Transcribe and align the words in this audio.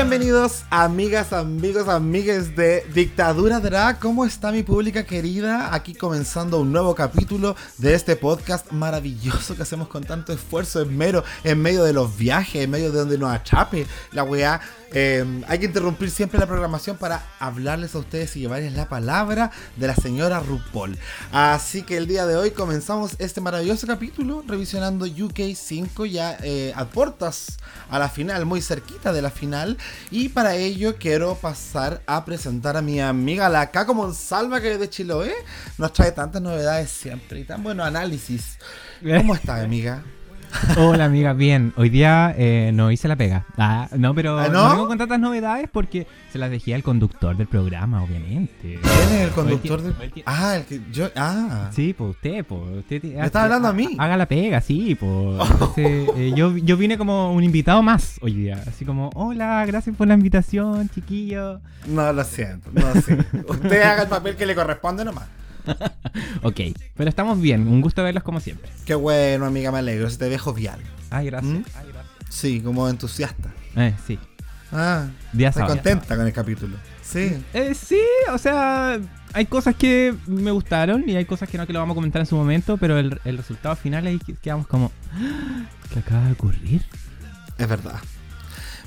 Bienvenidos, 0.00 0.64
amigas, 0.70 1.34
amigos, 1.34 1.86
amigues 1.86 2.56
de 2.56 2.86
Dictadura 2.94 3.60
Drag. 3.60 3.98
¿Cómo 3.98 4.24
está 4.24 4.50
mi 4.50 4.62
pública 4.62 5.04
querida? 5.04 5.74
Aquí 5.74 5.94
comenzando 5.94 6.58
un 6.58 6.72
nuevo 6.72 6.94
capítulo 6.94 7.54
de 7.76 7.92
este 7.92 8.16
podcast 8.16 8.72
maravilloso 8.72 9.54
que 9.54 9.62
hacemos 9.62 9.88
con 9.88 10.02
tanto 10.02 10.32
esfuerzo, 10.32 10.80
en, 10.80 10.96
mero, 10.96 11.22
en 11.44 11.60
medio 11.60 11.84
de 11.84 11.92
los 11.92 12.16
viajes, 12.16 12.62
en 12.64 12.70
medio 12.70 12.90
de 12.90 12.98
donde 13.00 13.18
nos 13.18 13.30
achape 13.30 13.86
la 14.12 14.24
weá 14.24 14.62
eh, 14.92 15.24
hay 15.46 15.58
que 15.60 15.66
interrumpir 15.66 16.10
siempre 16.10 16.40
la 16.40 16.46
programación 16.46 16.96
para 16.96 17.24
hablarles 17.38 17.94
a 17.94 17.98
ustedes 17.98 18.34
y 18.36 18.40
llevarles 18.40 18.72
la 18.72 18.88
palabra 18.88 19.52
de 19.76 19.86
la 19.86 19.94
señora 19.94 20.40
RuPaul. 20.40 20.98
Así 21.30 21.82
que 21.82 21.96
el 21.96 22.06
día 22.06 22.26
de 22.26 22.36
hoy 22.36 22.50
comenzamos 22.50 23.14
este 23.18 23.40
maravilloso 23.40 23.86
capítulo 23.86 24.42
revisionando 24.46 25.06
UK 25.06 25.54
5 25.54 26.06
ya 26.06 26.36
eh, 26.42 26.72
a 26.74 26.86
puertas 26.86 27.58
a 27.88 27.98
la 27.98 28.08
final, 28.08 28.46
muy 28.46 28.60
cerquita 28.62 29.12
de 29.12 29.22
la 29.22 29.30
final. 29.30 29.78
Y 30.10 30.28
para 30.30 30.56
ello 30.56 30.96
quiero 30.98 31.34
pasar 31.34 32.02
a 32.06 32.24
presentar 32.24 32.76
a 32.76 32.82
mi 32.82 33.00
amiga 33.00 33.48
la 33.48 33.70
Caco 33.70 33.94
Monsalva 33.94 34.60
que 34.60 34.78
de 34.78 34.90
Chiloé 34.90 35.34
nos 35.78 35.92
trae 35.92 36.12
tantas 36.12 36.42
novedades 36.42 36.90
siempre 36.90 37.40
y 37.40 37.44
tan 37.44 37.62
buenos 37.62 37.86
análisis. 37.86 38.58
¿Cómo 39.02 39.34
está, 39.34 39.62
amiga? 39.62 40.02
Hola 40.76 41.04
amiga, 41.06 41.32
bien. 41.32 41.72
Hoy 41.76 41.90
día 41.90 42.34
eh, 42.36 42.70
no 42.74 42.90
hice 42.90 43.08
la 43.08 43.16
pega. 43.16 43.44
Ah, 43.56 43.88
no, 43.96 44.14
pero 44.14 44.38
¿Ah, 44.38 44.48
no? 44.48 44.70
vengo 44.70 44.88
con 44.88 44.98
tantas 44.98 45.18
novedades 45.20 45.68
porque 45.70 46.06
se 46.32 46.38
las 46.38 46.50
dejé 46.50 46.74
al 46.74 46.82
conductor 46.82 47.36
del 47.36 47.46
programa, 47.46 48.02
obviamente. 48.02 48.78
¿Quién 48.82 49.08
es 49.12 49.20
el 49.22 49.30
conductor 49.30 49.82
de.? 49.82 50.22
Ah, 50.26 50.56
el 50.56 50.64
que 50.64 50.80
yo. 50.92 51.08
Ah. 51.16 51.70
Sí, 51.72 51.94
pues 51.96 52.10
usted, 52.10 52.44
pues. 52.44 52.60
Usted, 52.78 53.02
¿Me 53.02 53.26
está 53.26 53.44
hablando 53.44 53.68
a 53.68 53.72
mí? 53.72 53.96
Haga 53.98 54.16
la 54.16 54.26
pega, 54.26 54.60
sí, 54.60 54.94
pues. 54.94 55.40
eh, 55.76 56.32
yo, 56.36 56.56
yo 56.56 56.76
vine 56.76 56.98
como 56.98 57.32
un 57.32 57.44
invitado 57.44 57.82
más 57.82 58.18
hoy 58.20 58.34
día. 58.34 58.62
Así 58.66 58.84
como, 58.84 59.10
hola, 59.14 59.64
gracias 59.66 59.96
por 59.96 60.08
la 60.08 60.14
invitación, 60.14 60.88
chiquillo. 60.90 61.60
No, 61.86 62.12
lo 62.12 62.24
siento, 62.24 62.70
no 62.72 63.00
sé. 63.00 63.18
Usted 63.48 63.82
haga 63.82 64.02
el 64.02 64.08
papel 64.08 64.36
que 64.36 64.46
le 64.46 64.54
corresponde 64.54 65.04
nomás. 65.04 65.24
ok, 66.42 66.60
pero 66.96 67.08
estamos 67.10 67.40
bien. 67.40 67.66
Un 67.68 67.80
gusto 67.80 68.02
verlos 68.02 68.22
como 68.22 68.40
siempre. 68.40 68.70
Qué 68.84 68.94
bueno, 68.94 69.46
amiga, 69.46 69.70
me 69.72 69.78
alegro. 69.78 70.08
Se 70.10 70.18
te 70.18 70.28
ve 70.28 70.38
jovial. 70.38 70.80
Ay, 71.10 71.26
gracias. 71.26 71.52
¿Mm? 71.52 71.62
Ay, 71.76 71.86
gracias. 71.92 72.14
Sí, 72.28 72.60
como 72.60 72.88
entusiasta. 72.88 73.52
Eh, 73.76 73.94
sí. 74.06 74.18
Ah, 74.72 75.06
Día 75.32 75.48
está 75.48 75.66
contenta 75.66 76.16
con 76.16 76.26
el 76.26 76.32
capítulo. 76.32 76.76
Sí. 77.02 77.36
Eh, 77.54 77.74
sí, 77.74 77.98
o 78.32 78.38
sea, 78.38 79.00
hay 79.32 79.46
cosas 79.46 79.74
que 79.74 80.14
me 80.28 80.52
gustaron 80.52 81.08
y 81.08 81.16
hay 81.16 81.24
cosas 81.24 81.48
que 81.48 81.58
no, 81.58 81.66
que 81.66 81.72
lo 81.72 81.80
vamos 81.80 81.94
a 81.94 81.96
comentar 81.96 82.20
en 82.20 82.26
su 82.26 82.36
momento, 82.36 82.76
pero 82.76 82.96
el, 82.98 83.20
el 83.24 83.36
resultado 83.36 83.74
final 83.74 84.06
ahí 84.06 84.18
que- 84.20 84.34
quedamos 84.34 84.68
como, 84.68 84.92
"Ah, 85.12 85.64
¿qué 85.92 85.98
acaba 85.98 86.24
de 86.26 86.32
ocurrir? 86.32 86.84
Es 87.58 87.68
verdad. 87.68 87.98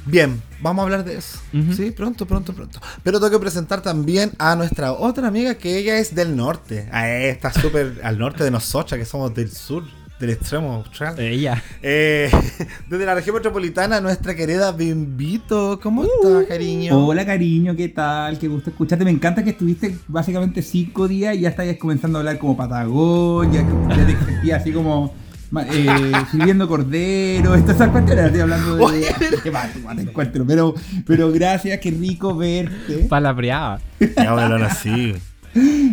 Bien, 0.05 0.41
vamos 0.61 0.81
a 0.81 0.83
hablar 0.83 1.05
de 1.05 1.17
eso. 1.17 1.39
Sí, 1.75 1.91
pronto, 1.91 2.25
pronto, 2.25 2.53
pronto. 2.53 2.79
Pero 3.03 3.19
tengo 3.19 3.31
que 3.31 3.39
presentar 3.39 3.81
también 3.81 4.31
a 4.37 4.55
nuestra 4.55 4.91
otra 4.91 5.27
amiga 5.27 5.55
que 5.55 5.77
ella 5.77 5.97
es 5.97 6.13
del 6.13 6.35
norte. 6.35 6.89
Ah, 6.91 7.09
está 7.09 7.53
súper 7.53 7.99
al 8.03 8.17
norte 8.19 8.43
de 8.43 8.51
nosotros, 8.51 8.99
que 8.99 9.05
somos 9.05 9.33
del 9.33 9.49
sur, 9.49 9.83
del 10.19 10.31
extremo 10.31 10.73
austral. 10.73 11.17
Ella. 11.19 11.63
Eh, 11.81 12.29
desde 12.89 13.05
la 13.05 13.15
región 13.15 13.35
metropolitana, 13.35 14.01
nuestra 14.01 14.35
querida 14.35 14.73
Bimbito. 14.73 15.79
¿Cómo 15.81 16.03
estás, 16.03 16.47
cariño? 16.47 17.05
Hola 17.05 17.25
cariño, 17.25 17.73
¿qué 17.75 17.87
tal? 17.89 18.37
Qué 18.39 18.49
gusto 18.49 18.71
escucharte. 18.71 19.05
Me 19.05 19.11
encanta 19.11 19.43
que 19.43 19.51
estuviste 19.51 19.97
básicamente 20.07 20.61
cinco 20.61 21.07
días 21.07 21.35
y 21.35 21.41
ya 21.41 21.49
estabas 21.49 21.77
comenzando 21.77 22.17
a 22.17 22.21
hablar 22.21 22.39
como 22.39 22.57
Patagonia, 22.57 23.65
que 23.65 23.95
ya 23.95 24.05
te 24.43 24.53
así 24.53 24.73
como 24.73 25.22
eh, 25.61 26.11
sirviendo 26.31 26.67
cordero. 26.67 27.55
Estas 27.55 27.75
esas 27.75 27.89
cuestiones, 27.89 28.25
estoy 28.25 28.41
hablando 28.41 28.75
de... 28.75 28.83
Oye, 28.83 29.07
Qué 29.43 29.51
mal 29.51 29.99
encuentro. 29.99 30.45
Pero, 30.45 30.73
pero 31.05 31.31
gracias, 31.31 31.79
qué 31.79 31.91
rico 31.91 32.35
verte. 32.35 33.05
Palabreaba. 33.09 33.79
Ya, 33.99 34.33
bueno, 34.33 34.55
así. 34.65 35.13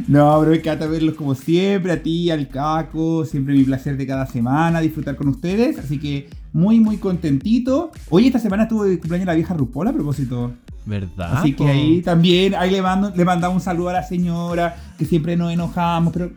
No, 0.08 0.38
pero 0.40 0.52
me 0.52 0.56
encanta 0.56 0.86
verlos 0.86 1.14
como 1.14 1.34
siempre, 1.34 1.92
a 1.92 2.02
ti, 2.02 2.30
al 2.30 2.48
Caco, 2.48 3.26
siempre 3.26 3.54
mi 3.54 3.62
placer 3.64 3.96
de 3.96 4.06
cada 4.06 4.26
semana 4.26 4.80
disfrutar 4.80 5.16
con 5.16 5.28
ustedes, 5.28 5.78
así 5.78 5.98
que 5.98 6.30
muy 6.52 6.80
muy 6.80 6.96
contentito. 6.96 7.90
Hoy 8.08 8.26
esta 8.26 8.38
semana 8.38 8.62
estuvo 8.62 8.84
de 8.84 8.98
cumpleaños 8.98 9.26
la 9.26 9.34
vieja 9.34 9.54
Rupol 9.54 9.86
a 9.86 9.92
propósito. 9.92 10.52
¿Verdad? 10.86 11.36
Así 11.36 11.52
que 11.52 11.68
ahí 11.68 12.00
también, 12.00 12.54
ahí 12.54 12.70
le, 12.70 12.80
mando, 12.80 13.12
le 13.14 13.24
mandamos 13.24 13.56
un 13.56 13.60
saludo 13.60 13.90
a 13.90 13.92
la 13.92 14.02
señora, 14.02 14.76
que 14.98 15.04
siempre 15.04 15.36
nos 15.36 15.52
enojamos, 15.52 16.12
pero 16.12 16.30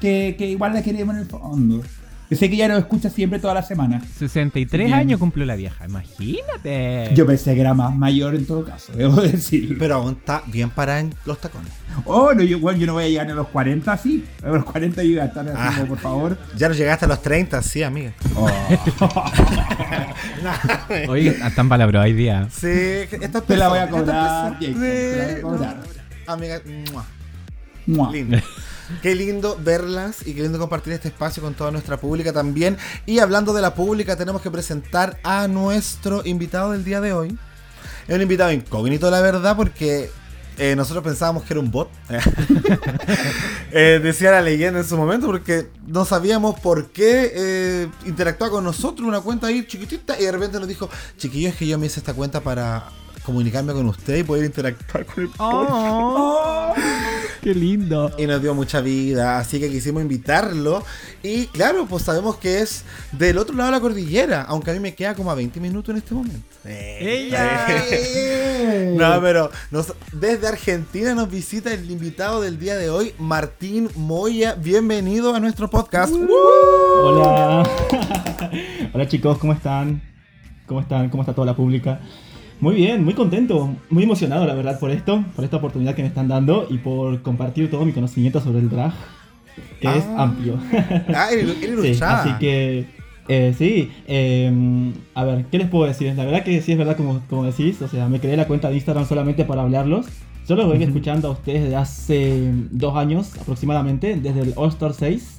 que, 0.00 0.34
que 0.36 0.50
igual 0.50 0.74
la 0.74 0.82
queremos 0.82 1.14
en 1.14 1.22
el 1.22 1.28
fondo. 1.28 1.80
Yo 2.30 2.36
sé 2.36 2.50
que 2.50 2.56
ella 2.56 2.68
nos 2.68 2.80
escucha 2.80 3.08
siempre 3.08 3.38
toda 3.38 3.54
la 3.54 3.62
semana. 3.62 4.02
63 4.18 4.86
Bien. 4.88 4.98
años 4.98 5.18
cumplió 5.18 5.46
la 5.46 5.56
vieja, 5.56 5.86
imagínate. 5.86 7.10
Yo 7.14 7.24
pensé 7.24 7.54
que 7.54 7.60
era 7.62 7.72
más 7.72 7.94
mayor 7.96 8.34
en 8.34 8.44
todo 8.46 8.64
caso, 8.64 8.92
debo 8.94 9.22
decir. 9.22 9.76
Pero 9.78 9.94
aún 9.94 10.12
está 10.18 10.42
bien 10.46 10.68
parada 10.68 11.00
en 11.00 11.14
los 11.24 11.40
tacones. 11.40 11.72
Oh, 12.04 12.34
no, 12.34 12.42
yo, 12.42 12.60
bueno, 12.60 12.78
yo 12.78 12.86
no 12.86 12.92
voy 12.92 13.04
a 13.04 13.08
llegar 13.08 13.26
ni 13.26 13.32
a 13.32 13.36
los 13.36 13.48
40 13.48 13.90
así. 13.90 14.24
A 14.44 14.48
los 14.48 14.64
40 14.64 15.02
yo 15.04 15.08
iba 15.10 15.22
a 15.22 15.26
estar 15.26 15.48
así, 15.48 15.80
Ah. 15.82 15.84
por 15.88 15.98
favor. 15.98 16.36
Ya 16.56 16.68
no 16.68 16.74
llegaste 16.74 17.06
a 17.06 17.08
los 17.08 17.22
30, 17.22 17.62
sí, 17.62 17.82
amiga. 17.82 18.12
Oh. 18.36 18.48
Oye, 21.08 21.30
están 21.30 21.68
palabras 21.68 22.04
hoy 22.04 22.12
día. 22.12 22.48
Sí, 22.50 22.66
esta 22.68 23.40
Te 23.40 23.56
la 23.56 23.68
voy 23.68 23.78
a 23.78 23.88
cobrar, 23.88 24.54
Jason, 24.60 24.74
te 24.74 25.16
la 25.16 25.24
voy 25.24 25.34
a 25.38 25.42
cobrar. 25.42 25.76
no. 25.76 26.32
Amiga, 26.32 26.60
¡mua! 26.92 27.04
Mua. 27.86 28.12
lindo. 28.12 28.38
Qué 29.02 29.14
lindo 29.14 29.58
verlas 29.62 30.26
y 30.26 30.34
qué 30.34 30.42
lindo 30.42 30.58
compartir 30.58 30.92
este 30.92 31.08
espacio 31.08 31.42
con 31.42 31.54
toda 31.54 31.70
nuestra 31.70 31.98
pública 31.98 32.32
también. 32.32 32.76
Y 33.06 33.18
hablando 33.18 33.52
de 33.52 33.62
la 33.62 33.74
pública, 33.74 34.16
tenemos 34.16 34.42
que 34.42 34.50
presentar 34.50 35.18
a 35.22 35.46
nuestro 35.48 36.22
invitado 36.24 36.72
del 36.72 36.84
día 36.84 37.00
de 37.00 37.12
hoy. 37.12 37.38
Es 38.06 38.14
un 38.14 38.22
invitado 38.22 38.52
incógnito, 38.52 39.10
la 39.10 39.20
verdad, 39.20 39.56
porque 39.56 40.10
eh, 40.58 40.74
nosotros 40.74 41.04
pensábamos 41.04 41.44
que 41.44 41.52
era 41.52 41.60
un 41.60 41.70
bot. 41.70 41.90
Eh, 43.70 44.00
decía 44.02 44.30
la 44.30 44.40
leyenda 44.40 44.80
en 44.80 44.86
su 44.86 44.96
momento, 44.96 45.26
porque 45.26 45.68
no 45.86 46.06
sabíamos 46.06 46.58
por 46.58 46.90
qué 46.90 47.30
eh, 47.34 47.88
interactuaba 48.06 48.50
con 48.50 48.64
nosotros, 48.64 49.06
una 49.06 49.20
cuenta 49.20 49.48
ahí 49.48 49.66
chiquitita, 49.66 50.18
y 50.18 50.24
de 50.24 50.32
repente 50.32 50.58
nos 50.58 50.66
dijo, 50.66 50.88
chiquillos, 51.18 51.52
es 51.52 51.58
que 51.58 51.66
yo 51.66 51.78
me 51.78 51.84
hice 51.84 52.00
esta 52.00 52.14
cuenta 52.14 52.40
para 52.40 52.88
comunicarme 53.28 53.74
con 53.74 53.86
usted 53.86 54.16
y 54.16 54.22
poder 54.22 54.46
interactuar 54.46 55.04
con 55.04 55.24
el 55.24 55.30
Oh, 55.38 56.72
qué 57.42 57.54
lindo. 57.54 58.10
y 58.16 58.26
nos 58.26 58.40
dio 58.40 58.54
mucha 58.54 58.80
vida, 58.80 59.38
así 59.38 59.60
que 59.60 59.68
quisimos 59.68 60.00
invitarlo. 60.00 60.82
Y 61.22 61.44
claro, 61.48 61.84
pues 61.86 62.04
sabemos 62.04 62.36
que 62.36 62.60
es 62.60 62.84
del 63.12 63.36
otro 63.36 63.54
lado 63.54 63.70
de 63.70 63.76
la 63.76 63.80
cordillera, 63.82 64.42
aunque 64.48 64.70
a 64.70 64.74
mí 64.74 64.80
me 64.80 64.94
queda 64.94 65.14
como 65.14 65.30
a 65.30 65.34
20 65.34 65.60
minutos 65.60 65.90
en 65.92 65.98
este 65.98 66.14
momento. 66.14 66.40
¡Ella! 66.64 67.66
Eh. 67.90 68.94
No, 68.96 69.20
pero 69.20 69.50
nos- 69.70 69.92
desde 70.12 70.48
Argentina 70.48 71.14
nos 71.14 71.30
visita 71.30 71.70
el 71.74 71.90
invitado 71.90 72.40
del 72.40 72.58
día 72.58 72.76
de 72.76 72.88
hoy, 72.88 73.12
Martín 73.18 73.90
Moya. 73.94 74.54
Bienvenido 74.54 75.34
a 75.34 75.40
nuestro 75.40 75.68
podcast. 75.68 76.14
Hola. 76.14 77.68
Hola 78.94 79.06
chicos, 79.06 79.36
¿cómo 79.36 79.52
están? 79.52 80.00
¿Cómo 80.66 80.80
están? 80.80 81.10
¿Cómo 81.10 81.22
está 81.22 81.34
toda 81.34 81.46
la 81.46 81.56
pública? 81.56 82.00
Muy 82.60 82.74
bien, 82.74 83.04
muy 83.04 83.14
contento, 83.14 83.72
muy 83.88 84.02
emocionado 84.02 84.44
la 84.46 84.54
verdad 84.54 84.80
por 84.80 84.90
esto, 84.90 85.24
por 85.36 85.44
esta 85.44 85.58
oportunidad 85.58 85.94
que 85.94 86.02
me 86.02 86.08
están 86.08 86.26
dando 86.26 86.66
y 86.68 86.78
por 86.78 87.22
compartir 87.22 87.70
todo 87.70 87.84
mi 87.84 87.92
conocimiento 87.92 88.40
sobre 88.40 88.58
el 88.58 88.68
drag, 88.68 88.92
que 89.80 89.88
es 89.96 90.04
Ah. 90.16 90.24
amplio. 90.24 90.58
Ah, 91.14 91.28
eres, 91.30 91.62
eres 91.62 91.98
Sí, 91.98 92.02
así 92.04 92.30
que, 92.40 92.86
eh, 93.28 93.54
sí, 93.56 93.92
eh, 94.08 94.92
a 95.14 95.24
ver, 95.24 95.44
¿qué 95.52 95.58
les 95.58 95.68
puedo 95.68 95.84
decir? 95.86 96.12
La 96.16 96.24
verdad 96.24 96.42
que 96.42 96.60
sí 96.60 96.72
es 96.72 96.78
verdad 96.78 96.96
como, 96.96 97.20
como 97.30 97.44
decís, 97.44 97.80
o 97.80 97.86
sea, 97.86 98.08
me 98.08 98.18
creé 98.18 98.36
la 98.36 98.46
cuenta 98.48 98.68
de 98.70 98.74
Instagram 98.74 99.06
solamente 99.06 99.44
para 99.44 99.62
hablarlos. 99.62 100.06
Yo 100.48 100.56
lo 100.56 100.66
vengo 100.68 100.82
escuchando 100.84 101.28
a 101.28 101.32
ustedes 101.32 101.62
desde 101.64 101.76
hace 101.76 102.50
dos 102.72 102.96
años 102.96 103.30
aproximadamente, 103.40 104.16
desde 104.16 104.40
el 104.40 104.52
All 104.56 104.70
Star 104.70 104.94
6, 104.94 105.37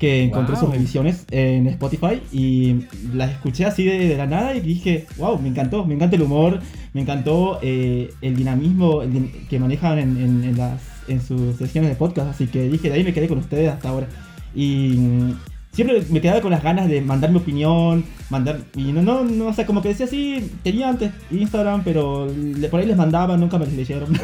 que 0.00 0.24
encontré 0.24 0.56
Wow. 0.56 0.64
sus 0.66 0.74
ediciones 0.74 1.26
en 1.30 1.66
Spotify 1.68 2.20
y 2.32 2.86
las 3.14 3.30
escuché 3.32 3.66
así 3.66 3.84
de, 3.84 4.08
de 4.08 4.16
la 4.16 4.26
nada 4.26 4.56
y 4.56 4.60
dije, 4.60 5.06
wow, 5.18 5.38
me 5.38 5.48
encantó, 5.50 5.84
me 5.84 5.94
encanta 5.94 6.16
el 6.16 6.22
humor, 6.22 6.58
me 6.94 7.02
encantó 7.02 7.58
eh, 7.62 8.10
el 8.22 8.34
dinamismo 8.34 9.02
que 9.48 9.58
manejan 9.60 9.98
en, 9.98 10.16
en- 10.16 10.44
en 10.44 10.56
las, 10.56 10.80
en 11.06 11.20
sus 11.20 11.56
sesiones 11.56 11.90
de 11.90 11.96
podcast, 11.96 12.30
así 12.30 12.46
que 12.48 12.68
dije, 12.68 12.88
de 12.88 12.94
ahí 12.96 13.04
me 13.04 13.12
quedé 13.12 13.28
con 13.28 13.38
ustedes 13.38 13.68
hasta 13.70 13.90
ahora. 13.90 14.08
Y 14.54 14.96
siempre 15.72 16.02
me 16.10 16.20
quedaba 16.20 16.40
con 16.40 16.50
las 16.50 16.62
ganas 16.62 16.88
de 16.88 17.00
mandar 17.00 17.30
mi 17.30 17.38
opinión, 17.38 18.04
mandar. 18.28 18.60
Y 18.76 18.92
no, 18.92 19.02
no, 19.02 19.24
no, 19.24 19.46
o 19.48 19.52
sea, 19.52 19.66
como 19.66 19.82
que 19.82 19.88
decía 19.90 20.06
sí, 20.06 20.50
tenía 20.62 20.88
antes 20.88 21.12
Instagram, 21.30 21.82
pero 21.84 22.26
le- 22.26 22.68
por 22.68 22.80
ahí 22.80 22.86
les 22.86 22.96
mandaba, 22.96 23.36
nunca 23.36 23.58
me 23.58 23.66
les 23.66 23.74
leyeron. 23.74 24.12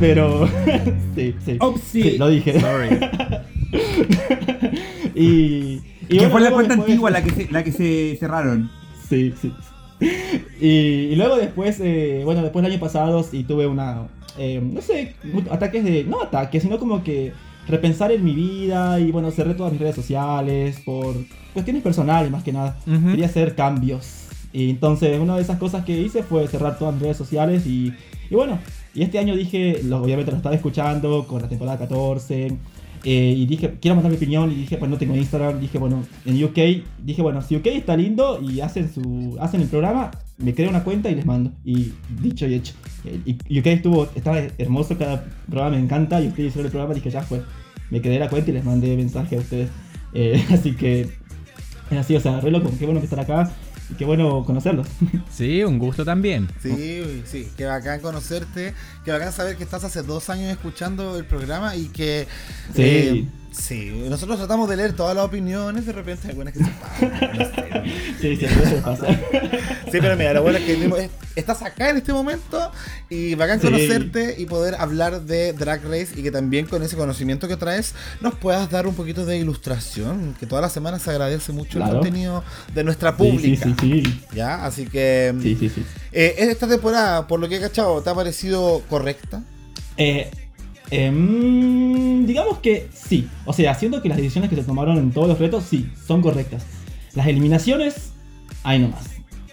pero. 0.00 0.48
sí, 1.14 1.34
sí. 1.44 1.56
Oh, 1.60 1.74
sí. 1.78 2.02
Sí, 2.02 2.18
lo 2.18 2.28
dije. 2.28 2.60
Sorry. 2.60 2.88
y. 5.14 5.80
y 6.08 6.08
que 6.08 6.16
bueno, 6.26 6.30
fue 6.30 6.40
la 6.40 6.50
cuenta 6.52 6.74
después- 6.74 6.88
antigua 6.90 7.10
la 7.10 7.22
que, 7.22 7.30
se, 7.30 7.52
la 7.52 7.64
que 7.64 7.72
se 7.72 8.16
cerraron. 8.18 8.70
Sí, 9.08 9.32
sí. 9.40 9.52
Y, 10.60 10.66
y 10.68 11.16
luego 11.16 11.36
después, 11.36 11.80
eh, 11.80 12.22
bueno, 12.24 12.42
después 12.42 12.62
del 12.62 12.72
año 12.72 12.80
pasado 12.80 13.26
y 13.32 13.42
tuve 13.44 13.66
una, 13.66 14.06
eh, 14.38 14.60
no 14.62 14.80
sé, 14.80 15.14
ataques 15.50 15.84
de, 15.84 16.04
no 16.04 16.22
ataques, 16.22 16.62
sino 16.62 16.78
como 16.78 17.02
que 17.02 17.32
repensar 17.68 18.12
en 18.12 18.24
mi 18.24 18.34
vida 18.34 18.98
y 19.00 19.10
bueno, 19.12 19.30
cerré 19.30 19.54
todas 19.54 19.72
mis 19.72 19.80
redes 19.80 19.94
sociales 19.94 20.80
por 20.84 21.14
cuestiones 21.52 21.82
personales 21.82 22.30
más 22.30 22.42
que 22.42 22.52
nada. 22.52 22.78
Ujú. 22.86 23.10
Quería 23.10 23.26
hacer 23.26 23.54
cambios. 23.54 24.24
Y 24.52 24.70
entonces 24.70 25.18
una 25.20 25.36
de 25.36 25.42
esas 25.42 25.58
cosas 25.58 25.84
que 25.84 26.00
hice 26.00 26.22
fue 26.22 26.48
cerrar 26.48 26.78
todas 26.78 26.94
mis 26.94 27.02
redes 27.02 27.16
sociales 27.16 27.66
y, 27.66 27.92
y 28.30 28.34
bueno, 28.34 28.58
y 28.94 29.02
este 29.02 29.18
año 29.18 29.36
dije, 29.36 29.80
lo, 29.84 30.02
obviamente 30.02 30.30
lo 30.30 30.38
estaba 30.38 30.54
escuchando 30.54 31.26
con 31.26 31.42
la 31.42 31.48
temporada 31.48 31.78
14. 31.78 32.56
eh, 33.04 33.34
y 33.36 33.46
dije, 33.46 33.76
quiero 33.80 33.94
mandar 33.94 34.10
mi 34.10 34.16
opinión. 34.16 34.50
Y 34.50 34.56
dije, 34.56 34.76
pues 34.76 34.90
no 34.90 34.98
tengo 34.98 35.14
Instagram. 35.14 35.60
Dije, 35.60 35.78
bueno, 35.78 36.02
en 36.24 36.42
UK. 36.42 36.84
Dije, 37.04 37.22
bueno, 37.22 37.42
si 37.42 37.56
UK 37.56 37.66
está 37.66 37.96
lindo 37.96 38.40
y 38.42 38.60
hacen 38.60 38.92
su 38.92 39.36
hacen 39.40 39.60
el 39.60 39.68
programa, 39.68 40.10
me 40.38 40.54
creo 40.54 40.70
una 40.70 40.82
cuenta 40.82 41.10
y 41.10 41.14
les 41.14 41.26
mando. 41.26 41.52
Y 41.64 41.92
dicho 42.20 42.46
y 42.46 42.54
hecho. 42.54 42.74
Y 43.24 43.38
y 43.48 43.60
UK 43.60 43.66
estuvo, 43.66 44.08
estaba 44.14 44.38
hermoso 44.58 44.96
cada 44.98 45.24
programa, 45.48 45.76
me 45.76 45.82
encanta. 45.82 46.20
Y 46.20 46.28
ustedes 46.28 46.48
hicieron 46.48 46.66
el 46.66 46.72
programa, 46.72 46.94
dije, 46.94 47.10
ya 47.10 47.22
fue. 47.22 47.42
Me 47.90 48.00
quedé 48.02 48.18
la 48.18 48.28
cuenta 48.28 48.50
y 48.50 48.54
les 48.54 48.64
mandé 48.64 48.96
mensaje 48.96 49.36
a 49.36 49.40
ustedes. 49.40 49.70
Eh, 50.12 50.44
así 50.52 50.74
que 50.74 51.02
es 51.90 51.98
así, 51.98 52.16
o 52.16 52.20
sea, 52.20 52.40
re 52.40 52.50
loco. 52.50 52.70
Qué 52.78 52.84
bueno 52.84 53.00
que 53.00 53.06
estar 53.06 53.20
acá 53.20 53.50
y 53.90 53.94
qué 53.94 54.04
bueno 54.04 54.44
conocerlos. 54.44 54.86
Sí, 55.30 55.62
un 55.62 55.78
gusto 55.78 56.04
también. 56.04 56.48
Sí, 56.60 57.22
sí, 57.24 57.48
qué 57.56 57.64
bacán 57.64 58.00
conocerte, 58.00 58.74
qué 59.04 59.12
bacán 59.12 59.32
saber 59.32 59.56
que 59.56 59.64
estás 59.64 59.84
hace 59.84 60.02
dos 60.02 60.30
años 60.30 60.50
escuchando 60.50 61.16
el 61.16 61.24
programa 61.24 61.76
y 61.76 61.86
que... 61.88 62.26
Sí. 62.74 62.82
eh, 62.82 63.26
sí, 63.52 64.04
nosotros 64.08 64.38
tratamos 64.38 64.68
de 64.68 64.76
leer 64.76 64.92
todas 64.94 65.14
las 65.16 65.24
opiniones, 65.24 65.86
de 65.86 65.92
repente 65.92 66.22
hay 66.24 66.30
algunas 66.30 66.52
que 66.54 66.60
se 66.64 66.70
pasan, 66.70 67.38
no 67.38 67.44
sé. 67.44 67.82
sí, 68.20 68.36
sí, 68.36 68.46
veces 68.46 68.82
pasa. 68.82 69.06
Sí, 69.90 69.98
pero 70.00 70.16
mira, 70.16 70.32
lo 70.34 70.42
bueno 70.42 70.58
es 70.58 70.64
que 70.64 70.72
es- 71.04 71.10
estás 71.34 71.62
acá 71.62 71.90
en 71.90 71.96
este 71.98 72.12
momento 72.12 72.70
y 73.08 73.34
bacán 73.36 73.60
Sí. 73.60 73.66
conocerte 73.66 74.34
y 74.38 74.44
poder 74.46 74.74
hablar 74.74 75.22
de 75.22 75.52
Drag 75.54 75.82
Race 75.84 76.08
y 76.16 76.22
que 76.22 76.30
también 76.30 76.66
con 76.66 76.82
ese 76.82 76.96
conocimiento 76.96 77.48
que 77.48 77.56
traes 77.56 77.94
nos 78.20 78.34
puedas 78.34 78.70
dar 78.70 78.86
un 78.86 78.94
poquito 78.94 79.24
de 79.24 79.38
ilustración, 79.38 80.36
que 80.38 80.46
todas 80.46 80.62
las 80.62 80.72
semanas 80.72 81.02
se 81.02 81.10
agradece 81.10 81.52
mucho 81.52 81.78
el 81.78 81.84
Claro. 81.84 82.00
contenido 82.00 82.44
de 82.74 82.84
nuestra 82.84 83.16
pública. 83.16 83.64
sí, 83.64 83.74
sí, 83.80 84.02
sí. 84.04 84.20
¿Ya? 84.34 84.64
Así 84.64 84.86
que... 84.86 85.34
Sí, 85.42 85.56
sí, 85.58 85.68
sí. 85.70 85.84
eh, 86.12 86.34
esta 86.38 86.66
temporada, 86.68 87.26
por 87.26 87.40
lo 87.40 87.48
que 87.48 87.56
he 87.56 87.60
cachado, 87.60 88.02
¿te 88.02 88.10
ha 88.10 88.14
parecido 88.14 88.82
correcta? 88.90 89.42
Eh, 89.96 90.30
em, 90.90 92.26
digamos 92.26 92.58
que 92.58 92.88
sí. 92.92 93.28
O 93.44 93.52
sea, 93.52 93.74
siento 93.74 94.02
que 94.02 94.08
las 94.08 94.18
decisiones 94.18 94.50
que 94.50 94.56
se 94.56 94.64
tomaron 94.64 94.98
en 94.98 95.10
todos 95.12 95.28
los 95.28 95.38
retos, 95.38 95.64
sí, 95.64 95.90
son 96.06 96.22
correctas. 96.22 96.64
Las 97.14 97.26
eliminaciones, 97.26 98.12
ahí 98.62 98.78
nomás. 98.78 99.04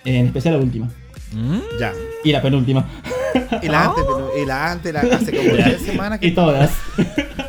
En 0.04 0.28
especial 0.28 0.56
la 0.56 0.60
última. 0.62 0.90
Mm, 1.36 1.60
Ya. 1.80 1.94
Y 2.24 2.32
la 2.32 2.42
penúltima. 2.42 2.86
Y 3.62 3.68
la 3.68 3.86
antes, 3.86 4.04
pero- 4.06 4.32
y 4.42 4.46
la 4.46 4.72
antes, 4.72 4.94
la, 4.94 5.02
hace 5.02 5.36
como 5.36 5.50
tres 5.52 5.82
semanas 5.82 6.20
que... 6.20 6.28
Y 6.28 6.32
todas. 6.34 6.72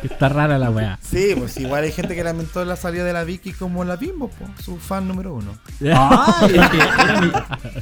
Está 0.03 0.27
rara 0.29 0.57
la 0.57 0.69
weá. 0.69 0.99
Sí, 1.01 1.33
pues 1.37 1.57
igual 1.57 1.83
hay 1.85 1.91
gente 1.91 2.13
que 2.15 2.23
lamentó 2.23 2.63
la 2.65 2.75
salida 2.75 3.03
de 3.05 3.13
la 3.13 3.23
Vicky 3.23 3.53
como 3.53 3.83
la 3.85 3.95
Bimbo, 3.95 4.27
po, 4.29 4.45
su 4.61 4.77
fan 4.77 5.07
número 5.07 5.33
uno. 5.33 5.57
¡Ay! 5.81 6.55
es 6.59 6.69
que 6.69 6.77
era 6.77 7.21
mi, 7.21 7.31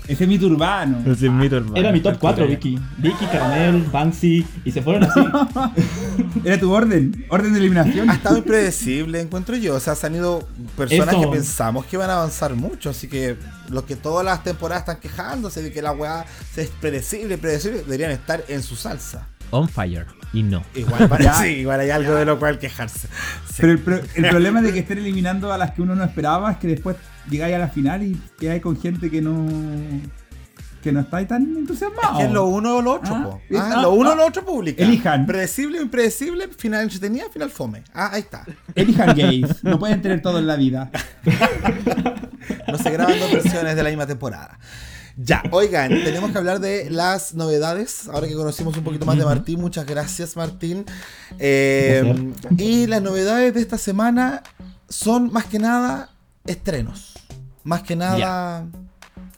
ese 0.07 0.24
es 0.24 0.28
mito 0.30 0.46
urbano. 0.48 1.00
Ese 1.02 1.25
es 1.25 1.31
mito 1.31 1.57
urbano. 1.57 1.75
Era 1.75 1.92
mi 1.92 2.00
top 2.00 2.18
4, 2.19 2.48
Vicky. 2.48 2.80
Vicky, 2.98 3.25
Caramel, 3.25 3.84
Banksy. 3.92 4.46
Y 4.63 4.72
se 4.72 4.81
fueron 4.81 5.04
así. 5.04 5.19
Era 6.46 6.60
tu 6.60 6.72
orden. 6.72 7.25
Orden 7.30 7.54
de 7.54 7.60
eliminación. 7.60 8.10
Ha 8.10 8.13
estado 8.16 8.38
impredecible, 8.38 9.19
encuentro 9.22 9.56
yo. 9.56 9.75
O 9.75 9.80
sea, 9.80 9.96
se 9.96 10.08
han 10.08 10.16
ido 10.16 10.48
personas 10.78 11.16
Eso. 11.16 11.22
que 11.22 11.28
pensamos 11.36 11.86
que 11.86 11.96
iban 11.96 12.10
a 12.10 12.13
avanzar 12.18 12.54
mucho. 12.56 12.90
Así 12.92 13.08
que 13.08 13.36
los 13.70 13.84
que 13.84 13.96
todas 13.96 14.26
las 14.26 14.44
temporadas 14.44 14.82
están 14.84 15.00
quejándose 15.00 15.62
de 15.62 15.72
que 15.72 15.82
la 15.82 15.92
weá 15.92 16.26
es 16.56 16.70
predecible, 16.82 17.38
predecible, 17.38 17.80
deberían 17.80 18.12
estar 18.12 18.44
en 18.48 18.62
su 18.64 18.76
salsa. 18.76 19.28
On 19.52 19.70
fire. 19.70 20.06
Y 20.34 20.44
no. 20.44 20.64
Igual, 20.74 21.10
Ya. 21.22 21.36
sí, 21.36 21.48
igual 21.50 21.80
hay 21.80 21.90
algo 21.92 22.14
de 22.16 22.26
lo 22.26 22.38
cual 22.40 22.58
quejarse. 22.60 23.08
Sí. 23.48 23.56
Pero 23.60 23.72
el, 23.74 23.80
pro- 23.80 24.02
el 24.16 24.26
problema 24.30 24.62
de 24.62 24.74
que 24.74 24.80
estén 24.80 24.98
eliminando 24.98 25.54
a 25.54 25.58
las 25.58 25.72
que 25.72 25.82
uno 25.82 25.96
no 25.96 26.04
esperaba 26.04 26.52
es 26.52 26.58
que 26.58 26.68
después 26.68 26.98
llegáis 27.30 27.56
a 27.56 27.60
la 27.60 27.68
final 27.70 28.04
y 28.04 28.20
quedáis 28.40 28.62
con 28.62 28.80
gente 28.82 29.10
que 29.12 29.22
no. 29.22 29.48
Que 30.86 30.92
no 30.92 31.00
estáis 31.00 31.28
tan 31.28 31.42
entusiasmado. 31.42 32.20
¿Qué 32.20 32.26
es 32.26 32.32
lo 32.32 32.46
uno 32.46 32.78
o 32.78 32.82
lo 32.84 32.94
otro, 32.94 33.16
Ah, 33.16 33.24
po? 33.24 33.42
Ah, 33.58 33.74
ah, 33.78 33.82
lo 33.82 33.94
uno 33.94 34.12
o 34.12 34.16
lo 34.16 34.28
otro 34.28 34.46
publica. 34.46 34.84
Elijan. 34.84 35.26
Predecible 35.26 35.80
o 35.80 35.82
impredecible, 35.82 36.48
final 36.50 36.84
entretenida, 36.84 37.26
final 37.34 37.50
fome. 37.50 37.84
Ah, 37.92 38.12
ahí 38.14 38.22
está. 38.22 38.46
Elijan 38.76 39.16
gays. 39.16 39.64
No 39.64 39.80
pueden 39.80 40.04
tener 40.04 40.22
todo 40.22 40.38
en 40.38 40.46
la 40.48 40.56
vida. 40.56 40.92
No 42.68 42.78
se 42.78 42.92
graban 42.92 43.20
dos 43.20 43.32
versiones 43.32 43.76
de 43.76 43.82
la 43.82 43.90
misma 43.90 44.06
temporada. 44.06 44.60
Ya, 45.18 45.42
oigan, 45.50 45.90
tenemos 45.90 46.32
que 46.32 46.38
hablar 46.38 46.60
de 46.60 46.92
las 46.92 47.34
novedades. 47.34 48.08
Ahora 48.08 48.28
que 48.28 48.36
conocimos 48.36 48.78
un 48.78 48.84
poquito 48.84 49.06
más 49.06 49.18
de 49.18 49.26
Martín, 49.26 49.62
muchas 49.62 49.86
gracias, 49.88 50.36
Martín. 50.36 50.86
Eh, 51.40 52.34
y 52.58 52.86
las 52.86 53.02
novedades 53.02 53.54
de 53.56 53.62
esta 53.62 53.80
semana 53.80 54.44
son 54.90 55.34
más 55.34 55.46
que 55.46 55.58
nada 55.58 56.12
estrenos. 56.46 57.14
Más 57.64 57.82
que 57.82 57.96
nada 57.96 58.68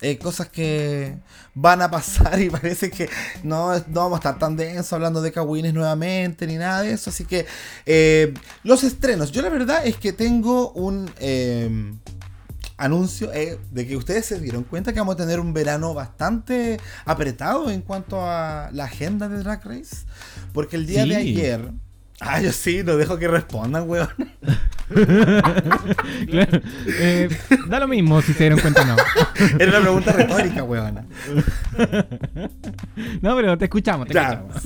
eh, 0.01 0.17
cosas 0.17 0.49
que 0.49 1.17
van 1.55 1.81
a 1.81 1.89
pasar 1.89 2.39
y 2.41 2.49
parece 2.49 2.91
que 2.91 3.09
no, 3.43 3.73
no 3.77 3.83
vamos 4.01 4.13
a 4.13 4.17
estar 4.17 4.39
tan 4.39 4.55
densos 4.55 4.93
hablando 4.93 5.21
de 5.21 5.31
Kawines 5.31 5.73
nuevamente 5.73 6.45
ni 6.47 6.55
nada 6.55 6.81
de 6.81 6.91
eso. 6.93 7.09
Así 7.09 7.25
que 7.25 7.45
eh, 7.85 8.33
los 8.63 8.83
estrenos. 8.83 9.31
Yo 9.31 9.41
la 9.41 9.49
verdad 9.49 9.85
es 9.85 9.97
que 9.97 10.13
tengo 10.13 10.71
un... 10.71 11.09
eh, 11.19 11.93
anuncio 12.79 13.33
eh, 13.33 13.57
de 13.71 13.87
que 13.87 13.97
ustedes 13.97 14.25
se 14.27 14.39
dieron 14.39 14.63
cuenta 14.63 14.93
que 14.93 14.99
vamos 14.99 15.15
a 15.15 15.17
tener 15.17 15.39
un 15.39 15.51
verano 15.51 15.95
bastante 15.95 16.79
apretado 17.05 17.71
en 17.71 17.81
cuanto 17.81 18.21
a 18.21 18.69
la 18.71 18.83
agenda 18.85 19.27
de 19.27 19.39
Drag 19.39 19.65
Race. 19.65 20.05
Porque 20.53 20.75
el 20.75 20.85
día 20.85 21.03
Sí. 21.03 21.09
de 21.09 21.15
ayer. 21.15 21.71
Ah, 22.19 22.41
yo 22.41 22.51
sí, 22.51 22.81
no 22.83 22.97
dejo 22.97 23.17
que 23.17 23.27
respondan, 23.27 23.87
weón. 23.87 24.09
Claro. 26.29 26.61
Eh, 26.87 27.29
da 27.67 27.79
lo 27.81 27.87
mismo 27.89 28.21
si 28.21 28.31
se 28.33 28.39
dieron 28.43 28.59
cuenta 28.59 28.83
o 28.83 28.85
no. 28.85 28.95
Era 29.59 29.71
una 29.71 29.81
pregunta 29.81 30.11
retórica, 30.13 30.63
weón. 30.63 31.07
No, 33.21 33.35
pero 33.35 33.57
te 33.57 33.65
escuchamos, 33.65 34.07
te 34.07 34.13
Ya. 34.13 34.43
escuchamos. 34.55 34.63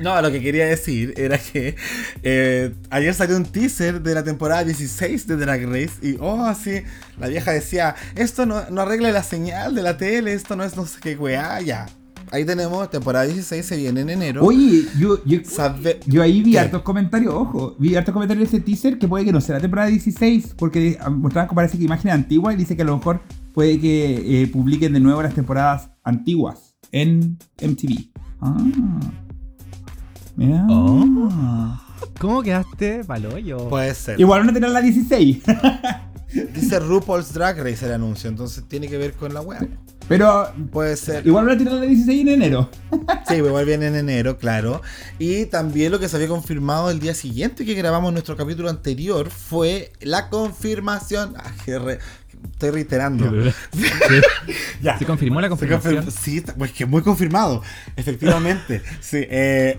No, 0.00 0.20
lo 0.20 0.32
que 0.32 0.42
quería 0.42 0.66
decir 0.66 1.14
era 1.16 1.38
que 1.38 1.76
eh, 2.24 2.74
ayer 2.90 3.14
salió 3.14 3.36
un 3.36 3.44
teaser 3.44 4.00
de 4.02 4.14
la 4.14 4.24
temporada 4.24 4.64
16 4.64 5.28
de 5.28 5.36
Drag 5.36 5.64
Race 5.66 5.92
y, 6.02 6.16
oh, 6.18 6.44
así, 6.44 6.82
la 7.20 7.28
vieja 7.28 7.52
decía, 7.52 7.94
esto 8.16 8.44
no, 8.44 8.68
no 8.68 8.80
arregla 8.82 9.12
la 9.12 9.22
señal 9.22 9.74
de 9.76 9.82
la 9.82 9.96
tele, 9.96 10.32
esto 10.32 10.56
no 10.56 10.64
es 10.64 10.76
no 10.76 10.86
sé 10.86 10.98
qué 11.00 11.14
weá, 11.14 11.60
ya. 11.60 11.86
Ahí 12.32 12.46
tenemos, 12.46 12.88
temporada 12.90 13.26
16 13.26 13.64
se 13.66 13.76
viene 13.76 14.00
en 14.00 14.08
enero. 14.08 14.42
Oye, 14.42 14.86
yo, 14.98 15.22
yo, 15.26 15.40
Sabe- 15.44 16.00
yo 16.06 16.22
ahí 16.22 16.42
vi 16.42 16.52
¿Qué? 16.52 16.60
hartos 16.60 16.80
comentarios, 16.80 17.34
ojo, 17.34 17.76
vi 17.78 17.94
hartos 17.94 18.14
comentarios 18.14 18.50
de 18.50 18.56
ese 18.56 18.64
teaser 18.64 18.98
que 18.98 19.06
puede 19.06 19.26
que 19.26 19.32
no 19.32 19.40
sea 19.42 19.56
la 19.56 19.60
temporada 19.60 19.88
16, 19.90 20.54
porque 20.56 20.96
ah, 20.98 21.10
mostraban 21.10 21.46
como 21.46 21.56
parece 21.56 21.76
que 21.76 21.84
imágenes 21.84 22.14
antiguas 22.14 22.54
y 22.54 22.56
dice 22.56 22.74
que 22.74 22.80
a 22.80 22.84
lo 22.86 22.96
mejor 22.96 23.20
puede 23.52 23.78
que 23.78 24.44
eh, 24.44 24.46
publiquen 24.46 24.94
de 24.94 25.00
nuevo 25.00 25.22
las 25.22 25.34
temporadas 25.34 25.90
antiguas 26.04 26.74
en 26.90 27.36
MTV. 27.60 28.08
Ah. 28.40 28.56
Mira. 30.34 30.66
Oh. 30.70 31.78
¿Cómo 32.18 32.42
quedaste 32.42 33.04
paloyo? 33.04 33.68
Puede 33.68 33.94
ser. 33.94 34.18
Igual 34.18 34.46
no 34.46 34.54
tener 34.54 34.70
la 34.70 34.80
16. 34.80 35.42
Dice 36.54 36.80
RuPaul's 36.80 37.34
Drag 37.34 37.58
Race 37.58 37.84
el 37.84 37.92
anuncio, 37.92 38.30
entonces 38.30 38.64
tiene 38.66 38.88
que 38.88 38.96
ver 38.96 39.12
con 39.12 39.34
la 39.34 39.42
web. 39.42 39.68
Pero 40.08 40.52
Puede 40.72 40.96
ser. 40.96 41.26
igual 41.26 41.46
van 41.46 41.54
a 41.54 41.58
tirar 41.58 41.74
la 41.74 41.82
16 41.86 42.20
en 42.22 42.28
enero. 42.28 42.68
Sí, 43.28 43.34
igual 43.36 43.64
viene 43.64 43.86
en 43.86 43.94
enero, 43.96 44.36
claro. 44.36 44.82
Y 45.18 45.46
también 45.46 45.90
lo 45.92 45.98
que 45.98 46.08
se 46.08 46.16
había 46.16 46.28
confirmado 46.28 46.90
el 46.90 47.00
día 47.00 47.14
siguiente 47.14 47.64
que 47.64 47.74
grabamos 47.74 48.12
nuestro 48.12 48.36
capítulo 48.36 48.68
anterior 48.68 49.30
fue 49.30 49.92
la 50.00 50.28
confirmación. 50.28 51.34
Ah, 51.38 51.52
Estoy 52.52 52.70
reiterando. 52.70 53.32
ya. 54.82 54.98
Se 54.98 55.04
confirmó 55.06 55.40
la 55.40 55.48
confirmación. 55.48 55.96
confirmó- 56.04 56.10
Sí, 56.10 56.42
pues 56.58 56.72
que 56.72 56.84
muy 56.86 57.02
confirmado. 57.02 57.62
Efectivamente. 57.96 58.82
sí, 59.00 59.18
eh, 59.30 59.78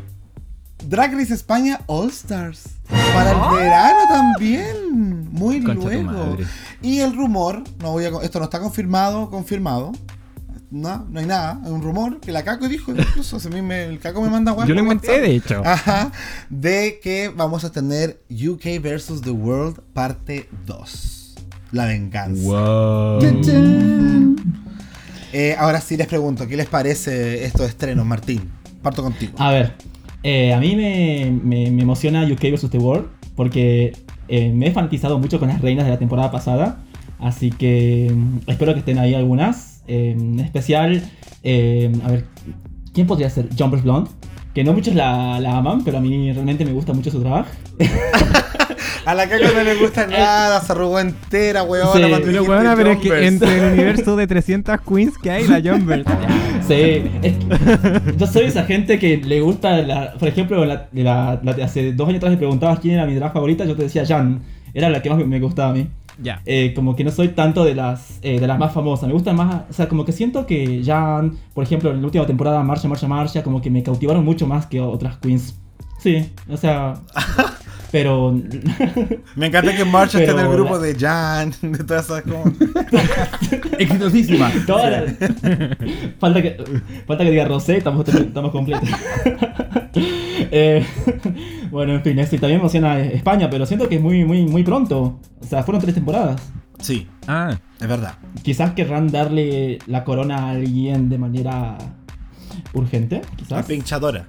Drag 0.87 1.13
Race 1.13 1.33
España 1.33 1.81
All 1.87 2.09
Stars. 2.09 2.63
Para 3.13 3.31
el 3.31 3.57
verano 3.63 3.99
también. 4.09 5.27
Muy 5.31 5.61
Concha 5.61 5.89
luego. 5.89 6.37
Y 6.81 6.99
el 6.99 7.15
rumor, 7.15 7.63
no 7.79 7.91
voy 7.91 8.05
a, 8.05 8.09
esto 8.23 8.39
no 8.39 8.45
está 8.45 8.59
confirmado, 8.59 9.29
confirmado. 9.29 9.91
No, 10.73 11.05
no 11.09 11.19
hay 11.19 11.25
nada. 11.25 11.61
Es 11.63 11.69
un 11.69 11.81
rumor 11.81 12.19
que 12.19 12.31
la 12.31 12.43
Caco 12.43 12.67
dijo. 12.67 12.91
Incluso 12.91 13.37
a 13.37 13.49
mí 13.51 13.61
me- 13.61 13.83
el 13.85 13.99
Caco 13.99 14.21
me 14.21 14.29
manda 14.29 14.51
guay 14.51 14.67
Yo 14.67 14.73
lo 14.75 14.81
inventé, 14.81 15.21
de 15.21 15.35
hecho. 15.35 15.61
Ajá, 15.65 16.11
de 16.49 16.99
que 17.01 17.29
vamos 17.35 17.63
a 17.63 17.71
tener 17.71 18.21
UK 18.29 18.81
versus 18.81 19.21
The 19.21 19.31
World 19.31 19.79
parte 19.93 20.49
2. 20.65 21.35
La 21.71 21.85
venganza. 21.85 22.41
Wow. 22.43 23.19
Eh, 25.31 25.55
ahora 25.57 25.81
sí 25.81 25.97
les 25.97 26.07
pregunto, 26.07 26.47
¿qué 26.47 26.55
les 26.55 26.67
parece 26.67 27.43
estos 27.45 27.67
estrenos, 27.67 28.05
Martín? 28.05 28.51
Parto 28.83 29.01
contigo. 29.01 29.33
A 29.37 29.51
ver, 29.51 29.73
eh, 30.21 30.53
a 30.53 30.59
mí 30.59 30.75
me, 30.75 31.31
me- 31.43 31.71
me 31.71 31.81
emociona 31.81 32.23
UK 32.25 32.51
vs. 32.51 32.69
The 32.69 32.77
World 32.77 33.07
porque 33.35 33.93
eh, 34.27 34.51
me 34.53 34.67
he 34.67 34.71
fanatizado 34.71 35.17
mucho 35.17 35.39
con 35.39 35.47
las 35.49 35.59
reinas 35.61 35.85
de 35.85 35.91
la 35.91 35.97
temporada 35.99 36.29
pasada. 36.31 36.83
Así 37.19 37.49
que 37.51 38.11
mm, 38.13 38.39
espero 38.51 38.73
que 38.73 38.79
estén 38.79 38.99
ahí 38.99 39.15
algunas. 39.15 39.72
En 39.87 40.39
especial, 40.39 41.01
eh, 41.43 41.91
a 42.05 42.11
ver, 42.11 42.25
¿quién 42.93 43.07
podría 43.07 43.29
ser? 43.29 43.47
Jumpers 43.57 43.83
Blonde. 43.83 44.09
Que 44.53 44.63
no 44.63 44.73
muchos 44.73 44.93
la, 44.93 45.39
la 45.39 45.57
aman, 45.57 45.83
pero 45.83 45.97
a 45.97 46.01
mí 46.01 46.31
realmente 46.31 46.63
me 46.63 46.71
gusta 46.73 46.93
mucho 46.93 47.09
su 47.09 47.19
trabajo. 47.21 47.49
A 49.05 49.13
la 49.13 49.27
Caco 49.27 49.43
no 49.53 49.63
le 49.63 49.75
gusta 49.75 50.07
nada, 50.07 50.61
se 50.61 50.71
arrugó 50.71 50.97
entera, 50.99 51.63
weón. 51.63 51.89
Sí, 51.93 51.99
Pero 52.01 52.17
dijiste 52.19 52.39
bueno, 52.39 52.73
pero 52.77 52.91
es 52.91 52.97
que 52.99 53.09
Jumpers. 53.09 53.27
entre 53.27 53.57
el 53.57 53.73
universo 53.73 54.15
de 54.15 54.27
300 54.27 54.79
queens 54.81 55.17
que 55.17 55.29
hay, 55.31 55.47
la 55.47 55.61
Jumbers. 55.61 56.05
Sí, 56.65 56.73
es 57.21 57.33
que 57.33 58.13
yo 58.17 58.25
soy 58.25 58.45
esa 58.45 58.63
gente 58.63 58.97
que 58.97 59.17
le 59.17 59.41
gusta, 59.41 59.81
la, 59.81 60.13
por 60.13 60.29
ejemplo, 60.29 60.63
la, 60.63 60.87
la- 60.93 61.37
la- 61.43 61.65
hace 61.65 61.91
dos 61.91 62.07
años 62.07 62.19
atrás 62.19 62.31
me 62.31 62.37
preguntabas 62.37 62.79
quién 62.79 62.93
era 62.93 63.05
mi 63.05 63.15
drag 63.15 63.33
favorita, 63.33 63.65
yo 63.65 63.75
te 63.75 63.83
decía 63.83 64.05
Jan, 64.05 64.41
era 64.73 64.89
la 64.89 65.01
que 65.01 65.09
más 65.09 65.17
me- 65.19 65.25
me 65.25 65.41
gustaba 65.41 65.71
a 65.71 65.73
mí. 65.73 65.89
Ya. 66.21 66.41
Eh, 66.45 66.73
como 66.75 66.95
que 66.95 67.03
no 67.03 67.11
soy 67.11 67.29
tanto 67.29 67.63
de 67.63 67.75
las, 67.75 68.19
eh, 68.21 68.39
de 68.39 68.47
las 68.47 68.59
más 68.59 68.73
famosas, 68.73 69.07
me 69.07 69.13
gustan 69.13 69.35
más, 69.35 69.63
o 69.69 69.73
sea, 69.73 69.87
como 69.87 70.05
que 70.05 70.11
siento 70.11 70.45
que 70.45 70.81
Jan, 70.85 71.37
por 71.53 71.63
ejemplo, 71.63 71.91
en 71.91 71.99
la 72.01 72.05
última 72.05 72.25
temporada, 72.25 72.61
Marcha, 72.63 72.87
Marcha, 72.87 73.07
Marcha, 73.07 73.43
como 73.43 73.61
que 73.61 73.69
me 73.69 73.81
cautivaron 73.83 74.23
mucho 74.23 74.45
más 74.47 74.65
que 74.67 74.79
otras 74.79 75.17
queens. 75.17 75.59
Sí, 75.99 76.31
o 76.49 76.57
sea, 76.57 76.95
pero... 77.91 78.31
Me 79.35 79.47
encanta 79.47 79.75
que 79.75 79.85
March 79.85 80.15
esté 80.15 80.31
en 80.31 80.39
el 80.39 80.49
grupo 80.49 80.75
la- 80.77 80.83
de 80.83 80.95
Jan, 80.95 81.53
de 81.61 81.83
todas 81.83 82.05
esas 82.05 82.21
cosas. 82.23 82.53
Exitosísima. 83.79 84.51
Toda 84.67 84.89
la- 84.89 85.03
falta, 86.19 86.41
que, 86.41 86.57
falta 87.07 87.23
que 87.23 87.31
diga 87.31 87.45
Rosé, 87.45 87.77
estamos, 87.77 88.07
estamos 88.07 88.51
completos. 88.51 88.89
Eh, 89.95 90.85
bueno, 91.73 91.93
en 91.93 92.01
fin, 92.03 92.17
eso, 92.19 92.35
y 92.35 92.39
también 92.39 92.59
emociona 92.61 92.99
España, 92.99 93.49
pero 93.49 93.65
siento 93.65 93.89
que 93.89 93.95
es 93.95 94.01
muy, 94.01 94.23
muy, 94.23 94.45
muy 94.45 94.63
pronto. 94.63 95.19
O 95.41 95.45
sea, 95.45 95.63
fueron 95.63 95.81
tres 95.81 95.95
temporadas. 95.95 96.41
Sí, 96.79 97.07
Ah, 97.27 97.57
es 97.79 97.87
verdad. 97.87 98.13
Quizás 98.41 98.73
querrán 98.73 99.07
darle 99.07 99.79
la 99.87 100.03
corona 100.03 100.37
a 100.37 100.49
alguien 100.51 101.09
de 101.09 101.17
manera 101.17 101.77
urgente, 102.73 103.21
La 103.49 103.63
pinchadora. 103.63 104.27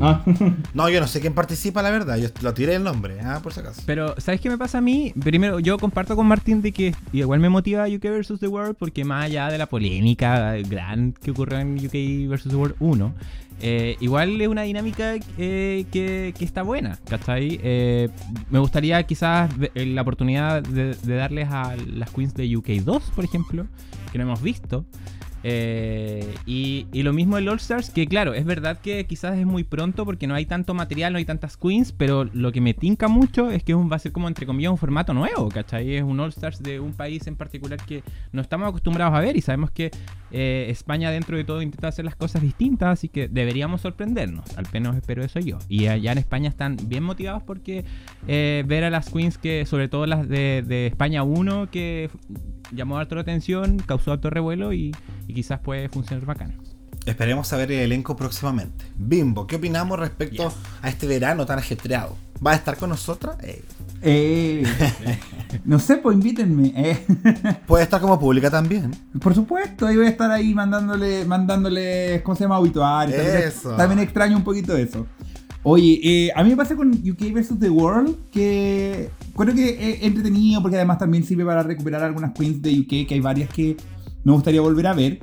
Ah, 0.00 0.22
No, 0.74 0.88
yo 0.88 1.00
no 1.00 1.06
sé 1.06 1.20
quién 1.20 1.34
participa, 1.34 1.82
la 1.82 1.90
verdad. 1.90 2.16
Yo 2.16 2.28
lo 2.42 2.54
tiré 2.54 2.74
el 2.76 2.84
nombre, 2.84 3.20
ah, 3.20 3.40
por 3.42 3.52
si 3.52 3.60
acaso. 3.60 3.82
pero 3.86 4.14
¿sabes 4.18 4.40
qué 4.40 4.48
me 4.48 4.58
pasa 4.58 4.78
a 4.78 4.80
mí? 4.80 5.12
Primero, 5.22 5.60
yo 5.60 5.78
comparto 5.78 6.16
con 6.16 6.26
Martín 6.26 6.62
de 6.62 6.72
que 6.72 6.94
igual 7.12 7.40
me 7.40 7.48
motiva 7.48 7.86
UK 7.86 8.02
vs. 8.04 8.40
The 8.40 8.48
World 8.48 8.76
porque 8.78 9.04
más 9.04 9.24
allá 9.26 9.48
de 9.48 9.58
la 9.58 9.66
polémica 9.66 10.54
gran 10.68 11.12
que 11.12 11.30
ocurrió 11.30 11.58
en 11.58 11.76
UK 11.76 12.28
vs. 12.30 12.44
The 12.48 12.56
World 12.56 12.76
1, 12.80 13.14
eh, 13.62 13.96
igual 14.00 14.38
es 14.40 14.48
una 14.48 14.62
dinámica 14.62 15.14
eh, 15.38 15.86
que, 15.90 16.34
que 16.38 16.44
está 16.44 16.62
buena, 16.62 16.98
¿cachai? 17.08 17.58
Eh, 17.62 18.08
me 18.50 18.58
gustaría 18.58 19.02
quizás 19.04 19.50
la 19.74 20.02
oportunidad 20.02 20.62
de, 20.62 20.94
de 20.94 21.14
darles 21.14 21.48
a 21.50 21.74
las 21.86 22.10
queens 22.10 22.34
de 22.34 22.54
UK 22.54 22.68
2, 22.84 23.02
por 23.14 23.24
ejemplo, 23.24 23.66
que 24.12 24.18
no 24.18 24.24
hemos 24.24 24.42
visto. 24.42 24.84
Eh, 25.42 26.34
y, 26.44 26.86
lo 27.02 27.12
mismo 27.12 27.38
el 27.38 27.48
All 27.48 27.58
Stars, 27.58 27.90
que 27.90 28.06
claro, 28.06 28.34
es 28.34 28.44
verdad 28.44 28.78
que 28.80 29.06
quizás 29.06 29.38
es 29.38 29.46
muy 29.46 29.62
pronto 29.62 30.04
porque 30.04 30.26
no 30.26 30.34
hay 30.34 30.44
tanto 30.44 30.74
material, 30.74 31.12
no 31.12 31.18
hay 31.18 31.24
tantas 31.24 31.56
queens, 31.56 31.92
pero 31.92 32.24
lo 32.24 32.50
que 32.50 32.60
me 32.60 32.74
tinca 32.74 33.06
mucho 33.06 33.50
es 33.50 33.62
que 33.62 33.74
un- 33.74 33.90
va 33.90 33.96
a 33.96 33.98
ser 34.00 34.10
como 34.12 34.26
entre 34.26 34.44
comillas 34.44 34.72
un 34.72 34.78
formato 34.78 35.14
nuevo, 35.14 35.48
¿cachai? 35.48 35.94
Es 35.96 36.02
un 36.02 36.18
All 36.18 36.30
Stars 36.30 36.62
de 36.62 36.80
un 36.80 36.92
país 36.94 37.26
en 37.28 37.36
particular 37.36 37.78
que 37.86 38.02
no 38.32 38.40
estamos 38.42 38.68
acostumbrados 38.68 39.14
a 39.16 39.20
ver 39.20 39.36
y 39.36 39.40
sabemos 39.40 39.70
que 39.70 39.90
eh, 40.32 40.66
España 40.70 41.10
dentro 41.12 41.36
de 41.36 41.44
todo 41.44 41.62
intenta 41.62 41.88
hacer 41.88 42.04
las 42.04 42.16
cosas 42.16 42.42
distintas, 42.42 42.88
así 42.88 43.08
que 43.08 43.28
deberíamos 43.28 43.82
sorprendernos, 43.82 44.56
al 44.58 44.66
menos 44.72 44.96
espero 44.96 45.22
eso 45.24 45.38
yo. 45.38 45.58
Y 45.68 45.86
allá 45.86 46.10
en 46.12 46.18
España 46.18 46.48
están 46.48 46.76
bien 46.88 47.04
motivados 47.04 47.42
porque 47.44 47.84
eh, 48.26 48.64
ver 48.66 48.82
a 48.84 48.90
las 48.90 49.10
queens 49.10 49.38
que, 49.38 49.64
sobre 49.66 49.88
todo 49.88 50.06
las 50.06 50.28
de, 50.28 50.64
de 50.66 50.88
España 50.88 51.22
1, 51.22 51.70
que 51.70 52.10
llamó 52.72 52.98
harto 52.98 53.14
la 53.14 53.20
atención, 53.20 53.78
causó 53.78 54.10
alto 54.12 54.28
revuelo 54.28 54.72
y, 54.72 54.92
y 55.26 55.34
quizás 55.34 55.60
puede 55.60 55.88
funcionar 55.88 56.24
bacán. 56.26 56.54
Esperemos 57.04 57.46
saber 57.46 57.70
el 57.70 57.80
elenco 57.80 58.16
próximamente. 58.16 58.84
Bimbo, 58.96 59.46
¿qué 59.46 59.56
opinamos 59.56 59.98
respecto 59.98 60.52
a 60.82 60.88
este 60.88 61.06
verano 61.06 61.46
tan 61.46 61.58
ajetreado? 61.58 62.16
¿Va 62.44 62.50
a 62.52 62.54
estar 62.56 62.76
con 62.76 62.90
nosotras? 62.90 63.36
Eh, 63.42 63.62
Eh, 64.02 64.64
no 65.64 65.78
sé, 65.78 65.96
pues 65.98 66.16
invítenme. 66.16 66.72
eh. 66.76 67.06
Puede 67.66 67.84
estar 67.84 68.00
como 68.00 68.18
pública 68.18 68.50
también. 68.50 68.90
Por 69.20 69.34
supuesto, 69.34 69.86
ahí 69.86 69.96
voy 69.96 70.06
a 70.06 70.10
estar 70.10 70.30
ahí 70.30 70.52
mandándole, 70.54 71.24
mandándole, 71.24 72.22
¿cómo 72.24 72.34
se 72.36 72.44
llama? 72.44 72.58
Obituarios. 72.58 73.16
También- 73.16 73.48
Eso. 73.48 73.70
También 73.76 74.00
extraño 74.00 74.36
un 74.36 74.44
poquito 74.44 74.76
eso. 74.76 75.06
Oye, 75.62 76.00
eh, 76.02 76.32
a 76.34 76.42
mí 76.44 76.50
me 76.50 76.56
pasa 76.56 76.76
con 76.76 76.90
UK 76.90 77.32
vs. 77.32 77.58
The 77.58 77.70
World 77.70 78.16
que 78.30 79.10
creo 79.36 79.54
que 79.54 79.92
es 79.94 80.02
entretenido 80.02 80.60
porque 80.62 80.76
además 80.76 80.98
también 80.98 81.24
sirve 81.24 81.44
para 81.44 81.62
recuperar 81.62 82.02
algunas 82.04 82.32
queens 82.32 82.60
de 82.62 82.80
UK, 82.80 83.06
que 83.08 83.14
hay 83.14 83.20
varias 83.20 83.48
que 83.48 83.76
me 84.26 84.32
gustaría 84.32 84.60
volver 84.60 84.88
a 84.88 84.92
ver. 84.92 85.20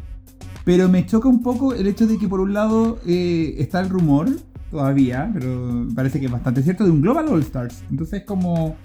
Pero 0.63 0.87
me 0.87 1.05
choca 1.05 1.27
un 1.27 1.43
poco 1.43 1.73
el 1.73 1.87
hecho 1.87 2.07
de 2.07 2.17
que 2.17 2.29
por 2.29 2.39
un 2.39 2.53
lado 2.53 2.99
eh, 3.05 3.55
está 3.57 3.81
el 3.81 3.89
rumor, 3.89 4.29
todavía, 4.71 5.29
pero 5.33 5.85
parece 5.93 6.21
que 6.21 6.27
es 6.27 6.31
bastante 6.31 6.63
cierto, 6.63 6.85
de 6.85 6.91
un 6.91 7.01
Global 7.01 7.27
All 7.27 7.41
Stars. 7.41 7.83
Entonces 7.91 8.23
como... 8.23 8.77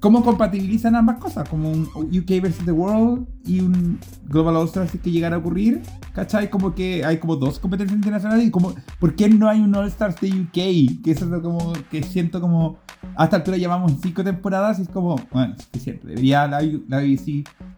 ¿Cómo 0.00 0.22
compatibilizan 0.22 0.96
ambas 0.96 1.16
cosas? 1.16 1.48
Como 1.48 1.70
un 1.70 1.84
UK 1.94 2.42
vs. 2.42 2.66
The 2.66 2.72
World 2.72 3.26
y 3.46 3.60
un 3.60 3.98
Global 4.26 4.56
All 4.56 4.66
Stars 4.66 4.92
que 5.02 5.10
llegara 5.10 5.36
a 5.36 5.38
ocurrir. 5.38 5.80
¿Cachai? 6.12 6.50
Como 6.50 6.74
que 6.74 7.06
hay 7.06 7.16
como 7.16 7.36
dos 7.36 7.58
competencias 7.58 7.96
internacionales 7.96 8.46
y 8.46 8.50
como, 8.50 8.74
¿por 9.00 9.14
qué 9.16 9.30
no 9.30 9.48
hay 9.48 9.60
un 9.60 9.74
All 9.74 9.86
Stars 9.86 10.20
de 10.20 10.28
UK? 10.28 11.02
Que 11.02 11.10
eso 11.12 11.34
es 11.34 11.40
como, 11.40 11.72
que 11.90 12.02
siento 12.02 12.38
como, 12.42 12.76
a 13.16 13.24
esta 13.24 13.36
altura 13.36 13.56
llevamos 13.56 13.94
cinco 14.02 14.22
temporadas 14.22 14.78
y 14.78 14.82
es 14.82 14.90
como, 14.90 15.16
bueno, 15.32 15.54
es 15.72 15.82
cierto, 15.82 16.06
debería 16.06 16.46
la, 16.48 16.60
la 16.86 17.00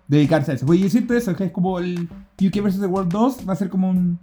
dedicarse 0.08 0.52
a 0.52 0.54
eso. 0.54 0.66
Pues 0.66 0.80
yo 0.80 0.88
siento 0.88 1.14
eso, 1.14 1.34
que 1.34 1.44
es 1.44 1.52
como 1.52 1.78
el 1.78 2.08
UK 2.40 2.62
vs. 2.62 2.80
The 2.80 2.86
World 2.86 3.12
2 3.12 3.38
va 3.48 3.52
a 3.52 3.56
ser 3.56 3.68
como 3.68 3.90
un 3.90 4.18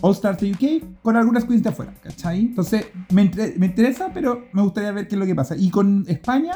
All 0.00 0.12
Stars 0.12 0.38
de 0.40 0.52
UK 0.52 1.02
con 1.02 1.16
algunas 1.16 1.44
queens 1.44 1.62
de 1.62 1.68
afuera, 1.68 1.92
¿cachai? 2.02 2.40
Entonces 2.40 2.86
me, 3.12 3.30
me 3.58 3.66
interesa, 3.66 4.10
pero 4.14 4.44
me 4.52 4.62
gustaría 4.62 4.92
ver 4.92 5.06
qué 5.08 5.14
es 5.14 5.18
lo 5.18 5.26
que 5.26 5.34
pasa. 5.34 5.56
Y 5.56 5.68
con 5.70 6.04
España, 6.08 6.52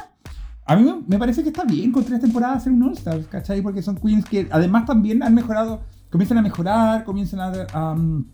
a 0.64 0.76
mí 0.76 1.04
me- 1.06 1.18
parece 1.18 1.42
que 1.42 1.48
está 1.50 1.64
bien 1.64 1.92
con 1.92 2.04
tres 2.04 2.20
temporadas 2.20 2.58
hacer 2.58 2.72
un 2.72 2.82
All 2.82 2.92
Stars, 2.94 3.26
¿cachai? 3.26 3.60
Porque 3.60 3.82
son 3.82 3.96
queens 3.96 4.24
que 4.24 4.48
además 4.50 4.86
también 4.86 5.22
han 5.22 5.34
mejorado, 5.34 5.82
comienzan 6.10 6.38
a 6.38 6.42
mejorar, 6.42 7.04
comienzan 7.04 7.40
a... 7.40 7.52
a, 7.72 7.92
um, 7.92 8.24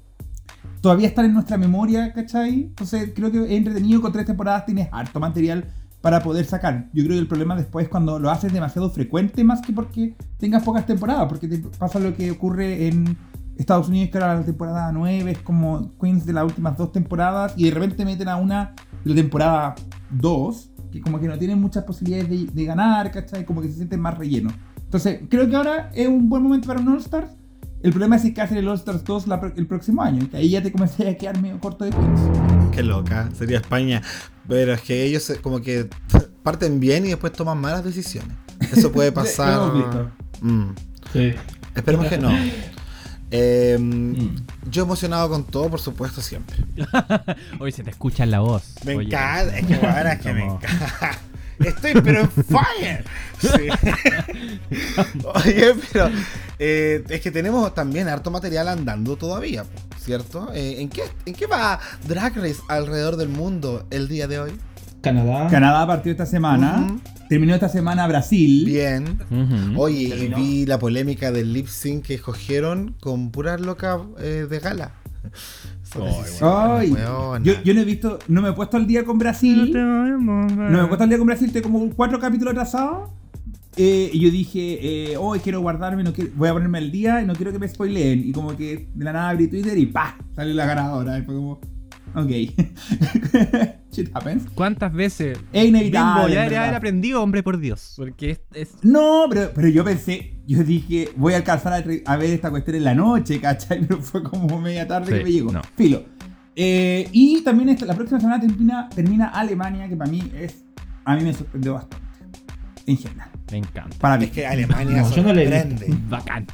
todavía 0.81 1.09
están 1.09 1.25
en 1.27 1.35
nuestra 1.35 1.59
memoria, 1.59 2.13
¿cachai? 2.13 2.61
Entonces 2.67 3.13
creo 3.15 3.31
que 3.33 3.45
es 3.45 3.51
entretenido 3.51 4.01
con 4.01 4.13
tres 4.13 4.27
temporadas, 4.27 4.65
tienes 4.65 4.89
harto 4.93 5.19
material 5.21 5.65
para 6.01 6.23
poder 6.23 6.45
sacar. 6.45 6.89
Yo 6.93 7.05
creo 7.05 7.17
que 7.17 7.21
el 7.21 7.29
problema 7.29 7.57
después 7.57 7.85
es 7.85 7.91
cuando 7.91 8.19
lo 8.19 8.31
haces 8.31 8.53
demasiado 8.53 8.91
frecuente 8.91 9.45
más 9.45 9.61
que 9.61 9.73
porque 9.73 10.15
tengas 10.39 10.63
pocas 10.63 10.87
temporadas, 10.87 11.27
porque 11.29 11.49
te 11.49 11.59
pasa 11.59 11.99
lo 11.99 12.15
que 12.15 12.31
ocurre 12.31 12.89
en 12.89 13.17
Estados 13.57 13.89
Unidos, 13.89 14.11
que 14.11 14.19
ahora 14.19 14.37
la 14.37 14.45
temporada 14.45 14.91
9 14.93 15.31
es 15.31 15.39
como 15.39 15.93
Queens 16.01 16.25
de 16.25 16.33
las 16.33 16.45
últimas 16.45 16.77
dos 16.79 16.93
temporadas 16.93 17.53
y 17.57 17.65
de 17.65 17.73
repente 17.73 18.05
meten 18.05 18.29
a 18.29 18.37
una 18.37 18.75
de 19.05 19.11
la 19.11 19.17
temporada 19.17 19.75
2 20.11 20.71
que 20.91 21.01
como 21.01 21.21
que 21.21 21.29
no 21.29 21.39
tienen 21.39 21.61
muchas 21.61 21.85
posibilidades 21.85 22.29
de, 22.29 22.53
de 22.53 22.65
ganar, 22.65 23.11
¿cachai? 23.13 23.45
Como 23.45 23.63
que 23.63 23.69
se 23.69 23.75
sienten 23.75 24.01
más 24.01 24.19
relleno. 24.19 24.51
Entonces 24.77 25.21
creo 25.29 25.49
que 25.49 25.55
ahora 25.55 25.91
es 25.95 26.09
un 26.09 26.29
buen 26.29 26.43
momento 26.43 26.67
para 26.67 26.81
un 26.81 26.89
All 26.89 26.99
Stars. 26.99 27.31
El 27.83 27.91
problema 27.93 28.17
es 28.17 28.31
que 28.35 28.41
hacen 28.41 28.59
el 28.59 28.69
All 28.69 28.77
Stars 28.77 29.05
2 29.05 29.27
la 29.27 29.41
pro- 29.41 29.53
el 29.57 29.67
próximo 29.67 30.03
año, 30.03 30.29
que 30.31 30.37
ahí 30.37 30.51
ya 30.51 30.63
te 30.63 30.71
comencé 30.71 31.09
a 31.09 31.17
quedar 31.17 31.41
medio 31.41 31.59
corto 31.61 31.85
de 31.85 31.91
Queens. 31.91 32.21
Qué 32.73 32.83
loca, 32.83 33.31
sería 33.37 33.59
España. 33.59 34.03
Pero 34.47 34.75
es 34.75 34.83
que 34.83 35.03
ellos 35.05 35.33
como 35.43 35.61
que 35.63 35.89
parten 36.43 36.79
bien 36.79 37.07
y 37.07 37.09
después 37.09 37.33
toman 37.33 37.59
malas 37.59 37.83
decisiones. 37.85 38.37
Eso 38.73 38.93
puede 38.93 39.13
pasar. 39.21 39.61
Mm, 40.43 40.71
sí. 41.13 41.33
Esperemos 41.75 42.07
que 42.07 42.19
no. 42.19 42.31
Eh, 43.33 43.77
Mm. 43.81 44.35
Yo 44.73 44.83
emocionado 44.83 45.29
con 45.29 45.45
todo, 45.45 45.71
por 45.71 45.79
supuesto, 45.81 46.21
siempre. 46.21 46.57
Hoy 47.61 47.71
se 47.71 47.85
te 47.85 47.91
escucha 47.91 48.25
en 48.25 48.33
la 48.33 48.41
voz. 48.41 48.75
Me 48.85 48.97
Oye. 48.97 49.07
encanta, 49.07 49.57
es 49.57 49.67
que 49.67 49.77
bueno, 49.77 50.09
es 50.11 50.19
que 50.21 50.33
me 50.33 50.45
encanta. 50.47 51.19
Estoy 51.65 51.93
pero 52.03 52.21
en 52.21 52.31
fire. 52.31 53.05
Sí. 53.39 53.69
Oye, 55.45 55.75
pero 55.93 56.11
eh, 56.59 57.05
es 57.09 57.21
que 57.21 57.31
tenemos 57.31 57.75
también 57.75 58.09
harto 58.09 58.31
material 58.31 58.69
andando 58.69 59.17
todavía, 59.17 59.65
¿cierto? 59.99 60.51
Eh, 60.55 60.81
¿en, 60.81 60.89
qué, 60.89 61.03
¿En 61.27 61.35
qué 61.35 61.47
va 61.47 61.79
Drag 62.07 62.37
Race 62.37 62.61
alrededor 62.69 63.17
del 63.17 63.29
mundo 63.29 63.87
el 63.91 64.09
día 64.09 64.27
de 64.27 64.41
hoy? 64.41 64.53
Canadá. 65.01 65.49
Canadá 65.49 65.87
partió 65.87 66.13
esta 66.13 66.27
semana. 66.27 66.99
Terminó 67.29 67.55
esta 67.55 67.69
semana 67.69 68.07
Brasil. 68.07 68.65
Bien. 68.67 69.19
Oye, 69.77 70.09
Terminó. 70.11 70.37
vi 70.37 70.67
la 70.67 70.79
polémica 70.79 71.31
del 71.33 71.53
lip 71.53 71.69
sync 71.69 72.05
que 72.07 72.15
escogieron 72.15 72.97
con 73.01 73.31
puras 73.31 73.61
locas 73.61 74.01
eh, 74.19 74.47
de 74.49 74.59
gala. 74.59 74.93
Ay, 76.43 76.91
weona. 76.93 77.45
yo, 77.45 77.53
yo 77.65 77.75
no 77.75 77.81
he 77.81 77.85
visto, 77.85 78.19
no 78.29 78.43
me 78.43 78.49
he 78.51 78.53
puesto 78.53 78.77
al 78.77 78.87
día 78.87 79.05
con 79.05 79.19
Brasil. 79.19 79.73
No 80.71 80.79
me 80.79 80.85
he 80.85 80.87
puesto 80.87 81.03
al 81.05 81.09
día 81.11 81.19
con 81.19 81.27
Brasil, 81.27 81.47
estoy 81.49 81.63
como 81.63 81.91
cuatro 81.91 82.19
capítulos 82.21 82.53
atrasados. 82.53 83.11
Eh, 83.77 84.11
y 84.13 84.19
yo 84.21 84.31
dije, 84.31 85.13
eh, 85.13 85.17
hoy 85.17 85.39
quiero 85.39 85.61
guardarme, 85.61 86.03
no 86.03 86.13
quiero- 86.13 86.31
voy 86.37 86.49
a 86.49 86.53
ponerme 86.53 86.79
al 86.79 86.91
día 86.91 87.23
y 87.23 87.27
no 87.27 87.35
quiero 87.35 87.53
que 87.53 87.59
me 87.59 87.69
spoileen. 87.69 88.29
Y 88.29 88.33
como 88.33 88.57
que 88.57 88.89
de 88.95 89.05
la 89.05 89.13
nada 89.13 89.31
abrí 89.31 89.47
Twitter 89.49 89.77
y 89.79 89.87
¡pa! 89.87 90.17
Salió 90.35 90.55
la 90.55 90.67
ganadora. 90.67 91.19
Y 91.19 91.23
fue 91.23 91.35
como, 91.37 91.61
ok. 92.15 92.31
Shit 93.93 94.11
happens. 94.15 94.45
¿Cuántas 94.55 94.93
veces? 94.93 95.39
Es 95.53 95.65
inevitable. 95.67 96.23
Bimbo, 96.23 96.29
ya 96.35 96.41
debería 96.41 96.63
haber 96.63 96.75
aprendido, 96.77 97.23
hombre, 97.23 97.43
por 97.43 97.59
Dios. 97.59 97.95
Porque 97.97 98.31
es. 98.31 98.41
es- 98.55 98.75
No, 98.85 99.25
pero, 99.29 99.51
pero 99.55 99.69
yo 99.69 99.85
pensé, 99.85 100.39
yo 100.47 100.63
dije, 100.63 101.11
voy 101.17 101.35
a 101.35 101.37
alcanzar 101.39 101.73
a, 102.07 102.17
ver 102.17 102.31
esta 102.31 102.51
cuestión 102.51 102.77
en 102.77 102.85
la 102.85 102.95
noche, 102.95 103.41
¿cachai? 103.41 103.81
Pero 103.87 104.01
fue 104.01 104.23
como 104.23 104.61
media 104.61 104.87
tarde 104.87 105.13
Sí, 105.13 105.19
que 105.19 105.25
me 105.25 105.33
llegó. 105.33 105.53
no. 105.53 105.63
Filo. 105.77 106.05
Eh, 106.57 107.09
y 107.13 107.43
también 107.43 107.71
esta- 107.71 107.87
la 107.87 107.95
próxima 107.95 108.21
semana 108.21 108.41
termina, 108.41 108.89
termina 108.89 109.27
Alemania, 109.29 109.89
que 109.89 109.97
para 109.97 110.11
mí 110.11 110.23
es. 110.35 110.65
A 111.05 111.17
mí 111.17 111.23
me 111.25 111.33
sorprendió 111.35 111.75
bastante. 111.75 112.07
En 112.87 112.97
general. 112.97 113.31
Me 113.51 113.59
encanta. 113.59 113.97
Para 113.99 114.17
mí. 114.19 114.25
Es 114.27 114.31
que 114.31 114.47
Alemania 114.47 115.03
No, 115.03 115.11
yo 115.15 115.23
no 115.23 115.33
le. 115.33 115.77
Bacán. 116.09 116.47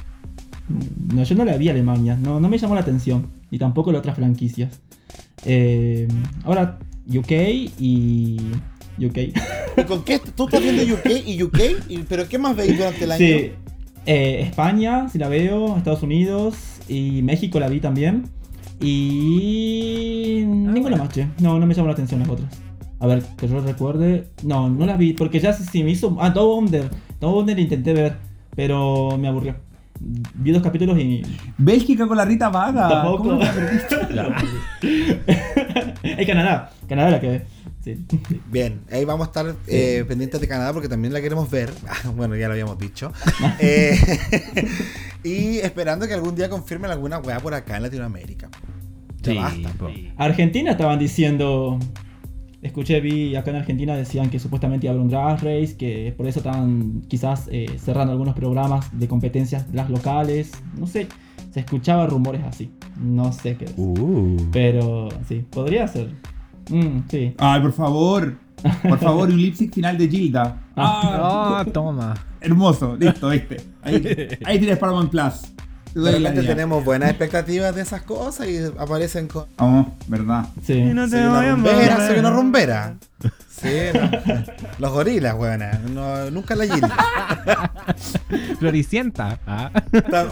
No, 1.13 1.23
yo 1.23 1.35
no 1.35 1.45
la 1.45 1.55
vi 1.57 1.69
a 1.69 1.71
Alemania, 1.71 2.17
no, 2.21 2.39
no 2.41 2.49
me 2.49 2.57
llamó 2.57 2.75
la 2.75 2.81
atención. 2.81 3.27
Y 3.51 3.57
tampoco 3.57 3.91
las 3.91 3.99
otras 3.99 4.15
franquicias. 4.17 4.81
Eh, 5.45 6.07
ahora, 6.43 6.79
UK 7.07 7.31
y. 7.79 8.37
UK. 8.99 9.17
¿Y 9.77 9.83
con 9.83 10.03
qué? 10.03 10.19
¿Tú 10.19 10.45
estás 10.45 10.61
viendo 10.61 10.81
UK 10.95 11.23
y 11.25 11.43
UK? 11.43 11.59
¿Y- 11.87 11.97
¿Pero 11.99 12.27
qué 12.27 12.37
más 12.39 12.55
veis 12.55 12.77
durante 12.77 13.03
el 13.03 13.11
año? 13.11 13.19
Sí. 13.19 13.51
Eh, 14.05 14.39
España, 14.41 15.07
si 15.09 15.19
la 15.19 15.27
veo, 15.29 15.77
Estados 15.77 16.01
Unidos 16.01 16.55
y 16.87 17.21
México 17.21 17.59
la 17.59 17.67
vi 17.69 17.79
también. 17.79 18.23
Y. 18.79 20.43
ninguna 20.45 20.81
bueno. 20.81 20.97
más, 20.97 21.09
che. 21.09 21.27
No, 21.39 21.59
no 21.59 21.65
me 21.65 21.73
llamó 21.73 21.87
la 21.87 21.93
atención 21.93 22.19
las 22.21 22.29
otras. 22.29 22.49
A 22.99 23.05
ver, 23.07 23.23
que 23.37 23.47
yo 23.47 23.59
recuerde. 23.61 24.27
No, 24.43 24.69
no 24.69 24.85
las 24.85 24.97
vi, 24.97 25.13
porque 25.13 25.39
ya 25.39 25.53
se, 25.53 25.63
se 25.63 25.83
me 25.83 25.91
hizo. 25.91 26.17
Ah, 26.19 26.29
Double 26.31 26.65
Under. 26.65 26.89
Double 27.19 27.39
Under 27.41 27.55
la 27.55 27.61
intenté 27.61 27.93
ver, 27.93 28.17
pero 28.55 29.17
me 29.19 29.27
aburrió. 29.27 29.55
Vi 29.99 30.51
dos 30.51 30.61
capítulos 30.61 30.97
y. 30.99 31.21
Bélgica 31.57 32.07
con 32.07 32.17
la 32.17 32.25
Rita 32.25 32.49
Vaga. 32.49 32.87
Tampoco. 32.87 33.39
Es 36.03 36.27
Canadá. 36.27 36.71
Canadá 36.87 37.11
la 37.11 37.19
que. 37.19 37.43
Sí. 37.83 38.05
Bien, 38.51 38.81
ahí 38.91 39.05
vamos 39.05 39.27
a 39.27 39.29
estar 39.29 39.55
eh, 39.67 40.03
pendientes 40.07 40.41
de 40.41 40.47
Canadá 40.47 40.73
porque 40.73 40.89
también 40.89 41.13
la 41.13 41.21
queremos 41.21 41.49
ver. 41.49 41.71
Ah, 41.87 42.09
bueno, 42.15 42.35
ya 42.35 42.47
lo 42.47 42.53
habíamos 42.53 42.77
dicho. 42.77 43.11
Eh, 43.59 43.97
y 45.23 45.57
esperando 45.57 46.07
que 46.07 46.13
algún 46.13 46.35
día 46.35 46.49
confirmen 46.49 46.91
alguna 46.91 47.19
weá 47.19 47.39
por 47.39 47.53
acá 47.53 47.77
en 47.77 47.83
Latinoamérica. 47.83 48.49
Ya 49.21 49.31
Sí, 49.31 49.37
basta. 49.37 49.87
Argentina 50.17 50.71
estaban 50.71 50.99
diciendo. 50.99 51.79
Escuché, 52.61 52.99
vi 53.01 53.35
acá 53.35 53.51
en 53.51 53.57
Argentina 53.57 53.95
decían 53.95 54.29
que 54.29 54.39
supuestamente 54.39 54.87
iba 54.87 54.91
a 54.91 54.93
haber 54.95 55.03
un 55.03 55.09
drag 55.09 55.35
race, 55.43 55.77
que 55.77 56.13
por 56.17 56.25
eso 56.27 56.39
estaban 56.39 57.01
quizás 57.07 57.47
eh, 57.51 57.67
cerrando 57.77 58.11
algunos 58.13 58.33
programas 58.35 58.97
de 58.97 59.07
competencias 59.07 59.71
drag 59.71 59.89
locales. 59.91 60.51
No 60.77 60.87
sé, 60.87 61.07
se 61.51 61.59
escuchaba 61.59 62.07
rumores 62.07 62.41
así. 62.43 62.71
No 62.99 63.31
sé 63.31 63.55
qué. 63.57 63.65
decir. 63.65 63.79
Uh. 63.79 64.37
Pero 64.51 65.09
sí, 65.27 65.45
podría 65.49 65.87
ser. 65.87 66.09
Mm, 66.69 67.01
sí. 67.09 67.33
Ay, 67.37 67.61
por 67.61 67.73
favor. 67.73 68.37
Por 68.89 68.97
favor, 68.97 69.29
un 69.29 69.37
lip 69.37 69.53
sync 69.53 69.71
final 69.75 69.95
de 69.97 70.07
Gilda. 70.09 70.59
Ah, 70.75 71.59
Ah, 71.59 71.65
toma. 71.71 72.15
hermoso. 72.41 72.95
Listo, 72.97 73.29
viste. 73.29 73.57
Ahí, 73.83 74.01
ahí 74.43 74.57
tienes 74.57 74.79
Paramount 74.79 75.11
Plus. 75.11 75.53
Te 75.93 75.99
De 75.99 76.11
repente 76.11 76.43
tenemos 76.43 76.83
buenas 76.85 77.09
expectativas 77.09 77.73
de 77.75 77.81
esas 77.81 78.01
cosas 78.03 78.47
y 78.47 78.57
aparecen 78.77 79.27
con. 79.27 79.45
Oh, 79.57 79.87
verdad. 80.07 80.45
Sí. 80.65 80.73
Soy 80.73 80.81
una 80.91 81.05
rumbera, 81.51 82.07
soy 82.07 82.19
una 82.19 82.29
rumbera. 82.31 82.95
Sí, 83.49 83.69
no. 83.93 84.43
los 84.79 84.91
gorilas, 84.91 85.33
weona. 85.35 85.81
No, 85.91 86.29
nunca 86.29 86.55
la 86.55 86.65
Gilda. 86.67 86.95
Floricienta. 88.59 89.39
Ah. 89.47 89.71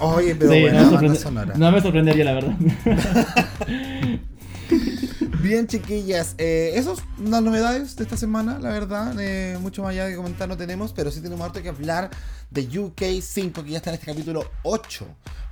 Oye, 0.02 0.36
pero 0.36 0.52
Sí, 0.52 0.62
buena 0.62 0.82
no, 0.84 0.86
me 0.86 0.92
banda 0.92 1.00
sorprende- 1.00 1.20
sonora. 1.20 1.54
no 1.58 1.72
me 1.72 1.82
sorprendería, 1.82 2.26
la 2.26 2.34
verdad. 2.34 2.54
Bien, 5.46 5.68
chiquillas, 5.68 6.34
eh, 6.40 6.72
esos 6.74 7.04
son 7.18 7.30
las 7.30 7.44
novedades 7.44 7.96
de 7.96 8.04
esta 8.04 8.18
semana, 8.18 8.58
la 8.58 8.70
verdad. 8.70 9.16
eh, 9.20 9.60
mucho 9.62 9.84
más 9.84 9.92
allá 9.92 10.08
de 10.08 10.16
comentar 10.16 10.50
no 10.50 10.58
tenemos, 10.58 10.92
pero 10.92 11.12
sí 11.12 11.22
tenemos 11.22 11.46
harto 11.46 11.62
que 11.62 11.70
hablar 11.70 12.10
de 12.50 12.80
UK 12.80 13.22
5, 13.22 13.64
que 13.64 13.70
ya 13.70 13.78
está 13.78 13.92
en 13.92 13.94
este 13.94 14.08
capítulo 14.08 14.50
8, 14.64 15.06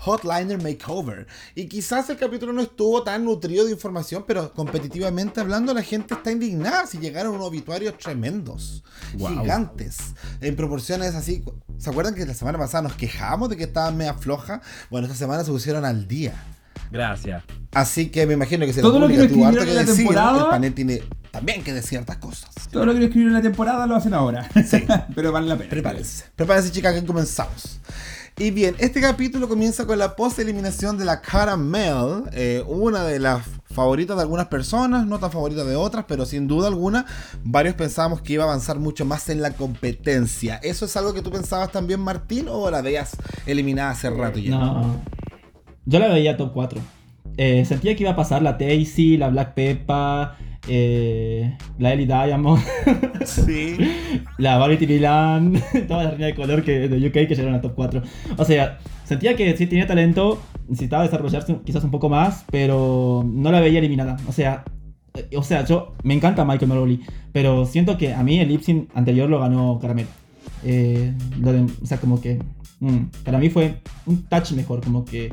Hotliner 0.03 0.59
Makeover. 0.59 1.27
Y 1.53 1.67
quizás 1.67 2.09
el 2.09 2.17
capítulo 2.17 2.53
no 2.53 2.63
estuvo 2.63 3.03
tan 3.03 3.23
nutrido 3.23 3.65
de 3.65 3.71
información, 3.71 4.25
pero 4.25 4.51
competitivamente 4.51 5.39
hablando, 5.39 5.75
la 5.75 5.83
gente 5.83 6.15
está 6.15 6.31
indignada 6.31 6.87
si 6.87 6.97
llegaron 6.97 7.35
unos 7.35 7.49
obituarios 7.49 7.95
tremendos, 7.99 8.83
gigantes, 9.15 9.97
en 10.41 10.55
proporciones 10.55 11.13
así. 11.13 11.43
¿Se 11.77 11.91
acuerdan 11.91 12.15
que 12.15 12.25
la 12.25 12.33
semana 12.33 12.57
pasada 12.57 12.81
nos 12.81 12.93
quejamos 12.93 13.47
de 13.47 13.57
que 13.57 13.65
estaban 13.65 13.95
media 13.95 14.15
floja? 14.15 14.59
Bueno, 14.89 15.05
esta 15.05 15.19
semana 15.19 15.43
se 15.43 15.51
pusieron 15.51 15.85
al 15.85 16.07
día. 16.07 16.33
Gracias. 16.93 17.43
Así 17.73 18.09
que 18.09 18.27
me 18.27 18.33
imagino 18.35 18.65
que 18.67 18.71
si 18.73 18.81
Todo 18.81 18.99
la 18.99 19.07
lo 19.07 19.07
que 19.07 19.27
tuvo 19.27 19.47
harto 19.47 19.63
que 19.63 19.69
en 19.71 19.75
la 19.75 19.81
decir, 19.81 19.95
temporada- 20.05 20.39
el 20.43 20.45
panel 20.45 20.73
tiene 20.75 21.01
también 21.31 21.63
que 21.63 21.73
decir 21.73 21.89
ciertas 21.89 22.17
cosas. 22.17 22.51
Todo 22.71 22.85
lo 22.85 22.93
que 22.93 23.03
escribieron 23.05 23.35
en 23.35 23.37
la 23.37 23.41
temporada 23.41 23.87
lo 23.87 23.95
hacen 23.95 24.13
ahora. 24.13 24.47
Sí. 24.63 24.85
Pero 25.15 25.31
vale 25.31 25.47
la 25.47 25.57
pena. 25.57 25.71
Prepárense. 25.71 26.25
Prepárense, 26.35 26.71
chicas, 26.71 26.93
que 26.93 27.03
comenzamos. 27.03 27.79
Y 28.37 28.49
bien, 28.51 28.75
este 28.79 28.99
capítulo 29.01 29.47
comienza 29.49 29.85
con 29.85 29.97
la 29.99 30.15
post-eliminación 30.15 30.97
de 30.97 31.05
la 31.05 31.21
Caramel, 31.21 32.23
eh, 32.31 32.63
una 32.67 33.03
de 33.03 33.19
las 33.19 33.43
favoritas 33.71 34.15
de 34.15 34.21
algunas 34.23 34.47
personas, 34.47 35.05
no 35.05 35.19
tan 35.19 35.31
favorita 35.31 35.63
de 35.63 35.75
otras, 35.75 36.05
pero 36.07 36.25
sin 36.25 36.47
duda 36.47 36.67
alguna, 36.67 37.05
varios 37.43 37.75
pensábamos 37.75 38.21
que 38.21 38.33
iba 38.33 38.43
a 38.43 38.47
avanzar 38.47 38.79
mucho 38.79 39.05
más 39.05 39.29
en 39.29 39.41
la 39.41 39.51
competencia. 39.51 40.57
¿Eso 40.63 40.85
es 40.85 40.95
algo 40.97 41.13
que 41.13 41.21
tú 41.21 41.29
pensabas 41.31 41.71
también, 41.71 41.99
Martín, 41.99 42.47
o 42.49 42.69
la 42.71 42.81
veías 42.81 43.11
eliminada 43.45 43.91
hace 43.91 44.09
rato 44.09 44.39
ya? 44.39 44.51
No. 44.51 45.01
Yo 45.85 45.99
la 45.99 46.07
veía 46.09 46.37
top 46.37 46.51
4. 46.53 46.81
Eh, 47.37 47.65
sentía 47.65 47.95
que 47.95 48.03
iba 48.03 48.11
a 48.11 48.15
pasar 48.15 48.41
la 48.41 48.53
Daisy, 48.53 49.17
la 49.17 49.29
Black 49.29 49.53
Peppa, 49.53 50.37
eh, 50.67 51.57
la 51.79 51.93
Ellie 51.93 52.05
Diamond, 52.05 52.61
Sí. 53.25 53.75
la 54.37 54.57
Variety 54.57 54.85
Milan, 54.87 55.61
toda 55.87 56.03
la 56.05 56.09
reina 56.11 56.27
de 56.27 56.35
color 56.35 56.63
que, 56.63 56.87
de 56.87 57.07
UK 57.07 57.13
que 57.27 57.35
llegaron 57.35 57.55
a 57.55 57.61
top 57.61 57.73
4. 57.75 58.01
O 58.37 58.45
sea, 58.45 58.77
sentía 59.03 59.35
que 59.35 59.55
sí 59.57 59.65
tenía 59.67 59.87
talento, 59.87 60.41
necesitaba 60.67 61.03
desarrollarse 61.03 61.57
quizás 61.65 61.83
un 61.83 61.91
poco 61.91 62.07
más, 62.09 62.45
pero 62.51 63.23
no 63.25 63.51
la 63.51 63.59
veía 63.59 63.79
eliminada. 63.79 64.17
O 64.27 64.31
sea, 64.31 64.63
eh, 65.15 65.35
o 65.35 65.43
sea, 65.43 65.65
yo 65.65 65.93
me 66.03 66.13
encanta 66.13 66.45
Michael 66.45 66.69
Maroli, 66.69 67.01
pero 67.31 67.65
siento 67.65 67.97
que 67.97 68.13
a 68.13 68.21
mí 68.23 68.39
el 68.39 68.47
lip 68.49 68.61
sync 68.61 68.89
anterior 68.95 69.29
lo 69.29 69.39
ganó 69.39 69.79
Caramel. 69.81 70.05
Eh, 70.63 71.13
lo 71.39 71.51
de- 71.51 71.63
o 71.81 71.85
sea, 71.85 71.97
como 71.97 72.21
que 72.21 72.39
mm, 72.79 72.97
para 73.25 73.37
mí 73.39 73.49
fue 73.49 73.75
un 74.05 74.23
touch 74.23 74.51
mejor, 74.51 74.81
como 74.81 75.03
que 75.03 75.31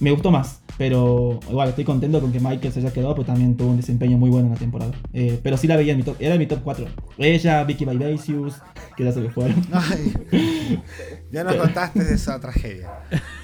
me 0.00 0.10
gustó 0.10 0.30
más. 0.30 0.62
Pero 0.78 1.40
igual 1.48 1.70
estoy 1.70 1.84
contento 1.84 2.20
con 2.20 2.32
que 2.32 2.40
Michael 2.40 2.72
se 2.72 2.80
haya 2.80 2.92
quedado, 2.92 3.14
pues 3.14 3.26
también 3.26 3.56
tuvo 3.56 3.70
un 3.70 3.78
desempeño 3.78 4.18
muy 4.18 4.28
bueno 4.28 4.48
en 4.48 4.52
la 4.52 4.58
temporada. 4.58 4.92
Eh, 5.14 5.40
pero 5.42 5.56
sí 5.56 5.66
la 5.66 5.76
veía 5.76 5.92
en 5.92 5.98
mi 5.98 6.04
top, 6.04 6.16
era 6.20 6.34
en 6.34 6.40
mi 6.40 6.46
top 6.46 6.60
4. 6.62 6.86
Ella, 7.16 7.64
Vicky 7.64 7.86
Vivacious, 7.86 8.56
que 8.96 9.04
ya 9.04 9.12
se 9.12 9.20
me 9.20 9.30
fueron. 9.30 9.56
Ya 11.36 11.44
nos 11.44 11.56
contaste 11.56 12.02
de 12.02 12.14
esa 12.14 12.40
tragedia. 12.40 12.88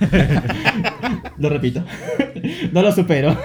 Lo 1.37 1.51
repito. 1.51 1.85
no 2.73 2.81
lo 2.81 2.91
supero. 2.91 3.37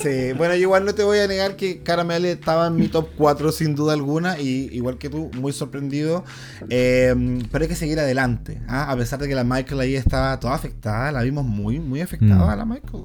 Sí, 0.00 0.32
bueno, 0.36 0.54
yo 0.54 0.60
igual 0.62 0.84
no 0.84 0.94
te 0.94 1.02
voy 1.02 1.18
a 1.18 1.26
negar 1.26 1.56
que 1.56 1.82
Caramel 1.82 2.24
estaba 2.24 2.68
en 2.68 2.76
mi 2.76 2.86
top 2.86 3.08
4 3.16 3.50
sin 3.50 3.74
duda 3.74 3.92
alguna, 3.94 4.38
y 4.38 4.68
igual 4.72 4.96
que 4.98 5.08
tú, 5.10 5.28
muy 5.34 5.52
sorprendido. 5.52 6.24
Eh, 6.70 7.42
pero 7.50 7.62
hay 7.62 7.68
que 7.68 7.74
seguir 7.74 7.98
adelante, 7.98 8.60
¿ah? 8.68 8.90
a 8.92 8.96
pesar 8.96 9.18
de 9.18 9.26
que 9.26 9.34
la 9.34 9.42
Michael 9.42 9.80
ahí 9.80 9.96
estaba 9.96 10.38
toda 10.38 10.54
afectada, 10.54 11.10
la 11.10 11.22
vimos 11.22 11.44
muy, 11.44 11.80
muy 11.80 12.00
afectada 12.00 12.46
Mm. 12.46 12.50
a 12.50 12.56
la 12.56 12.64
Michael 12.64 13.04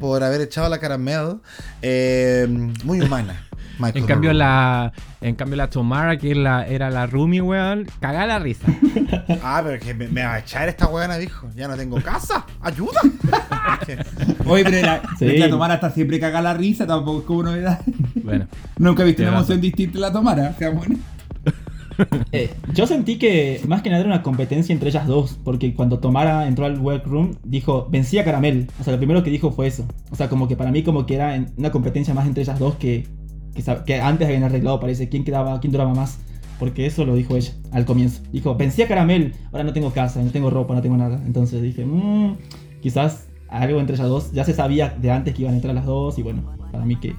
por 0.00 0.22
haber 0.22 0.40
echado 0.40 0.66
a 0.66 0.70
la 0.70 0.78
Caramel. 0.78 1.40
Eh, 1.82 2.46
muy 2.84 3.00
humana. 3.02 3.48
Michael 3.78 4.02
En 4.02 4.06
cambio, 4.06 4.30
Monroe. 4.30 4.34
la, 4.46 4.92
en 5.20 5.34
cambio 5.34 5.56
la 5.56 5.70
Tomara, 5.70 6.16
que 6.16 6.34
la, 6.34 6.66
era 6.66 6.90
la 6.90 7.06
Rumi, 7.06 7.40
weón, 7.40 7.86
cagá 8.00 8.26
la 8.26 8.38
risa. 8.38 8.66
Ah, 9.42 9.62
pero 9.64 9.78
que 9.80 9.94
me, 9.94 10.08
me 10.08 10.22
va 10.24 10.34
a 10.34 10.38
echar 10.40 10.68
esta 10.68 10.86
huevona, 10.86 11.16
dijo. 11.18 11.48
Ya 11.54 11.68
no 11.68 11.76
tengo 11.76 12.00
casa, 12.00 12.44
ayuda. 12.60 13.00
Oye, 14.46 14.64
pero 14.64 14.80
la, 14.86 15.02
Sí. 15.18 15.36
la 15.38 15.48
Tomara 15.48 15.74
está 15.74 15.90
siempre 15.90 16.18
caga 16.20 16.40
la 16.42 16.54
risa, 16.54 16.86
tampoco 16.86 17.20
es 17.20 17.24
como 17.24 17.42
novedad. 17.44 17.80
Bueno, 18.22 18.46
Nunca 18.78 19.02
he 19.02 19.06
visto 19.06 19.22
una 19.22 19.32
emoción 19.32 19.60
distinta 19.60 19.96
en 19.98 20.02
la 20.02 20.12
Tomara. 20.12 20.52
seamos. 20.54 20.86
Eh, 22.32 22.52
yo 22.72 22.86
sentí 22.88 23.18
que 23.18 23.60
más 23.68 23.82
que 23.82 23.88
nada 23.90 24.00
era 24.00 24.10
una 24.12 24.22
competencia 24.22 24.72
entre 24.72 24.88
ellas 24.88 25.06
dos, 25.06 25.38
porque 25.44 25.74
cuando 25.74 26.00
Tomara 26.00 26.48
entró 26.48 26.66
al 26.66 26.78
workroom, 26.80 27.36
dijo, 27.44 27.86
vencí 27.90 28.18
a 28.18 28.24
Caramel. 28.24 28.68
O 28.80 28.84
sea, 28.84 28.92
lo 28.92 28.98
primero 28.98 29.22
que 29.22 29.30
dijo 29.30 29.52
fue 29.52 29.68
eso. 29.68 29.86
O 30.10 30.16
sea, 30.16 30.28
como 30.28 30.48
que 30.48 30.56
para 30.56 30.72
mí 30.72 30.82
como 30.82 31.06
que 31.06 31.14
era 31.14 31.38
una 31.56 31.70
competencia 31.70 32.12
más 32.12 32.26
entre 32.26 32.42
ellas 32.42 32.58
dos 32.58 32.74
que, 32.76 33.06
que, 33.54 33.62
que 33.84 34.00
antes 34.00 34.26
habían 34.26 34.44
arreglado, 34.44 34.80
parece, 34.80 35.08
quién, 35.08 35.24
quedaba, 35.24 35.60
quién 35.60 35.72
duraba 35.72 35.94
más. 35.94 36.18
Porque 36.58 36.86
eso 36.86 37.04
lo 37.04 37.14
dijo 37.14 37.36
ella 37.36 37.52
al 37.72 37.84
comienzo. 37.84 38.22
Dijo, 38.32 38.56
pensé 38.56 38.84
a 38.84 38.88
Caramel, 38.88 39.34
ahora 39.50 39.64
no 39.64 39.72
tengo 39.72 39.92
casa, 39.92 40.22
no 40.22 40.30
tengo 40.30 40.50
ropa, 40.50 40.74
no 40.74 40.82
tengo 40.82 40.96
nada. 40.96 41.20
Entonces 41.26 41.60
dije, 41.62 41.84
mmm, 41.84 42.36
quizás 42.80 43.26
algo 43.48 43.80
entre 43.80 43.96
ellas 43.96 44.08
dos. 44.08 44.32
Ya 44.32 44.44
se 44.44 44.54
sabía 44.54 44.90
de 44.90 45.10
antes 45.10 45.34
que 45.34 45.42
iban 45.42 45.54
a 45.54 45.56
entrar 45.56 45.74
las 45.74 45.84
dos 45.86 46.18
y 46.18 46.22
bueno, 46.22 46.56
para 46.70 46.84
mí 46.84 46.96
que... 46.96 47.14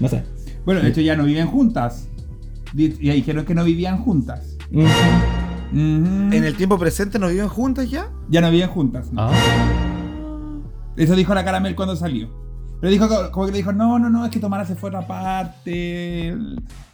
No 0.00 0.08
sé. 0.08 0.24
Bueno, 0.64 0.82
de 0.82 0.88
hecho 0.88 1.00
ya 1.00 1.16
no 1.16 1.24
viven 1.24 1.46
juntas. 1.46 2.08
Ya 2.74 3.14
dijeron 3.14 3.44
que 3.44 3.54
no 3.54 3.64
vivían 3.64 3.98
juntas. 3.98 4.56
¿En 5.72 6.32
el 6.32 6.56
tiempo 6.56 6.78
presente 6.78 7.18
no 7.18 7.28
viven 7.28 7.48
juntas 7.48 7.88
ya? 7.88 8.10
Ya 8.28 8.40
no 8.40 8.50
viven 8.50 8.68
juntas. 8.68 9.12
¿no? 9.12 9.22
Ah. 9.22 9.32
Eso 10.96 11.14
dijo 11.14 11.34
la 11.34 11.44
Caramel 11.44 11.76
cuando 11.76 11.94
salió. 11.96 12.28
Pero 12.80 12.90
dijo 12.90 13.08
co- 13.08 13.30
como 13.30 13.46
que 13.46 13.52
le 13.52 13.58
dijo, 13.58 13.72
no, 13.72 13.98
no, 13.98 14.10
no, 14.10 14.24
es 14.24 14.30
que 14.30 14.38
Tomara 14.40 14.64
se 14.66 14.74
fue 14.76 14.90
a 14.90 14.98
otra 14.98 15.06
parte. 15.08 16.34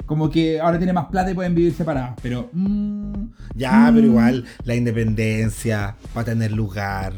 Como 0.06 0.30
que 0.30 0.60
ahora 0.60 0.78
tiene 0.78 0.92
más 0.92 1.06
plata 1.06 1.30
y 1.30 1.34
pueden 1.34 1.54
vivir 1.54 1.74
separadas. 1.74 2.14
Pero. 2.22 2.50
mm, 2.52 3.12
Ya, 3.54 3.90
mm. 3.90 3.94
pero 3.94 4.06
igual, 4.06 4.44
la 4.64 4.74
independencia 4.74 5.96
va 6.16 6.22
a 6.22 6.24
tener 6.24 6.52
lugar. 6.52 7.12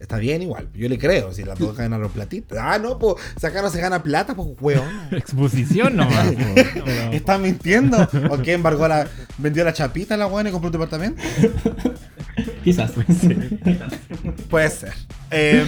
Está 0.00 0.18
bien 0.18 0.42
igual, 0.42 0.68
yo 0.74 0.86
le 0.90 0.98
creo, 0.98 1.32
si 1.32 1.44
las 1.44 1.58
dos 1.58 1.74
ganaron 1.78 2.10
platita. 2.10 2.56
Ah, 2.74 2.78
no, 2.78 2.98
pues, 2.98 3.14
no 3.62 3.70
se 3.70 3.80
gana 3.80 4.02
plata, 4.02 4.34
pues, 4.34 4.48
weón. 4.60 4.84
Exposición 5.10 5.96
nomás. 5.96 6.26
po. 6.32 6.44
Pero- 6.84 7.12
¿Está 7.12 7.38
mintiendo? 7.38 7.96
¿O 8.30 8.38
qué 8.38 8.52
embargó 8.52 8.86
la. 8.86 9.06
vendió 9.38 9.64
la 9.64 9.72
chapita 9.72 10.16
la 10.16 10.26
weón 10.26 10.46
y 10.46 10.50
compró 10.50 10.68
un 10.68 10.72
departamento? 10.72 11.22
Quizás. 12.64 12.92
Puede 14.50 14.70
ser. 14.70 14.94
Eh, 15.30 15.64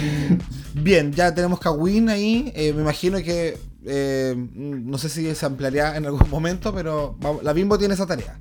bien, 0.73 1.11
ya 1.13 1.33
tenemos 1.33 1.59
Kawin 1.59 2.09
ahí. 2.09 2.51
eh, 2.55 2.73
me 2.73 2.81
imagino 2.81 3.17
que. 3.19 3.57
eh, 3.85 4.35
no 4.53 4.97
sé 4.97 5.09
si 5.09 5.33
se 5.35 5.45
ampliaría 5.45 5.95
en 5.95 6.05
algún 6.05 6.29
momento, 6.29 6.73
pero 6.73 7.15
vamos- 7.19 7.43
la 7.43 7.53
Bimbo 7.53 7.77
tiene 7.77 7.93
esa 7.93 8.05
tarea. 8.05 8.39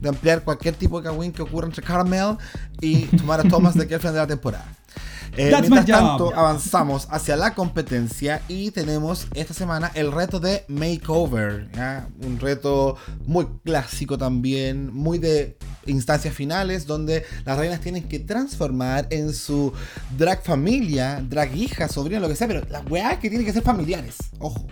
De 0.00 0.08
ampliar 0.08 0.42
cualquier 0.42 0.74
tipo 0.74 1.00
de 1.00 1.08
Kawin 1.08 1.32
que 1.32 1.42
ocurra 1.42 1.66
entre 1.66 1.82
Caramel 1.82 2.36
y 2.80 3.04
Tomara 3.06 3.42
Thomas 3.48 3.74
de 3.74 3.84
aquí 3.84 3.94
al 3.94 4.00
final 4.00 4.14
de 4.14 4.20
la 4.20 4.26
temporada. 4.26 4.66
Eh, 5.36 5.50
mientras 5.62 5.86
tanto, 5.86 6.32
avanzamos 6.36 7.08
hacia 7.10 7.36
la 7.36 7.54
competencia 7.54 8.40
y 8.46 8.70
tenemos 8.70 9.26
esta 9.34 9.52
semana 9.54 9.90
el 9.94 10.12
reto 10.12 10.38
de 10.38 10.64
Makeover. 10.68 11.70
¿ya? 11.74 12.06
Un 12.22 12.38
reto 12.38 12.96
muy 13.26 13.46
clásico 13.64 14.16
también, 14.18 14.92
muy 14.94 15.18
de 15.18 15.56
instancias 15.86 16.34
finales, 16.34 16.86
donde 16.86 17.24
las 17.44 17.58
reinas 17.58 17.80
tienen 17.80 18.04
que 18.04 18.18
transformar 18.18 19.06
en 19.10 19.32
su 19.32 19.72
drag 20.16 20.42
familia, 20.42 21.24
drag 21.28 21.54
hija, 21.56 21.88
sobrina, 21.88 22.20
lo 22.20 22.28
que 22.28 22.36
sea, 22.36 22.46
pero 22.48 22.62
las 22.70 22.84
weas 22.90 23.18
que 23.18 23.28
tienen 23.28 23.46
que 23.46 23.52
ser 23.52 23.62
familiares. 23.62 24.16
Ojo. 24.38 24.66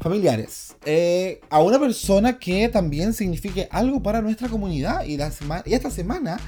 Familiares. 0.00 0.76
Eh, 0.84 1.40
a 1.50 1.60
una 1.60 1.80
persona 1.80 2.38
que 2.38 2.68
también 2.68 3.12
signifique 3.12 3.66
algo 3.72 4.02
para 4.02 4.20
nuestra 4.22 4.48
comunidad. 4.48 5.04
Y, 5.04 5.16
la 5.16 5.30
sema- 5.32 5.62
y 5.64 5.74
esta 5.74 5.90
semana 5.90 6.38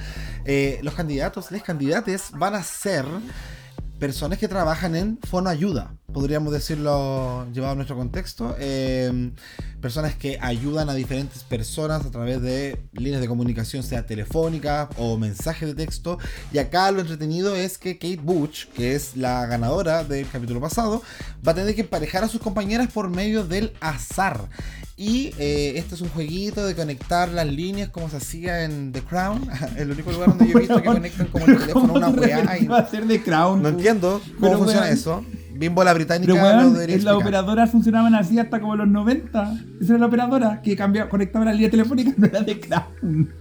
eh, 0.45 0.79
los 0.81 0.93
candidatos, 0.93 1.51
les 1.51 1.61
candidates 1.63 2.31
van 2.31 2.55
a 2.55 2.63
ser 2.63 3.05
personas 3.99 4.39
que 4.39 4.47
trabajan 4.47 4.95
en 4.95 5.19
Fono 5.29 5.49
Ayuda, 5.49 5.93
podríamos 6.13 6.53
decirlo 6.53 7.45
llevado 7.53 7.73
a 7.73 7.75
nuestro 7.75 7.95
contexto. 7.95 8.55
Eh, 8.57 9.31
personas 9.81 10.15
que 10.15 10.37
ayudan 10.41 10.89
a 10.89 10.93
diferentes 10.93 11.43
personas 11.43 12.05
a 12.05 12.11
través 12.11 12.41
de 12.41 12.81
líneas 12.93 13.21
de 13.21 13.27
comunicación, 13.27 13.83
sea 13.83 14.05
telefónica 14.05 14.89
o 14.97 15.17
mensajes 15.17 15.67
de 15.69 15.75
texto. 15.75 16.17
Y 16.51 16.57
acá 16.57 16.91
lo 16.91 17.01
entretenido 17.01 17.55
es 17.55 17.77
que 17.77 17.97
Kate 17.97 18.21
Butch, 18.21 18.67
que 18.69 18.95
es 18.95 19.15
la 19.15 19.45
ganadora 19.45 20.03
del 20.03 20.27
capítulo 20.29 20.61
pasado, 20.61 21.01
va 21.45 21.51
a 21.51 21.55
tener 21.55 21.75
que 21.75 21.81
emparejar 21.81 22.23
a 22.23 22.27
sus 22.27 22.41
compañeras 22.41 22.91
por 22.91 23.09
medio 23.09 23.45
del 23.45 23.73
azar. 23.81 24.49
Y 25.01 25.33
eh, 25.39 25.75
este 25.77 25.95
es 25.95 26.01
un 26.01 26.09
jueguito 26.09 26.65
de 26.67 26.75
conectar 26.75 27.29
las 27.29 27.47
líneas 27.47 27.87
como 27.87 28.09
se 28.09 28.17
hacía 28.17 28.65
en 28.65 28.91
The 28.91 29.01
Crown, 29.01 29.47
el 29.77 29.91
único 29.91 30.11
lugar 30.11 30.27
donde 30.37 30.47
yo 30.51 30.57
he 30.57 30.59
visto 30.59 30.75
que 30.81 30.83
conectan 30.93 31.27
como 31.27 31.45
el 31.45 31.57
teléfono 31.57 31.93
a 31.93 31.97
una 31.97 32.05
¿Cómo 32.07 32.21
weá. 32.21 32.57
y- 32.59 32.67
va 32.67 32.77
a 32.79 32.81
hacer 32.81 33.05
de 33.05 33.21
Crown? 33.23 33.61
no 33.63 33.69
entiendo 33.69 34.21
cómo 34.35 34.47
Pero, 34.47 34.57
funciona 34.57 34.89
eso. 34.89 35.23
Bimbo 35.53 35.85
la 35.85 35.93
británica 35.93 36.33
Pero 36.33 36.43
lo 36.63 36.69
debería 36.71 36.95
en 36.97 37.03
las 37.05 37.13
explicar. 37.13 37.15
operadoras 37.15 37.71
funcionaban 37.71 38.13
así 38.15 38.39
hasta 38.39 38.59
como 38.59 38.75
los 38.75 38.87
90. 38.89 39.53
Esa 39.81 39.91
era 39.93 39.99
la 39.99 40.05
operadora 40.07 40.61
que 40.61 40.75
cambiaba, 40.75 41.09
conectaba 41.09 41.45
la 41.45 41.53
línea 41.53 41.69
telefónica, 41.69 42.11
no 42.17 42.25
era 42.27 42.41
de 42.41 42.59
Crown. 42.59 43.33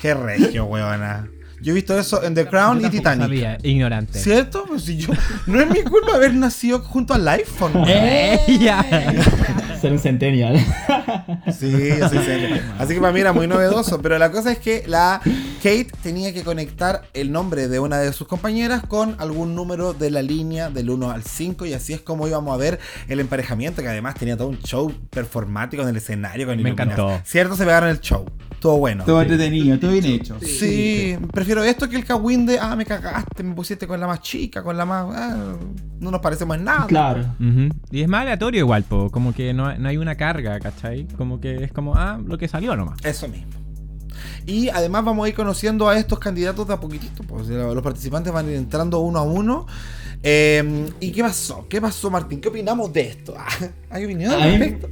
Qué 0.00 0.12
regio, 0.14 0.66
weona. 0.66 1.28
Yo 1.66 1.72
he 1.72 1.74
visto 1.74 1.98
eso 1.98 2.22
en 2.22 2.32
The 2.36 2.46
Crown 2.46 2.78
y 2.78 2.82
Yo 2.84 2.90
Titanic. 2.90 3.22
Sabía, 3.22 3.58
ignorante. 3.64 4.20
¿Cierto? 4.20 4.66
Pues 4.68 4.84
si 4.84 4.98
yo, 4.98 5.12
no 5.46 5.60
es 5.60 5.68
mi 5.68 5.82
culpa 5.82 6.14
haber 6.14 6.32
nacido 6.32 6.78
junto 6.78 7.12
al 7.12 7.26
iPhone. 7.26 7.72
¿Eh? 7.88 8.38
Ella. 8.46 8.86
Ser 9.80 9.90
un 9.90 9.98
centennial. 9.98 10.56
Sí, 11.46 11.72
sí, 11.72 12.18
sí. 12.24 12.60
Así 12.78 12.94
que 12.94 13.00
para 13.00 13.12
mí 13.12 13.18
era 13.18 13.32
muy 13.32 13.48
novedoso. 13.48 14.00
Pero 14.00 14.16
la 14.16 14.30
cosa 14.30 14.52
es 14.52 14.58
que 14.58 14.84
la 14.86 15.20
Kate 15.56 15.88
tenía 16.04 16.32
que 16.32 16.44
conectar 16.44 17.02
el 17.14 17.32
nombre 17.32 17.66
de 17.66 17.80
una 17.80 17.98
de 17.98 18.12
sus 18.12 18.28
compañeras 18.28 18.84
con 18.86 19.16
algún 19.18 19.56
número 19.56 19.92
de 19.92 20.12
la 20.12 20.22
línea 20.22 20.70
del 20.70 20.88
1 20.88 21.10
al 21.10 21.24
5. 21.24 21.66
Y 21.66 21.72
así 21.72 21.92
es 21.94 22.00
como 22.00 22.28
íbamos 22.28 22.54
a 22.54 22.58
ver 22.58 22.78
el 23.08 23.18
emparejamiento, 23.18 23.82
que 23.82 23.88
además 23.88 24.14
tenía 24.14 24.36
todo 24.36 24.46
un 24.46 24.60
show 24.60 24.94
performático 25.10 25.82
en 25.82 25.88
el 25.88 25.96
escenario. 25.96 26.46
Con 26.46 26.54
Me 26.54 26.62
iluminación. 26.62 27.00
encantó. 27.00 27.28
Cierto, 27.28 27.56
se 27.56 27.64
pegaron 27.64 27.88
el 27.88 28.00
show. 28.00 28.24
Todo 28.60 28.78
bueno. 28.78 29.04
Todo 29.04 29.20
entretenido, 29.20 29.78
todo 29.78 29.92
bien 29.92 30.06
hecho. 30.06 30.38
Sí, 30.40 31.16
prefiero 31.32 31.55
esto 31.64 31.88
que 31.88 31.96
el 31.96 32.04
Kawin 32.04 32.46
de, 32.46 32.58
ah, 32.58 32.74
me 32.76 32.84
cagaste, 32.84 33.42
me 33.42 33.54
pusiste 33.54 33.86
con 33.86 34.00
la 34.00 34.06
más 34.06 34.20
chica, 34.20 34.62
con 34.62 34.76
la 34.76 34.84
más... 34.84 35.06
ah, 35.14 35.56
no 36.00 36.10
nos 36.10 36.20
parecemos 36.20 36.56
en 36.56 36.64
nada. 36.64 36.86
claro. 36.86 37.24
Y 37.90 38.02
es 38.02 38.08
más 38.08 38.22
aleatorio 38.22 38.60
igual, 38.60 38.82
po. 38.84 39.10
Como 39.10 39.32
que 39.32 39.54
no, 39.54 39.76
no 39.76 39.88
hay 39.88 39.96
una 39.96 40.16
carga, 40.16 40.58
¿cachai? 40.60 41.06
Como 41.16 41.40
que 41.40 41.64
es 41.64 41.72
como, 41.72 41.94
ah, 41.94 42.18
lo 42.24 42.38
que 42.38 42.48
salió 42.48 42.76
nomás. 42.76 42.98
Eso 43.04 43.28
mismo. 43.28 43.52
Y 44.46 44.68
además 44.68 45.04
vamos 45.04 45.26
a 45.26 45.28
ir 45.28 45.34
conociendo 45.34 45.88
a 45.88 45.98
estos 45.98 46.18
candidatos 46.18 46.66
de 46.68 46.74
a 46.74 46.80
poquitito. 46.80 47.22
Pues 47.24 47.48
los 47.48 47.82
participantes 47.82 48.32
van 48.32 48.46
a 48.46 48.50
ir 48.50 48.56
entrando 48.56 49.00
uno 49.00 49.18
a 49.18 49.22
uno. 49.22 49.66
Eh, 50.22 50.88
¿Y 51.00 51.12
qué 51.12 51.22
pasó? 51.22 51.66
¿Qué 51.68 51.80
pasó, 51.80 52.10
Martín? 52.10 52.40
¿Qué 52.40 52.48
opinamos 52.48 52.92
de 52.92 53.02
esto? 53.02 53.34
¿Hay 53.90 54.04
opinión 54.04 54.32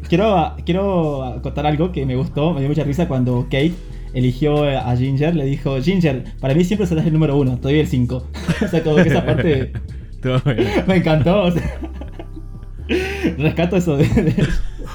quiero, 0.09 0.55
quiero 0.65 1.41
contar 1.43 1.67
algo 1.67 1.91
que 1.93 2.05
me 2.07 2.15
gustó, 2.15 2.53
me 2.53 2.61
dio 2.61 2.69
mucha 2.69 2.85
risa 2.85 3.09
cuando 3.09 3.45
Kate 3.45 3.75
eligió 4.15 4.65
a 4.65 4.97
Ginger, 4.97 5.35
le 5.35 5.45
dijo, 5.45 5.81
Ginger, 5.83 6.25
para 6.41 6.55
mí 6.55 6.65
siempre 6.65 6.87
serás 6.87 7.07
el 7.07 7.13
número 7.13 7.37
uno, 7.37 7.59
todavía 7.59 7.83
el 7.83 7.89
5. 7.89 8.17
o 8.65 8.69
sea, 8.69 8.83
como 8.83 8.97
que 8.97 9.09
esa 9.09 9.25
parte 9.27 9.73
me 10.87 10.97
encantó. 10.97 11.43
o 11.45 11.51
sea. 11.51 11.79
rescato 13.39 13.77
eso 13.77 13.97
de, 13.97 14.05
de- 14.07 14.49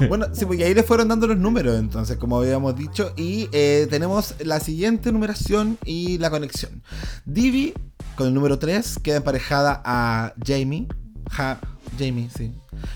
Bueno, 0.07 0.27
sí, 0.33 0.45
pues 0.45 0.59
y 0.59 0.63
ahí 0.63 0.73
le 0.73 0.83
fueron 0.83 1.07
dando 1.07 1.27
los 1.27 1.37
números, 1.37 1.77
entonces, 1.79 2.17
como 2.17 2.37
habíamos 2.39 2.75
dicho. 2.75 3.13
Y 3.17 3.49
eh, 3.51 3.87
tenemos 3.89 4.35
la 4.43 4.59
siguiente 4.59 5.11
numeración 5.11 5.77
y 5.85 6.17
la 6.19 6.29
conexión. 6.29 6.81
Divi, 7.25 7.73
con 8.15 8.27
el 8.27 8.33
número 8.33 8.59
3, 8.59 8.99
queda 9.03 9.17
emparejada 9.17 9.81
a 9.83 10.33
Jamie. 10.45 10.87
Ja, 11.31 11.59
Jamie, 11.97 12.29
sí. 12.35 12.51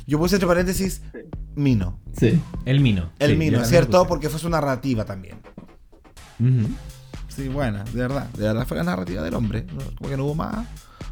Yo 0.08 0.18
puse 0.18 0.36
entre 0.36 0.48
paréntesis 0.48 1.02
Mino. 1.56 2.00
Sí. 2.18 2.40
El 2.66 2.80
Mino. 2.80 3.12
El 3.20 3.32
Sí, 3.32 3.38
Mino, 3.38 3.64
¿cierto? 3.66 4.08
Porque 4.08 4.30
fue 4.30 4.40
su 4.40 4.50
narrativa 4.50 5.04
también. 5.06 5.38
Ujú. 6.44 6.68
Sí, 7.28 7.48
buena, 7.48 7.84
de 7.84 8.00
verdad. 8.00 8.28
De 8.30 8.44
verdad 8.44 8.68
fue 8.68 8.78
la 8.78 8.84
narrativa 8.84 9.24
del 9.24 9.34
hombre. 9.34 9.66
Como 9.98 10.10
que 10.10 10.18
no 10.18 10.26
hubo 10.26 10.36
más, 10.36 10.68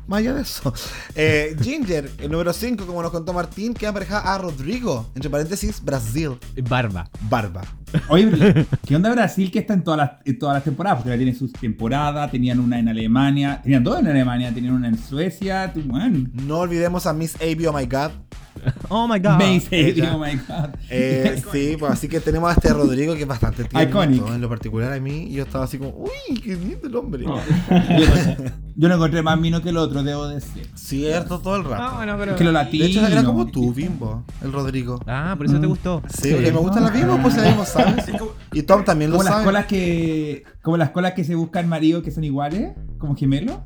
más 0.08 0.20
allá 0.20 0.34
de 0.36 0.42
eso. 0.42 0.74
Eh, 1.16 1.56
Ginger, 1.62 2.10
el 2.20 2.32
número 2.32 2.54
5, 2.54 2.86
como 2.86 3.02
nos 3.02 3.12
contó 3.12 3.34
Martín, 3.34 3.74
queda 3.74 3.90
emparejada 3.90 4.34
a 4.34 4.38
Rodrigo. 4.38 5.10
Entre 5.16 5.30
paréntesis, 5.30 5.84
Brasil. 5.84 6.38
Barba. 6.70 7.10
Barba. 7.30 7.64
Oye, 8.08 8.66
¿qué 8.86 8.96
onda 8.96 9.12
Brasil 9.12 9.52
que 9.52 9.60
está 9.60 9.74
en 9.74 9.84
todas 9.84 9.98
las, 9.98 10.12
en 10.26 10.40
todas 10.40 10.56
las 10.56 10.64
temporadas? 10.64 11.00
Porque 11.00 11.10
ahora 11.10 11.18
tiene 11.18 11.36
sus 11.36 11.52
temporadas, 11.52 12.32
tenían 12.32 12.60
una 12.60 12.80
en 12.80 12.88
Alemania, 12.88 13.60
tenían 13.62 13.84
dos 13.84 14.00
en 14.00 14.08
Alemania, 14.08 14.54
tenían 14.54 14.74
una 14.76 14.88
en 14.88 14.98
Suecia, 14.98 15.72
tú, 15.74 15.82
man. 15.82 16.32
No 16.34 16.60
olvidemos 16.60 17.06
a 17.06 17.14
Miss 17.14 17.36
Abby, 17.36 17.66
oh 17.66 17.74
my 17.74 17.86
god. 17.86 18.12
Oh 18.90 19.08
my 19.08 19.20
god. 19.20 19.40
Oh 19.42 20.18
my 20.20 20.36
god. 20.48 20.70
Eh, 20.90 21.42
sí, 21.52 21.78
pues 21.80 21.94
así 21.94 22.08
que 22.10 22.20
tenemos 22.20 22.50
a 22.50 22.54
este 22.54 22.74
Rodrigo 22.74 23.16
que 23.16 23.22
es 23.22 23.28
bastante 23.28 23.64
tierno. 23.64 23.90
Iconic. 23.90 24.28
En 24.28 24.42
lo 24.42 24.50
particular 24.50 24.92
a 24.92 25.00
mí, 25.00 25.32
yo 25.32 25.44
estaba 25.44 25.64
así 25.64 25.78
como, 25.78 25.92
uy, 25.92 26.40
qué 26.42 26.56
lindo 26.56 26.88
el 26.88 26.96
hombre. 26.96 27.24
No. 27.24 27.38
Yo, 27.70 28.46
yo 28.76 28.90
no 28.90 28.96
encontré 28.96 29.22
más 29.22 29.40
mino 29.40 29.62
que 29.62 29.70
el 29.70 29.78
otro, 29.78 30.04
debo 30.04 30.28
decir. 30.28 30.70
Cierto, 30.76 31.40
todo 31.40 31.56
el 31.58 31.64
rato. 31.64 31.82
Ah, 31.84 31.94
bueno, 31.98 32.16
pero. 32.18 32.32
Es 32.32 32.38
que 32.38 32.44
lo 32.44 32.52
latino. 32.52 32.84
de 32.86 32.92
hecho, 32.92 33.08
era 33.08 33.24
como 33.24 33.48
tú, 33.48 33.74
Bimbo, 33.74 34.24
el 34.42 34.52
Rodrigo. 34.52 35.00
Ah, 35.08 35.34
por 35.38 35.46
eso 35.46 35.60
te 35.60 35.68
gustó. 35.68 36.02
Sí, 36.10 36.32
porque 36.32 36.52
me 36.52 36.60
gustan 36.60 36.84
las 36.84 36.94
Bimbo, 36.94 37.18
pues 37.22 37.36
sabemos, 37.36 37.68
¿sabes? 37.70 38.06
Y 38.54 38.64
Tom 38.64 38.84
también 38.84 39.12
lo 39.12 39.18
Como 39.18 39.24
las 39.24 39.34
sabe. 39.34 39.46
colas 39.46 39.66
que. 39.66 40.44
Como 40.62 40.78
las 40.78 40.90
colas 40.92 41.14
que 41.14 41.24
se 41.24 41.36
buscan 41.36 41.70
marido 41.70 42.02
que 42.02 42.12
son 42.12 42.24
iguales, 42.24 42.72
como 42.98 43.16
gemelos. 43.16 43.58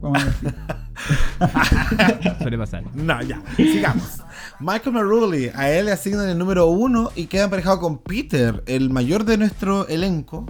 Vamos 0.00 0.22
a 0.22 0.26
decir. 0.26 0.54
Suele 2.40 2.58
pasar. 2.58 2.84
No, 2.94 3.20
ya, 3.22 3.42
sigamos. 3.56 4.20
Michael 4.60 4.92
Maruli, 4.92 5.50
a 5.54 5.70
él 5.70 5.86
le 5.86 5.92
asignan 5.92 6.28
el 6.28 6.36
número 6.38 6.66
uno 6.66 7.10
y 7.14 7.26
queda 7.26 7.44
emparejado 7.44 7.78
con 7.78 7.98
Peter, 7.98 8.62
el 8.66 8.90
mayor 8.90 9.24
de 9.24 9.38
nuestro 9.38 9.86
elenco 9.86 10.46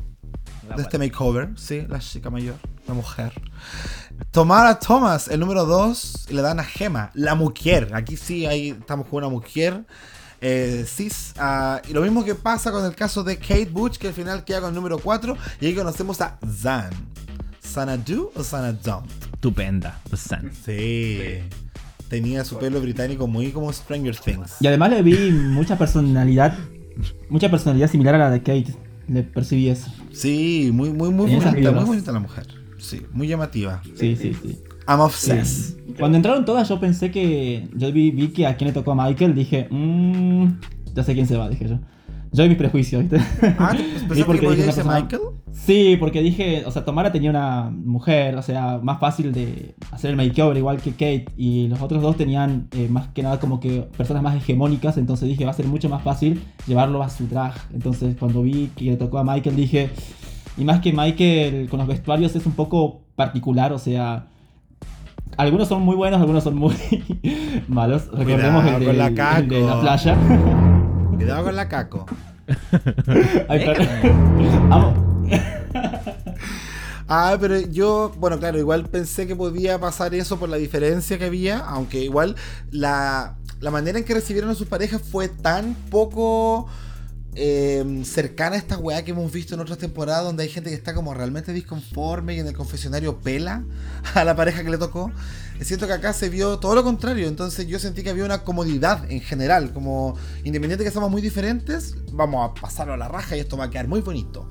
de 0.75 0.83
este 0.83 0.99
makeover. 0.99 1.51
Sí, 1.57 1.85
la 1.89 1.99
chica 1.99 2.31
mayor, 2.31 2.57
la 2.87 2.95
mujer. 2.95 3.33
Tomara 4.31 4.79
Thomas, 4.79 5.29
el 5.29 5.41
número 5.41 5.67
dos, 5.67 6.27
le 6.31 6.41
dan 6.41 6.59
a 6.59 6.65
Gema, 6.65 7.11
la 7.15 7.35
mujer. 7.35 7.91
Aquí 7.95 8.17
sí, 8.17 8.47
ahí 8.47 8.71
estamos 8.71 9.07
con 9.09 9.19
una 9.19 9.29
mujer. 9.29 9.85
eh, 10.41 10.85
cis. 10.87 11.35
Ah, 11.37 11.83
y 11.89 11.93
lo 11.93 12.01
mismo 12.01 12.25
que 12.25 12.35
pasa 12.35 12.73
con 12.73 12.85
el 12.87 12.95
caso 12.95 13.23
de 13.25 13.37
Kate 13.39 13.67
Butch, 13.71 13.99
que 13.99 14.09
al 14.09 14.15
final 14.15 14.45
queda 14.45 14.61
con 14.61 14.71
el 14.71 14.75
número 14.75 14.99
4. 14.99 15.37
Y 15.61 15.67
ahí 15.67 15.75
conocemos 15.75 16.21
a 16.21 16.39
Zan. 16.51 16.91
¿Sanadu 17.61 18.31
o 18.35 18.43
Sanadon? 18.43 19.05
Estupenda. 19.35 20.01
The 20.11 20.17
Sun. 20.17 20.53
Sí. 20.65 21.43
Tenía 22.09 22.45
su 22.45 22.59
pelo 22.59 22.81
británico 22.81 23.27
muy 23.27 23.51
como 23.51 23.73
Stranger 23.73 24.17
Things. 24.17 24.57
Y 24.61 24.67
además 24.67 24.91
le 24.91 25.03
vi 25.03 25.31
mucha 25.31 25.77
personalidad, 25.77 26.57
mucha 27.29 27.51
personalidad 27.51 27.91
similar 27.91 28.15
a 28.15 28.19
la 28.19 28.31
de 28.31 28.41
Kate. 28.41 28.75
Le 29.09 29.23
percibí 29.23 29.69
eso. 29.69 29.93
Sí, 30.13 30.71
muy, 30.73 30.91
muy, 30.91 31.11
muy 31.11 31.35
bonita, 31.35 31.73
muy 31.73 31.85
bonita 31.85 32.13
la 32.13 32.21
mujer. 32.21 32.47
Sí, 32.79 33.03
muy 33.13 33.27
llamativa. 33.29 33.83
Sí, 33.95 34.17
sí, 34.17 34.35
sí. 34.35 34.59
I'm 34.87 35.01
obsessed. 35.01 35.77
Cuando 35.99 36.17
entraron 36.17 36.45
todas, 36.45 36.69
yo 36.69 36.81
pensé 36.81 37.11
que. 37.11 37.69
Yo 37.75 37.93
vi, 37.93 38.11
vi 38.11 38.29
que 38.29 38.47
a 38.47 38.57
quien 38.57 38.69
le 38.69 38.75
tocó 38.75 38.93
a 38.93 39.07
Michael, 39.07 39.35
dije, 39.35 39.69
mmm, 39.71 40.47
ya 40.95 41.03
sé 41.03 41.15
quién 41.15 41.27
se 41.27 41.37
va, 41.37 41.49
dije 41.49 41.69
yo. 41.69 41.79
Yo 42.33 42.45
y 42.45 42.49
mis 42.49 42.59
prejuicios, 42.59 43.03
¿viste? 43.03 43.19
Ah, 43.59 43.73
¿tú 43.75 43.83
Vi 43.83 43.89
pensaste 44.09 44.25
porque 44.25 44.41
que 44.41 44.49
dije, 44.51 44.63
una 44.65 44.73
persona- 44.75 45.01
Michael? 45.01 45.23
Sí, 45.53 45.97
porque 45.99 46.23
dije, 46.23 46.63
o 46.67 46.71
sea, 46.71 46.85
Tomara 46.85 47.11
tenía 47.11 47.31
una 47.31 47.71
mujer, 47.71 48.37
o 48.37 48.43
sea, 48.43 48.79
más 48.83 49.01
fácil 49.01 49.33
de 49.33 49.75
hacer 49.91 50.11
el 50.11 50.17
makeover, 50.17 50.57
igual 50.57 50.77
que 50.81 50.93
Kate, 50.93 51.27
y 51.37 51.69
los 51.69 51.81
otros 51.83 52.01
dos 52.03 52.17
tenían 52.17 52.69
eh, 52.73 52.87
más 52.91 53.09
que 53.09 53.23
nada 53.23 53.41
como 53.41 53.59
que 53.61 53.81
personas 53.97 54.23
más 54.23 54.37
hegemónicas, 54.37 54.97
entonces 54.99 55.29
dije, 55.29 55.45
va 55.45 55.51
a 55.51 55.55
ser 55.55 55.67
mucho 55.67 55.89
más 55.89 56.03
fácil 56.03 56.41
llevarlo 56.67 57.03
a 57.03 57.11
su 57.11 57.27
drag. 57.27 57.55
Entonces, 57.73 58.15
cuando 58.19 58.43
vi 58.43 58.71
que 58.77 58.85
le 58.85 58.97
tocó 58.97 59.19
a 59.19 59.25
Michael, 59.25 59.57
dije, 59.57 59.91
y 60.57 60.65
más 60.65 60.81
que 60.81 60.93
Michael 60.93 61.69
con 61.69 61.79
los 61.79 61.89
vestuarios 61.89 62.37
es 62.37 62.47
un 62.47 62.53
poco 62.53 63.03
particular, 63.17 63.73
o 63.73 63.79
sea, 63.79 64.27
algunos 65.37 65.69
son 65.69 65.83
muy 65.83 65.97
buenos, 65.97 66.21
algunos 66.21 66.45
son 66.45 66.57
muy 66.57 66.75
malos. 67.69 68.07
Recordemos 68.13 68.63
Cuidado 68.63 68.79
el, 68.79 69.49
de 69.49 69.61
la 69.63 69.81
playa. 69.81 70.17
Cuidado 71.19 71.43
con 71.43 71.57
la 71.57 71.69
caco. 71.69 72.07
Ay, 73.49 73.67
perdón. 73.67 74.73
Amo. 74.73 75.27
Ah, 77.11 77.39
pero 77.41 77.59
yo, 77.59 78.13
bueno, 78.19 78.39
claro, 78.39 78.59
igual 78.59 78.87
pensé 78.87 79.27
que 79.27 79.35
podía 79.35 79.81
pasar 79.81 80.15
eso 80.15 80.39
por 80.39 80.51
la 80.51 80.59
diferencia 80.59 81.17
que 81.17 81.25
había, 81.25 81.57
aunque 81.61 82.03
igual 82.03 82.37
la, 82.71 83.39
la 83.61 83.71
manera 83.71 83.99
en 83.99 84.05
que 84.05 84.13
recibieron 84.13 84.51
a 84.51 84.55
sus 84.55 84.69
parejas 84.69 85.01
fue 85.01 85.29
tan 85.29 85.75
poco 85.91 86.67
eh, 87.35 88.03
cercana 88.05 88.57
a 88.57 88.59
esta 88.59 88.77
weá 88.77 89.05
que 89.05 89.13
hemos 89.13 89.33
visto 89.33 89.55
en 89.55 89.61
otras 89.61 89.79
temporadas 89.79 90.25
donde 90.25 90.43
hay 90.43 90.49
gente 90.49 90.71
que 90.71 90.77
está 90.77 90.93
como 90.93 91.15
realmente 91.15 91.53
disconforme 91.53 92.35
y 92.35 92.41
en 92.41 92.49
el 92.49 92.55
confesionario 92.55 93.21
pela 93.21 93.65
a 94.15 94.25
la 94.25 94.37
pareja 94.37 94.63
que 94.63 94.71
le 94.71 94.77
tocó. 94.77 95.11
Siento 95.61 95.87
que 95.87 95.93
acá 95.93 96.13
se 96.13 96.29
vio 96.29 96.59
todo 96.59 96.75
lo 96.75 96.85
contrario, 96.85 97.27
entonces 97.29 97.67
yo 97.67 97.79
sentí 97.79 98.03
que 98.03 98.11
había 98.11 98.25
una 98.25 98.45
comodidad 98.45 99.11
en 99.11 99.21
general, 99.21 99.73
como 99.73 100.17
independiente 100.45 100.85
que 100.85 100.91
somos 100.91 101.11
muy 101.11 101.21
diferentes, 101.21 101.97
vamos 102.13 102.49
a 102.49 102.61
pasarlo 102.61 102.95
a 102.95 102.97
la 102.97 103.09
raja 103.09 103.37
y 103.37 103.41
esto 103.41 103.57
va 103.57 103.65
a 103.65 103.71
quedar 103.71 103.89
muy 103.89 104.01
bonito. 104.01 104.49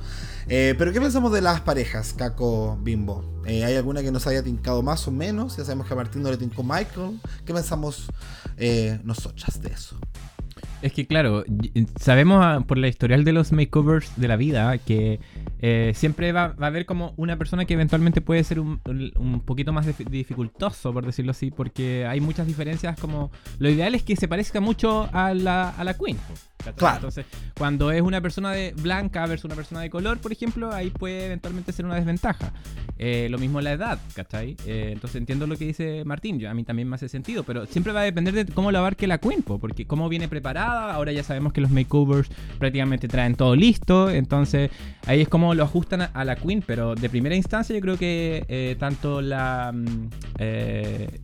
Eh, 0.49 0.75
pero 0.77 0.93
¿qué 0.93 1.01
pensamos 1.01 1.31
de 1.31 1.41
las 1.41 1.61
parejas, 1.61 2.13
Caco 2.13 2.77
Bimbo? 2.81 3.41
Eh, 3.45 3.65
¿Hay 3.65 3.75
alguna 3.75 4.01
que 4.01 4.11
nos 4.11 4.27
haya 4.27 4.43
tincado 4.43 4.81
más 4.81 5.07
o 5.07 5.11
menos? 5.11 5.57
Ya 5.57 5.63
sabemos 5.63 5.87
que 5.87 5.93
a 5.93 5.95
Martín 5.97 6.23
no 6.23 6.31
le 6.31 6.37
tincó 6.37 6.63
Michael. 6.63 7.19
¿Qué 7.45 7.53
pensamos 7.53 8.07
eh, 8.57 8.99
nosotras 9.03 9.61
de 9.61 9.69
eso? 9.69 9.97
Es 10.81 10.93
que 10.93 11.07
claro, 11.07 11.43
sabemos 11.99 12.39
ah, 12.45 12.63
por 12.65 12.77
la 12.77 12.87
historial 12.87 13.23
de 13.23 13.33
los 13.33 13.51
makeovers 13.51 14.15
de 14.15 14.27
la 14.27 14.35
vida 14.35 14.77
que 14.77 15.19
eh, 15.59 15.91
siempre 15.95 16.31
va, 16.31 16.49
va 16.49 16.67
a 16.67 16.69
haber 16.69 16.85
como 16.85 17.13
una 17.17 17.35
persona 17.37 17.65
que 17.65 17.73
eventualmente 17.73 18.21
puede 18.21 18.43
ser 18.43 18.59
un, 18.59 18.79
un 18.85 19.41
poquito 19.41 19.73
más 19.73 19.87
dif- 19.87 20.07
dificultoso, 20.07 20.93
por 20.93 21.03
decirlo 21.05 21.31
así, 21.31 21.49
porque 21.49 22.05
hay 22.05 22.21
muchas 22.21 22.45
diferencias 22.45 22.99
como... 22.99 23.31
Lo 23.57 23.69
ideal 23.69 23.95
es 23.95 24.03
que 24.03 24.15
se 24.15 24.27
parezca 24.27 24.61
mucho 24.61 25.09
a 25.13 25.33
la, 25.33 25.69
a 25.69 25.83
la 25.83 25.95
Queen. 25.95 26.17
Claro. 26.75 26.97
Entonces, 26.97 27.25
cuando 27.57 27.91
es 27.91 28.01
una 28.01 28.21
persona 28.21 28.51
de 28.51 28.73
blanca 28.79 29.25
versus 29.25 29.45
una 29.45 29.55
persona 29.55 29.81
de 29.81 29.89
color, 29.89 30.19
por 30.19 30.31
ejemplo, 30.31 30.71
ahí 30.71 30.89
puede 30.91 31.25
eventualmente 31.25 31.71
ser 31.71 31.85
una 31.85 31.95
desventaja. 31.95 32.51
Eh, 32.99 33.27
lo 33.29 33.37
mismo 33.37 33.61
la 33.61 33.73
edad, 33.73 33.99
¿cachai? 34.15 34.57
Eh, 34.65 34.89
entonces 34.91 35.17
entiendo 35.17 35.45
lo 35.45 35.55
que 35.55 35.65
dice 35.65 36.03
Martín, 36.05 36.39
yo, 36.39 36.49
a 36.49 36.53
mí 36.53 36.63
también 36.63 36.89
me 36.89 36.95
hace 36.95 37.07
sentido, 37.09 37.43
pero 37.43 37.65
siempre 37.65 37.93
va 37.93 38.01
a 38.01 38.03
depender 38.03 38.33
de 38.33 38.45
cómo 38.45 38.71
lo 38.71 38.79
abarque 38.79 39.05
la 39.05 39.19
Queen, 39.19 39.43
po, 39.43 39.59
porque 39.59 39.85
cómo 39.85 40.09
viene 40.09 40.27
preparada, 40.27 40.93
ahora 40.93 41.11
ya 41.11 41.23
sabemos 41.23 41.53
que 41.53 41.61
los 41.61 41.69
makeovers 41.69 42.29
prácticamente 42.57 43.07
traen 43.07 43.35
todo 43.35 43.55
listo, 43.55 44.09
entonces 44.09 44.71
ahí 45.05 45.21
es 45.21 45.29
como 45.29 45.53
lo 45.53 45.63
ajustan 45.63 46.09
a, 46.13 46.25
la 46.25 46.35
Queen, 46.35 46.63
pero 46.65 46.95
de 46.95 47.09
primera 47.09 47.35
instancia 47.35 47.75
yo 47.75 47.81
creo 47.81 47.97
que 47.97 48.43
eh, 48.47 48.75
tanto 48.79 49.21
la, 49.21 49.71
mm, 49.73 50.09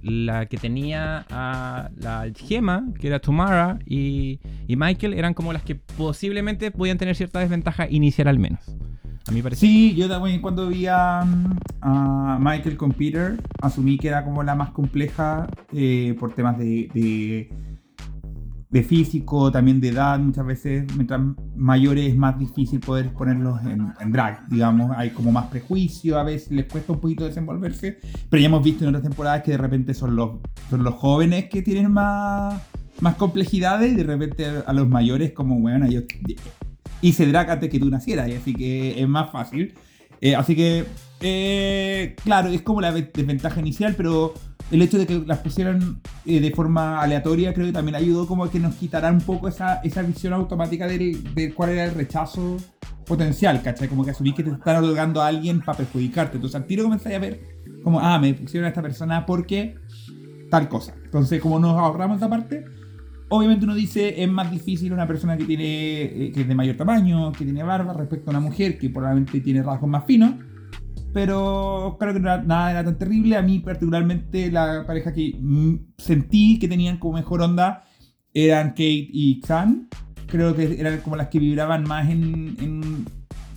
la 0.04 0.46
que 0.46 0.58
tenía 0.58 1.26
a 1.30 1.90
la 1.98 2.28
gema, 2.36 2.86
que 3.00 3.08
era 3.08 3.20
Tamara, 3.20 3.80
y, 3.86 4.40
y 4.68 4.76
Michael 4.76 5.14
eran 5.14 5.34
como 5.34 5.52
las 5.54 5.64
que 5.64 5.76
posiblemente 5.76 6.72
podían 6.72 6.98
tener 6.98 7.16
cierta 7.16 7.40
desventaja 7.40 7.90
inicial 7.90 8.28
al 8.28 8.40
menos. 8.40 8.60
A 9.28 9.32
mí 9.32 9.42
parece. 9.42 9.62
Sí, 9.62 9.96
yo 9.96 10.10
también 10.10 10.42
cuando 10.42 10.68
vi 10.68 10.86
a, 10.88 11.26
Michael 12.40 12.78
con 12.78 12.92
Peter, 12.92 13.42
asumí 13.62 13.98
que 13.98 14.10
era 14.10 14.24
como 14.24 14.44
la 14.44 14.56
más 14.56 14.72
compleja 14.72 15.48
eh, 15.72 16.16
por 16.20 16.34
temas 16.34 16.58
de, 16.58 17.50
de, 18.70 18.84
físico, 18.84 19.52
también 19.52 19.80
de 19.80 19.90
edad. 19.90 20.20
Muchas 20.20 20.46
veces, 20.46 20.86
mientras 20.96 21.22
mayores, 21.56 22.12
es 22.12 22.18
más 22.18 22.38
difícil 22.38 22.80
poder 22.80 23.14
ponerlos 23.14 23.62
en, 23.66 23.94
en 24.00 24.12
drag, 24.12 24.48
digamos. 24.50 24.92
Hay 24.98 25.12
como 25.12 25.32
más 25.32 25.48
prejuicio, 25.48 26.20
a 26.20 26.24
veces 26.24 26.52
les 26.52 26.66
cuesta 26.66 26.92
un 26.92 27.00
poquito 27.00 27.24
desenvolverse. 27.24 28.00
Pero 28.30 28.42
ya 28.42 28.48
hemos 28.48 28.64
visto 28.64 28.84
en 28.84 28.90
otras 28.90 29.04
temporadas 29.04 29.44
que 29.44 29.52
de 29.52 29.58
repente 29.58 29.94
son 29.94 30.16
los, 30.16 30.32
son 30.70 30.84
los 30.84 30.96
jóvenes 30.96 31.50
que 31.50 31.62
tienen 31.62 31.92
más, 31.92 32.62
más 33.00 33.16
complejidades 33.16 33.94
y 33.94 33.96
de 33.96 34.04
repente 34.04 34.46
a 34.66 34.74
los 34.74 34.90
mayores, 34.90 35.32
como, 35.32 35.60
bueno, 35.60 35.88
yo 35.88 36.02
hice 37.04 37.28
drag 37.28 37.50
antes 37.52 37.70
que 37.70 37.80
tú 37.80 37.90
nacieras, 37.90 38.28
y 38.30 38.34
así 38.34 38.54
que 38.56 39.00
es 39.02 39.08
más 39.08 39.32
fácil. 39.32 39.74
Eh, 40.22 40.36
así 40.36 40.56
que, 40.56 40.86
eh, 41.22 42.16
claro, 42.24 42.50
es 42.50 42.62
como 42.62 42.82
la 42.82 42.92
ve- 42.92 43.12
desventaja 43.14 43.60
inicial, 43.60 43.94
pero 43.96 44.34
el 44.72 44.82
hecho 44.82 44.98
de 44.98 45.06
que 45.06 45.22
las 45.26 45.40
pusieran 45.40 46.00
eh, 46.26 46.40
de 46.40 46.52
forma 46.52 47.02
aleatoria 47.02 47.54
creo 47.54 47.68
que 47.68 47.74
también 47.74 47.96
ayudó 47.96 48.26
como 48.26 48.46
a 48.46 48.50
que 48.52 48.60
nos 48.60 48.76
quitara 48.76 49.12
un 49.12 49.20
poco 49.22 49.48
esa, 49.50 49.76
esa 49.84 50.02
visión 50.02 50.34
automática 50.34 50.88
del- 50.88 51.34
de, 51.36 51.54
cuál 51.54 51.72
era 51.72 51.84
el 51.86 51.94
rechazo 51.94 52.58
potencial, 53.06 53.62
¿cachai? 53.62 53.90
Como 53.90 54.06
que 54.06 54.12
asumí 54.12 54.34
que 54.34 54.44
te 54.44 54.50
están 54.52 54.78
otorgando 54.84 55.22
a 55.22 55.28
alguien 55.28 55.60
para 55.60 55.78
perjudicarte. 55.80 56.38
Entonces 56.38 56.56
al 56.56 56.66
tiro 56.66 56.84
comenzáis 56.84 57.16
a 57.18 57.20
ver 57.20 57.42
como, 57.84 58.00
ah, 58.00 58.18
me 58.18 58.34
pusieron 58.34 58.66
a 58.66 58.70
esta 58.70 58.82
persona 58.82 59.26
porque 59.26 59.76
tal 60.50 60.70
cosa. 60.70 60.94
Entonces 61.04 61.42
como 61.42 61.60
nos 61.60 61.78
ahorramos 61.78 62.18
esa 62.18 62.30
parte, 62.30 62.64
obviamente 63.36 63.66
uno 63.66 63.74
dice 63.76 64.22
es 64.22 64.30
más 64.30 64.52
difícil 64.52 64.94
una 64.94 65.08
persona 65.08 65.36
que 65.38 65.46
tiene 65.46 65.66
eh, 66.04 66.32
que 66.34 66.42
es 66.42 66.48
de 66.48 66.56
mayor 66.56 66.78
tamaño, 66.78 67.32
que 67.32 67.44
tiene 67.46 67.64
barba 67.64 67.94
respecto 67.94 68.30
a 68.30 68.32
una 68.32 68.40
mujer 68.40 68.78
que 68.78 68.90
probablemente 68.90 69.40
tiene 69.42 69.64
rasgos 69.64 69.90
más 69.90 70.06
finos. 70.06 70.36
Pero 71.14 71.98
creo 72.00 72.14
que 72.14 72.20
nada 72.20 72.72
era 72.72 72.84
tan 72.84 72.98
terrible. 72.98 73.36
A 73.38 73.42
mí 73.42 73.60
particularmente 73.60 74.52
la 74.52 74.84
pareja 74.86 75.14
que 75.14 75.36
sentí 75.98 76.58
que 76.60 76.68
tenían 76.68 76.98
como 76.98 77.14
mejor 77.14 77.42
onda 77.42 77.84
eran 78.34 78.70
Kate 78.70 79.10
y 79.12 79.40
Xan. 79.46 79.90
Creo 80.28 80.56
que 80.56 80.80
eran 80.80 81.00
como 81.02 81.16
las 81.16 81.28
que 81.28 81.38
vibraban 81.40 81.84
más 81.84 82.10
en, 82.10 82.56
en- 82.60 83.06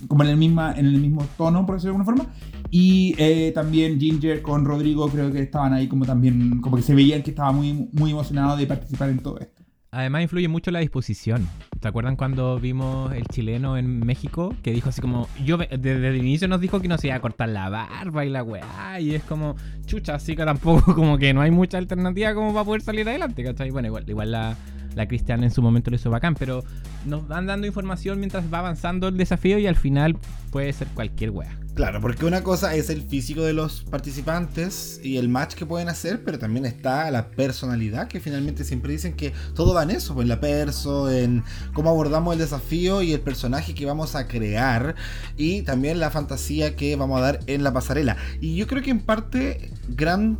como 0.07 0.23
en 0.23 0.29
el, 0.29 0.37
misma, 0.37 0.73
en 0.77 0.85
el 0.85 0.99
mismo 1.01 1.25
tono, 1.37 1.65
por 1.65 1.75
decirlo 1.75 1.93
de 1.95 1.99
alguna 2.01 2.17
forma. 2.23 2.33
Y 2.69 3.15
eh, 3.17 3.51
también 3.55 3.99
Ginger 3.99 4.41
con 4.43 4.63
Rodrigo 4.65 5.09
creo 5.09 5.31
que 5.31 5.41
estaban 5.41 5.73
ahí 5.73 5.87
como 5.87 6.05
también, 6.05 6.61
como 6.61 6.75
que 6.77 6.83
se 6.83 6.93
veían 6.93 7.23
que 7.23 7.31
estaba 7.31 7.51
muy, 7.51 7.89
muy 7.93 8.11
emocionado 8.11 8.55
de 8.57 8.67
participar 8.67 9.09
en 9.09 9.19
todo 9.19 9.39
esto. 9.39 9.56
Además 9.91 10.23
influye 10.23 10.47
mucho 10.47 10.69
la 10.71 10.79
disposición. 10.79 11.47
¿Te 11.79 11.87
acuerdan 11.87 12.15
cuando 12.15 12.59
vimos 12.59 13.13
el 13.13 13.25
chileno 13.27 13.77
en 13.77 13.99
México? 14.05 14.53
Que 14.61 14.71
dijo 14.71 14.89
así 14.89 15.01
como, 15.01 15.29
yo 15.45 15.57
desde 15.57 16.09
el 16.09 16.17
inicio 16.17 16.47
nos 16.47 16.59
dijo 16.59 16.81
que 16.81 16.87
nos 16.87 17.03
iba 17.05 17.15
a 17.15 17.19
cortar 17.21 17.49
la 17.49 17.69
barba 17.69 18.25
y 18.25 18.29
la 18.29 18.43
weá. 18.43 18.99
Y 18.99 19.15
es 19.15 19.23
como, 19.23 19.55
chucha, 19.85 20.15
así 20.15 20.35
que 20.35 20.43
tampoco 20.43 20.93
como 20.95 21.17
que 21.17 21.33
no 21.33 21.41
hay 21.41 21.51
mucha 21.51 21.77
alternativa 21.77 22.33
como 22.33 22.53
para 22.53 22.65
poder 22.65 22.81
salir 22.81 23.07
adelante, 23.07 23.43
¿cachai? 23.43 23.71
Bueno, 23.71 23.87
igual, 23.87 24.03
igual 24.07 24.31
la, 24.31 24.57
la 24.97 25.07
Cristiana 25.07 25.45
en 25.45 25.51
su 25.51 25.61
momento 25.61 25.89
lo 25.89 25.95
hizo 25.95 26.09
bacán, 26.09 26.35
pero 26.35 26.63
nos 27.05 27.27
van 27.27 27.45
dando 27.45 27.67
información 27.67 28.19
mientras 28.19 28.51
va 28.51 28.59
avanzando 28.59 29.07
el 29.07 29.15
desafío 29.15 29.59
y 29.59 29.67
al 29.67 29.75
final 29.75 30.17
puede 30.51 30.73
ser 30.73 30.87
cualquier 30.89 31.29
weá. 31.29 31.57
Claro, 31.75 32.01
porque 32.01 32.25
una 32.25 32.41
cosa 32.41 32.73
es 32.73 32.89
el 32.89 33.03
físico 33.03 33.43
de 33.43 33.53
los 33.53 33.83
participantes 33.83 34.99
y 35.03 35.17
el 35.17 35.29
match 35.29 35.53
que 35.53 35.67
pueden 35.67 35.89
hacer, 35.89 36.23
pero 36.23 36.39
también 36.39 36.65
está 36.65 37.11
la 37.11 37.29
personalidad, 37.29 38.07
que 38.07 38.19
finalmente 38.19 38.63
siempre 38.63 38.91
dicen 38.91 39.13
que 39.13 39.31
todo 39.53 39.75
va 39.75 39.83
en 39.83 39.91
eso, 39.91 40.15
pues 40.15 40.23
en 40.23 40.29
la 40.29 40.39
perso, 40.39 41.11
en 41.11 41.43
cómo 41.73 41.91
abordamos 41.91 42.33
el 42.33 42.39
desafío 42.39 43.03
y 43.03 43.13
el 43.13 43.19
personaje 43.19 43.75
que 43.75 43.85
vamos 43.85 44.15
a 44.15 44.27
crear, 44.27 44.95
y 45.37 45.61
también 45.61 45.99
la 45.99 46.09
fantasía 46.09 46.75
que 46.75 46.95
vamos 46.95 47.19
a 47.19 47.21
dar 47.21 47.39
en 47.45 47.63
la 47.63 47.71
pasarela. 47.71 48.17
Y 48.41 48.55
yo 48.55 48.65
creo 48.65 48.81
que 48.81 48.89
en 48.89 49.01
parte, 49.01 49.71
gran 49.87 50.39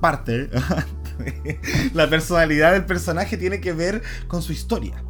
parte, 0.00 0.48
la 1.94 2.08
personalidad 2.08 2.72
del 2.72 2.84
personaje 2.84 3.36
tiene 3.36 3.60
que 3.60 3.72
ver 3.72 4.02
con 4.26 4.42
su 4.42 4.52
historia. 4.52 5.02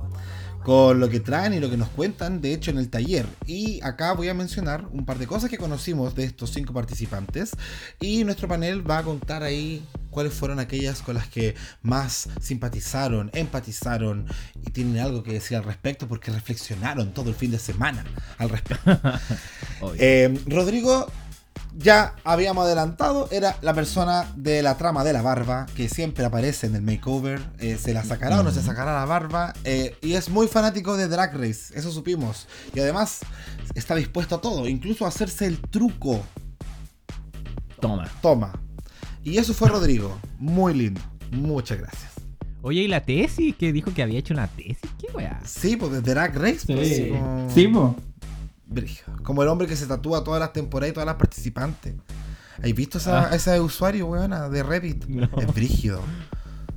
con 0.64 1.00
lo 1.00 1.08
que 1.08 1.20
traen 1.20 1.54
y 1.54 1.60
lo 1.60 1.70
que 1.70 1.78
nos 1.78 1.88
cuentan, 1.88 2.42
de 2.42 2.52
hecho, 2.52 2.70
en 2.70 2.76
el 2.76 2.90
taller. 2.90 3.24
Y 3.46 3.80
acá 3.82 4.12
voy 4.12 4.28
a 4.28 4.34
mencionar 4.34 4.86
un 4.92 5.06
par 5.06 5.16
de 5.18 5.26
cosas 5.26 5.48
que 5.48 5.56
conocimos 5.56 6.14
de 6.14 6.24
estos 6.24 6.50
cinco 6.50 6.74
participantes. 6.74 7.52
Y 8.00 8.22
nuestro 8.24 8.48
panel 8.48 8.88
va 8.88 8.98
a 8.98 9.02
contar 9.02 9.42
ahí 9.42 9.82
cuáles 10.10 10.34
fueron 10.34 10.58
aquellas 10.58 11.00
con 11.00 11.14
las 11.14 11.28
que 11.28 11.54
más 11.80 12.28
simpatizaron, 12.40 13.30
empatizaron 13.34 14.26
y 14.66 14.70
tienen 14.70 14.98
algo 14.98 15.22
que 15.22 15.32
decir 15.32 15.56
al 15.56 15.64
respecto 15.64 16.06
porque 16.08 16.30
reflexionaron 16.30 17.14
todo 17.14 17.30
el 17.30 17.36
fin 17.36 17.50
de 17.50 17.58
semana 17.58 18.04
al 18.36 18.50
respecto. 18.50 18.90
Eh, 19.96 20.36
Rodrigo 20.46 21.06
ya 21.80 22.16
habíamos 22.24 22.64
adelantado, 22.64 23.28
era 23.30 23.56
la 23.62 23.72
persona 23.72 24.26
de 24.36 24.62
la 24.62 24.76
trama 24.76 25.04
de 25.04 25.12
la 25.12 25.22
barba, 25.22 25.66
que 25.76 25.88
siempre 25.88 26.24
aparece 26.24 26.66
en 26.66 26.74
el 26.74 26.82
makeover, 26.82 27.40
eh, 27.60 27.78
se 27.80 27.94
la 27.94 28.02
sacará 28.04 28.40
o 28.40 28.42
no 28.42 28.50
se 28.50 28.62
sacará 28.62 28.94
la 28.94 29.04
barba, 29.04 29.54
eh, 29.62 29.96
y 30.02 30.14
es 30.14 30.28
muy 30.28 30.48
fanático 30.48 30.96
de 30.96 31.06
Drag 31.06 31.34
Race, 31.34 31.72
eso 31.78 31.92
supimos. 31.92 32.48
Y 32.74 32.80
además 32.80 33.20
está 33.76 33.94
dispuesto 33.94 34.34
a 34.34 34.40
todo, 34.40 34.66
incluso 34.68 35.04
a 35.04 35.08
hacerse 35.08 35.46
el 35.46 35.60
truco. 35.60 36.20
Toma. 37.80 38.08
Toma. 38.20 38.52
Y 39.22 39.38
eso 39.38 39.54
fue 39.54 39.68
Rodrigo, 39.68 40.18
muy 40.38 40.74
lindo, 40.74 41.00
muchas 41.30 41.78
gracias. 41.78 42.12
Oye, 42.60 42.82
¿y 42.82 42.88
la 42.88 43.04
tesis? 43.04 43.54
Que 43.54 43.72
dijo 43.72 43.94
que 43.94 44.02
había 44.02 44.18
hecho 44.18 44.34
una 44.34 44.48
tesis. 44.48 44.78
¿Qué 44.98 45.06
weá? 45.14 45.40
Sí, 45.44 45.76
pues 45.76 45.92
de 45.92 46.00
Drag 46.00 46.34
Race. 46.36 46.62
Pues, 46.66 46.88
Sí. 46.88 47.08
como- 47.10 47.50
Sí, 47.54 47.68
po. 47.68 47.94
Brígido. 48.68 49.16
Como 49.22 49.42
el 49.42 49.48
hombre 49.48 49.66
que 49.66 49.76
se 49.76 49.86
tatúa 49.86 50.22
todas 50.22 50.40
las 50.40 50.52
temporadas 50.52 50.90
y 50.90 50.94
todas 50.94 51.06
las 51.06 51.16
participantes. 51.16 51.94
¿Has 52.62 52.74
visto 52.74 52.98
esa, 52.98 53.28
Ah. 53.30 53.34
ese 53.34 53.58
usuario, 53.60 54.06
weona, 54.06 54.48
de 54.48 54.62
Reddit? 54.62 55.06
No. 55.06 55.28
Es 55.38 55.54
brígido. 55.54 56.02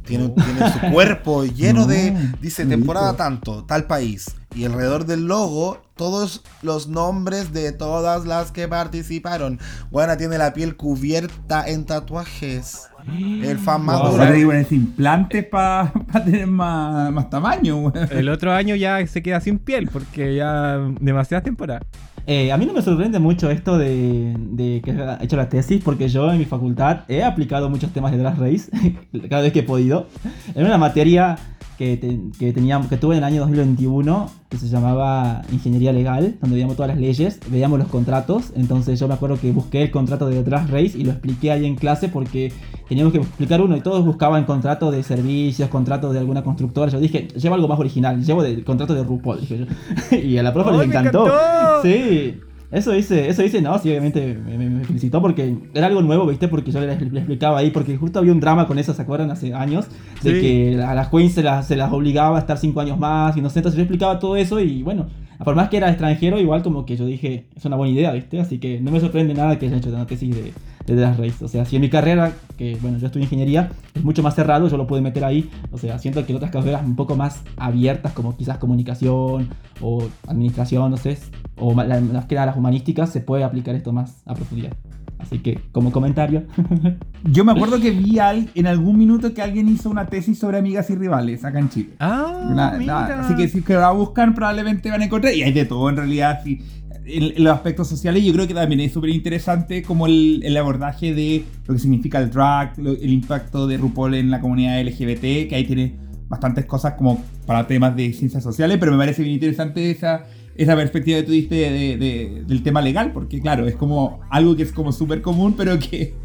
Tiene, 0.05 0.29
tiene 0.29 0.71
su 0.73 0.79
cuerpo 0.91 1.43
lleno 1.45 1.81
No, 1.81 1.87
de. 1.87 2.33
Dice 2.41 2.65
temporada 2.65 3.15
tanto, 3.15 3.63
tal 3.65 3.85
país. 3.85 4.25
Y 4.55 4.65
alrededor 4.65 5.05
del 5.05 5.25
logo, 5.25 5.81
todos 6.01 6.41
los 6.63 6.87
nombres 6.87 7.53
de 7.53 7.71
todas 7.73 8.25
las 8.25 8.51
que 8.51 8.67
participaron. 8.67 9.59
Buena 9.91 10.17
tiene 10.17 10.39
la 10.39 10.51
piel 10.51 10.75
cubierta 10.75 11.63
en 11.67 11.85
tatuajes. 11.85 12.89
El 13.07 13.59
fan 13.59 13.85
más 13.85 13.99
Wow. 13.99 14.11
duro. 14.13 14.25
Ponerse 14.47 14.73
implantes 14.73 15.45
para 15.45 15.93
tener 16.25 16.47
más, 16.47 17.11
más 17.11 17.29
tamaño, 17.29 17.77
weón. 17.77 17.93
El 18.09 18.29
otro 18.29 18.51
año 18.51 18.73
ya 18.73 19.05
se 19.05 19.21
queda 19.21 19.39
sin 19.41 19.59
piel 19.59 19.89
porque 19.93 20.33
ya 20.35 20.79
demasiadas 20.99 21.43
temporadas. 21.43 21.83
Eh, 22.25 22.51
a 22.51 22.57
mí 22.57 22.65
no 22.65 22.73
me 22.73 22.81
sorprende 22.81 23.19
mucho 23.19 23.51
esto 23.51 23.77
de, 23.77 24.35
de 24.37 24.81
que 24.83 24.91
ha 24.93 25.19
hecho 25.21 25.35
la 25.37 25.49
tesis, 25.49 25.83
porque 25.83 26.09
yo 26.09 26.31
en 26.31 26.39
mi 26.39 26.45
facultad 26.45 27.01
he 27.09 27.23
aplicado 27.23 27.69
muchos 27.69 27.91
temas 27.93 28.11
de 28.11 28.17
Drag 28.17 28.39
Race 28.39 28.71
cada 29.29 29.43
vez 29.43 29.53
que 29.53 29.59
he 29.59 29.63
podido. 29.63 30.07
En 30.55 30.65
una 30.65 30.79
materia 30.79 31.37
que, 31.81 31.97
te- 31.97 32.19
que, 32.37 32.53
teníamos, 32.53 32.85
que 32.87 32.97
tuve 32.97 33.15
en 33.15 33.19
el 33.19 33.23
año 33.23 33.39
2021, 33.41 34.29
que 34.49 34.57
se 34.57 34.67
llamaba 34.67 35.41
Ingeniería 35.51 35.91
Legal, 35.91 36.35
donde 36.39 36.53
veíamos 36.53 36.75
todas 36.75 36.89
las 36.91 36.99
leyes, 36.99 37.39
veíamos 37.49 37.79
los 37.79 37.87
contratos. 37.87 38.51
Entonces 38.55 38.99
yo 38.99 39.07
me 39.07 39.15
acuerdo 39.15 39.39
que 39.39 39.51
busqué 39.51 39.81
el 39.81 39.89
contrato 39.89 40.27
de 40.27 40.43
Drag 40.43 40.69
Race 40.69 40.91
y 40.95 41.03
lo 41.05 41.11
expliqué 41.11 41.51
ahí 41.51 41.65
en 41.65 41.75
clase 41.75 42.07
porque 42.07 42.53
teníamos 42.87 43.13
que 43.13 43.19
explicar 43.19 43.61
uno 43.61 43.75
y 43.75 43.81
todos 43.81 44.05
buscaban 44.05 44.43
contrato 44.45 44.91
de 44.91 45.01
servicios, 45.01 45.69
contrato 45.69 46.13
de 46.13 46.19
alguna 46.19 46.43
constructora. 46.43 46.91
Yo 46.91 46.99
dije, 46.99 47.29
llevo 47.35 47.55
algo 47.55 47.67
más 47.67 47.79
original, 47.79 48.23
llevo 48.23 48.43
el 48.43 48.63
contrato 48.63 48.93
de 48.93 49.03
RuPaul. 49.03 49.39
dije 49.41 49.57
yo. 50.11 50.17
y 50.17 50.37
a 50.37 50.43
la 50.43 50.53
profe 50.53 50.69
¡Ay, 50.69 50.77
le 50.77 50.83
encantó. 50.83 51.25
encantó! 51.25 51.81
Sí. 51.81 52.35
Eso 52.71 52.91
dice, 52.91 53.27
eso 53.29 53.41
dice, 53.41 53.61
no, 53.61 53.77
sí, 53.79 53.89
obviamente 53.89 54.33
me, 54.33 54.57
me- 54.57 54.85
felicitó 54.85 55.21
porque 55.21 55.55
era 55.73 55.87
algo 55.87 56.01
nuevo, 56.01 56.25
¿viste? 56.25 56.47
Porque 56.47 56.71
yo 56.71 56.79
le, 56.79 56.87
le 56.97 57.19
explicaba 57.19 57.57
ahí, 57.59 57.69
porque 57.69 57.97
justo 57.97 58.19
había 58.19 58.31
un 58.31 58.39
drama 58.39 58.65
con 58.65 58.79
eso, 58.79 58.93
¿se 58.93 59.01
acuerdan? 59.01 59.29
Hace 59.29 59.53
años, 59.53 59.87
de 60.23 60.35
Sí. 60.35 60.41
que 60.41 60.81
a 60.81 60.95
las 60.95 61.09
queens 61.09 61.33
se 61.33 61.43
las, 61.43 61.67
se 61.67 61.75
las 61.75 61.91
obligaba 61.91 62.37
a 62.37 62.39
estar 62.39 62.57
cinco 62.57 62.79
años 62.79 62.97
más, 62.97 63.35
y 63.35 63.41
no 63.41 63.49
sé, 63.49 63.59
entonces 63.59 63.77
yo 63.77 63.83
explicaba 63.83 64.19
todo 64.19 64.37
eso 64.37 64.59
y 64.61 64.83
bueno, 64.83 65.07
por 65.43 65.55
más 65.55 65.69
que 65.69 65.77
era 65.77 65.89
extranjero, 65.89 66.39
igual 66.39 66.61
como 66.63 66.85
que 66.85 66.95
yo 66.97 67.05
dije, 67.05 67.45
es 67.55 67.65
una 67.65 67.75
buena 67.75 67.93
idea, 67.93 68.11
¿viste? 68.11 68.39
Así 68.39 68.59
que 68.59 68.79
no 68.81 68.91
me 68.91 68.99
sorprende 68.99 69.33
nada 69.33 69.57
que 69.57 69.65
hayan 69.67 69.79
hecho 69.79 69.89
una 69.89 70.05
tesis 70.05 70.35
de, 70.35 70.53
de 70.85 70.95
Drag 70.95 71.17
Race. 71.17 71.43
O 71.43 71.47
sea, 71.47 71.65
si 71.65 71.75
en 71.77 71.81
mi 71.81 71.89
carrera, 71.89 72.31
que 72.57 72.77
bueno, 72.81 72.97
yo 72.97 73.07
estudio 73.07 73.23
ingeniería, 73.25 73.71
es 73.93 74.03
mucho 74.03 74.21
más 74.23 74.35
cerrado, 74.35 74.67
yo 74.67 74.77
lo 74.77 74.87
puedo 74.87 75.01
meter 75.01 75.23
ahí. 75.25 75.49
O 75.71 75.77
sea, 75.77 75.97
siento 75.99 76.25
que 76.25 76.31
en 76.31 76.37
otras 76.37 76.51
carreras 76.51 76.83
un 76.85 76.95
poco 76.95 77.15
más 77.15 77.43
abiertas, 77.57 78.13
como 78.13 78.35
quizás 78.37 78.57
comunicación 78.57 79.49
o 79.81 80.03
administración, 80.27 80.91
no 80.91 80.97
sé, 80.97 81.17
o 81.57 81.73
ma- 81.73 81.85
la- 81.85 81.99
más 82.01 82.25
que 82.25 82.35
nada 82.35 82.47
las 82.47 82.57
humanísticas, 82.57 83.09
se 83.11 83.21
puede 83.21 83.43
aplicar 83.43 83.73
esto 83.75 83.91
más 83.91 84.21
a 84.25 84.33
profundidad. 84.35 84.73
Así 85.21 85.39
que, 85.39 85.59
como 85.71 85.91
comentario, 85.91 86.43
Yo 87.23 87.45
me 87.45 87.51
acuerdo 87.51 87.79
que 87.79 87.91
vi 87.91 88.17
al- 88.19 88.49
en 88.55 88.65
algún 88.67 88.97
minuto 88.97 89.33
que 89.33 89.41
alguien 89.41 89.69
hizo 89.69 89.89
una 89.89 90.07
tesis 90.07 90.39
sobre 90.39 90.57
amigas 90.57 90.89
y 90.89 90.95
rivales 90.95 91.45
acá 91.45 91.59
en 91.59 91.69
Chile. 91.69 91.89
Ah, 91.99 92.47
Una- 92.49 92.71
mira. 92.71 93.05
una- 93.05 93.19
así 93.21 93.35
que 93.35 93.47
si 93.47 93.61
que 93.61 93.73
la 93.73 93.91
buscan 93.91 94.33
probablemente 94.33 94.89
van 94.89 95.01
a 95.01 95.05
encontrar. 95.05 95.33
Y 95.33 95.43
hay 95.43 95.51
de 95.51 95.65
todo 95.65 95.89
en 95.89 95.97
realidad. 95.97 96.39
sí. 96.43 96.59
En, 97.03 97.23
en 97.35 97.43
los 97.43 97.53
aspectos 97.55 97.87
sociales 97.89 98.23
yo 98.23 98.31
creo 98.31 98.47
que 98.47 98.53
también 98.53 98.79
es 98.81 98.91
súper 98.93 99.09
interesante 99.09 99.81
como 99.81 100.05
el, 100.05 100.41
el 100.43 100.55
abordaje 100.55 101.15
de 101.15 101.43
lo 101.67 101.73
que 101.73 101.79
significa 101.79 102.19
el 102.19 102.29
drag, 102.29 102.77
lo- 102.77 102.91
el 102.91 103.11
impacto 103.11 103.65
de 103.67 103.77
RuPaul 103.77 104.13
en 104.15 104.29
la 104.29 104.39
comunidad 104.39 104.79
LGBT, 104.81 105.47
que 105.49 105.55
ahí 105.55 105.63
tiene 105.65 105.95
bastantes 106.29 106.65
cosas 106.65 106.93
como 106.93 107.21
para 107.45 107.65
temas 107.67 107.95
de 107.95 108.13
ciencias 108.13 108.43
sociales, 108.43 108.77
pero 108.79 108.91
me 108.91 108.97
parece 108.99 109.23
bien 109.23 109.33
interesante 109.33 109.89
esa, 109.91 110.23
esa 110.55 110.75
perspectiva 110.75 111.19
que 111.19 111.23
tú 111.23 111.31
diste 111.31 111.55
de- 111.55 111.97
de- 111.97 112.43
del 112.45 112.63
tema 112.63 112.81
legal, 112.81 113.11
porque 113.13 113.39
claro, 113.41 113.67
es 113.67 113.75
como 113.75 114.19
algo 114.29 114.55
que 114.55 114.63
es 114.63 114.71
como 114.71 114.91
súper 114.91 115.21
común, 115.21 115.53
pero 115.57 115.77
que... 115.79 116.15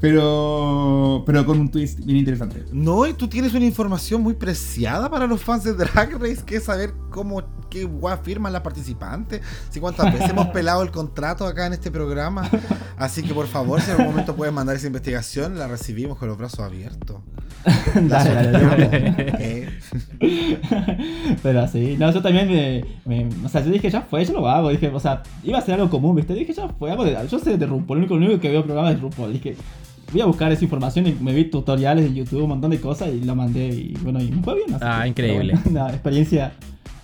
Pero, 0.00 1.22
pero 1.24 1.46
con 1.46 1.60
un 1.60 1.70
twist 1.70 2.00
bien 2.04 2.18
interesante. 2.18 2.64
No, 2.72 3.06
y 3.06 3.12
tú 3.12 3.28
tienes 3.28 3.54
una 3.54 3.64
información 3.64 4.20
muy 4.20 4.34
preciada 4.34 5.08
para 5.08 5.28
los 5.28 5.40
fans 5.42 5.62
de 5.62 5.74
Drag 5.74 6.20
Race, 6.20 6.42
que 6.44 6.56
es 6.56 6.64
saber 6.64 6.92
cómo, 7.10 7.40
qué 7.70 7.84
guay 7.84 8.16
firman 8.20 8.52
las 8.52 8.62
participantes, 8.62 9.42
si 9.70 9.78
cuántas 9.78 10.12
veces 10.12 10.30
hemos 10.30 10.48
pelado 10.52 10.82
el 10.82 10.90
contrato 10.90 11.46
acá 11.46 11.66
en 11.66 11.72
este 11.74 11.92
programa. 11.92 12.50
Así 12.96 13.22
que 13.22 13.32
por 13.32 13.46
favor, 13.46 13.80
si 13.80 13.86
en 13.86 13.92
algún 13.92 14.06
momento 14.08 14.34
puedes 14.34 14.52
mandar 14.52 14.74
esa 14.74 14.88
investigación, 14.88 15.56
la 15.56 15.68
recibimos 15.68 16.18
con 16.18 16.26
los 16.28 16.36
brazos 16.36 16.58
abiertos. 16.60 17.18
La 18.08 18.24
Dale, 18.24 18.50
dale, 18.50 18.90
dale. 18.90 19.61
Pero 21.42 21.68
sí, 21.68 21.96
no, 21.98 22.10
yo 22.12 22.22
también 22.22 22.48
me, 22.48 22.84
me- 23.04 23.28
O 23.44 23.48
sea, 23.48 23.64
yo 23.64 23.70
dije, 23.70 23.90
ya 23.90 24.02
fue, 24.02 24.24
yo 24.24 24.32
lo 24.34 24.48
hago. 24.48 24.70
Dije, 24.70 24.88
o 24.88 25.00
sea, 25.00 25.22
iba 25.42 25.58
a 25.58 25.62
ser 25.62 25.74
algo 25.74 25.90
común, 25.90 26.16
¿viste? 26.16 26.34
Dije, 26.34 26.52
ya 26.52 26.68
fue, 26.68 26.90
hago 26.90 27.04
de- 27.04 27.16
yo 27.28 27.38
sé 27.38 27.56
de 27.58 27.66
RuPaul, 27.66 27.98
lo 27.98 28.04
único, 28.04 28.14
lo 28.16 28.26
único 28.26 28.40
que 28.40 28.48
veo 28.50 28.64
programas 28.64 28.94
es 28.94 29.00
RuPaul. 29.00 29.32
Dije, 29.32 29.56
voy 30.12 30.20
a 30.20 30.26
buscar 30.26 30.52
esa 30.52 30.64
información 30.64 31.06
y 31.06 31.12
me 31.20 31.32
vi 31.32 31.44
tutoriales 31.46 32.04
de 32.04 32.12
YouTube, 32.14 32.42
un 32.42 32.50
montón 32.50 32.70
de 32.70 32.80
cosas 32.80 33.08
y 33.08 33.20
lo 33.24 33.34
mandé 33.34 33.66
y 33.68 33.94
bueno, 34.02 34.20
y 34.20 34.30
me 34.30 34.42
fue 34.42 34.54
bien. 34.56 34.74
así 34.74 34.84
Ah, 34.86 35.00
que, 35.02 35.08
increíble. 35.08 35.58
bueno, 35.64 35.88
experiencia 35.90 36.52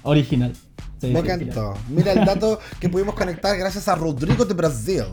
original. 0.03 0.53
Sí, 1.01 1.09
Me 1.09 1.20
encantó. 1.20 1.74
Mira 1.90 2.12
el 2.12 2.24
dato 2.24 2.59
que 2.81 2.88
pudimos 2.88 3.14
conectar 3.14 3.57
gracias 3.57 3.87
a 3.87 3.94
Rodrigo 3.94 4.44
de 4.44 4.55
Brasil, 4.55 5.05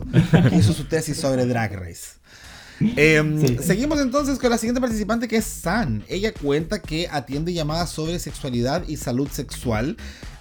que 0.50 0.56
hizo 0.56 0.72
su 0.72 0.84
tesis 0.84 1.16
sobre 1.16 1.46
Drag 1.46 1.72
Race. 1.74 2.16
Em, 2.80 3.40
Sí. 3.40 3.58
Seguimos 3.62 4.00
entonces 4.00 4.38
con 4.38 4.50
la 4.50 4.58
siguiente 4.58 4.80
participante 4.80 5.28
que 5.28 5.36
es 5.36 5.44
San. 5.44 6.04
Ella 6.08 6.32
cuenta 6.32 6.80
que 6.80 7.08
atiende 7.10 7.52
llamadas 7.52 7.90
sobre 7.90 8.18
sexualidad 8.18 8.86
y 8.88 8.96
salud 8.96 9.28
sexual. 9.30 9.96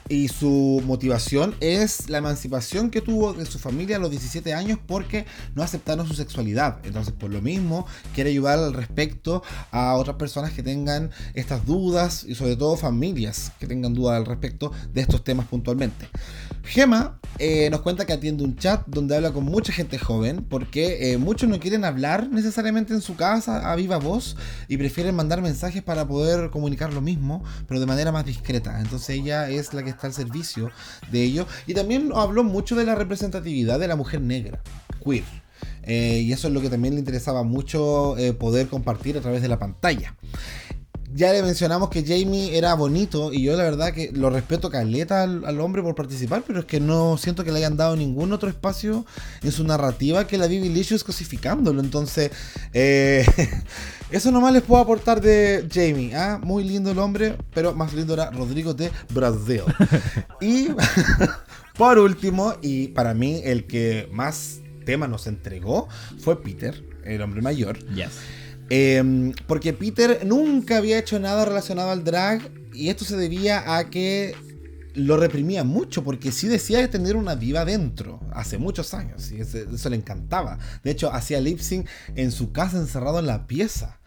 Y 0.08 0.28
su 0.28 0.84
motivación 0.86 1.56
es 1.62 2.12
la 2.12 2.20
emancipación 2.20 2.92
que 2.92 3.02
tuvo 3.02 3.34
de 3.34 3.48
su 3.48 3.58
familia 3.58 3.96
a 3.96 4.00
los 4.00 4.12
17 4.12 4.54
años 4.54 4.78
porque 4.86 5.26
no 5.56 5.64
aceptaron 5.64 6.08
su 6.08 6.14
sexualidad. 6.14 6.78
Entonces, 6.84 7.12
por 7.12 7.32
lo 7.32 7.42
mismo, 7.42 7.88
quiere 8.14 8.30
ayudar 8.30 8.60
al 8.60 8.74
respecto 8.74 9.42
a 9.72 9.96
otras 9.96 10.18
personas 10.18 10.52
que 10.54 10.62
tengan 10.62 11.10
estas 11.34 11.66
dudas 11.66 12.24
y 12.24 12.36
sobre 12.36 12.56
todo 12.56 12.78
familias 12.78 13.52
que 13.60 13.66
tengan 13.66 13.96
dudas 13.96 14.18
al 14.18 14.28
respecto 14.28 14.72
de 14.94 15.02
estos 15.02 15.24
temas 15.24 15.48
puntualmente. 15.48 16.08
Gema 16.66 17.20
eh, 17.38 17.70
nos 17.70 17.82
cuenta 17.82 18.06
que 18.06 18.14
atiende 18.14 18.44
un 18.44 18.56
chat 18.56 18.84
donde 18.88 19.16
habla 19.16 19.32
con 19.32 19.44
mucha 19.44 19.72
gente 19.72 20.00
joven 20.00 20.46
porque 20.50 21.12
eh, 21.12 21.18
muchos 21.18 21.48
no 21.48 21.60
quieren 21.60 21.86
hablar 21.86 22.30
necesariamente 22.30 22.94
en 22.94 23.02
su 23.02 23.16
casa 23.16 23.72
a 23.72 23.76
viva 23.76 23.98
voz 23.98 24.36
y 24.68 24.78
prefieren 24.78 25.16
mandar 25.16 25.42
mensajes 25.42 25.84
para 25.84 26.08
poder 26.08 26.50
comunicar 26.50 26.94
lo 26.94 27.02
mismo, 27.02 27.44
pero 27.68 27.80
de 27.80 27.86
manera 27.86 28.12
más 28.12 28.26
discreta. 28.26 28.80
Entonces 28.80 29.10
ella 29.10 29.50
es 29.50 29.74
la 29.74 29.84
que 29.84 29.92
está 29.92 30.08
al 30.08 30.14
servicio 30.14 30.72
de 31.12 31.24
ello. 31.24 31.46
Y 31.68 31.74
también 31.74 32.12
habló 32.16 32.44
mucho 32.44 32.76
de 32.76 32.86
la 32.86 32.96
representatividad 32.96 33.80
de 33.80 33.88
la 33.88 33.96
mujer 33.96 34.22
negra, 34.22 34.62
queer. 35.04 35.24
Eh, 35.84 36.22
y 36.24 36.32
eso 36.34 36.48
es 36.48 36.54
lo 36.54 36.62
que 36.62 36.70
también 36.70 36.96
le 36.96 37.00
interesaba 37.00 37.44
mucho 37.44 38.16
poder 38.40 38.68
compartir 38.68 39.18
a 39.18 39.22
través 39.22 39.42
de 39.42 39.50
la 39.50 39.60
pantalla. 39.60 40.16
Ya 41.16 41.32
le 41.32 41.42
mencionamos 41.42 41.90
que 41.90 42.04
Jamie 42.04 42.58
era 42.58 42.74
bonito 42.74 43.32
y 43.32 43.42
yo 43.42 43.56
la 43.56 43.64
verdad 43.64 43.94
que 43.94 44.12
lo 44.12 44.30
respeto 44.30 44.70
caleta 44.70 45.24
al, 45.24 45.46
al 45.46 45.62
hombre 45.62 45.82
por 45.82 45.96
participar, 45.96 46.44
pero 46.46 46.60
es 46.60 46.66
que 46.66 46.82
no 46.82 47.16
siento 47.16 47.46
que 47.46 47.54
le 47.54 47.60
hayan 47.60 47.78
dado 47.78 47.96
ningún 47.96 48.34
otro 48.34 48.50
espacio 48.50 49.06
en 49.42 49.54
su 49.54 49.64
narrativa 49.64 50.28
que 50.28 50.38
la 50.38 50.48
Bibi 50.48 50.68
Licious 50.68 51.06
cosificándolo. 51.06 51.80
Entonces, 51.80 52.32
eh, 52.74 53.26
eso 54.12 54.30
nomás 54.30 54.52
les 54.52 54.64
puedo 54.64 54.82
aportar 54.82 55.22
de 55.22 55.66
Jamie. 55.74 56.14
¿ah? 56.14 56.38
Muy 56.44 56.66
lindo 56.66 56.92
el 56.92 57.00
hombre, 57.00 57.38
pero 57.54 57.74
más 57.74 57.94
lindo 57.94 58.14
era 58.14 58.30
Rodrigo 58.32 58.74
de 58.74 58.92
Brasil. 59.14 59.62
y 60.42 60.68
por 61.78 61.98
último, 61.98 62.56
y 62.62 62.90
para 62.90 63.14
mí 63.14 63.40
el 63.46 63.68
que 63.68 64.10
más 64.12 64.60
tema 64.84 65.08
nos 65.08 65.28
entregó 65.28 65.88
fue 66.20 66.44
Peter, 66.44 66.84
el 67.06 67.22
hombre 67.22 67.42
mayor. 67.42 67.80
Yes. 67.96 68.12
Em, 68.70 69.34
porque 69.48 69.74
Peter 69.74 70.26
nunca 70.26 70.78
había 70.78 70.98
hecho 70.98 71.20
nada 71.20 71.46
relacionado 71.46 71.92
al 71.92 72.04
drag 72.04 72.42
y 72.74 72.90
esto 72.90 73.06
se 73.06 73.16
debía 73.16 73.78
a 73.78 73.90
que 73.90 74.36
lo 74.96 75.18
reprimía 75.18 75.64
mucho 75.64 76.04
porque 76.04 76.32
sí 76.32 76.48
decía 76.48 76.90
tener 76.90 77.16
una 77.16 77.36
diva 77.36 77.66
dentro 77.66 78.20
hace 78.32 78.58
muchos 78.58 78.94
años 78.94 79.32
y 79.32 79.42
eso, 79.42 79.90
le 79.90 79.96
encantaba. 79.96 80.58
De 80.84 80.92
hecho, 80.92 81.14
hacía 81.14 81.40
lip 81.40 81.60
sync 81.60 81.88
en 82.16 82.32
su 82.32 82.52
casa 82.52 82.78
encerrado 82.78 83.20
en 83.20 83.28
la 83.28 83.46
pieza. 83.46 84.00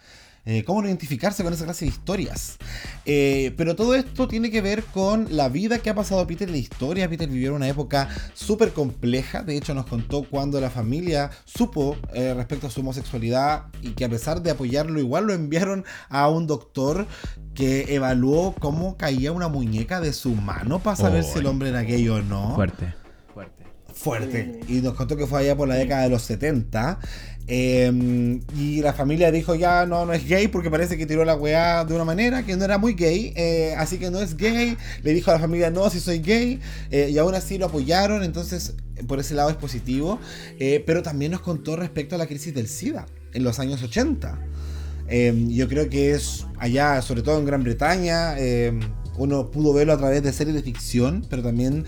Eh, 0.50 0.64
cómo 0.64 0.82
identificarse 0.82 1.44
con 1.44 1.52
esa 1.52 1.66
clase 1.66 1.84
de 1.84 1.90
historias. 1.90 2.56
Eh, 3.04 3.52
pero 3.58 3.76
todo 3.76 3.94
esto 3.94 4.26
tiene 4.28 4.50
que 4.50 4.62
ver 4.62 4.82
con 4.82 5.26
la 5.36 5.50
vida 5.50 5.80
que 5.80 5.90
ha 5.90 5.94
pasado 5.94 6.26
Peter 6.26 6.48
la 6.48 6.56
historia. 6.56 7.06
Peter 7.06 7.28
vivió 7.28 7.54
una 7.54 7.68
época 7.68 8.08
súper 8.32 8.72
compleja. 8.72 9.42
De 9.42 9.58
hecho, 9.58 9.74
nos 9.74 9.84
contó 9.84 10.22
cuando 10.22 10.58
la 10.58 10.70
familia 10.70 11.30
supo 11.44 11.98
eh, 12.14 12.32
respecto 12.32 12.66
a 12.66 12.70
su 12.70 12.80
homosexualidad 12.80 13.64
y 13.82 13.90
que 13.90 14.06
a 14.06 14.08
pesar 14.08 14.40
de 14.40 14.50
apoyarlo, 14.50 14.98
igual 14.98 15.26
lo 15.26 15.34
enviaron 15.34 15.84
a 16.08 16.30
un 16.30 16.46
doctor 16.46 17.06
que 17.54 17.94
evaluó 17.94 18.54
cómo 18.58 18.96
caía 18.96 19.32
una 19.32 19.48
muñeca 19.48 20.00
de 20.00 20.14
su 20.14 20.34
mano 20.34 20.78
para 20.78 20.96
saber 20.96 21.24
si 21.24 21.40
el 21.40 21.46
hombre 21.46 21.68
era 21.68 21.82
gay 21.82 22.08
o 22.08 22.22
no. 22.22 22.54
Fuerte, 22.54 22.94
fuerte. 23.34 23.64
Fuerte. 23.92 24.60
Y 24.66 24.80
nos 24.80 24.94
contó 24.94 25.14
que 25.14 25.26
fue 25.26 25.40
allá 25.40 25.56
por 25.58 25.68
la 25.68 25.74
década 25.74 26.04
de 26.04 26.08
los 26.08 26.22
70. 26.22 27.00
Em, 27.50 28.42
y 28.58 28.82
la 28.82 28.92
familia 28.92 29.32
dijo 29.32 29.54
ya 29.54 29.86
no, 29.86 30.04
no 30.04 30.12
es 30.12 30.28
gay 30.28 30.48
porque 30.48 30.70
parece 30.70 30.98
que 30.98 31.06
tiró 31.06 31.24
la 31.24 31.34
weá 31.34 31.82
de 31.86 31.94
una 31.94 32.04
manera 32.04 32.42
que 32.42 32.54
no 32.56 32.64
era 32.64 32.76
muy 32.76 32.92
gay. 32.92 33.32
Eh, 33.36 33.74
así 33.78 33.98
que 33.98 34.10
no 34.10 34.20
es 34.20 34.36
gay. 34.36 34.76
Le 35.02 35.14
dijo 35.14 35.30
a 35.30 35.34
la 35.34 35.40
familia 35.40 35.70
no, 35.70 35.88
si 35.88 35.98
soy 35.98 36.18
gay. 36.18 36.60
Eh, 36.90 37.08
y 37.10 37.16
aún 37.16 37.34
así 37.34 37.56
lo 37.56 37.66
apoyaron. 37.66 38.22
Entonces 38.22 38.74
por 39.06 39.18
ese 39.18 39.34
lado 39.34 39.48
es 39.48 39.56
positivo. 39.56 40.20
Eh, 40.58 40.84
pero 40.86 41.02
también 41.02 41.32
nos 41.32 41.40
contó 41.40 41.74
respecto 41.74 42.14
a 42.14 42.18
la 42.18 42.26
crisis 42.26 42.54
del 42.54 42.68
SIDA 42.68 43.06
en 43.32 43.42
los 43.42 43.58
años 43.58 43.82
80. 43.82 44.38
Em, 45.08 45.48
yo 45.48 45.68
creo 45.68 45.88
que 45.88 46.10
es 46.10 46.44
allá, 46.58 47.00
sobre 47.00 47.22
todo 47.22 47.38
en 47.38 47.46
Gran 47.46 47.64
Bretaña, 47.64 48.38
em, 48.38 48.80
uno 49.16 49.50
pudo 49.50 49.72
verlo 49.72 49.94
a 49.94 49.96
través 49.96 50.22
de 50.22 50.32
series 50.34 50.54
de 50.54 50.62
ficción, 50.62 51.26
pero 51.30 51.42
también 51.42 51.86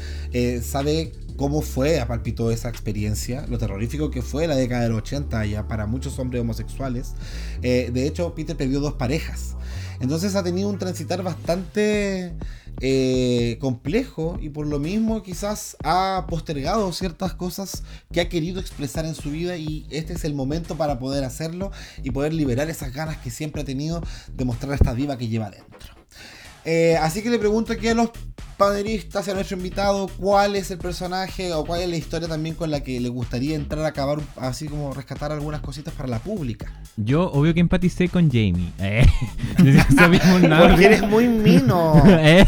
sabe 0.63 1.13
cómo 1.41 1.62
fue, 1.62 2.05
palpitó 2.07 2.51
esa 2.51 2.68
experiencia, 2.68 3.47
lo 3.49 3.57
terrorífico 3.57 4.11
que 4.11 4.20
fue 4.20 4.47
la 4.47 4.57
década 4.57 4.82
del 4.82 4.93
80 4.93 5.47
ya 5.47 5.66
para 5.66 5.86
muchos 5.86 6.18
hombres 6.18 6.43
homosexuales. 6.43 7.14
Eh, 7.62 7.88
de 7.95 8.07
hecho, 8.07 8.34
Peter 8.34 8.55
perdió 8.55 8.78
dos 8.78 8.93
parejas. 8.93 9.57
Entonces 10.01 10.34
ha 10.34 10.43
tenido 10.43 10.68
un 10.68 10.76
transitar 10.76 11.22
bastante 11.22 12.34
eh, 12.82 13.57
complejo 13.59 14.36
y 14.38 14.51
por 14.51 14.66
lo 14.66 14.78
mismo 14.78 15.22
quizás 15.22 15.78
ha 15.82 16.26
postergado 16.28 16.93
ciertas 16.93 17.32
cosas 17.32 17.84
que 18.12 18.20
ha 18.20 18.28
querido 18.28 18.61
expresar 18.61 19.07
en 19.07 19.14
su 19.14 19.30
vida 19.30 19.57
y 19.57 19.86
este 19.88 20.12
es 20.12 20.24
el 20.26 20.34
momento 20.34 20.76
para 20.76 20.99
poder 20.99 21.24
hacerlo 21.24 21.72
y 22.03 22.11
poder 22.11 22.34
liberar 22.34 22.68
esas 22.68 22.93
ganas 22.93 23.16
que 23.16 23.30
siempre 23.30 23.62
ha 23.62 23.64
tenido 23.64 24.03
de 24.36 24.45
mostrar 24.45 24.74
esta 24.74 24.95
diva 24.95 25.16
que 25.16 25.28
lleva 25.28 25.49
dentro. 25.49 26.01
Eh, 26.64 26.99
así 27.01 27.22
que 27.22 27.30
le 27.30 27.38
pregunto 27.38 27.72
aquí 27.72 27.88
a 27.88 27.95
los 27.95 28.11
panelistas 28.61 29.27
y 29.27 29.31
a 29.31 29.35
nuestro 29.35 29.57
invitado 29.57 30.07
cuál 30.19 30.55
es 30.55 30.71
el 30.71 30.77
personaje 30.77 31.51
o 31.55 31.65
cuál 31.65 31.81
es 31.81 31.89
la 31.89 31.97
historia 31.97 32.29
también 32.29 32.55
con 32.55 32.71
la 32.71 32.83
que 32.83 33.01
le 33.01 33.09
gustaría 33.09 33.57
entrar 33.57 33.83
a 33.87 33.89
acabar, 33.89 34.19
así 34.37 34.69
como 34.69 34.93
rescatar 34.93 35.33
algunas 35.33 35.63
cositas 35.63 35.95
para 35.95 36.11
la 36.11 36.19
pública. 36.19 36.71
Yo, 36.99 37.33
obvio 37.33 37.55
que 37.55 37.61
empaticé 37.61 38.09
con 38.09 38.31
Jamie. 38.31 38.71
Eh. 38.81 39.07
Porque 39.57 40.85
eres 40.85 41.09
muy 41.09 41.27
mino. 41.27 42.03
Eh. 42.07 42.45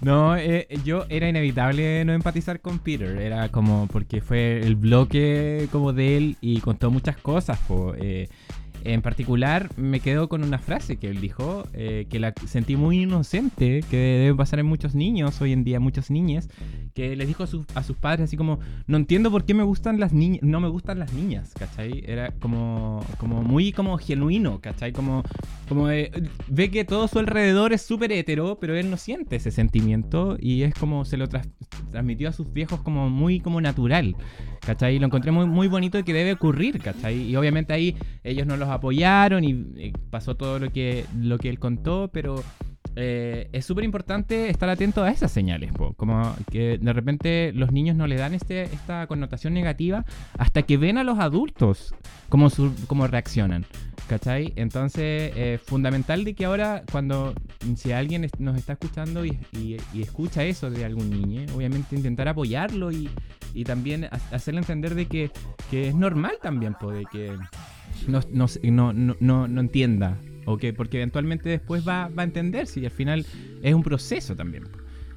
No, 0.00 0.36
eh, 0.36 0.68
yo 0.84 1.06
era 1.08 1.28
inevitable 1.28 2.04
no 2.04 2.12
empatizar 2.12 2.60
con 2.60 2.78
Peter. 2.78 3.16
Era 3.16 3.48
como 3.48 3.86
porque 3.86 4.20
fue 4.20 4.60
el 4.60 4.76
bloque 4.76 5.66
como 5.72 5.94
de 5.94 6.16
él 6.18 6.36
y 6.42 6.60
contó 6.60 6.90
muchas 6.90 7.16
cosas. 7.16 7.58
Eh, 7.98 8.28
en 8.84 9.00
particular, 9.00 9.70
me 9.76 10.00
quedo 10.00 10.28
con 10.28 10.44
una 10.44 10.58
frase 10.58 10.96
que 10.96 11.08
él 11.08 11.20
dijo, 11.20 11.66
eh, 11.72 12.06
que 12.10 12.20
la 12.20 12.34
sentí 12.46 12.76
muy 12.76 13.02
inocente, 13.02 13.82
que 13.90 13.96
debe 13.96 14.34
pasar 14.34 14.58
en 14.58 14.66
muchos 14.66 14.94
niños 14.94 15.40
hoy 15.40 15.52
en 15.52 15.64
día, 15.64 15.80
muchas 15.80 16.10
niñas, 16.10 16.50
que 16.94 17.16
les 17.16 17.26
dijo 17.26 17.44
a, 17.44 17.82
sus 17.82 17.96
padres 17.96 18.24
así 18.24 18.36
como, 18.36 18.58
no 18.86 18.98
entiendo 18.98 19.30
por 19.30 19.44
qué 19.44 19.54
me 19.54 19.62
gustan 19.62 19.98
las 19.98 20.12
niñas, 20.12 20.42
no 20.42 20.60
me 20.60 20.68
gustan 20.68 20.98
las 20.98 21.14
niñas, 21.14 21.54
¿cachai? 21.58 22.04
Era 22.06 22.32
como, 22.32 23.04
como 23.18 23.42
muy 23.42 23.72
como 23.72 23.96
genuino, 23.96 24.60
¿cachai? 24.60 24.92
Como, 24.92 25.22
como 25.68 25.86
ve 25.86 26.70
que 26.70 26.84
todo 26.84 27.08
su 27.08 27.18
alrededor 27.18 27.72
es 27.72 27.82
súper 27.82 28.12
hetero, 28.12 28.58
pero 28.60 28.76
él 28.76 28.90
no 28.90 28.98
siente 28.98 29.36
ese 29.36 29.50
sentimiento 29.50 30.36
y 30.38 30.62
es 30.62 30.74
como 30.74 31.04
se 31.04 31.16
lo 31.16 31.26
transmitió 31.90 32.28
a 32.28 32.32
sus 32.32 32.52
viejos 32.52 32.82
como 32.82 33.08
muy 33.08 33.40
como 33.40 33.60
natural, 33.60 34.14
¿cachai? 34.60 34.98
Lo 34.98 35.06
encontré 35.06 35.32
muy, 35.32 35.46
muy 35.46 35.68
bonito 35.68 35.98
y 35.98 36.04
que 36.04 36.12
debe 36.12 36.32
ocurrir, 36.32 36.80
¿cachai? 36.80 37.22
Y 37.22 37.36
obviamente 37.36 37.72
ahí 37.72 37.96
ellos 38.22 38.46
no 38.46 38.56
los 38.56 38.68
apoyaron 38.74 39.44
y, 39.44 39.92
pasó 40.10 40.36
todo 40.36 40.58
lo 40.58 40.70
que, 40.70 41.06
lo 41.18 41.38
que 41.38 41.48
él 41.48 41.58
contó, 41.58 42.10
pero 42.12 42.42
eh, 42.96 43.48
es 43.52 43.66
súper 43.66 43.84
importante 43.84 44.50
estar 44.50 44.68
atento 44.68 45.02
a 45.02 45.10
esas 45.10 45.32
señales, 45.32 45.72
como 45.96 46.36
que 46.50 46.78
de 46.78 46.92
repente 46.92 47.52
los 47.52 47.72
niños 47.72 47.96
no 47.96 48.06
le 48.06 48.16
dan 48.16 48.34
este, 48.34 48.62
esta 48.64 49.06
connotación 49.08 49.52
negativa 49.52 50.04
hasta 50.38 50.62
que 50.62 50.76
ven 50.76 50.98
a 50.98 51.04
los 51.04 51.18
adultos 51.18 51.94
cómo, 52.28 52.48
cómo 52.86 53.06
reaccionan. 53.06 53.64
¿Cachai? 54.08 54.52
Entonces, 54.56 55.32
es 55.34 55.62
fundamental 55.62 56.24
de 56.24 56.34
que 56.34 56.44
ahora, 56.44 56.82
cuando 56.92 57.32
si 57.74 57.92
alguien 57.92 58.28
nos 58.38 58.56
está 58.56 58.74
escuchando 58.74 59.24
y, 59.24 59.38
escucha 59.94 60.44
eso 60.44 60.70
de 60.70 60.84
algún 60.84 61.08
niño, 61.08 61.46
obviamente 61.56 61.96
intentar 61.96 62.28
apoyarlo 62.28 62.92
y, 62.92 63.08
también 63.64 64.08
hacerle 64.30 64.60
entender 64.60 64.94
de 64.94 65.06
que, 65.06 65.30
es 65.72 65.94
normal 65.94 66.34
también, 66.42 66.76
de 66.92 67.04
que 67.10 67.34
no, 68.08 68.20
no, 68.30 68.92
no, 68.92 69.48
no, 69.48 69.60
entienda. 69.60 70.18
¿o 70.46 70.58
Porque 70.76 70.98
eventualmente 70.98 71.48
después 71.48 71.86
va, 71.86 72.08
va, 72.08 72.22
a 72.22 72.24
entender 72.24 72.66
si 72.66 72.84
al 72.84 72.90
final 72.90 73.24
es 73.62 73.74
un 73.74 73.82
proceso 73.82 74.36
también. 74.36 74.64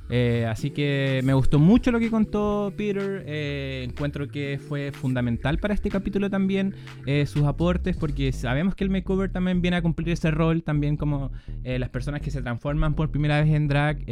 Eh, 0.10 0.46
así 0.50 0.72
que 0.72 1.20
me 1.24 1.34
gustó 1.34 1.60
mucho 1.60 1.92
lo 1.92 2.00
que 2.00 2.10
contó 2.10 2.74
Peter. 2.76 3.24
Eh, 3.26 3.86
encuentro 3.88 4.28
que 4.28 4.60
fue 4.66 4.92
fundamental 4.92 5.58
para 5.58 5.74
este 5.74 5.90
capítulo 5.90 6.30
también 6.30 6.76
eh, 7.06 7.26
sus 7.26 7.44
aportes, 7.44 7.98
porque 7.98 8.32
sabemos 8.32 8.76
que 8.76 8.84
el 8.84 8.90
makeover 8.90 9.30
también 9.32 9.62
viene 9.62 9.78
a 9.78 9.82
cumplir 9.82 10.10
ese 10.10 10.32
rol, 10.32 10.64
también 10.64 10.98
como 10.98 11.32
las 11.64 11.90
personas 11.90 12.22
que 12.22 12.32
se 12.32 12.42
transforman 12.42 12.94
por 12.94 13.12
primera 13.12 13.42
vez 13.42 13.54
en 13.54 13.68
drag 13.68 14.06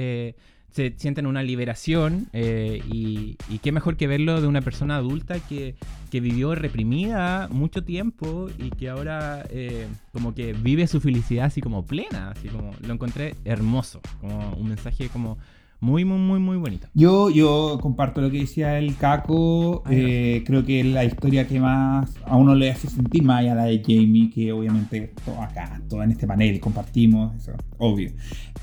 se 0.76 0.94
sienten 0.98 1.26
una 1.26 1.42
liberación 1.42 2.28
eh, 2.34 2.84
y, 2.92 3.38
qué 3.64 3.72
mejor 3.72 3.96
que 3.96 4.08
verlo 4.08 4.42
de 4.42 4.48
una 4.48 4.60
persona 4.62 4.98
adulta 4.98 5.40
que, 5.40 5.76
vivió 6.12 6.56
reprimida 6.56 7.50
mucho 7.52 7.84
tiempo 7.84 8.48
y 8.58 8.70
que 8.70 8.88
ahora 8.88 9.46
eh, 9.50 9.86
como 10.14 10.34
que 10.34 10.54
vive 10.54 10.88
su 10.88 11.02
felicidad 11.02 11.48
así 11.48 11.60
como 11.60 11.86
plena, 11.86 12.32
así 12.32 12.48
como 12.48 12.72
lo 12.80 12.94
encontré 12.94 13.36
hermoso, 13.44 14.00
como 14.22 14.54
un 14.54 14.70
mensaje 14.70 15.10
como 15.10 15.38
muy, 15.82 16.06
muy, 16.06 16.18
muy, 16.18 16.40
muy 16.40 16.56
bonito. 16.56 16.88
Yo, 16.94 17.30
yo 17.30 17.80
comparto 17.82 18.22
lo 18.22 18.32
que 18.32 18.40
decía 18.40 18.80
el 18.80 18.96
Caco. 18.96 19.84
Eh, 19.90 20.42
creo 20.46 20.64
que 20.64 20.86
la 20.86 21.04
historia 21.04 21.48
que 21.48 21.60
más 21.60 22.16
a 22.24 22.38
uno 22.38 22.56
le 22.56 22.72
hace 22.72 22.90
sentir 22.90 23.22
más 23.22 23.42
allá 23.42 23.56
la 23.56 23.66
de 23.66 23.82
Jamie, 23.86 24.32
que 24.34 24.54
obviamente 24.54 25.12
todo 25.26 25.42
acá, 25.42 25.82
todo 25.90 26.02
en 26.02 26.12
este 26.12 26.26
panel 26.26 26.62
compartimos, 26.62 27.36
eso, 27.36 27.52
obvio. 27.78 28.12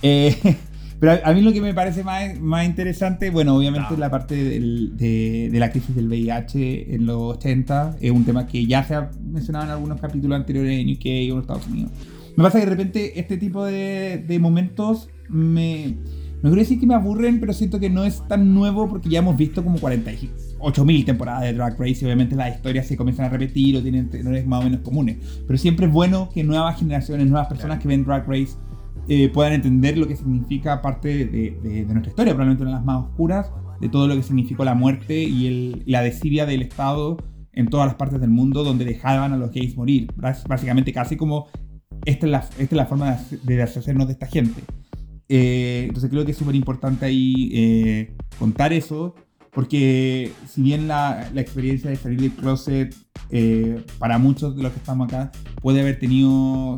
Eh, 0.00 0.34
Pero 1.02 1.18
a, 1.24 1.32
mí 1.32 1.40
lo 1.40 1.52
que 1.52 1.60
me 1.60 1.74
parece 1.74 2.04
más, 2.04 2.38
más 2.38 2.64
interesante, 2.64 3.30
bueno, 3.30 3.56
obviamente 3.56 3.96
la 3.96 4.08
parte 4.08 4.36
de, 4.36 5.50
de, 5.50 5.58
la 5.58 5.72
crisis 5.72 5.96
del 5.96 6.06
VIH 6.06 6.94
en 6.94 7.06
los 7.06 7.38
80 7.38 7.96
es 8.00 8.12
un 8.12 8.24
tema 8.24 8.46
que 8.46 8.64
ya 8.66 8.84
se 8.84 8.94
ha 8.94 9.10
mencionado 9.20 9.64
en 9.64 9.70
algunos 9.72 10.00
capítulos 10.00 10.36
anteriores 10.36 10.78
en 10.78 10.88
UK 10.88 11.32
o 11.32 11.34
en 11.34 11.40
Estados 11.40 11.66
Unidos. 11.66 11.90
Me 12.36 12.44
pasa 12.44 12.60
que 12.60 12.66
de 12.66 12.70
repente 12.70 13.18
este 13.18 13.36
tipo 13.36 13.64
de, 13.64 14.24
de 14.24 14.38
momentos 14.38 15.08
me... 15.28 15.96
No 16.36 16.50
quiero 16.50 16.62
decir 16.62 16.78
que 16.78 16.86
me 16.86 16.94
aburren, 16.94 17.40
pero 17.40 17.52
siento 17.52 17.80
que 17.80 17.90
no 17.90 18.04
es 18.04 18.22
tan 18.28 18.54
nuevo 18.54 18.88
porque 18.88 19.08
ya 19.08 19.18
hemos 19.18 19.36
visto 19.36 19.64
como 19.64 19.78
48.000 19.78 21.04
temporadas 21.04 21.42
de 21.42 21.52
Drag 21.52 21.80
Race 21.80 21.98
y 22.00 22.04
obviamente 22.04 22.36
las 22.36 22.54
historias 22.54 22.86
se 22.86 22.96
comienzan 22.96 23.26
a 23.26 23.28
repetir 23.28 23.76
o 23.76 23.82
tienen 23.82 24.08
tenores 24.08 24.46
más 24.46 24.60
o 24.60 24.64
menos 24.64 24.82
comunes. 24.82 25.16
Pero 25.48 25.58
siempre 25.58 25.86
es 25.86 25.92
bueno 25.92 26.28
que 26.32 26.44
nuevas 26.44 26.78
generaciones, 26.78 27.26
nuevas 27.26 27.48
personas 27.48 27.80
que 27.80 27.88
ven 27.88 28.04
Drag 28.04 28.24
Race 28.28 28.52
eh, 29.08 29.28
puedan 29.30 29.52
entender 29.52 29.98
lo 29.98 30.06
que 30.06 30.14
significa 30.14 30.80
parte 30.80 31.26
de, 31.26 31.86
nuestra 31.88 32.10
historia, 32.10 32.34
probablemente 32.34 32.62
una 32.62 32.72
de 32.72 32.76
las 32.76 32.84
más 32.84 33.04
oscuras, 33.04 33.50
de 33.80 33.88
todo 33.88 34.06
lo 34.06 34.14
que 34.14 34.22
significó 34.22 34.64
la 34.64 34.74
muerte 34.74 35.22
y 35.22 35.82
la 35.86 36.02
desidia 36.02 36.46
del 36.46 36.62
Estado 36.62 37.16
en 37.52 37.66
todas 37.66 37.86
las 37.86 37.96
partes 37.96 38.20
del 38.20 38.30
mundo 38.30 38.62
donde 38.62 38.84
dejaban 38.84 39.32
a 39.32 39.36
los 39.36 39.50
gays 39.50 39.76
morir. 39.76 40.12
Básicamente 40.16 40.92
casi 40.92 41.16
como 41.16 41.48
esta 42.04 42.26
es 42.58 42.72
la, 42.72 42.86
forma 42.86 43.18
de, 43.42 43.56
deshacernos 43.56 44.06
de 44.06 44.12
esta 44.12 44.26
gente. 44.26 44.62
Eh, 45.28 45.86
entonces 45.88 46.08
creo 46.08 46.24
que 46.24 46.30
es 46.30 46.38
súper 46.38 46.54
importante 46.54 47.04
ahí 47.04 47.50
eh, 47.52 48.14
contar 48.38 48.72
eso, 48.72 49.16
porque 49.50 50.32
si 50.46 50.62
bien 50.62 50.86
la, 50.86 51.28
la, 51.34 51.40
experiencia 51.40 51.90
de 51.90 51.96
salir 51.96 52.20
del 52.20 52.32
closet 52.32 52.94
para 53.98 54.18
muchos 54.18 54.56
de 54.56 54.62
los 54.62 54.72
que 54.72 54.78
estamos 54.78 55.08
acá 55.08 55.32
puede 55.60 55.80
haber 55.80 55.98
tenido 55.98 56.76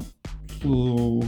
su 0.63 1.21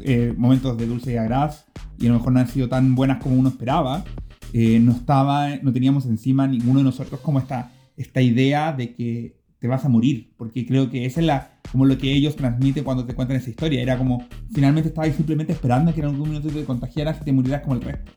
eh, 0.00 0.34
momentos 0.36 0.76
de 0.76 0.86
dulce 0.86 1.12
y 1.12 1.16
agraz 1.16 1.66
y 1.98 2.06
a 2.06 2.10
lo 2.10 2.18
mejor 2.18 2.32
no 2.32 2.40
han 2.40 2.48
sido 2.48 2.68
tan 2.68 2.94
buenas 2.94 3.22
como 3.22 3.36
uno 3.36 3.48
esperaba, 3.48 4.04
eh, 4.52 4.78
no, 4.80 4.92
estaba, 4.92 5.56
no 5.62 5.72
teníamos 5.72 6.06
encima 6.06 6.46
ninguno 6.46 6.78
de 6.78 6.84
nosotros 6.84 7.20
como 7.20 7.38
esta, 7.38 7.72
esta 7.96 8.22
idea 8.22 8.72
de 8.72 8.94
que 8.94 9.36
te 9.58 9.66
vas 9.66 9.84
a 9.84 9.88
morir, 9.88 10.32
porque 10.36 10.64
creo 10.66 10.88
que 10.90 11.04
esa 11.04 11.20
es 11.20 11.26
la, 11.26 11.50
como 11.72 11.84
lo 11.84 11.98
que 11.98 12.12
ellos 12.12 12.36
transmiten 12.36 12.84
cuando 12.84 13.04
te 13.04 13.14
cuentan 13.14 13.36
esa 13.36 13.50
historia. 13.50 13.82
Era 13.82 13.98
como, 13.98 14.24
finalmente 14.52 14.88
estabas 14.88 15.14
simplemente 15.14 15.52
esperando 15.52 15.92
que 15.92 16.00
en 16.00 16.06
algún 16.06 16.28
minuto 16.30 16.48
te 16.48 16.64
contagiaras 16.64 17.18
y 17.20 17.24
te 17.24 17.32
murieras 17.32 17.62
como 17.62 17.74
el 17.74 17.82
resto. 17.82 18.12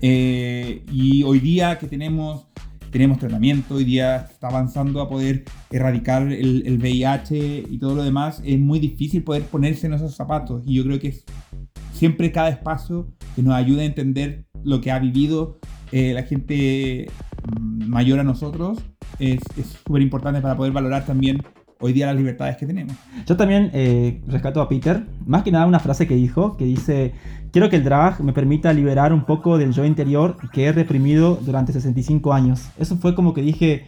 Eh, 0.00 0.84
y 0.90 1.22
hoy 1.22 1.38
día 1.38 1.78
que 1.78 1.86
tenemos, 1.86 2.46
tenemos 2.92 3.18
tratamiento, 3.18 3.74
hoy 3.74 3.84
día 3.84 4.28
está 4.30 4.48
avanzando 4.48 5.00
a 5.00 5.08
poder 5.08 5.44
erradicar 5.70 6.22
el, 6.30 6.62
el 6.66 6.78
VIH 6.78 7.64
y 7.68 7.78
todo 7.78 7.96
lo 7.96 8.04
demás, 8.04 8.40
es 8.44 8.60
muy 8.60 8.78
difícil 8.78 9.24
poder 9.24 9.42
ponerse 9.44 9.86
en 9.86 9.94
esos 9.94 10.14
zapatos. 10.14 10.62
Y 10.66 10.74
yo 10.74 10.84
creo 10.84 11.00
que 11.00 11.08
es 11.08 11.24
siempre 11.92 12.30
cada 12.30 12.50
espacio 12.50 13.08
que 13.34 13.42
nos 13.42 13.54
ayude 13.54 13.82
a 13.82 13.86
entender 13.86 14.44
lo 14.62 14.80
que 14.80 14.92
ha 14.92 14.98
vivido 14.98 15.58
eh, 15.90 16.12
la 16.14 16.22
gente 16.22 17.10
mm, 17.58 17.86
mayor 17.88 18.18
a 18.20 18.24
nosotros 18.24 18.78
es 19.18 19.40
súper 19.84 20.02
importante 20.02 20.40
para 20.40 20.56
poder 20.56 20.72
valorar 20.72 21.04
también 21.04 21.42
hoy 21.82 21.92
día 21.92 22.06
las 22.06 22.16
libertades 22.16 22.56
que 22.56 22.66
tenemos. 22.66 22.94
Yo 23.26 23.36
también 23.36 23.70
eh, 23.74 24.22
rescato 24.26 24.60
a 24.60 24.68
Peter, 24.68 25.04
más 25.26 25.42
que 25.42 25.50
nada 25.50 25.66
una 25.66 25.80
frase 25.80 26.06
que 26.06 26.14
dijo, 26.14 26.56
que 26.56 26.64
dice, 26.64 27.12
quiero 27.52 27.68
que 27.70 27.76
el 27.76 27.84
drag 27.84 28.20
me 28.22 28.32
permita 28.32 28.72
liberar 28.72 29.12
un 29.12 29.24
poco 29.24 29.58
del 29.58 29.72
yo 29.72 29.84
interior 29.84 30.36
que 30.52 30.64
he 30.66 30.72
reprimido 30.72 31.38
durante 31.40 31.72
65 31.72 32.32
años. 32.32 32.68
Eso 32.78 32.96
fue 32.96 33.14
como 33.14 33.34
que 33.34 33.42
dije, 33.42 33.84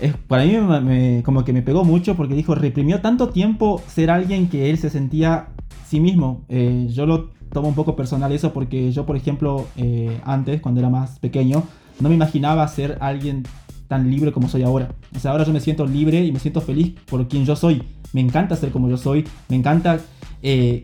es, 0.00 0.14
para 0.28 0.44
mí 0.44 0.52
me- 0.56 0.80
me- 0.80 1.22
como 1.24 1.44
que 1.44 1.52
me 1.52 1.62
pegó 1.62 1.84
mucho 1.84 2.16
porque 2.16 2.34
dijo, 2.34 2.54
reprimió 2.54 3.00
tanto 3.00 3.28
tiempo 3.30 3.80
ser 3.86 4.10
alguien 4.10 4.48
que 4.48 4.70
él 4.70 4.78
se 4.78 4.90
sentía 4.90 5.48
sí 5.86 6.00
mismo. 6.00 6.42
Eh, 6.48 6.88
yo 6.92 7.06
lo 7.06 7.30
tomo 7.52 7.68
un 7.68 7.74
poco 7.74 7.96
personal 7.96 8.32
eso 8.32 8.52
porque 8.52 8.92
yo, 8.92 9.04
por 9.06 9.16
ejemplo, 9.16 9.66
eh, 9.76 10.20
antes, 10.24 10.60
cuando 10.60 10.80
era 10.80 10.88
más 10.90 11.18
pequeño, 11.18 11.64
no 12.00 12.08
me 12.08 12.14
imaginaba 12.14 12.66
ser 12.68 12.96
alguien 13.00 13.42
tan 13.88 14.10
libre 14.10 14.32
como 14.32 14.48
soy 14.48 14.62
ahora. 14.62 14.88
O 15.14 15.18
sea, 15.18 15.32
ahora 15.32 15.44
yo 15.44 15.52
me 15.52 15.60
siento 15.60 15.84
libre 15.86 16.24
y 16.24 16.32
me 16.32 16.38
siento 16.38 16.62
feliz 16.62 16.94
por 17.10 17.28
quien 17.28 17.44
yo 17.44 17.54
soy. 17.56 17.82
Me 18.14 18.22
encanta 18.22 18.56
ser 18.56 18.70
como 18.70 18.88
yo 18.88 18.96
soy, 18.96 19.24
me 19.50 19.56
encanta 19.56 20.00
eh, 20.42 20.82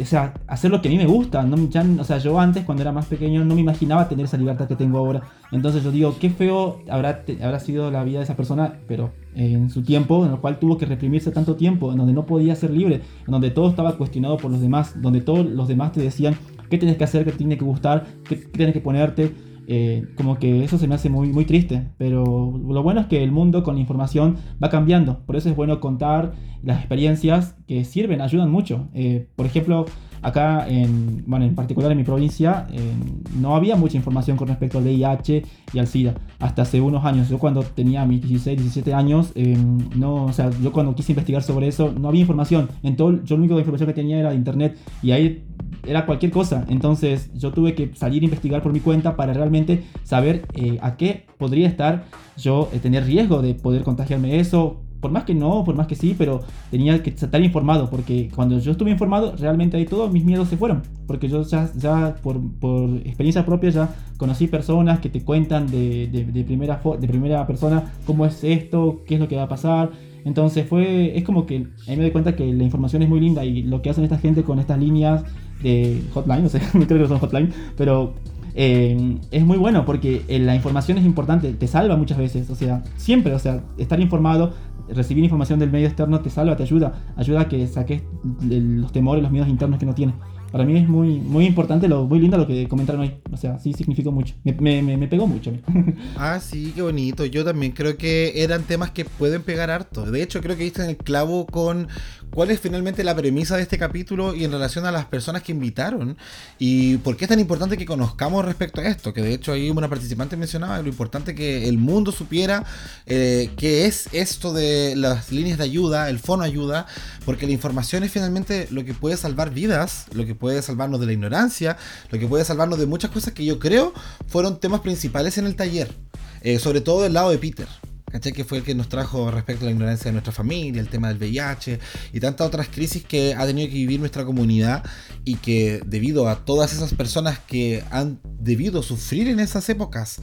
o 0.00 0.04
sea, 0.04 0.34
hacer 0.46 0.70
lo 0.70 0.80
que 0.80 0.88
a 0.88 0.90
mí 0.90 0.96
me 0.96 1.06
gusta. 1.06 1.42
No, 1.42 1.56
ya- 1.68 1.84
o 1.98 2.04
sea, 2.04 2.18
yo 2.18 2.38
antes, 2.38 2.64
cuando 2.64 2.82
era 2.82 2.92
más 2.92 3.06
pequeño, 3.06 3.44
no 3.44 3.54
me 3.54 3.60
imaginaba 3.60 4.08
tener 4.08 4.24
esa 4.26 4.36
libertad 4.36 4.68
que 4.68 4.76
tengo 4.76 4.98
ahora. 4.98 5.22
Entonces 5.52 5.82
yo 5.82 5.90
digo, 5.90 6.14
qué 6.20 6.30
feo 6.30 6.80
habrá, 6.88 7.24
habrá 7.42 7.58
sido 7.60 7.90
la 7.90 8.04
vida 8.04 8.18
de 8.18 8.24
esa 8.24 8.36
persona, 8.36 8.74
pero 8.86 9.10
eh, 9.34 9.52
en 9.52 9.70
su 9.70 9.82
tiempo, 9.82 10.24
en 10.24 10.32
el 10.32 10.38
cual 10.38 10.58
tuvo 10.58 10.78
que 10.78 10.86
reprimirse 10.86 11.30
tanto 11.32 11.56
tiempo, 11.56 11.90
en 11.90 11.98
donde 11.98 12.12
no 12.12 12.24
podía 12.24 12.54
ser 12.54 12.70
libre, 12.70 12.96
en 13.26 13.30
donde 13.32 13.50
todo 13.50 13.68
estaba 13.70 13.96
cuestionado 13.96 14.36
por 14.36 14.50
los 14.50 14.60
demás, 14.60 15.00
donde 15.02 15.20
todos 15.20 15.44
los 15.44 15.66
demás 15.68 15.92
te 15.92 16.00
decían 16.00 16.36
qué 16.68 16.78
tienes 16.78 16.96
que 16.96 17.04
hacer, 17.04 17.24
qué 17.24 17.32
tienes 17.32 17.58
que 17.58 17.64
gustar, 17.64 18.06
qué 18.28 18.36
tienes 18.36 18.72
que 18.74 18.80
ponerte. 18.80 19.32
Eh, 19.72 20.04
como 20.16 20.40
que 20.40 20.64
eso 20.64 20.78
se 20.78 20.88
me 20.88 20.96
hace 20.96 21.10
muy, 21.10 21.28
muy 21.28 21.44
triste, 21.44 21.86
pero 21.96 22.60
lo 22.68 22.82
bueno 22.82 23.02
es 23.02 23.06
que 23.06 23.22
el 23.22 23.30
mundo 23.30 23.62
con 23.62 23.76
la 23.76 23.80
información 23.80 24.34
va 24.60 24.68
cambiando, 24.68 25.20
por 25.26 25.36
eso 25.36 25.48
es 25.48 25.54
bueno 25.54 25.78
contar 25.78 26.32
las 26.64 26.78
experiencias 26.78 27.54
que 27.68 27.84
sirven, 27.84 28.20
ayudan 28.20 28.50
mucho. 28.50 28.88
Eh, 28.94 29.28
por 29.36 29.46
ejemplo, 29.46 29.86
acá 30.22 30.66
en, 30.68 31.24
bueno, 31.26 31.44
en 31.44 31.54
particular 31.54 31.90
en 31.92 31.98
mi 31.98 32.04
provincia, 32.04 32.66
eh, 32.72 32.92
no 33.38 33.56
había 33.56 33.76
mucha 33.76 33.96
información 33.96 34.36
con 34.36 34.48
respecto 34.48 34.78
al 34.78 34.84
VIH 34.84 35.44
y 35.72 35.78
al 35.78 35.86
SIDA 35.86 36.14
hasta 36.38 36.62
hace 36.62 36.80
unos 36.80 37.04
años. 37.04 37.28
Yo 37.28 37.38
cuando 37.38 37.62
tenía 37.62 38.04
mis 38.04 38.22
16, 38.22 38.58
17 38.58 38.94
años, 38.94 39.32
eh, 39.34 39.56
no, 39.96 40.24
o 40.24 40.32
sea, 40.32 40.50
yo 40.62 40.72
cuando 40.72 40.94
quise 40.94 41.12
investigar 41.12 41.42
sobre 41.42 41.68
eso, 41.68 41.92
no 41.92 42.08
había 42.08 42.22
información. 42.22 42.68
En 42.82 42.96
todo, 42.96 43.22
yo 43.24 43.36
la 43.36 43.42
única 43.42 43.54
información 43.54 43.86
que 43.86 43.94
tenía 43.94 44.18
era 44.18 44.30
de 44.30 44.36
internet 44.36 44.76
y 45.02 45.12
ahí 45.12 45.44
era 45.86 46.06
cualquier 46.06 46.32
cosa. 46.32 46.64
Entonces 46.68 47.30
yo 47.34 47.52
tuve 47.52 47.74
que 47.74 47.90
salir 47.94 48.22
a 48.22 48.26
investigar 48.26 48.62
por 48.62 48.72
mi 48.72 48.80
cuenta 48.80 49.16
para 49.16 49.32
realmente 49.32 49.84
saber 50.04 50.46
eh, 50.54 50.78
a 50.82 50.96
qué 50.96 51.26
podría 51.38 51.68
estar 51.68 52.04
yo 52.36 52.68
eh, 52.72 52.78
tener 52.78 53.04
riesgo 53.04 53.42
de 53.42 53.54
poder 53.54 53.82
contagiarme 53.82 54.38
eso. 54.40 54.80
Por 55.00 55.10
más 55.12 55.24
que 55.24 55.34
no, 55.34 55.64
por 55.64 55.74
más 55.76 55.86
que 55.86 55.94
sí, 55.94 56.14
pero 56.18 56.42
tenía 56.70 57.02
que 57.02 57.08
estar 57.08 57.40
informado 57.42 57.88
porque 57.88 58.28
cuando 58.34 58.58
yo 58.58 58.72
estuve 58.72 58.90
informado, 58.90 59.34
realmente 59.34 59.78
ahí 59.78 59.86
todos 59.86 60.12
mis 60.12 60.24
miedos 60.26 60.48
se 60.48 60.58
fueron. 60.58 60.82
Porque 61.06 61.26
yo 61.26 61.40
ya, 61.42 61.70
ya 61.74 62.16
por, 62.22 62.38
por 62.58 62.90
experiencia 63.06 63.46
propia 63.46 63.70
ya 63.70 63.88
conocí 64.18 64.46
personas 64.46 64.98
que 65.00 65.08
te 65.08 65.22
cuentan 65.24 65.68
de, 65.70 66.06
de- 66.08 66.24
de 66.26 66.44
primera, 66.44 66.82
de 67.00 67.08
primera 67.08 67.46
persona 67.46 67.82
cómo 68.04 68.26
es 68.26 68.44
esto, 68.44 69.00
qué 69.06 69.14
es 69.14 69.20
lo 69.20 69.26
que 69.28 69.36
va 69.36 69.44
a 69.44 69.48
pasar. 69.48 69.90
Entonces 70.24 70.66
fue, 70.66 71.16
es 71.16 71.24
como 71.24 71.46
que 71.46 71.56
a 71.56 71.90
mí 71.90 71.96
me 71.96 72.02
doy 72.02 72.10
cuenta 72.10 72.36
que 72.36 72.52
la 72.52 72.64
información 72.64 73.02
es 73.02 73.08
muy 73.08 73.20
linda 73.20 73.44
y 73.44 73.62
lo 73.62 73.82
que 73.82 73.90
hacen 73.90 74.04
esta 74.04 74.18
gente 74.18 74.42
con 74.42 74.58
estas 74.58 74.78
líneas 74.78 75.24
de 75.62 76.02
hotline, 76.12 76.44
o 76.46 76.48
sea, 76.48 76.60
no 76.74 76.86
creo 76.86 77.02
que 77.02 77.08
son 77.08 77.18
hotline, 77.18 77.50
pero 77.76 78.14
eh, 78.54 79.18
es 79.30 79.44
muy 79.44 79.58
bueno 79.58 79.84
porque 79.84 80.22
eh, 80.28 80.38
la 80.38 80.54
información 80.54 80.98
es 80.98 81.04
importante, 81.04 81.52
te 81.52 81.66
salva 81.66 81.96
muchas 81.96 82.18
veces, 82.18 82.50
o 82.50 82.54
sea, 82.54 82.82
siempre, 82.96 83.34
o 83.34 83.38
sea, 83.38 83.62
estar 83.78 84.00
informado, 84.00 84.52
recibir 84.88 85.22
información 85.22 85.58
del 85.58 85.70
medio 85.70 85.86
externo 85.86 86.20
te 86.20 86.30
salva, 86.30 86.56
te 86.56 86.64
ayuda, 86.64 86.94
ayuda 87.16 87.42
a 87.42 87.48
que 87.48 87.66
saques 87.66 88.02
los 88.40 88.92
temores, 88.92 89.22
los 89.22 89.32
miedos 89.32 89.48
internos 89.48 89.78
que 89.78 89.86
no 89.86 89.94
tienes. 89.94 90.16
Para 90.50 90.64
mí 90.64 90.76
es 90.78 90.88
muy, 90.88 91.18
muy 91.18 91.46
importante, 91.46 91.88
lo, 91.88 92.04
muy 92.06 92.18
lindo 92.18 92.36
lo 92.36 92.46
que 92.46 92.66
comentaron 92.68 93.02
hoy, 93.02 93.14
o 93.32 93.36
sea, 93.36 93.58
sí 93.58 93.72
significó 93.72 94.10
mucho, 94.12 94.34
me, 94.44 94.52
me, 94.82 94.96
me- 94.96 95.08
pegó 95.08 95.26
mucho. 95.26 95.52
Ah, 96.16 96.38
sí, 96.40 96.72
qué 96.74 96.82
bonito. 96.82 97.24
Yo 97.24 97.44
también 97.44 97.72
creo 97.72 97.96
que 97.96 98.42
eran 98.42 98.62
temas 98.64 98.90
que 98.90 99.04
pueden 99.04 99.42
pegar 99.42 99.70
harto. 99.70 100.04
De 100.10 100.22
hecho, 100.22 100.40
creo 100.40 100.56
que 100.56 100.64
diste 100.64 100.82
en 100.82 100.90
el 100.90 100.96
clavo 100.96 101.46
con 101.46 101.88
cuál 102.30 102.50
es 102.50 102.60
finalmente 102.60 103.02
la 103.02 103.16
premisa 103.16 103.56
de 103.56 103.62
este 103.62 103.78
capítulo 103.78 104.34
y 104.34 104.44
en 104.44 104.52
relación 104.52 104.86
a 104.86 104.92
las 104.92 105.06
personas 105.06 105.42
que 105.42 105.50
invitaron 105.52 106.16
y 106.58 106.96
por 106.98 107.16
qué 107.16 107.24
es 107.24 107.28
tan 107.28 107.40
importante 107.40 107.76
que 107.76 107.86
conozcamos 107.86 108.44
respecto 108.44 108.80
a 108.80 108.84
esto. 108.86 109.12
Que 109.12 109.22
de 109.22 109.34
hecho 109.34 109.52
ahí 109.52 109.70
una 109.70 109.88
participante 109.88 110.36
mencionaba 110.36 110.80
lo 110.82 110.88
importante 110.88 111.34
que 111.34 111.68
el 111.68 111.78
mundo 111.78 112.12
supiera 112.12 112.64
eh, 113.06 113.50
qué 113.56 113.86
es 113.86 114.08
esto 114.12 114.52
de 114.52 114.94
las 114.96 115.32
líneas 115.32 115.58
de 115.58 115.64
ayuda, 115.64 116.08
el 116.10 116.18
fono 116.18 116.44
ayuda, 116.44 116.86
porque 117.24 117.46
la 117.46 117.52
información 117.52 118.04
es 118.04 118.12
finalmente 118.12 118.68
lo 118.70 118.84
que 118.84 118.94
puede 118.94 119.16
salvar 119.16 119.50
vidas, 119.52 120.06
lo 120.14 120.24
que 120.26 120.34
puede 120.40 120.62
salvarnos 120.62 120.98
de 120.98 121.06
la 121.06 121.12
ignorancia, 121.12 121.76
lo 122.10 122.18
que 122.18 122.26
puede 122.26 122.44
salvarnos 122.44 122.80
de 122.80 122.86
muchas 122.86 123.10
cosas 123.10 123.32
que 123.34 123.44
yo 123.44 123.60
creo 123.60 123.92
fueron 124.26 124.58
temas 124.58 124.80
principales 124.80 125.38
en 125.38 125.46
el 125.46 125.54
taller. 125.54 125.94
Eh, 126.42 126.58
sobre 126.58 126.80
todo 126.80 127.02
del 127.02 127.12
lado 127.12 127.30
de 127.30 127.38
Peter. 127.38 127.68
¿Cachai? 128.10 128.32
Que 128.32 128.44
fue 128.44 128.58
el 128.58 128.64
que 128.64 128.74
nos 128.74 128.88
trajo 128.88 129.30
respecto 129.30 129.64
a 129.64 129.66
la 129.66 129.70
ignorancia 129.70 130.06
de 130.06 130.12
nuestra 130.12 130.32
familia, 130.32 130.80
el 130.80 130.88
tema 130.88 131.08
del 131.08 131.18
VIH 131.18 131.78
y 132.12 132.18
tantas 132.18 132.48
otras 132.48 132.66
crisis 132.66 133.04
que 133.04 133.36
ha 133.36 133.46
tenido 133.46 133.68
que 133.68 133.74
vivir 133.74 134.00
nuestra 134.00 134.24
comunidad 134.24 134.82
y 135.24 135.36
que 135.36 135.80
debido 135.86 136.28
a 136.28 136.44
todas 136.44 136.72
esas 136.72 136.92
personas 136.94 137.38
que 137.38 137.84
han 137.92 138.18
debido 138.40 138.82
sufrir 138.82 139.28
en 139.28 139.38
esas 139.38 139.68
épocas, 139.68 140.20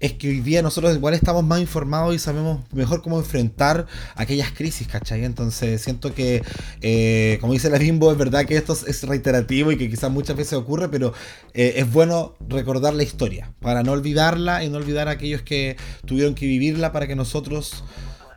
es 0.00 0.12
que 0.12 0.28
hoy 0.28 0.40
día 0.40 0.62
nosotros 0.62 0.94
igual 0.94 1.14
estamos 1.14 1.44
más 1.44 1.60
informados 1.60 2.14
y 2.14 2.18
sabemos 2.18 2.60
mejor 2.72 3.02
cómo 3.02 3.18
enfrentar 3.18 3.86
aquellas 4.14 4.50
crisis, 4.52 4.86
¿cachai? 4.88 5.24
Entonces 5.24 5.80
siento 5.80 6.14
que, 6.14 6.42
eh, 6.82 7.38
como 7.40 7.52
dice 7.54 7.70
la 7.70 7.78
Bimbo, 7.78 8.12
es 8.12 8.18
verdad 8.18 8.44
que 8.44 8.56
esto 8.56 8.76
es- 8.86 9.02
reiterativo 9.04 9.72
y 9.72 9.78
que 9.78 9.88
quizás 9.88 10.10
muchas 10.10 10.36
veces 10.36 10.54
ocurre, 10.54 10.88
pero 10.88 11.12
eh, 11.54 11.74
es 11.76 11.90
bueno 11.90 12.34
recordar 12.48 12.94
la 12.94 13.02
historia 13.02 13.52
para 13.60 13.82
no 13.82 13.92
olvidarla 13.92 14.64
y 14.64 14.68
no 14.68 14.78
olvidar 14.78 15.08
a 15.08 15.12
aquellos 15.12 15.42
que 15.42 15.76
tuvieron 16.04 16.34
que 16.34 16.46
vivirla 16.46 16.92
para 16.92 17.06
que 17.06 17.16
nosotros 17.16 17.84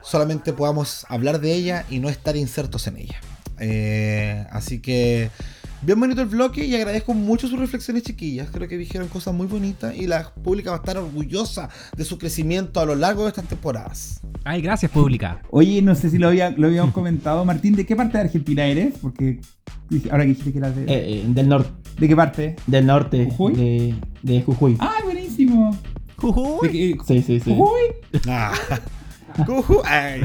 solamente 0.01 0.53
podamos 0.53 1.05
hablar 1.09 1.41
de 1.41 1.53
ella 1.53 1.85
y 1.89 1.99
no 1.99 2.09
estar 2.09 2.35
insertos 2.37 2.87
en 2.87 2.97
ella. 2.97 3.19
Eh, 3.59 4.45
así 4.51 4.79
que 4.79 5.29
bien 5.81 5.99
bonito 5.99 6.21
el 6.21 6.27
bloque 6.27 6.65
y 6.65 6.75
agradezco 6.75 7.13
mucho 7.13 7.47
sus 7.47 7.59
reflexiones 7.59 8.03
chiquillas. 8.03 8.49
Creo 8.51 8.67
que 8.67 8.77
dijeron 8.77 9.07
cosas 9.07 9.33
muy 9.33 9.47
bonitas 9.47 9.95
y 9.95 10.07
la 10.07 10.33
pública 10.33 10.71
va 10.71 10.77
a 10.77 10.79
estar 10.79 10.97
orgullosa 10.97 11.69
de 11.95 12.05
su 12.05 12.17
crecimiento 12.17 12.79
a 12.79 12.85
lo 12.85 12.95
largo 12.95 13.23
de 13.23 13.29
estas 13.29 13.45
temporadas. 13.45 14.21
Ay, 14.43 14.61
gracias, 14.61 14.91
pública. 14.91 15.41
Oye, 15.51 15.81
no 15.81 15.95
sé 15.95 16.09
si 16.09 16.17
lo, 16.17 16.27
había, 16.29 16.51
lo 16.51 16.67
habíamos 16.67 16.93
comentado. 16.93 17.43
Martín, 17.45 17.75
¿de 17.75 17.85
qué 17.85 17.95
parte 17.95 18.17
de 18.17 18.23
Argentina 18.25 18.65
eres? 18.65 18.95
Porque 19.01 19.39
ahora 20.11 20.23
que 20.23 20.29
dijiste 20.29 20.51
que 20.51 20.57
eras 20.59 20.75
de... 20.75 20.83
Eh, 20.83 20.87
eh, 20.89 21.23
del 21.27 21.49
norte, 21.49 21.71
¿De 21.99 22.07
qué 22.07 22.15
parte? 22.15 22.55
del 22.67 22.85
norte 22.85 23.25
¿Jujuy? 23.25 23.53
de, 23.55 23.95
de 24.23 24.41
Jujuy. 24.41 24.77
¡Ah, 24.79 24.95
buenísimo! 25.03 25.77
¿De 26.61 26.69
qué- 26.71 26.97
Sí, 27.07 27.21
sí, 27.21 27.39
sí. 27.39 27.51
Jujuy. 27.55 27.81
Ah. 28.27 28.53
Cujú. 29.45 29.81
Ay. 29.85 30.21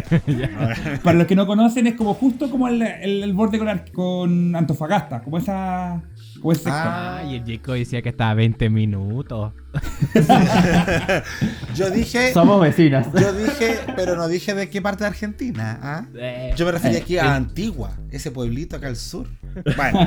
Para 1.03 1.19
los 1.19 1.27
que 1.27 1.37
no 1.37 1.47
conocen, 1.47 1.87
es 1.87 1.95
como 1.95 2.15
justo 2.15 2.51
como 2.51 2.69
el, 2.69 2.83
el- 2.83 3.23
el 3.23 3.33
borde 3.33 3.59
con, 3.93 4.55
Antofagasta, 4.57 5.23
como 5.23 5.39
esa. 5.39 6.03
Como 6.41 6.53
ese 6.53 6.65
sector. 6.65 6.81
Ah. 6.83 7.19
Ay, 7.21 7.37
el 7.37 7.45
Jaco 7.59 7.73
decía 7.73 8.03
que 8.03 8.11
estaba 8.11 8.31
a 8.31 8.35
20 8.35 8.69
minutos. 8.71 9.53
Yo 11.75 11.91
dije, 11.91 12.33
Somos 12.33 12.61
vecinas. 12.61 13.07
yo 13.13 13.33
dije, 13.33 13.79
pero 13.97 14.17
no 14.17 14.29
dije 14.29 14.55
de 14.55 14.69
qué 14.69 14.83
parte 14.83 15.05
de 15.05 15.09
Argentina. 15.09 15.79
¿ah? 15.83 16.05
Eh, 16.17 16.53
Yo 16.57 16.67
me 16.67 16.73
refería 16.73 16.99
aquí 16.99 17.19
a 17.19 17.35
Antigua, 17.35 17.93
ese 18.11 18.31
pueblito 18.31 18.77
acá 18.77 18.89
al 18.89 18.97
sur. 18.97 19.27
Bueno. 19.77 19.99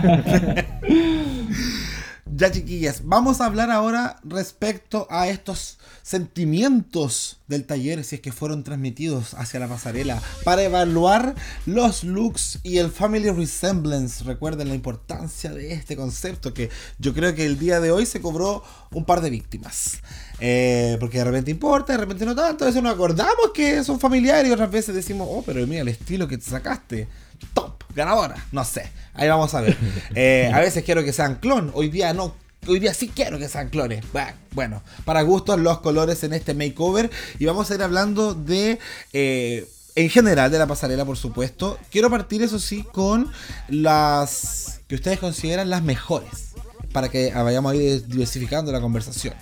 Ya, 2.35 2.51
chiquillas, 2.51 3.01
vamos 3.05 3.39
a 3.39 3.45
hablar 3.45 3.71
ahora 3.71 4.19
respecto 4.23 5.07
a 5.09 5.27
estos 5.27 5.77
sentimientos 6.03 7.39
del 7.47 7.65
taller, 7.65 8.03
si 8.03 8.15
es 8.15 8.21
que 8.21 8.31
fueron 8.31 8.63
transmitidos 8.63 9.33
hacia 9.33 9.59
la 9.59 9.67
pasarela, 9.67 10.21
para 10.43 10.63
evaluar 10.63 11.35
los 11.65 12.03
looks 12.03 12.59
y 12.63 12.77
el 12.77 12.91
family 12.91 13.29
resemblance. 13.29 14.23
Recuerden 14.23 14.67
la 14.67 14.75
importancia 14.75 15.51
de 15.51 15.73
este 15.73 15.95
concepto, 15.95 16.53
que 16.53 16.69
yo 16.99 17.13
creo 17.13 17.33
que 17.33 17.45
el 17.45 17.57
día 17.57 17.79
de 17.79 17.91
hoy 17.91 18.05
se 18.05 18.21
cobró 18.21 18.63
un 18.91 19.05
par 19.05 19.21
de 19.21 19.29
víctimas. 19.29 19.99
Eh, 20.39 20.97
porque 20.99 21.19
de 21.19 21.23
repente 21.23 21.51
importa, 21.51 21.93
de 21.93 21.99
repente 21.99 22.25
no 22.25 22.35
tanto, 22.35 22.65
a 22.65 22.67
veces 22.67 22.83
nos 22.83 22.93
acordamos 22.93 23.51
que 23.53 23.83
son 23.83 23.99
familiares 23.99 24.49
y 24.49 24.53
otras 24.53 24.69
veces 24.69 24.93
decimos, 24.93 25.27
oh, 25.31 25.43
pero 25.45 25.65
mira 25.65 25.81
el 25.81 25.87
estilo 25.87 26.27
que 26.27 26.37
te 26.37 26.45
sacaste. 26.45 27.07
Top, 27.53 27.76
ganadora, 27.97 28.45
no 28.53 28.63
sé, 28.63 28.89
ahí 29.13 29.27
vamos 29.27 29.53
a 29.53 29.61
ver. 29.61 29.77
Eh, 30.15 30.49
a 30.53 30.59
veces 30.61 30.83
quiero 30.83 31.03
que 31.03 31.11
sean 31.11 31.35
clon, 31.35 31.71
hoy 31.73 31.89
día 31.89 32.13
no 32.13 32.33
hoy 32.67 32.79
día 32.79 32.93
sí 32.93 33.11
quiero 33.13 33.37
que 33.37 33.47
sean 33.47 33.69
clones. 33.69 34.03
Bueno, 34.51 34.81
para 35.05 35.21
gustos 35.21 35.59
los 35.59 35.79
colores 35.79 36.23
en 36.23 36.33
este 36.33 36.53
makeover. 36.53 37.09
Y 37.39 37.45
vamos 37.45 37.69
a 37.71 37.75
ir 37.75 37.83
hablando 37.83 38.33
de... 38.33 38.79
Eh, 39.13 39.67
en 39.95 40.09
general 40.09 40.51
de 40.51 40.59
la 40.59 40.67
pasarela, 40.67 41.05
por 41.05 41.17
supuesto. 41.17 41.79
Quiero 41.89 42.09
partir, 42.09 42.43
eso 42.43 42.59
sí, 42.59 42.83
con 42.83 43.31
las 43.67 44.81
que 44.87 44.95
ustedes 44.95 45.17
consideran 45.17 45.71
las 45.71 45.81
mejores. 45.81 46.49
Para 46.91 47.09
que 47.09 47.31
vayamos 47.33 47.71
a 47.71 47.75
ir 47.75 48.05
diversificando 48.05 48.71
la 48.71 48.79
conversación. 48.79 49.33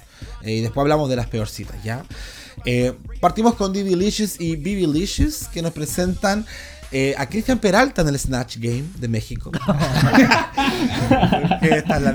Eh, 0.43 0.53
y 0.53 0.61
después 0.61 0.81
hablamos 0.81 1.09
de 1.09 1.17
las 1.17 1.27
peorcitas, 1.27 1.83
¿ya? 1.83 2.05
Eh, 2.63 2.93
partimos 3.19 3.55
con 3.55 3.73
Licious 3.73 4.39
y 4.39 4.55
Licious, 4.55 5.47
que 5.49 5.61
nos 5.61 5.73
presentan 5.73 6.45
eh, 6.97 7.13
a 7.17 7.27
Cristian 7.27 7.59
Peralta 7.59 8.03
en 8.03 8.07
el 8.07 8.17
Snatch 8.17 8.55
Game 8.55 8.85
de 8.97 9.09
México. 9.09 9.51
esta 11.61 11.97
es 11.97 12.01
la 12.01 12.13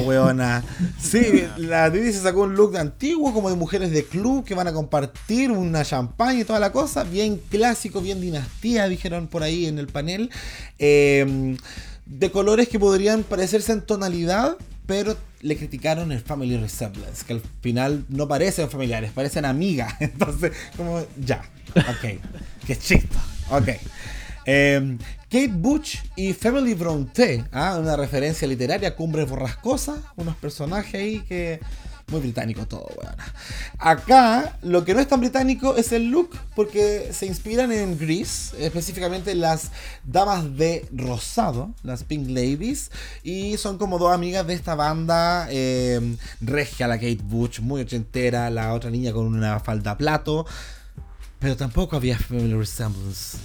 weona. 0.00 0.64
Sí, 0.98 1.44
la 1.58 1.90
Didi 1.90 2.12
se 2.12 2.22
sacó 2.22 2.40
un 2.40 2.56
look 2.56 2.76
antiguo, 2.76 3.32
como 3.32 3.50
de 3.50 3.54
mujeres 3.54 3.92
de 3.92 4.04
club 4.04 4.44
que 4.44 4.56
van 4.56 4.66
a 4.66 4.72
compartir 4.72 5.52
una 5.52 5.84
champaña 5.84 6.40
y 6.40 6.44
toda 6.44 6.58
la 6.58 6.72
cosa. 6.72 7.04
Bien 7.04 7.40
clásico, 7.48 8.00
bien 8.00 8.20
dinastía, 8.20 8.88
dijeron 8.88 9.28
por 9.28 9.44
ahí 9.44 9.66
en 9.66 9.78
el 9.78 9.86
panel. 9.86 10.28
Eh, 10.80 11.56
de 12.04 12.30
colores 12.32 12.68
que 12.68 12.80
podrían 12.80 13.22
parecerse 13.22 13.70
en 13.70 13.82
tonalidad, 13.82 14.56
pero 14.86 15.16
le 15.40 15.56
criticaron 15.56 16.10
el 16.10 16.18
family 16.18 16.56
resemblance, 16.56 17.24
que 17.24 17.34
al 17.34 17.42
final 17.60 18.04
no 18.08 18.26
parecen 18.26 18.68
familiares, 18.68 19.12
parecen 19.14 19.44
amigas. 19.44 19.94
Entonces, 20.00 20.50
como, 20.76 21.06
ya, 21.16 21.44
ok, 21.76 22.18
qué 22.66 22.76
chisto. 22.76 23.20
Ok. 23.50 23.68
Em, 24.46 24.98
Kate 25.30 25.52
Butch 25.52 26.02
y 26.16 26.32
Family 26.32 26.74
Bronte, 26.74 27.44
¿ah? 27.52 27.76
una 27.80 27.96
referencia 27.96 28.46
literaria, 28.46 28.94
Cumbres 28.94 29.28
Borrascosas, 29.28 29.98
unos 30.16 30.36
personajes 30.36 30.94
ahí 30.94 31.20
que... 31.20 31.60
Muy 32.08 32.20
británico 32.20 32.66
todo, 32.66 32.86
weón. 32.98 33.16
Acá, 33.78 34.58
lo 34.60 34.84
que 34.84 34.92
no 34.92 35.00
es 35.00 35.08
tan 35.08 35.20
británico 35.20 35.74
es 35.74 35.90
el 35.90 36.10
look, 36.10 36.38
porque 36.54 37.08
se 37.14 37.24
inspiran 37.24 37.72
en 37.72 37.98
Grease, 37.98 38.54
específicamente 38.62 39.34
las 39.34 39.70
damas 40.04 40.58
de 40.58 40.86
rosado, 40.92 41.74
las 41.82 42.04
Pink 42.04 42.28
Ladies, 42.28 42.90
y 43.22 43.56
son 43.56 43.78
como 43.78 43.98
dos 43.98 44.12
amigas 44.12 44.46
de 44.46 44.52
esta 44.52 44.74
banda 44.74 45.48
em, 45.50 46.18
regia, 46.42 46.88
la 46.88 46.96
Kate 46.96 47.20
Butch, 47.24 47.60
muy 47.60 47.80
ochentera, 47.80 48.50
la 48.50 48.74
otra 48.74 48.90
niña 48.90 49.14
con 49.14 49.24
una 49.26 49.58
falda 49.60 49.96
plato. 49.96 50.44
Pero 51.44 51.58
tampoco 51.58 51.94
había 51.94 52.18
Family 52.18 52.54
Resemblance. 52.54 53.36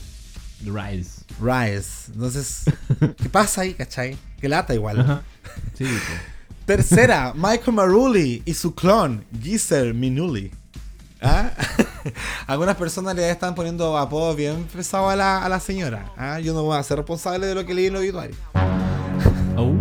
Rise. 0.64 1.26
Rise. 1.42 2.10
Entonces, 2.14 2.64
¿qué 3.22 3.28
pasa 3.28 3.60
ahí, 3.60 3.74
cachai? 3.74 4.18
Que 4.40 4.48
lata 4.48 4.74
igual. 4.74 5.22
Sí, 5.78 5.86
Tercera, 6.66 7.34
Michael 7.36 7.74
Maruli 7.74 8.42
y 8.46 8.54
su 8.54 8.74
clon, 8.74 9.26
Gizer 9.42 9.94
Minuli. 9.94 10.50
¿Ah? 11.22 11.52
Algunas 12.48 12.78
personas 12.78 13.16
le 13.16 13.30
están 13.30 13.54
poniendo 13.54 13.98
apodos 13.98 14.38
bien 14.38 14.66
pesados 14.74 15.12
a 15.12 15.18
la, 15.18 15.44
a 15.44 15.50
la 15.50 15.60
señora. 15.60 16.10
¿Ah? 16.16 16.40
Yo 16.40 16.54
no 16.54 16.64
voy 16.64 16.78
a 16.78 16.84
ser 16.84 17.00
responsable 17.00 17.48
de 17.48 17.56
lo 17.56 17.66
que 17.66 17.74
leí 17.74 17.88
en 17.88 17.96
el 17.96 18.00
obituario. 18.00 18.36
Oh, 19.58 19.74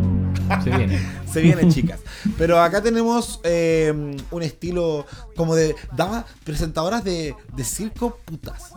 se 0.65 0.71
viene. 0.71 1.01
se 1.33 1.41
viene, 1.41 1.69
chicas. 1.69 2.01
Pero 2.37 2.61
acá 2.61 2.83
tenemos 2.83 3.41
eh, 3.45 4.17
un 4.31 4.43
estilo 4.43 5.07
como 5.37 5.55
de 5.55 5.77
damas 5.97 6.25
presentadoras 6.45 7.05
de, 7.05 7.35
de 7.55 7.65
circo 7.65 8.19
putas. 8.25 8.73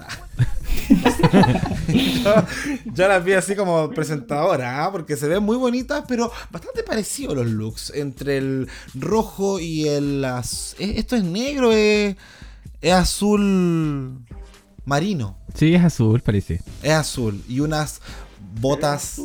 yo, 2.94 3.08
las 3.08 3.24
vi 3.24 3.34
así 3.34 3.56
como 3.56 3.90
presentadora, 3.90 4.86
¿ah? 4.86 4.92
porque 4.92 5.16
se 5.16 5.28
ven 5.28 5.44
muy 5.44 5.58
bonitas, 5.58 6.04
pero 6.08 6.32
bastante 6.50 6.84
parecidos 6.84 7.36
los 7.36 7.48
looks 7.48 7.92
entre 7.96 8.38
el 8.38 8.68
rojo 8.94 9.60
y 9.60 9.88
el. 9.88 10.26
Esto 10.80 11.16
es 11.16 11.24
negro, 11.24 11.72
es, 11.72 12.16
es 12.82 12.94
azul 12.94 14.20
marino. 14.86 15.38
Sí, 15.54 15.76
es 15.76 15.84
azul, 15.84 16.22
parece. 16.22 16.62
Es 16.82 16.92
azul. 16.92 17.44
Y 17.48 17.60
unas 17.60 18.02
botas 18.60 19.22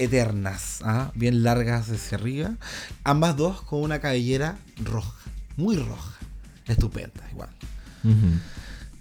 eternas, 0.00 0.80
¿ah? 0.82 1.12
bien 1.14 1.44
largas 1.44 1.90
hacia 1.90 2.16
arriba. 2.18 2.56
Ambas 3.04 3.36
dos 3.36 3.60
con 3.62 3.82
una 3.82 4.00
cabellera 4.00 4.58
roja, 4.82 5.14
muy 5.56 5.76
roja. 5.76 6.14
Estupenda, 6.66 7.22
igual. 7.30 7.50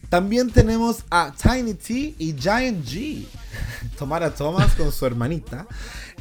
También 0.09 0.49
tenemos 0.51 1.05
a 1.09 1.31
Tiny 1.31 1.75
T 1.75 2.15
y 2.17 2.35
Giant 2.37 2.85
G. 2.85 3.25
Tomara 3.97 4.33
Thomas 4.33 4.73
con 4.75 4.91
su 4.91 5.05
hermanita. 5.05 5.67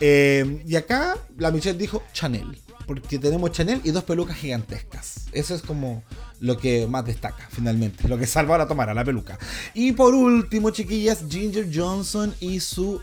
Eh, 0.00 0.62
y 0.66 0.76
acá 0.76 1.16
la 1.38 1.50
Michelle 1.50 1.78
dijo 1.78 2.02
Chanel. 2.12 2.58
Porque 2.86 3.18
tenemos 3.18 3.50
Chanel 3.52 3.80
y 3.84 3.90
dos 3.90 4.04
pelucas 4.04 4.36
gigantescas. 4.36 5.26
Eso 5.32 5.54
es 5.54 5.62
como 5.62 6.04
lo 6.40 6.56
que 6.56 6.86
más 6.86 7.04
destaca, 7.04 7.48
finalmente. 7.50 8.06
Lo 8.08 8.16
que 8.16 8.26
salva 8.26 8.54
a 8.54 8.58
la 8.58 8.68
Tomara, 8.68 8.94
la 8.94 9.04
peluca. 9.04 9.38
Y 9.74 9.92
por 9.92 10.14
último, 10.14 10.70
chiquillas, 10.70 11.24
Ginger 11.28 11.68
Johnson 11.74 12.34
y 12.40 12.60
su 12.60 13.02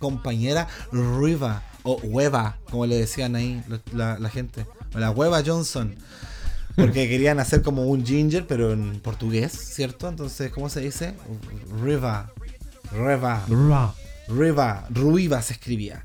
compañera 0.00 0.66
Riva. 0.90 1.62
O 1.82 1.98
Hueva, 2.02 2.58
como 2.68 2.84
le 2.84 2.96
decían 2.96 3.36
ahí 3.36 3.62
la, 3.92 4.18
la 4.18 4.28
gente. 4.28 4.66
O 4.94 4.98
la 4.98 5.12
Hueva 5.12 5.42
Johnson. 5.46 5.94
Porque 6.76 7.08
querían 7.08 7.38
hacer 7.38 7.62
como 7.62 7.84
un 7.84 8.04
ginger, 8.04 8.46
pero 8.46 8.72
en 8.72 9.00
portugués, 9.00 9.52
¿cierto? 9.52 10.08
Entonces, 10.08 10.50
¿cómo 10.50 10.68
se 10.68 10.80
dice? 10.80 11.14
Riva. 11.82 12.32
Riva. 12.92 13.44
Riva. 14.28 14.86
Ruiva 14.90 15.42
se 15.42 15.54
escribía. 15.54 16.04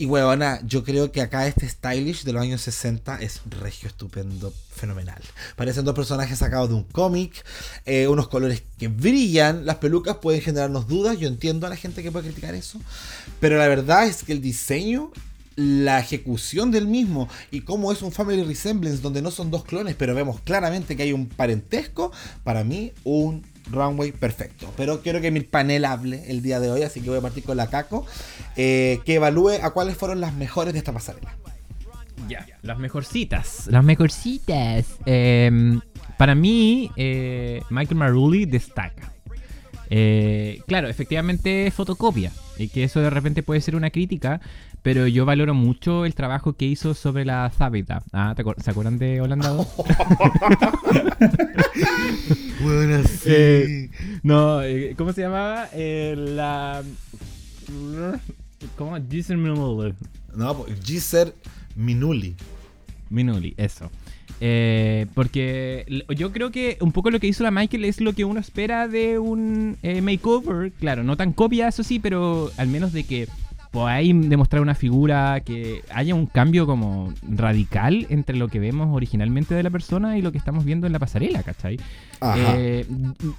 Y 0.00 0.06
huevona, 0.06 0.62
yo 0.64 0.82
creo 0.82 1.12
que 1.12 1.20
acá 1.20 1.46
este 1.46 1.68
stylish 1.68 2.24
de 2.24 2.32
los 2.32 2.40
años 2.40 2.62
60 2.62 3.20
es 3.20 3.42
regio, 3.50 3.86
estupendo, 3.86 4.50
fenomenal. 4.74 5.20
Parecen 5.56 5.84
dos 5.84 5.94
personajes 5.94 6.38
sacados 6.38 6.70
de 6.70 6.74
un 6.76 6.84
cómic, 6.84 7.44
eh, 7.84 8.08
unos 8.08 8.28
colores 8.28 8.62
que 8.78 8.88
brillan, 8.88 9.66
las 9.66 9.76
pelucas 9.76 10.16
pueden 10.16 10.40
generarnos 10.40 10.88
dudas, 10.88 11.18
yo 11.18 11.28
entiendo 11.28 11.66
a 11.66 11.68
la 11.68 11.76
gente 11.76 12.02
que 12.02 12.10
puede 12.10 12.28
criticar 12.28 12.54
eso, 12.54 12.80
pero 13.40 13.58
la 13.58 13.68
verdad 13.68 14.06
es 14.06 14.22
que 14.22 14.32
el 14.32 14.40
diseño 14.40 15.12
la 15.56 16.00
ejecución 16.00 16.70
del 16.70 16.86
mismo 16.86 17.28
y 17.50 17.60
cómo 17.60 17.92
es 17.92 18.00
un 18.00 18.10
family 18.10 18.42
resemblance 18.42 19.02
donde 19.02 19.20
no 19.20 19.30
son 19.30 19.50
dos 19.50 19.64
clones, 19.64 19.96
pero 19.98 20.14
vemos 20.14 20.40
claramente 20.40 20.96
que 20.96 21.02
hay 21.02 21.12
un 21.12 21.26
parentesco, 21.26 22.10
para 22.42 22.64
mí 22.64 22.92
un 23.04 23.44
runway 23.70 24.12
perfecto. 24.12 24.72
Pero 24.76 25.00
quiero 25.00 25.20
que 25.20 25.30
mi 25.30 25.40
panel 25.40 25.84
hable 25.84 26.30
el 26.30 26.42
día 26.42 26.60
de 26.60 26.70
hoy, 26.70 26.82
así 26.82 27.00
que 27.00 27.08
voy 27.08 27.18
a 27.18 27.22
partir 27.22 27.44
con 27.44 27.56
la 27.56 27.68
Caco, 27.68 28.06
eh, 28.56 29.00
que 29.04 29.14
evalúe 29.14 29.52
a 29.62 29.70
cuáles 29.70 29.96
fueron 29.96 30.20
las 30.20 30.34
mejores 30.34 30.72
de 30.72 30.78
esta 30.78 30.92
pasarela. 30.92 31.36
Ya, 32.28 32.46
las 32.62 32.78
mejorcitas. 32.78 33.66
Las 33.68 33.82
mejorcitas. 33.82 34.86
Em, 35.06 35.80
para 36.18 36.34
mí, 36.34 36.90
eh, 36.96 37.62
Michael 37.70 37.96
Maruli 37.96 38.44
destaca. 38.44 39.12
Eh, 39.88 40.62
claro, 40.66 40.88
efectivamente 40.88 41.70
fotocopia. 41.74 42.30
Y 42.56 42.68
que 42.68 42.84
eso 42.84 43.00
de 43.00 43.10
repente 43.10 43.42
puede 43.42 43.60
ser 43.60 43.74
una 43.74 43.90
crítica, 43.90 44.40
pero 44.82 45.06
yo 45.06 45.26
valoro 45.26 45.54
mucho 45.54 46.06
el 46.06 46.14
trabajo 46.14 46.54
que 46.54 46.64
hizo 46.64 46.94
sobre 46.94 47.24
la 47.24 47.50
Zabita. 47.50 48.02
Ah, 48.12 48.34
¿Se 48.62 48.70
acuerdan 48.70 48.98
de 48.98 49.20
Holanda 49.20 49.50
2? 49.50 49.66
bueno, 52.62 53.02
sí. 53.04 53.30
Eh, 53.30 53.90
no, 54.22 54.62
eh, 54.62 54.94
¿cómo 54.96 55.12
se 55.12 55.22
llamaba? 55.22 55.68
Eh, 55.74 56.14
la... 56.16 56.82
¿Cómo? 58.76 58.96
Giser 59.08 59.36
Minuli. 59.36 59.94
No, 60.34 60.64
Giser 60.82 61.34
Minuli. 61.76 62.34
Minuli, 63.10 63.54
eso. 63.56 63.90
porque 65.14 66.04
yo 66.16 66.32
creo 66.32 66.50
que 66.50 66.78
un 66.80 66.92
poco 66.92 67.10
lo 67.10 67.20
que 67.20 67.26
hizo 67.26 67.42
la 67.42 67.50
Michael 67.50 67.84
es 67.84 68.00
lo 68.00 68.14
que 68.14 68.24
uno 68.24 68.40
espera 68.40 68.88
de 68.88 69.18
un 69.18 69.76
makeover. 70.02 70.72
Claro, 70.72 71.04
no 71.04 71.16
tan 71.18 71.32
copia, 71.32 71.68
eso 71.68 71.82
sí, 71.82 71.98
pero 71.98 72.50
al 72.56 72.68
menos 72.68 72.92
de 72.92 73.04
que 73.04 73.28
pues 73.70 73.86
ahí 73.86 74.12
demostrar 74.12 74.62
una 74.62 74.74
figura 74.74 75.40
que 75.44 75.82
haya 75.94 76.14
un 76.14 76.26
cambio 76.26 76.66
como 76.66 77.12
radical 77.28 78.06
entre 78.10 78.36
lo 78.36 78.48
que 78.48 78.58
vemos 78.58 78.88
originalmente 78.92 79.54
de 79.54 79.62
la 79.62 79.70
persona 79.70 80.18
y 80.18 80.22
lo 80.22 80.32
que 80.32 80.38
estamos 80.38 80.64
viendo 80.64 80.86
en 80.88 80.92
la 80.92 80.98
pasarela, 80.98 81.42
¿cachai? 81.44 81.78
Eh, 82.36 82.84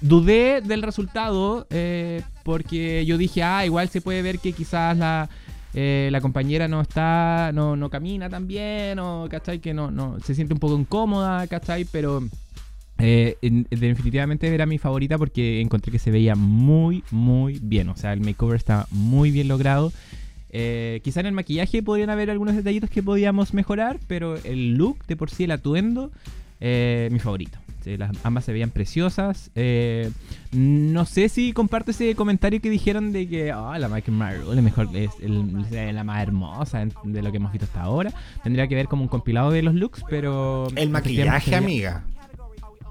dudé 0.00 0.60
del 0.62 0.82
resultado 0.82 1.66
eh, 1.70 2.22
porque 2.44 3.04
yo 3.04 3.18
dije, 3.18 3.42
ah, 3.42 3.66
igual 3.66 3.88
se 3.90 4.00
puede 4.00 4.22
ver 4.22 4.38
que 4.38 4.52
quizás 4.52 4.96
la, 4.96 5.28
eh, 5.74 6.08
la 6.10 6.20
compañera 6.22 6.66
no 6.66 6.80
está, 6.80 7.50
no, 7.52 7.76
no 7.76 7.90
camina 7.90 8.30
tan 8.30 8.46
bien, 8.48 8.98
o, 8.98 9.26
¿cachai? 9.30 9.58
Que 9.58 9.74
no, 9.74 9.90
no, 9.90 10.18
se 10.24 10.34
siente 10.34 10.54
un 10.54 10.60
poco 10.60 10.78
incómoda, 10.78 11.46
¿cachai? 11.46 11.84
Pero 11.84 12.22
eh, 12.98 13.36
en- 13.42 13.66
definitivamente 13.70 14.52
era 14.54 14.64
mi 14.64 14.78
favorita 14.78 15.18
porque 15.18 15.60
encontré 15.60 15.92
que 15.92 15.98
se 15.98 16.10
veía 16.10 16.34
muy, 16.36 17.04
muy 17.10 17.58
bien. 17.62 17.88
O 17.90 17.96
sea, 17.96 18.12
el 18.14 18.20
makeover 18.20 18.56
está 18.56 18.86
muy 18.90 19.30
bien 19.30 19.48
logrado. 19.48 19.92
Eh, 20.52 21.00
quizá 21.02 21.20
en 21.20 21.26
el 21.26 21.32
maquillaje 21.32 21.82
podrían 21.82 22.10
haber 22.10 22.30
algunos 22.30 22.54
detallitos 22.54 22.90
que 22.90 23.02
podíamos 23.02 23.54
mejorar, 23.54 23.98
pero 24.06 24.36
el 24.44 24.74
look 24.74 24.98
de 25.06 25.16
por 25.16 25.30
sí, 25.30 25.44
el 25.44 25.50
atuendo, 25.50 26.10
eh, 26.60 27.08
mi 27.10 27.18
favorito. 27.18 27.58
Sí, 27.82 27.96
las, 27.96 28.12
ambas 28.22 28.44
se 28.44 28.52
veían 28.52 28.70
preciosas. 28.70 29.50
Eh, 29.56 30.08
no 30.52 31.04
sé 31.04 31.28
si 31.28 31.52
comparto 31.52 31.90
ese 31.90 32.14
comentario 32.14 32.60
que 32.60 32.70
dijeron 32.70 33.10
de 33.12 33.26
que 33.28 33.50
"Ah, 33.50 33.76
la 33.76 33.88
Michael 33.88 34.16
Marrow 34.16 34.52
es, 34.52 34.62
mejor, 34.62 34.88
es 34.94 35.10
el- 35.20 35.66
es 35.72 35.92
la 35.94 36.04
más 36.04 36.22
hermosa 36.22 36.86
de 37.02 37.22
lo 37.22 37.30
que 37.32 37.38
hemos 37.38 37.50
visto 37.50 37.64
hasta 37.64 37.82
ahora. 37.82 38.12
Tendría 38.44 38.68
que 38.68 38.76
ver 38.76 38.86
como 38.86 39.02
un 39.02 39.08
compilado 39.08 39.50
de 39.50 39.62
los 39.62 39.74
looks, 39.74 40.04
pero... 40.08 40.68
El 40.76 40.90
maquillaje, 40.90 41.56
amiga. 41.56 42.04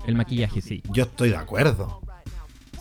El 0.08 0.16
maquillaje, 0.16 0.60
sí. 0.62 0.84
Yo 0.92 1.04
estoy 1.04 1.30
de 1.30 1.38
acuerdo. 1.38 2.02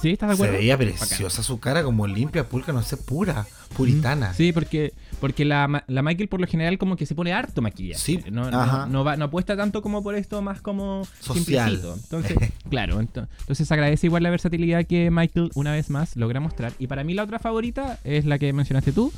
¿Sí? 0.01 0.11
¿Estás 0.11 0.31
de 0.31 0.37
Se 0.37 0.43
acuerdo? 0.43 0.59
veía 0.59 0.77
Bacán. 0.77 0.95
preciosa 0.97 1.43
su 1.43 1.61
cara, 1.61 1.83
como 1.83 2.07
limpia, 2.07 2.49
pulca, 2.49 2.73
no 2.73 2.83
sé, 2.83 2.97
pura, 2.97 3.47
puritana. 3.77 4.33
Sí, 4.33 4.53
porque, 4.53 4.95
porque 5.21 5.45
la, 5.45 5.85
la 5.87 6.03
Michael 6.03 6.29
por 6.29 6.41
lo 6.41 6.47
general 6.47 6.79
como 6.79 6.97
que 6.97 7.05
se 7.07 7.15
pone 7.15 7.33
harto 7.33 7.61
maquillaje. 7.61 8.01
Sí, 8.03 8.21
No, 8.31 8.51
no, 8.51 8.61
ajá. 8.61 8.87
no, 8.87 9.05
va, 9.05 9.17
no 9.17 9.27
apuesta 9.27 9.57
tanto 9.57 9.83
como 9.83 10.03
por 10.03 10.15
esto, 10.15 10.41
más 10.43 10.63
como 10.63 11.03
Social. 11.21 11.81
Entonces, 12.03 12.37
claro, 12.71 13.01
ento- 13.01 13.29
entonces 13.41 13.69
se 13.69 13.75
agradece 13.75 14.07
igual 14.07 14.23
la 14.23 14.31
versatilidad 14.31 14.87
que 14.87 15.11
Michael 15.11 15.51
una 15.55 15.73
vez 15.73 15.91
más 15.91 16.17
logra 16.17 16.41
mostrar. 16.41 16.73
Y 16.79 16.87
para 16.87 17.05
mí 17.05 17.13
la 17.15 17.25
otra 17.25 17.39
favorita 17.39 17.99
es 18.05 18.25
la 18.25 18.39
que 18.39 18.53
mencionaste 18.55 18.93
tú, 18.93 19.13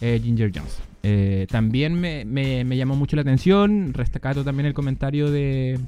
eh, 0.00 0.18
Ginger 0.22 0.50
Jones. 0.54 0.78
Eh, 1.02 1.46
también 1.50 1.94
me, 2.00 2.24
me- 2.24 2.64
me 2.64 2.76
llamó 2.76 2.96
mucho 2.96 3.16
la 3.16 3.22
atención, 3.22 3.92
rescato 3.92 4.44
también 4.44 4.66
el 4.66 4.72
comentario 4.74 5.30
de... 5.30 5.78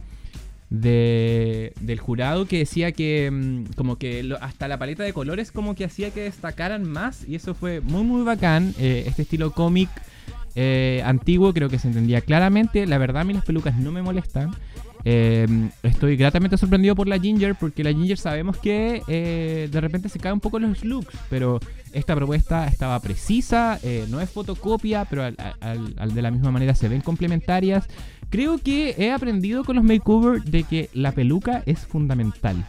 de- 0.81 1.73
del 1.81 1.99
jurado 2.01 2.47
que 2.47 2.59
decía 2.59 2.93
que 2.93 3.31
mm, 3.31 3.75
como 3.77 3.97
que 3.97 4.35
hasta 4.41 4.69
la 4.69 4.79
paleta 4.79 5.03
de 5.03 5.13
colores 5.13 5.53
como 5.53 5.75
que 5.75 5.85
hacía 5.85 6.11
que 6.11 6.23
destacaran 6.23 6.85
más 6.89 7.27
y 7.29 7.35
eso 7.37 7.55
fue 7.55 7.81
muy 7.81 8.03
muy 8.03 8.23
bacán 8.23 8.75
Eh, 8.79 9.05
este 9.07 9.23
estilo 9.23 9.53
cómic 9.53 9.89
eh, 10.57 11.03
antiguo 11.05 11.53
creo 11.53 11.69
que 11.69 11.79
se 11.81 11.89
entendía 11.89 12.21
claramente. 12.21 12.87
La 12.87 12.99
verdad 12.99 13.23
a 13.23 13.25
mí 13.25 13.33
las 13.35 13.45
pelucas 13.45 13.77
no 13.77 13.91
me 13.91 14.03
molestan. 14.03 14.55
Eh, 15.05 15.47
estoy 15.83 16.17
gratamente 16.17 16.57
sorprendido 16.57 16.95
por 16.95 17.09
la 17.09 17.19
Ginger 17.19 17.55
porque 17.57 17.85
la 17.85 17.91
Ginger 17.93 18.17
sabemos 18.17 18.57
que 18.57 19.03
eh, 19.09 19.69
de 19.71 19.81
repente 19.81 20.09
se 20.09 20.19
cae 20.19 20.33
un 20.33 20.41
poco 20.41 20.59
los 20.59 20.83
looks 20.85 21.15
pero 21.29 21.61
esta 21.95 22.15
propuesta 22.15 22.67
estaba 22.67 23.01
precisa 23.01 23.79
eh, 23.83 24.07
no 24.09 24.21
es 24.21 24.29
fotocopia 24.29 25.05
pero 25.07 25.25
de 25.25 26.23
la 26.23 26.31
misma 26.31 26.51
manera 26.51 26.75
se 26.75 26.89
ven 26.89 27.01
complementarias 27.01 27.89
Creo 28.35 28.59
que 28.59 28.97
he 28.99 29.13
aprendido 29.13 29.63
con 29.63 29.77
los 29.77 29.85
makeover 29.85 30.43
de 30.43 30.65
que 30.65 30.91
la 30.93 31.13
peluca 31.13 31.63
es 31.67 31.87
fundamental. 31.87 32.67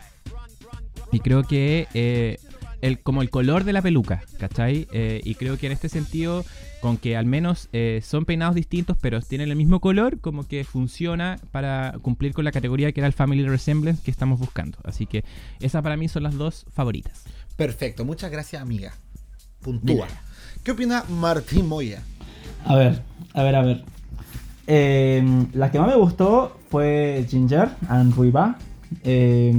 Y 1.11 1.21
creo 1.21 1.41
que 1.41 1.87
eh, 1.95 2.37
el, 2.81 2.99
como 2.99 3.23
el 3.23 3.31
color 3.31 3.63
de 3.63 3.73
la 3.73 3.81
peluca, 3.81 4.21
¿cachai? 4.37 4.87
Eh, 4.91 5.21
y 5.23 5.33
creo 5.33 5.57
que 5.57 5.65
en 5.65 5.71
este 5.71 5.89
sentido, 5.89 6.45
con 6.81 6.97
que 6.97 7.17
al 7.17 7.25
menos 7.25 7.67
son 8.03 8.25
peinados 8.25 8.53
distintos, 8.53 8.95
pero 9.01 9.19
tienen 9.21 9.49
el 9.49 9.55
mismo 9.55 9.79
color, 9.79 10.19
como 10.19 10.47
que 10.47 10.63
funciona 10.65 11.39
para 11.49 11.95
cumplir 11.99 12.33
con 12.33 12.45
la 12.45 12.51
categoría 12.51 12.91
que 12.91 12.99
era 12.99 13.07
el 13.07 13.13
Family 13.13 13.47
Resemblance 13.47 14.03
que 14.03 14.11
estamos 14.11 14.39
buscando. 14.39 14.77
Así 14.83 15.07
que 15.07 15.23
esas 15.61 15.81
para 15.81 15.97
mí 15.97 16.07
son 16.07 16.21
las 16.21 16.35
dos 16.35 16.67
favoritas. 16.71 17.23
Perfecto, 17.55 18.05
muchas 18.05 18.29
gracias, 18.29 18.61
amiga. 18.61 18.93
Puntúa. 19.65 20.07
¿Qué 20.63 20.71
opina 20.71 21.03
Martín 21.09 21.67
Moya? 21.67 22.01
A 22.65 22.75
ver, 22.75 23.01
a 23.33 23.41
ver, 23.43 23.55
a 23.55 23.61
ver. 23.63 23.83
Eh, 24.67 25.23
la 25.53 25.71
que 25.71 25.79
más 25.79 25.87
me 25.87 25.95
gustó 25.95 26.55
fue 26.69 27.25
Ginger 27.27 27.69
and 27.89 28.13
Ruiba. 28.15 28.57
Eh, 29.03 29.51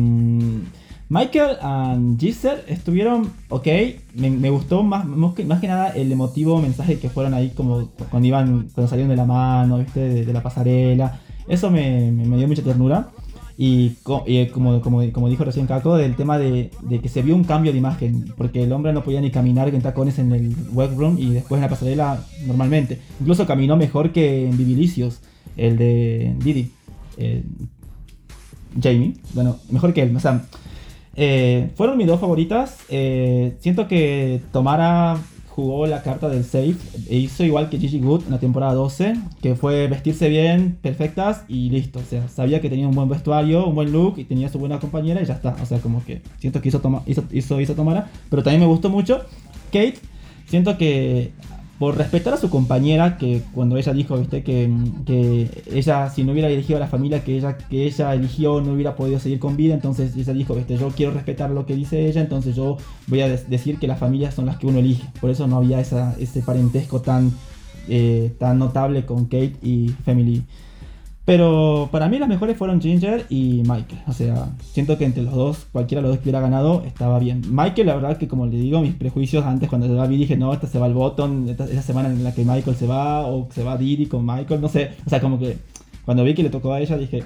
Michael 1.09 1.57
and 1.61 2.21
Giselle 2.21 2.63
estuvieron 2.69 3.33
ok. 3.49 3.67
Me, 4.15 4.31
me 4.31 4.51
gustó 4.51 4.83
más, 4.83 5.05
más 5.07 5.35
que, 5.35 5.45
más 5.45 5.61
que 5.61 5.69
nada 5.69 5.89
el 5.89 6.11
emotivo 6.11 6.61
mensaje 6.61 6.99
que 6.99 7.11
fueron 7.11 7.35
ahí 7.35 7.51
como 7.51 7.89
cuando 8.11 8.27
iban, 8.29 8.69
cuando 8.75 8.89
salieron 8.89 9.11
de 9.11 9.17
la 9.17 9.25
mano, 9.25 9.79
¿viste? 9.79 10.01
De, 10.01 10.25
de 10.25 10.33
la 10.33 10.43
pasarela. 10.43 11.21
Eso 11.49 11.71
me, 11.71 12.11
me- 12.13 12.25
me 12.27 12.37
dio 12.37 12.49
mucha 12.49 12.63
ternura. 12.63 13.09
Y, 13.59 13.97
eh, 14.27 14.51
como, 14.53 14.81
como, 14.83 15.13
como 15.13 15.29
dijo 15.29 15.45
recién 15.45 15.67
Caco, 15.67 15.97
del 15.97 16.15
tema 16.15 16.39
de, 16.39 16.71
que 17.03 17.09
se 17.09 17.23
vio 17.23 17.35
un 17.35 17.45
cambio 17.45 17.73
de 17.73 17.79
imagen, 17.79 18.33
porque 18.37 18.63
el 18.63 18.73
hombre 18.73 18.93
no 18.93 19.03
podía 19.03 19.21
ni 19.21 19.31
caminar 19.31 19.69
en 19.69 19.81
tacones 19.81 20.19
en 20.19 20.33
el 20.33 20.55
workroom 20.75 21.19
y 21.19 21.31
después 21.31 21.59
en 21.59 21.63
la 21.63 21.69
pasarela 21.71 22.23
normalmente. 22.47 23.01
Incluso 23.19 23.47
caminó 23.47 23.77
mejor 23.77 24.13
que 24.13 24.47
en 24.47 24.59
Bibilicios, 24.59 25.21
el 25.57 25.79
de 25.79 26.35
Didi. 26.43 26.71
eh, 27.17 27.43
Jamie, 28.79 29.15
bueno, 29.33 29.57
mejor 29.71 29.95
que 29.95 30.03
él. 30.03 30.15
O 30.15 30.21
sea, 30.21 30.45
eh, 31.15 31.71
fueron 31.77 31.97
mis 31.97 32.07
dos 32.07 32.21
favoritas. 32.21 32.77
Siento 32.89 33.89
que 33.89 34.43
Tomara 34.53 35.17
jugó 35.57 35.87
la 35.87 36.03
carta 36.03 36.29
del 36.29 36.45
safe 36.45 36.77
e 37.09 37.17
hizo 37.17 37.43
igual 37.43 37.69
que 37.71 37.79
Gigi 37.79 37.99
Good 37.99 38.25
en 38.27 38.33
la 38.33 38.39
temporada 38.39 38.75
12, 38.75 39.15
que 39.43 39.55
fue 39.57 39.89
vestirse 39.89 40.29
bien, 40.29 40.77
perfectas 40.83 41.45
y 41.49 41.71
listo. 41.71 41.99
O 41.99 42.03
sea, 42.03 42.29
sabía 42.29 42.61
que 42.61 42.69
tenía 42.69 42.87
un 42.87 42.95
buen 42.95 43.09
vestuario, 43.09 43.67
un 43.67 43.75
buen 43.75 43.91
look 43.91 44.19
y 44.19 44.25
tenía 44.25 44.51
su 44.51 44.59
buena 44.59 44.79
compañera 44.79 45.23
y 45.23 45.25
ya 45.25 45.33
está. 45.35 45.57
O 45.63 45.67
sea, 45.67 45.79
como 45.79 46.05
que 46.05 46.21
siento 46.39 46.61
que 46.61 46.69
hizo, 46.69 46.81
Toma- 46.81 47.03
hizo, 47.07 47.25
hizo, 47.33 47.59
hizo 47.61 47.75
Tomara, 47.75 48.09
pero 48.29 48.43
también 48.43 48.61
me 48.61 48.67
gustó 48.67 48.91
mucho. 48.91 49.23
Kate, 49.73 49.95
siento 50.47 50.77
que 50.79 51.33
por 51.79 51.97
respetar 51.97 52.33
a 52.33 52.37
su 52.39 52.49
compañera, 52.49 53.19
que 53.19 53.43
cuando 53.53 53.77
ella 53.77 53.93
dijo, 53.93 54.17
viste, 54.17 54.43
que, 54.43 54.73
que 55.05 55.51
ella, 55.71 56.09
si 56.09 56.25
no 56.25 56.33
hubiera 56.33 56.49
elegido 56.49 56.79
a 56.79 56.81
la 56.81 56.87
familia 56.87 57.23
que 57.23 57.37
ella, 57.37 57.59
que 57.59 57.85
ella 57.85 58.15
eligió, 58.15 58.61
no 58.63 58.73
hubiera 58.73 58.97
podido 58.97 59.19
seguir 59.21 59.39
con 59.39 59.57
vida, 59.57 59.75
entonces 59.75 60.17
ella 60.17 60.33
dijo, 60.33 60.55
viste, 60.55 60.79
yo 60.79 60.89
quiero 60.89 61.13
respetar 61.13 61.51
lo 61.51 61.67
que 61.67 61.75
dice 61.75 62.07
ella, 62.07 62.23
entonces 62.23 62.57
yo 62.57 62.79
voy 63.09 63.21
a 63.21 63.29
decir 63.29 63.79
que 63.79 63.87
las 63.87 63.99
familias 63.99 64.35
son 64.35 64.47
las 64.47 64.57
que 64.57 64.67
uno 64.67 64.79
elige. 64.79 65.07
Por 65.21 65.31
eso 65.31 65.47
no 65.47 65.59
había 65.59 65.81
esa, 65.81 66.17
ese 66.19 66.41
parentesco 66.41 67.03
tan, 67.03 67.33
eh, 67.89 68.35
tan 68.39 68.59
notable 68.59 69.05
con 69.05 69.27
Kate 69.27 69.57
y 69.63 69.89
Family. 70.05 70.45
Pero 71.27 71.89
para 71.91 72.09
mí 72.09 72.21
las 72.21 72.29
mejores 72.29 72.57
fueron 72.57 72.81
Ginger 72.81 73.27
y 73.29 73.63
Michael. 73.67 74.01
O 74.07 74.13
sea, 74.13 74.49
siento 74.61 74.97
que 74.97 75.05
entre 75.05 75.25
los 75.25 75.35
dos, 75.35 75.67
cualquiera 75.73 76.01
de 76.01 76.07
los 76.07 76.17
dos 76.17 76.23
que 76.23 76.31
hubiera 76.31 76.41
ganado, 76.41 76.85
estaba 76.87 77.19
bien. 77.19 77.43
Michael, 77.51 77.89
la 77.89 77.97
verdad 77.97 78.17
que 78.17 78.29
como 78.29 78.47
le 78.47 78.57
digo, 78.57 78.81
mis 78.81 78.95
prejuicios 78.95 79.45
antes 79.45 79.69
cuando 79.69 79.93
va 79.97 80.07
vi 80.07 80.19
dije, 80.19 80.37
no, 80.37 80.55
esta 80.55 80.69
se 80.69 80.79
va 80.79 80.87
el 80.87 80.95
botón, 80.95 81.49
esa 81.49 81.83
semana 81.83 82.11
en 82.11 82.23
la 82.23 82.33
que 82.33 82.45
Michael 82.45 82.77
se 82.77 82.87
va, 82.87 83.27
o 83.27 83.49
se 83.51 83.65
va 83.65 83.77
Didi 83.77 84.07
con 84.07 84.25
Michael, 84.25 84.61
no 84.61 84.69
sé. 84.69 84.93
O 85.05 85.11
sea, 85.11 85.21
como 85.21 85.39
que 85.39 85.59
cuando 86.05 86.23
vi 86.23 86.33
que 86.33 86.45
le 86.45 86.51
tocó 86.51 86.73
a 86.73 86.81
ella 86.81 86.97
dije... 86.97 87.25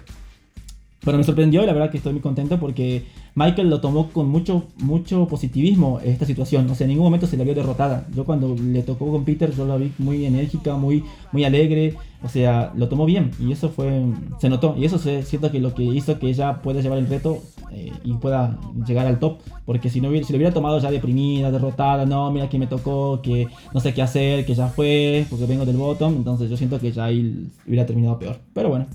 Pero 1.02 1.16
me 1.16 1.24
sorprendió 1.24 1.62
y 1.62 1.66
la 1.66 1.72
verdad 1.72 1.90
que 1.90 1.96
estoy 1.96 2.12
muy 2.12 2.20
contento 2.20 2.58
porque 2.60 3.04
Michael 3.34 3.70
lo 3.70 3.80
tomó 3.80 4.10
con 4.10 4.28
mucho, 4.28 4.64
mucho 4.78 5.26
positivismo 5.28 5.98
esta 6.04 6.26
situación. 6.26 6.68
O 6.68 6.74
sea, 6.74 6.84
en 6.84 6.90
ningún 6.90 7.04
momento 7.04 7.26
se 7.26 7.38
la 7.38 7.44
vio 7.44 7.54
derrotada. 7.54 8.06
Yo 8.14 8.24
cuando 8.24 8.54
le 8.54 8.82
tocó 8.82 9.10
con 9.10 9.24
Peter, 9.24 9.54
yo 9.54 9.66
la 9.66 9.76
vi 9.76 9.92
muy 9.98 10.26
enérgica, 10.26 10.76
muy, 10.76 11.04
muy 11.32 11.44
alegre. 11.44 11.94
O 12.22 12.28
sea, 12.28 12.72
lo 12.76 12.88
tomó 12.88 13.06
bien 13.06 13.30
y 13.40 13.50
eso 13.50 13.70
fue, 13.70 14.02
se 14.38 14.50
notó. 14.50 14.74
Y 14.76 14.84
eso 14.84 14.98
se, 14.98 15.22
siento 15.22 15.50
que 15.50 15.58
lo 15.58 15.74
que 15.74 15.84
hizo 15.84 16.18
que 16.18 16.28
ella 16.28 16.60
pueda 16.60 16.82
llevar 16.82 16.98
el 16.98 17.06
reto 17.06 17.38
eh, 17.72 17.92
y 18.04 18.12
pueda 18.14 18.58
llegar 18.86 19.06
al 19.06 19.18
top. 19.18 19.38
Porque 19.64 19.88
si, 19.88 20.02
no 20.02 20.10
si 20.10 20.32
lo 20.32 20.36
hubiera 20.36 20.52
tomado 20.52 20.78
ya 20.80 20.90
deprimida, 20.90 21.50
derrotada, 21.50 22.04
no, 22.04 22.30
mira 22.30 22.50
que 22.50 22.58
me 22.58 22.66
tocó, 22.66 23.22
que 23.22 23.48
no 23.72 23.80
sé 23.80 23.94
qué 23.94 24.02
hacer, 24.02 24.44
que 24.44 24.54
ya 24.54 24.66
fue, 24.66 25.24
porque 25.30 25.46
vengo 25.46 25.64
del 25.64 25.78
bottom. 25.78 26.14
Entonces 26.16 26.50
yo 26.50 26.58
siento 26.58 26.78
que 26.78 26.92
ya 26.92 27.04
ahí 27.06 27.48
hubiera 27.66 27.86
terminado 27.86 28.18
peor. 28.18 28.38
Pero 28.52 28.68
bueno. 28.68 28.86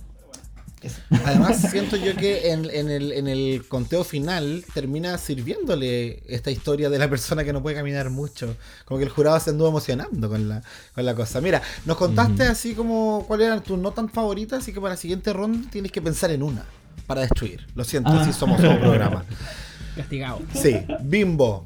Eso. 0.82 0.98
Además, 1.26 1.60
siento 1.72 1.96
yo 1.96 2.16
que 2.16 2.52
en, 2.52 2.70
en 2.70 2.90
el, 2.92 3.12
en 3.14 3.28
el 3.28 3.66
conteo 3.68 4.04
final 4.04 4.64
termina 4.74 5.18
sirviéndole 5.18 6.22
esta 6.28 6.52
historia 6.52 6.90
de 6.90 7.00
la 7.00 7.10
persona 7.10 7.44
que 7.44 7.54
no 7.54 7.62
puede 7.64 7.76
caminar 7.76 8.10
mucho. 8.10 8.56
Como 8.86 8.98
que 9.00 9.04
el 9.06 9.10
jurado 9.10 9.40
se 9.40 9.50
anduvo 9.52 9.70
emocionando 9.70 10.30
con 10.30 10.48
la, 10.48 10.62
con 10.94 11.06
la 11.06 11.16
cosa. 11.16 11.42
Mira, 11.42 11.62
nos 11.86 11.98
contaste 11.98 12.44
así 12.44 12.74
como 12.76 13.26
cuáles 13.28 13.48
eran 13.48 13.64
tus 13.64 13.80
no 13.80 13.92
tan 13.92 14.10
favoritas, 14.10 14.60
así 14.64 14.74
que 14.74 14.80
para 14.82 14.94
la 14.94 14.98
siguiente 14.98 15.34
ronda 15.34 15.68
tienes 15.72 15.92
que 15.92 16.02
pensar 16.02 16.30
en 16.32 16.44
una 16.44 16.66
para 17.08 17.22
destruir. 17.22 17.66
Lo 17.76 17.84
siento, 17.84 18.10
Ah. 18.12 18.22
así 18.22 18.34
somos 18.34 18.60
un 18.62 18.80
programa. 18.80 19.26
Castigado. 19.96 20.42
Sí, 20.54 20.76
Bimbo. 21.04 21.66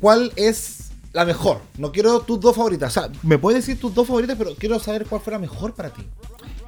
¿Cuál 0.00 0.32
es 0.36 0.90
la 1.12 1.24
mejor? 1.24 1.60
No 1.78 1.90
quiero 1.92 2.20
tus 2.20 2.38
dos 2.40 2.54
favoritas. 2.54 2.96
O 2.96 3.00
sea, 3.00 3.10
me 3.22 3.38
puedes 3.38 3.64
decir 3.64 3.80
tus 3.80 3.94
dos 3.94 4.06
favoritas, 4.06 4.36
pero 4.38 4.54
quiero 4.54 4.78
saber 4.78 5.06
cuál 5.06 5.20
fue 5.22 5.32
la 5.32 5.38
mejor 5.38 5.74
para 5.74 5.90
ti. 5.90 6.02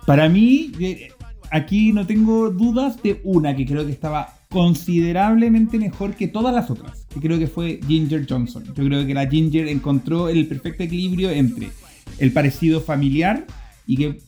Para 0.07 0.29
mí, 0.29 0.73
eh, 0.81 1.13
aquí 1.51 1.93
no 1.93 2.07
tengo 2.07 2.51
dudas 2.51 3.03
de 3.03 3.21
una 3.25 3.55
que 3.55 3.67
creo 3.67 3.85
que 3.87 3.93
estaba 3.93 4.35
considerablemente 4.49 5.79
mejor 5.79 6.15
que 6.15 6.29
todas 6.29 6.55
las 6.55 6.71
otras. 6.71 7.07
Que 7.13 7.21
creo 7.21 7.39
que 7.39 7.47
fue 7.47 7.81
Ginger 7.87 8.27
Johnson. 8.29 8.65
Yo 8.75 8.85
creo 8.85 9.07
que 9.07 9.15
la 9.15 9.27
Ginger 9.27 9.69
encontró 9.69 10.29
el 10.29 10.47
perfecto 10.47 10.83
equilibrio 10.83 11.31
entre 11.31 11.71
el 12.19 12.33
parecido 12.33 12.81
familiar 12.81 13.47
y 13.87 13.97
que 13.97 14.19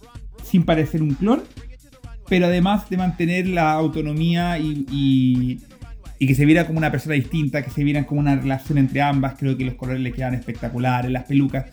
sin 0.44 0.64
parecer 0.64 1.02
un 1.02 1.14
clon, 1.14 1.42
pero 2.28 2.46
además 2.46 2.88
de 2.90 2.96
mantener 2.96 3.46
la 3.48 3.72
autonomía 3.72 4.58
y, 4.58 5.60
que 6.18 6.34
se 6.34 6.44
viera 6.44 6.66
como 6.66 6.78
una 6.78 6.90
persona 6.90 7.14
distinta, 7.14 7.62
que 7.62 7.70
se 7.70 7.82
viera 7.82 8.04
como 8.04 8.20
una 8.20 8.36
relación 8.36 8.78
entre 8.78 9.00
ambas. 9.00 9.34
Creo 9.38 9.56
que 9.56 9.64
los 9.64 9.74
colores 9.74 10.02
le 10.02 10.12
quedan 10.12 10.34
espectaculares, 10.34 11.10
las 11.10 11.24
pelucas. 11.24 11.66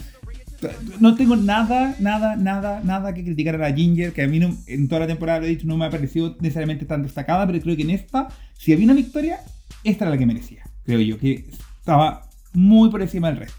No 1.00 1.16
tengo 1.16 1.36
nada, 1.36 1.96
nada, 2.00 2.36
nada, 2.36 2.82
nada 2.84 3.14
que 3.14 3.24
criticar 3.24 3.56
a 3.56 3.58
la 3.70 3.74
Ginger, 3.76 4.12
que 4.14 4.24
a 4.24 4.28
mí 4.28 4.40
no- 4.40 4.56
en 4.68 4.88
toda 4.88 5.02
la 5.02 5.08
temporada 5.08 5.40
lo 5.40 5.46
he 5.46 5.50
dicho 5.50 5.68
no 5.68 5.78
me 5.78 5.86
ha 5.86 5.90
parecido 5.90 6.36
necesariamente 6.40 6.86
tan 6.86 7.04
destacada, 7.04 7.46
pero 7.46 7.60
creo 7.62 7.76
que 7.76 7.84
en 7.84 7.92
esta, 7.92 8.28
si 8.58 8.74
había 8.74 8.86
una 8.86 8.94
victoria, 8.94 9.40
esta 9.84 10.06
era 10.06 10.12
la 10.12 10.18
que 10.18 10.26
merecía, 10.26 10.64
creo 10.84 11.00
yo, 11.02 11.18
que 11.20 11.46
estaba 11.80 12.28
muy 12.54 12.90
por 12.90 13.02
encima 13.02 13.28
del 13.30 13.38
resto. 13.38 13.58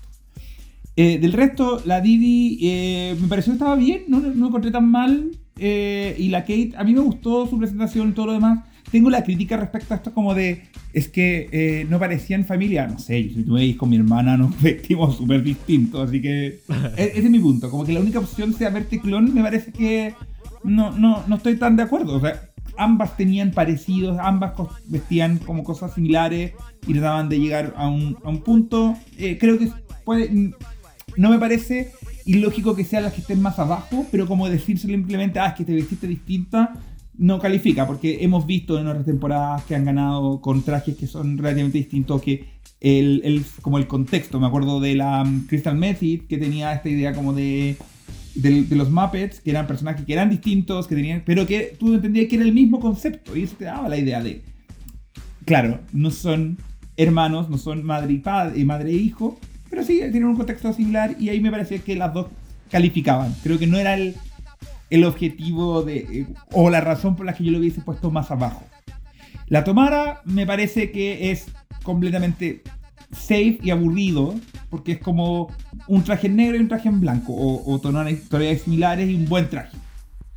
Eh, 0.96 1.18
del 1.20 1.32
resto, 1.32 1.80
la 1.84 2.00
Didi 2.00 2.58
eh, 2.62 3.16
me 3.20 3.28
pareció 3.28 3.52
que 3.52 3.58
estaba 3.58 3.76
bien, 3.76 4.02
no, 4.08 4.18
no 4.20 4.48
encontré 4.48 4.70
tan 4.72 4.88
mal. 4.90 5.30
eh, 5.60 6.14
y 6.18 6.28
la 6.28 6.40
Kate, 6.42 6.72
a 6.76 6.84
mí 6.84 6.92
me 6.94 7.00
gustó 7.00 7.46
su 7.48 7.58
presentación 7.58 8.08
y 8.10 8.12
todo 8.12 8.26
lo 8.26 8.32
demás. 8.32 8.60
Tengo 8.90 9.10
la 9.10 9.22
crítica 9.22 9.56
respecto 9.56 9.94
a 9.94 9.98
esto 9.98 10.14
como 10.14 10.34
de, 10.34 10.62
es 10.92 11.08
que 11.08 11.48
eh, 11.52 11.86
no 11.88 11.98
parecían 11.98 12.44
familia. 12.44 12.86
No 12.86 12.98
sé, 12.98 13.22
si 13.34 13.42
tú 13.42 13.52
me 13.52 13.76
con 13.76 13.90
mi 13.90 13.96
hermana 13.96 14.36
nos 14.36 14.60
vestimos 14.62 15.16
súper 15.16 15.42
distintos, 15.42 16.08
así 16.08 16.22
que 16.22 16.46
e- 16.46 16.60
ese 16.96 17.18
es 17.18 17.30
mi 17.30 17.38
punto. 17.40 17.70
Como 17.70 17.84
que 17.84 17.92
la 17.92 18.00
única 18.00 18.18
opción 18.18 18.54
sea 18.54 18.70
verte 18.70 19.00
clon, 19.00 19.34
me 19.34 19.42
parece 19.42 19.72
que 19.72 20.14
no, 20.64 20.90
no, 20.92 21.22
no 21.26 21.36
estoy 21.36 21.56
tan 21.56 21.76
de 21.76 21.82
acuerdo. 21.82 22.16
O 22.16 22.20
sea, 22.20 22.48
ambas 22.78 23.16
tenían 23.16 23.50
parecidos, 23.50 24.18
ambas 24.20 24.52
vestían 24.86 25.38
como 25.38 25.64
cosas 25.64 25.94
similares 25.94 26.52
y 26.86 26.92
trataban 26.92 27.28
de 27.28 27.40
llegar 27.40 27.74
a 27.76 27.88
un, 27.88 28.16
a 28.24 28.28
un 28.28 28.42
punto. 28.42 28.96
Eh, 29.18 29.36
creo 29.38 29.58
que 29.58 29.70
puede, 30.04 30.52
no 31.16 31.30
me 31.30 31.38
parece 31.38 31.92
ilógico 32.24 32.76
que 32.76 32.84
sean 32.84 33.04
las 33.04 33.14
que 33.14 33.20
estén 33.22 33.40
más 33.42 33.58
abajo, 33.58 34.06
pero 34.10 34.26
como 34.26 34.48
decir 34.48 34.78
simplemente, 34.78 35.38
ah, 35.38 35.48
es 35.48 35.54
que 35.54 35.64
te 35.64 35.74
vestiste 35.74 36.06
distinta, 36.06 36.74
no 37.18 37.38
califica, 37.40 37.86
porque 37.86 38.18
hemos 38.24 38.46
visto 38.46 38.78
en 38.78 38.86
otras 38.86 39.04
temporadas 39.04 39.64
que 39.64 39.74
han 39.74 39.84
ganado 39.84 40.40
con 40.40 40.62
trajes 40.62 40.96
que 40.96 41.06
son 41.06 41.36
relativamente 41.36 41.78
distintos, 41.78 42.22
que 42.22 42.44
el, 42.80 43.20
el- 43.24 43.44
como 43.60 43.78
el 43.78 43.86
contexto, 43.88 44.38
me 44.38 44.46
acuerdo 44.46 44.78
de 44.80 44.94
la 44.94 45.22
um, 45.22 45.46
Crystal 45.46 45.76
Method, 45.76 46.26
que 46.28 46.38
tenía 46.38 46.72
esta 46.72 46.88
idea 46.88 47.12
como 47.12 47.32
de, 47.32 47.76
de, 48.36 48.62
de 48.62 48.76
los 48.76 48.90
Muppets, 48.90 49.40
que 49.40 49.50
eran 49.50 49.66
personajes 49.66 50.04
que 50.06 50.12
eran 50.12 50.30
distintos, 50.30 50.86
que 50.86 50.94
tenían, 50.94 51.22
pero 51.26 51.44
que 51.46 51.74
tú 51.78 51.92
entendías 51.94 52.28
que 52.28 52.36
era 52.36 52.44
el 52.44 52.52
mismo 52.54 52.78
concepto, 52.78 53.36
y 53.36 53.42
eso 53.42 53.56
te 53.58 53.64
daba 53.64 53.88
la 53.88 53.96
idea 53.98 54.22
de, 54.22 54.42
claro, 55.44 55.80
no 55.92 56.10
son 56.10 56.58
hermanos, 56.96 57.48
no 57.50 57.58
son 57.58 57.84
madre 57.84 58.12
y 58.12 58.18
padre, 58.18 58.64
madre 58.64 58.90
e 58.90 58.96
hijo, 58.96 59.38
pero 59.70 59.82
sí 59.84 59.98
tienen 59.98 60.26
un 60.26 60.36
contexto 60.36 60.72
similar 60.72 61.16
y 61.18 61.28
ahí 61.30 61.40
me 61.40 61.50
parecía 61.50 61.78
que 61.78 61.94
las 61.96 62.14
dos 62.14 62.26
calificaban. 62.70 63.34
Creo 63.42 63.58
que 63.58 63.66
no 63.66 63.76
era 63.78 63.94
el, 63.94 64.14
el 64.90 65.04
objetivo 65.04 65.82
de, 65.82 65.96
eh, 65.98 66.26
o 66.52 66.70
la 66.70 66.80
razón 66.80 67.16
por 67.16 67.26
la 67.26 67.34
que 67.34 67.44
yo 67.44 67.50
lo 67.50 67.58
hubiese 67.58 67.80
puesto 67.80 68.10
más 68.10 68.30
abajo. 68.30 68.64
La 69.48 69.64
Tomara 69.64 70.20
me 70.24 70.46
parece 70.46 70.90
que 70.90 71.30
es 71.30 71.46
completamente 71.82 72.62
safe 73.12 73.58
y 73.62 73.70
aburrido, 73.70 74.34
porque 74.68 74.92
es 74.92 74.98
como 74.98 75.50
un 75.86 76.04
traje 76.04 76.26
en 76.26 76.36
negro 76.36 76.56
y 76.56 76.60
un 76.60 76.68
traje 76.68 76.88
en 76.88 77.00
blanco, 77.00 77.32
o, 77.32 77.72
o 77.72 77.78
tonalidades 77.80 78.62
similares 78.62 79.08
y 79.08 79.14
un 79.14 79.26
buen 79.26 79.48
traje. 79.48 79.76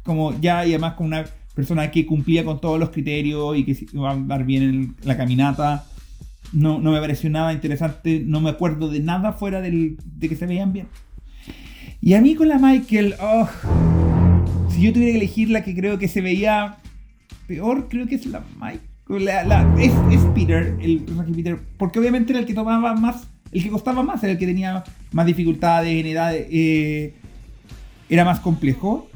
Como 0.03 0.39
ya, 0.39 0.65
y 0.65 0.69
además 0.71 0.93
con 0.93 1.07
una 1.07 1.25
persona 1.53 1.91
que 1.91 2.05
cumplía 2.05 2.45
con 2.45 2.61
todos 2.61 2.79
los 2.79 2.89
criterios 2.91 3.57
y 3.57 3.65
que 3.65 3.77
iba 3.93 4.09
a 4.09 4.13
andar 4.13 4.45
bien 4.45 4.63
en 4.63 4.95
la 5.03 5.17
caminata. 5.17 5.85
No, 6.53 6.79
no 6.79 6.91
me 6.91 6.99
pareció 7.01 7.29
nada 7.29 7.51
interesante, 7.53 8.23
no 8.25 8.39
me 8.41 8.49
acuerdo 8.49 8.89
de 8.89 9.01
nada 9.01 9.33
fuera 9.33 9.61
del- 9.61 9.97
de 10.05 10.29
que 10.29 10.35
se 10.35 10.45
veían 10.45 10.71
bien. 10.73 10.87
Y 12.01 12.13
a 12.13 12.21
mí 12.21 12.35
con 12.35 12.47
la 12.47 12.57
Michael, 12.57 13.15
oh, 13.21 13.47
yo 14.81 14.93
tuviera 14.93 15.11
que 15.13 15.17
elegir 15.17 15.49
la 15.49 15.63
que 15.63 15.75
creo 15.75 15.97
que 15.99 16.07
se 16.07 16.21
veía 16.21 16.77
peor, 17.47 17.87
creo 17.89 18.07
que 18.07 18.15
es 18.15 18.25
la 18.25 18.43
la- 19.43 19.75
es, 19.77 19.91
Peter, 20.33 20.77
el 20.81 20.99
personaje 20.99 21.33
Peter, 21.33 21.59
porque 21.77 21.99
obviamente 21.99 22.31
era 22.31 22.39
el 22.39 22.45
que 22.45 22.53
tomaba 22.53 22.93
más, 22.95 23.27
el 23.51 23.61
que 23.63 23.69
costaba 23.69 24.03
más, 24.03 24.23
era 24.23 24.31
el 24.33 24.37
que 24.39 24.45
tenía 24.45 24.83
más 25.11 25.25
dificultades, 25.25 25.99
en 25.99 26.05
edad, 26.07 26.33
eh, 26.33 27.13
era 28.09 28.23
más 28.23 28.39
complejo, 28.39 29.09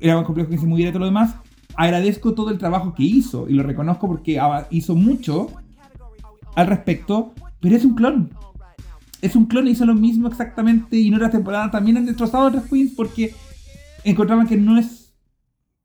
era 0.00 0.16
más 0.16 0.26
complejo 0.26 0.50
que 0.50 0.58
se 0.58 0.66
moviera 0.66 0.90
todo 0.92 1.00
lo 1.00 1.06
demás. 1.06 1.34
Agradezco 1.76 2.34
todo 2.34 2.50
el 2.50 2.58
trabajo 2.58 2.94
que 2.94 3.02
hizo 3.02 3.48
y 3.48 3.54
lo 3.54 3.62
reconozco 3.62 4.06
porque 4.06 4.38
hizo 4.70 4.94
mucho 4.94 5.48
al 6.54 6.66
respecto, 6.66 7.32
pero 7.60 7.76
es 7.76 7.84
un 7.84 7.94
clon. 7.94 8.30
Es 9.22 9.34
un 9.34 9.46
clon 9.46 9.66
hizo 9.66 9.86
lo 9.86 9.94
mismo 9.94 10.28
exactamente 10.28 10.98
y 10.98 11.08
en 11.08 11.14
otras 11.14 11.30
temporadas 11.32 11.70
también 11.72 11.96
han 11.96 12.04
destrozado 12.06 12.44
a 12.44 12.48
otras 12.48 12.64
queens 12.66 12.92
porque 12.94 13.32
encontraban 14.04 14.46
que 14.46 14.56
no 14.56 14.78
es 14.78 15.04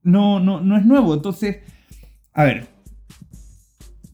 no, 0.04 0.40
no, 0.40 0.62
no 0.62 0.78
es 0.78 0.86
nuevo. 0.86 1.14
Entonces, 1.14 1.58
a 2.34 2.44
ver. 2.44 2.68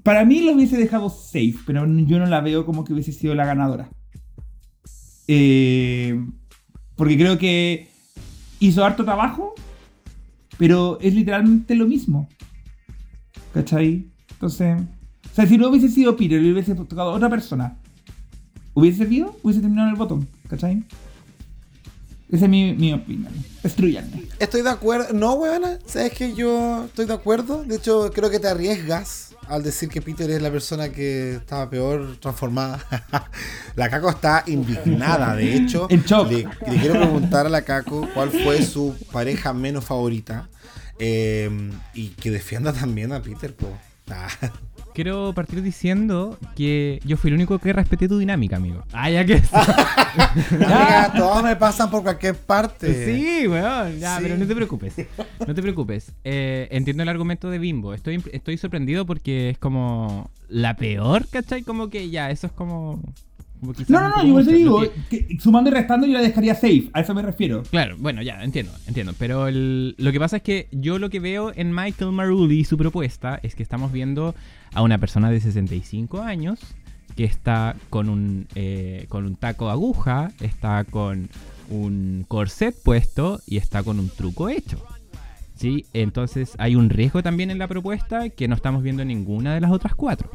Para 0.04 0.24
mí 0.24 0.42
lo 0.42 0.54
hubiese 0.54 0.78
dejado 0.78 1.10
safe, 1.10 1.56
pero 1.66 1.86
yo 1.88 2.20
no 2.20 2.28
la 2.28 2.42
veo 2.42 2.66
como 2.66 2.84
que 2.84 2.94
hubiese 2.94 3.12
sido 3.12 3.34
la 3.34 3.46
ganadora. 3.46 3.90
Eh, 5.28 6.24
porque 6.96 7.18
creo 7.18 7.40
que 7.40 7.90
hizo 8.60 8.86
harto 8.86 9.04
trabajo, 9.04 9.56
pero 10.60 11.00
es 11.02 11.16
literalmente 11.16 11.74
lo 11.74 11.88
mismo. 11.88 12.30
¿Cachai? 13.52 14.12
Entonces, 14.30 14.80
o 14.80 15.36
sea, 15.36 15.48
si 15.48 15.58
no 15.58 15.70
hubiese 15.70 15.90
sido 15.90 16.16
Peter 16.16 16.42
y 16.42 16.52
hubiese 16.52 16.76
tocado 16.76 17.10
a 17.10 17.14
otra 17.14 17.30
persona, 17.30 17.78
¿hubiese 18.76 19.00
servido? 19.00 19.36
Hubiese 19.42 19.62
terminado 19.62 19.88
en 19.88 19.94
el 19.94 20.00
botón, 20.00 20.28
¿cachai? 20.48 20.84
Esa 22.32 22.46
es 22.46 22.50
mi, 22.50 22.74
mi 22.74 22.92
opinión. 22.94 23.32
Destruyanme. 23.64 24.24
Estoy 24.40 24.62
de 24.64 24.70
acuerdo. 24.70 25.14
No, 25.14 25.34
weona. 25.36 25.78
Sabes 25.86 26.12
que 26.14 26.34
yo 26.34 26.86
estoy 26.86 27.06
de 27.06 27.14
acuerdo. 27.14 27.64
De 27.64 27.76
hecho, 27.76 28.12
creo 28.14 28.30
que 28.30 28.40
te 28.40 28.48
arriesgas 28.48 29.36
al 29.48 29.62
decir 29.62 29.90
que 29.90 30.02
Peter 30.02 30.30
es 30.32 30.42
la 30.42 30.50
persona 30.50 30.90
que 30.90 31.36
estaba 31.36 31.70
peor 31.70 32.18
transformada. 32.20 32.84
la 33.76 33.90
Caco 33.90 34.10
está 34.10 34.44
indignada. 34.48 35.36
De 35.36 35.56
hecho, 35.56 35.86
En 35.90 36.02
shock. 36.04 36.32
Le, 36.32 36.48
le 36.72 36.80
quiero 36.80 37.00
preguntar 37.00 37.46
a 37.46 37.50
la 37.50 37.62
Caco 37.62 38.08
cuál 38.14 38.32
fue 38.32 38.64
su 38.64 38.96
pareja 39.12 39.54
menos 39.54 39.86
favorita. 39.86 40.50
eh, 40.98 41.50
y 41.94 42.08
que 42.10 42.32
defienda 42.32 42.74
también 42.74 43.12
a 43.12 43.22
Peter, 43.22 43.54
po. 43.56 43.68
Ah. 44.10 44.28
Quiero 44.96 45.34
partir 45.34 45.62
diciendo 45.62 46.38
que 46.56 47.00
yo 47.06 47.18
fui 47.18 47.28
el 47.30 47.36
único 47.36 47.60
que 47.60 47.74
respeté 47.74 48.08
tu 48.08 48.18
dinámica, 48.18 48.56
amigo. 48.56 48.84
Ah, 48.94 49.10
ya 49.10 49.26
que. 49.26 49.34
Amiga, 50.52 51.12
todos 51.16 51.44
me 51.44 51.56
pasan 51.56 51.90
por 51.92 52.02
cualquier 52.04 52.36
parte. 52.36 53.06
Sí, 53.06 53.48
weón. 53.48 54.00
Ya, 54.00 54.18
Sí. 54.18 54.24
pero 54.24 54.38
no 54.38 54.48
te 54.48 54.56
preocupes. 54.56 54.94
No 55.46 55.54
te 55.54 55.62
preocupes. 55.62 56.12
Eh, 56.24 56.68
entiendo 56.72 57.04
el 57.04 57.10
argumento 57.10 57.50
de 57.50 57.60
Bimbo. 57.60 57.94
Estoy, 57.94 58.24
estoy 58.32 58.58
sorprendido 58.58 59.06
porque 59.06 59.50
es 59.50 59.58
como 59.58 60.30
la 60.48 60.76
peor, 60.76 61.28
¿cachai? 61.30 61.64
Como 61.64 61.90
que 61.90 62.10
ya, 62.10 62.32
eso 62.32 62.48
es 62.48 62.54
como. 62.54 63.02
como 63.60 63.74
No, 63.90 64.00
no, 64.02 64.10
no, 64.10 64.24
yo 64.24 64.34
mucho. 64.34 64.52
digo, 64.52 64.82
que- 65.10 65.26
que 65.28 65.40
sumando 65.40 65.70
y 65.70 65.74
restando 65.74 66.06
yo 66.08 66.14
la 66.14 66.22
dejaría 66.22 66.54
safe, 66.56 66.90
a 66.94 67.02
eso 67.02 67.14
me 67.14 67.22
refiero. 67.22 67.64
Claro, 67.64 67.96
bueno, 68.00 68.22
ya, 68.22 68.44
entiendo, 68.44 68.72
entiendo. 68.88 69.14
Pero 69.18 69.48
el- 69.48 69.96
lo 69.98 70.12
que 70.12 70.20
pasa 70.20 70.38
es 70.38 70.44
que 70.44 70.68
yo 70.72 71.00
lo 71.00 71.10
que 71.10 71.20
veo 71.20 71.52
en 71.56 71.74
Michael 71.74 72.12
Maruli, 72.12 72.64
su 72.64 72.78
propuesta, 72.78 73.40
es 73.44 73.56
que 73.56 73.64
estamos 73.64 73.92
viendo 73.92 74.36
a 74.74 74.82
una 74.82 74.98
persona 74.98 75.30
de 75.30 75.40
65 75.40 76.22
años 76.22 76.60
que 77.16 77.24
está 77.24 77.76
con 77.90 78.10
un, 78.10 78.48
eh, 78.56 79.06
con 79.10 79.26
un 79.26 79.36
taco 79.36 79.70
aguja, 79.70 80.32
está 80.42 80.84
con 80.84 81.30
un 81.70 82.26
corset 82.28 82.76
puesto 82.84 83.40
y 83.48 83.58
está 83.58 83.84
con 83.84 84.00
un 84.00 84.10
truco 84.10 84.50
hecho. 84.50 84.86
¿Sí? 85.56 85.86
Entonces 85.94 86.52
hay 86.58 86.76
un 86.76 86.90
riesgo 86.90 87.24
también 87.24 87.50
en 87.50 87.60
la 87.60 87.68
propuesta 87.68 88.30
que 88.30 88.50
no 88.50 88.56
estamos 88.56 88.84
viendo 88.84 89.04
en 89.04 89.08
ninguna 89.08 89.54
de 89.54 89.62
las 89.62 89.72
otras 89.72 89.96
cuatro. 89.96 90.30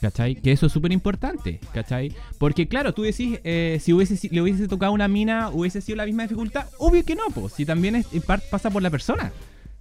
¿Cachai? 0.00 0.36
Que 0.36 0.52
eso 0.52 0.66
es 0.66 0.72
súper 0.72 0.92
importante, 0.92 1.58
¿cachai? 1.74 2.14
Porque 2.38 2.68
claro, 2.68 2.94
tú 2.94 3.02
decís, 3.02 3.40
eh, 3.42 3.78
si 3.80 3.92
hubiese, 3.92 4.28
le 4.32 4.40
hubiese 4.40 4.68
tocado 4.68 4.92
una 4.92 5.08
mina, 5.08 5.50
hubiese 5.50 5.80
sido 5.80 5.96
la 5.96 6.06
misma 6.06 6.22
dificultad. 6.22 6.66
Obvio 6.78 7.04
que 7.04 7.16
no, 7.16 7.24
pues, 7.34 7.54
si 7.54 7.66
también 7.66 8.04
pasa 8.48 8.70
por 8.70 8.80
la 8.80 8.90
persona, 8.90 9.32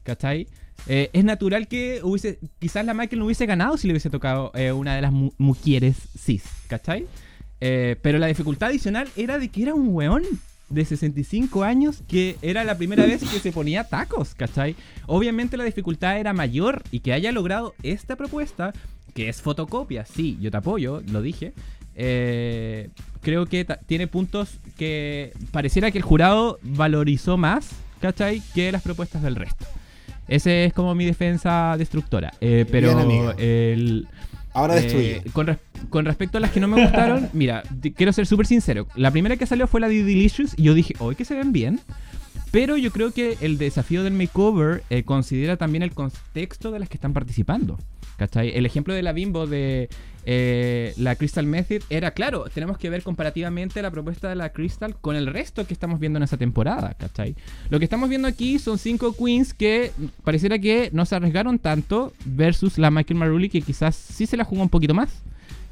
¿cachai? 0.02 0.48
Eh, 0.86 1.10
es 1.14 1.24
natural 1.24 1.68
que 1.68 2.00
hubiese, 2.04 2.40
quizás 2.60 2.86
la 2.86 2.94
Michael 2.94 3.20
no 3.20 3.26
hubiese 3.26 3.46
ganado 3.46 3.78
si 3.78 3.88
le 3.88 3.94
hubiese 3.94 4.10
tocado 4.10 4.52
eh, 4.56 4.72
una 4.72 4.96
de 4.96 5.02
las 5.02 5.12
mu- 5.12 5.32
mujeres 5.38 5.98
cis, 6.18 6.44
¿cachai? 6.68 7.06
Eh, 7.60 7.96
pero 8.02 8.20
la 8.20 8.28
dificultad 8.28 8.70
adicional 8.70 9.10
era 9.18 9.40
de 9.40 9.50
que 9.50 9.64
era 9.64 9.74
un 9.74 9.90
weón 9.94 10.24
de 10.70 10.86
65 10.86 11.64
años 11.64 12.04
que 12.08 12.38
era 12.42 12.64
la 12.64 12.78
primera 12.78 13.06
vez 13.06 13.22
que 13.22 13.40
se 13.40 13.52
ponía 13.52 13.84
tacos, 13.86 14.36
¿cachai? 14.36 14.76
Obviamente 15.08 15.58
la 15.58 15.64
dificultad 15.64 16.20
era 16.20 16.34
mayor 16.34 16.84
y 16.92 17.00
que 17.00 17.14
haya 17.14 17.32
logrado 17.32 17.74
esta 17.84 18.16
propuesta, 18.16 18.74
que 19.14 19.28
es 19.30 19.42
fotocopia, 19.42 20.06
sí, 20.06 20.38
yo 20.40 20.52
te 20.52 20.58
apoyo, 20.58 21.02
lo 21.12 21.22
dije. 21.22 21.54
creo 23.22 23.46
que 23.48 23.66
tiene 23.88 24.08
puntos 24.08 24.60
que 24.78 25.34
pareciera 25.52 25.92
que 25.92 25.98
el 25.98 26.04
jurado 26.04 26.60
valorizó 26.62 27.38
más, 27.38 27.70
¿cachai? 28.02 28.42
Que 28.54 28.72
las 28.72 28.84
propuestas 28.84 29.24
del 29.24 29.36
resto. 29.36 29.66
Ese 30.28 30.66
es 30.66 30.74
como 30.74 30.94
mi 30.96 31.06
defensa 31.06 31.76
destructora. 31.78 32.34
Eh, 32.42 32.66
pero 32.72 32.96
Bien, 33.08 33.32
el, 33.38 34.08
Ahora 34.54 34.78
eh, 34.78 34.82
destruye. 34.82 35.22
con, 35.34 35.48
res- 35.48 35.58
con 35.90 36.06
respecto 36.06 36.38
a 36.38 36.42
las 36.42 36.52
que 36.52 36.60
no 36.60 36.68
me 36.68 36.82
gustaron, 36.82 37.30
mira, 37.34 37.64
quiero 37.96 38.12
ser 38.12 38.26
súper 38.28 38.46
sincero. 38.48 38.88
La 38.96 39.12
primera 39.12 39.38
que 39.38 39.46
salió 39.46 39.68
fue 39.68 39.80
la 39.82 39.88
de 39.88 40.04
Delicious 40.04 40.54
y 40.58 40.64
yo 40.64 40.74
dije, 40.74 40.96
hoy 41.00 41.16
que 41.16 41.26
se 41.26 41.36
ven 41.36 41.52
bien. 41.52 41.80
Pero 42.58 42.76
yo 42.76 42.90
creo 42.90 43.12
que 43.12 43.38
el 43.42 43.60
desafío 43.60 44.04
del 44.04 44.14
makeover 44.14 44.82
eh, 44.90 45.04
considera 45.04 45.58
también 45.58 45.84
el 45.84 45.92
contexto 45.92 46.72
de 46.72 46.80
las 46.80 46.90
que 46.90 46.98
están 46.98 47.14
participando. 47.14 47.78
¿Cachai? 48.18 48.50
El 48.58 48.66
ejemplo 48.66 48.96
de 48.96 49.04
la 49.04 49.14
bimbo 49.14 49.46
de 49.46 49.90
eh, 50.26 50.92
la 50.98 51.16
Crystal 51.16 51.46
Method 51.46 51.84
era, 51.92 52.16
claro, 52.16 52.46
tenemos 52.52 52.80
que 52.80 52.90
ver 52.90 53.04
comparativamente 53.04 53.80
la 53.84 53.92
propuesta 53.92 54.28
de 54.28 54.34
la 54.34 54.54
Crystal 54.54 54.96
con 55.00 55.16
el 55.16 55.28
resto 55.28 55.68
que 55.68 55.74
estamos 55.76 56.00
viendo 56.00 56.18
en 56.18 56.24
esa 56.24 56.38
temporada, 56.38 56.96
¿cachai? 56.98 57.36
Lo 57.70 57.78
que 57.78 57.86
estamos 57.86 58.10
viendo 58.10 58.28
aquí 58.28 58.58
son 58.58 58.80
cinco 58.80 59.16
queens 59.16 59.54
que 59.54 59.92
pareciera 60.24 60.58
que 60.58 60.90
no 60.94 61.06
se 61.06 61.16
arriesgaron 61.16 61.60
tanto 61.60 62.12
versus 62.26 62.80
la 62.80 62.90
Michael 62.90 63.20
Marulli 63.20 63.50
que 63.50 63.62
quizás 63.62 63.96
sí 63.96 64.26
se 64.26 64.36
la 64.36 64.46
jugó 64.46 64.64
un 64.64 64.70
poquito 64.70 64.96
más. 64.96 65.22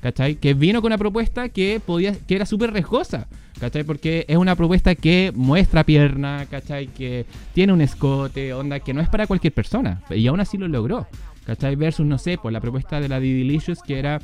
¿Cachai? 0.06 0.36
Que 0.36 0.53
vino 0.53 0.84
con 0.84 0.89
una 0.89 0.99
propuesta 0.99 1.49
que 1.49 1.82
podía, 1.84 2.14
que 2.28 2.36
era 2.36 2.45
súper 2.45 2.72
riesgosa, 2.72 3.26
¿cachai? 3.60 3.84
Porque 3.84 4.24
es 4.28 4.38
una 4.38 4.56
propuesta 4.56 4.93
que 4.93 5.32
muestra 5.34 5.84
pierna, 5.84 6.45
¿cachai? 6.47 6.86
Que 6.86 7.26
tiene 7.56 7.74
un 7.74 7.82
escote, 7.82 8.53
onda, 8.53 8.80
que 8.82 8.93
no 8.93 9.01
es 9.01 9.10
para 9.10 9.26
cualquier 9.26 9.51
persona. 9.51 10.03
Y 10.12 10.28
aún 10.28 10.39
así 10.39 10.60
lo 10.60 10.68
logró, 10.68 11.08
¿cachai? 11.47 11.76
Versus, 11.76 12.06
no 12.06 12.20
sé, 12.20 12.38
por 12.38 12.53
la 12.53 12.62
propuesta 12.62 13.01
de 13.01 13.10
la 13.10 13.20
Didilicious 13.20 13.82
que 13.82 13.97
era 13.97 14.22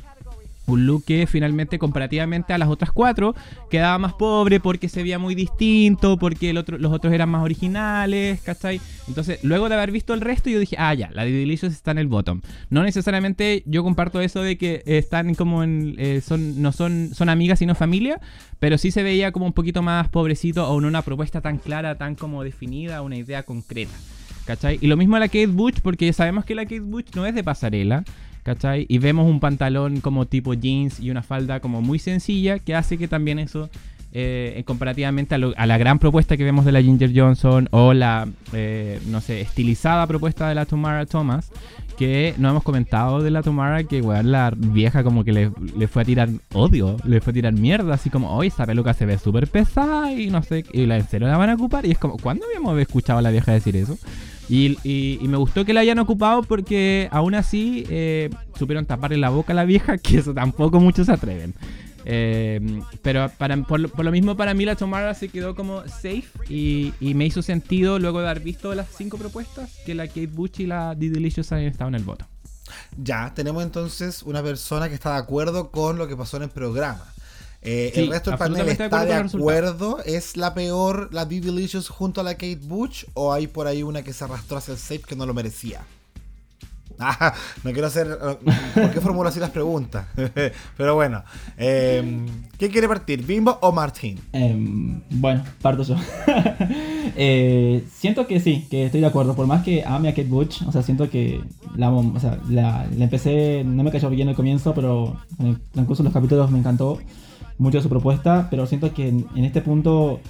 un 0.66 0.86
look 0.86 1.04
que 1.04 1.26
finalmente 1.26 1.78
comparativamente 1.78 2.52
a 2.52 2.58
las 2.58 2.68
otras 2.68 2.92
cuatro 2.92 3.34
quedaba 3.70 3.98
más 3.98 4.14
pobre 4.14 4.60
porque 4.60 4.88
se 4.88 5.02
veía 5.02 5.18
muy 5.18 5.34
distinto, 5.34 6.18
porque 6.18 6.52
los 6.52 6.92
otros 6.92 7.12
eran 7.12 7.28
más 7.28 7.42
originales, 7.42 8.40
¿cachai? 8.42 8.80
Entonces, 9.08 9.40
luego 9.42 9.68
de 9.68 9.74
haber 9.74 9.90
visto 9.90 10.14
el 10.14 10.20
resto, 10.20 10.50
yo 10.50 10.58
dije, 10.58 10.76
ah, 10.78 10.94
ya, 10.94 11.10
la 11.12 11.24
de 11.24 11.32
Delicious 11.32 11.72
está 11.72 11.90
en 11.90 11.98
el 11.98 12.06
bottom. 12.06 12.40
No 12.70 12.82
necesariamente 12.82 13.62
yo 13.66 13.82
comparto 13.82 14.20
eso 14.20 14.42
de 14.42 14.56
que 14.56 14.82
están 14.86 15.34
como 15.34 15.62
en, 15.62 15.94
eh, 15.98 16.20
son, 16.20 16.62
no 16.62 16.72
son, 16.72 17.10
son 17.12 17.28
amigas 17.28 17.58
sino 17.58 17.74
familia, 17.74 18.20
pero 18.58 18.78
sí 18.78 18.90
se 18.90 19.02
veía 19.02 19.32
como 19.32 19.46
un 19.46 19.52
poquito 19.52 19.82
más 19.82 20.08
pobrecito 20.08 20.68
o 20.68 20.78
en 20.78 20.84
una 20.84 21.02
propuesta 21.02 21.40
tan 21.40 21.58
clara, 21.58 21.96
tan 21.96 22.14
como 22.14 22.44
definida, 22.44 23.02
una 23.02 23.16
idea 23.16 23.42
concreta. 23.42 23.92
¿Cachai? 24.44 24.78
Y 24.80 24.88
lo 24.88 24.96
mismo 24.96 25.14
a 25.14 25.20
la 25.20 25.28
Kate 25.28 25.46
Butch, 25.46 25.80
porque 25.82 26.12
sabemos 26.12 26.44
que 26.44 26.56
la 26.56 26.64
Kate 26.64 26.80
Butch 26.80 27.14
no 27.14 27.26
es 27.26 27.34
de 27.34 27.44
pasarela. 27.44 28.02
¿Cachai? 28.42 28.86
Y 28.88 28.98
vemos 28.98 29.28
un 29.28 29.40
pantalón 29.40 30.00
como 30.00 30.26
tipo 30.26 30.54
jeans 30.54 31.00
y 31.00 31.10
una 31.10 31.22
falda 31.22 31.60
como 31.60 31.80
muy 31.82 31.98
sencilla 31.98 32.58
que 32.58 32.74
hace 32.74 32.98
que 32.98 33.08
también 33.08 33.38
eso, 33.38 33.68
eh, 34.14 34.62
comparativamente 34.66 35.34
a, 35.34 35.38
lo- 35.38 35.54
a 35.56 35.66
la 35.66 35.78
gran 35.78 35.98
propuesta 35.98 36.36
que 36.36 36.44
vemos 36.44 36.64
de 36.64 36.72
la 36.72 36.82
Ginger 36.82 37.12
Johnson 37.14 37.68
o 37.70 37.94
la, 37.94 38.28
eh, 38.52 39.00
no 39.08 39.20
sé, 39.20 39.40
estilizada 39.40 40.06
propuesta 40.06 40.48
de 40.48 40.54
la 40.54 40.66
Tamara 40.66 41.06
Thomas, 41.06 41.50
que 41.96 42.34
no 42.38 42.50
hemos 42.50 42.62
comentado 42.62 43.20
de 43.22 43.30
la 43.30 43.42
Tamara, 43.42 43.84
que 43.84 44.00
weón, 44.00 44.32
la 44.32 44.52
vieja 44.56 45.04
como 45.04 45.24
que 45.24 45.32
le, 45.32 45.50
le 45.78 45.88
fue 45.88 46.02
a 46.02 46.04
tirar 46.04 46.28
odio, 46.52 46.96
le 47.06 47.20
fue 47.20 47.30
a 47.30 47.34
tirar 47.34 47.52
mierda, 47.52 47.94
así 47.94 48.10
como, 48.10 48.34
hoy 48.34 48.48
esa 48.48 48.66
peluca 48.66 48.92
se 48.92 49.06
ve 49.06 49.18
súper 49.18 49.46
pesada 49.46 50.12
y 50.12 50.28
no 50.30 50.42
sé, 50.42 50.64
y 50.72 50.86
la 50.86 50.96
en 50.96 51.06
serio 51.08 51.28
la 51.28 51.36
van 51.36 51.50
a 51.50 51.54
ocupar. 51.54 51.86
Y 51.86 51.92
es 51.92 51.98
como, 51.98 52.16
¿cuándo 52.18 52.44
habíamos 52.46 52.78
escuchado 52.80 53.18
a 53.18 53.22
la 53.22 53.30
vieja 53.30 53.52
decir 53.52 53.76
eso? 53.76 53.96
Y, 54.52 55.18
me 55.22 55.38
gustó 55.38 55.64
que 55.64 55.72
la 55.72 55.80
hayan 55.80 55.98
ocupado 55.98 56.42
porque 56.42 57.08
aún 57.10 57.34
así 57.34 57.84
eh, 57.88 58.28
supieron 58.58 58.84
taparle 58.84 59.16
la 59.16 59.30
boca 59.30 59.54
a 59.54 59.56
la 59.56 59.64
vieja, 59.64 59.96
que 59.98 60.18
eso 60.18 60.34
tampoco 60.34 60.78
muchos 60.78 61.06
se 61.06 61.12
atreven. 61.12 61.54
Eh, 62.04 62.82
pero 63.00 63.30
por, 63.66 64.04
lo- 64.04 64.10
mismo 64.10 64.36
para 64.36 64.54
mí 64.54 64.64
la 64.64 64.74
Tomara 64.74 65.14
se 65.14 65.28
quedó 65.28 65.54
como 65.54 65.82
safe 65.86 66.26
y, 66.48 66.92
me 67.00 67.24
hizo 67.24 67.42
sentido 67.42 67.98
luego 67.98 68.20
de 68.20 68.28
haber 68.28 68.42
visto 68.42 68.74
las 68.74 68.88
cinco 68.94 69.16
propuestas 69.16 69.70
que 69.86 69.94
la 69.94 70.06
Kate 70.06 70.26
Bush 70.26 70.60
y 70.60 70.66
la 70.66 70.94
Didi 70.94 71.14
Delicious 71.14 71.52
hayan 71.52 71.68
estado 71.68 71.88
en 71.88 71.94
el 71.94 72.04
voto. 72.04 72.26
Ya, 72.96 73.32
tenemos 73.34 73.62
entonces 73.62 74.22
una 74.22 74.42
persona 74.42 74.88
que 74.88 74.94
está 74.94 75.12
de 75.12 75.18
acuerdo 75.18 75.70
con 75.70 75.96
lo 75.96 76.08
que 76.08 76.16
pasó 76.16 76.36
en 76.36 76.44
el 76.44 76.50
programa. 76.50 77.06
Eh, 77.62 77.92
Sí, 77.94 78.00
el 78.00 78.10
resto 78.10 78.30
del 78.30 78.38
panel 78.38 78.68
está 78.68 79.04
de 79.04 79.14
acuerdo. 79.14 79.98
¿Es 80.04 80.36
la 80.36 80.52
peor 80.52 81.08
la 81.12 81.24
Be 81.24 81.40
Delicious 81.40 81.88
junto 81.88 82.20
a 82.20 82.24
la 82.24 82.34
Kate 82.34 82.60
Butch? 82.62 83.06
¿O 83.14 83.32
hay 83.32 83.46
por 83.46 83.66
ahí 83.66 83.82
una 83.82 84.02
que 84.02 84.12
se 84.12 84.24
arrastró 84.24 84.56
hacia 84.56 84.72
el 84.72 84.78
safe 84.78 85.02
que 85.06 85.16
no 85.16 85.26
lo 85.26 85.34
merecía? 85.34 85.82
Ah, 86.98 87.34
no 87.64 87.72
quiero 87.72 87.88
hacer. 87.88 88.06
¿Por 88.74 88.90
qué 88.90 89.00
formulo 89.00 89.28
así 89.28 89.40
las 89.40 89.50
preguntas? 89.50 90.06
Pero 90.76 90.94
bueno, 90.94 91.24
eh, 91.56 92.26
¿quién 92.56 92.70
quiere 92.70 92.86
partir? 92.86 93.24
¿Bimbo 93.24 93.58
o 93.60 93.72
Martín? 93.72 94.20
Em, 94.32 95.00
bueno, 95.10 95.42
parto 95.60 95.82
yo. 95.82 95.96
Eh, 97.14 97.84
siento 97.92 98.26
que 98.26 98.40
sí, 98.40 98.66
que 98.70 98.86
estoy 98.86 99.00
de 99.00 99.06
acuerdo. 99.06 99.34
Por 99.34 99.46
más 99.46 99.62
que 99.62 99.84
ame 99.84 100.08
a 100.08 100.12
Kate 100.12 100.28
Butch, 100.28 100.62
o 100.62 100.72
sea, 100.72 100.82
siento 100.82 101.10
que 101.10 101.42
la, 101.76 101.88
amo, 101.88 102.12
o 102.16 102.20
sea, 102.20 102.38
la, 102.48 102.86
la 102.96 103.04
empecé, 103.04 103.64
no 103.64 103.82
me 103.82 103.90
cayó 103.90 104.08
bien 104.08 104.28
al 104.28 104.34
comienzo, 104.34 104.72
pero 104.72 105.20
en 105.38 105.48
el 105.48 105.60
transcurso 105.72 106.02
de 106.02 106.06
los 106.06 106.14
capítulos 106.14 106.50
me 106.50 106.58
encantó 106.58 107.00
mucho 107.58 107.80
su 107.80 107.88
propuesta. 107.88 108.48
Pero 108.50 108.66
siento 108.66 108.92
que 108.94 109.08
en, 109.08 109.44
este 109.44 109.60
punto, 109.60 110.20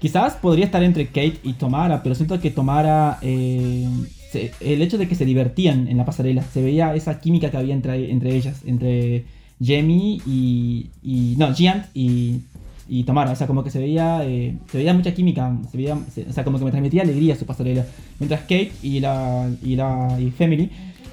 quizás 0.00 0.34
podría 0.34 0.64
estar 0.64 0.82
entre 0.82 1.06
Kate 1.06 1.38
y 1.42 1.54
Tomara, 1.54 2.02
pero 2.02 2.14
siento 2.14 2.40
que 2.40 2.50
Tomara, 2.50 3.18
eh, 3.22 3.88
el 4.60 4.82
hecho 4.82 4.98
de 4.98 5.08
que 5.08 5.14
se 5.14 5.24
divertían 5.24 5.88
en 5.88 5.96
la 5.96 6.04
pasarela, 6.04 6.42
se 6.42 6.62
veía 6.62 6.94
esa 6.94 7.20
química 7.20 7.50
que 7.50 7.56
había 7.56 7.74
entre, 7.74 8.10
entre 8.10 8.34
ellas, 8.34 8.62
entre 8.64 9.24
Jamie 9.62 10.20
y, 10.26 11.34
no, 11.38 11.52
Giant 11.54 11.86
y, 11.94 12.40
y 12.88 13.04
Tomara, 13.04 13.32
o 13.32 13.36
sea, 13.36 13.46
como 13.46 13.62
que 13.62 13.70
se 13.70 13.78
veía, 13.78 14.24
eh, 14.24 14.56
se 14.70 14.78
veía 14.78 14.94
mucha 14.94 15.12
química, 15.14 15.56
se 15.70 15.76
veía, 15.76 15.94
o 15.94 16.32
sea, 16.32 16.44
como 16.44 16.58
que 16.58 16.64
me 16.64 16.70
transmitía 16.70 17.02
alegría 17.02 17.36
su 17.36 17.46
pasarela. 17.46 17.86
Mientras 18.18 18.40
Kate 18.42 18.72
y 18.82 19.00
la, 19.00 19.50
y 19.62 19.76
la 19.76 20.18
y 20.20 20.30
Family 20.30 20.70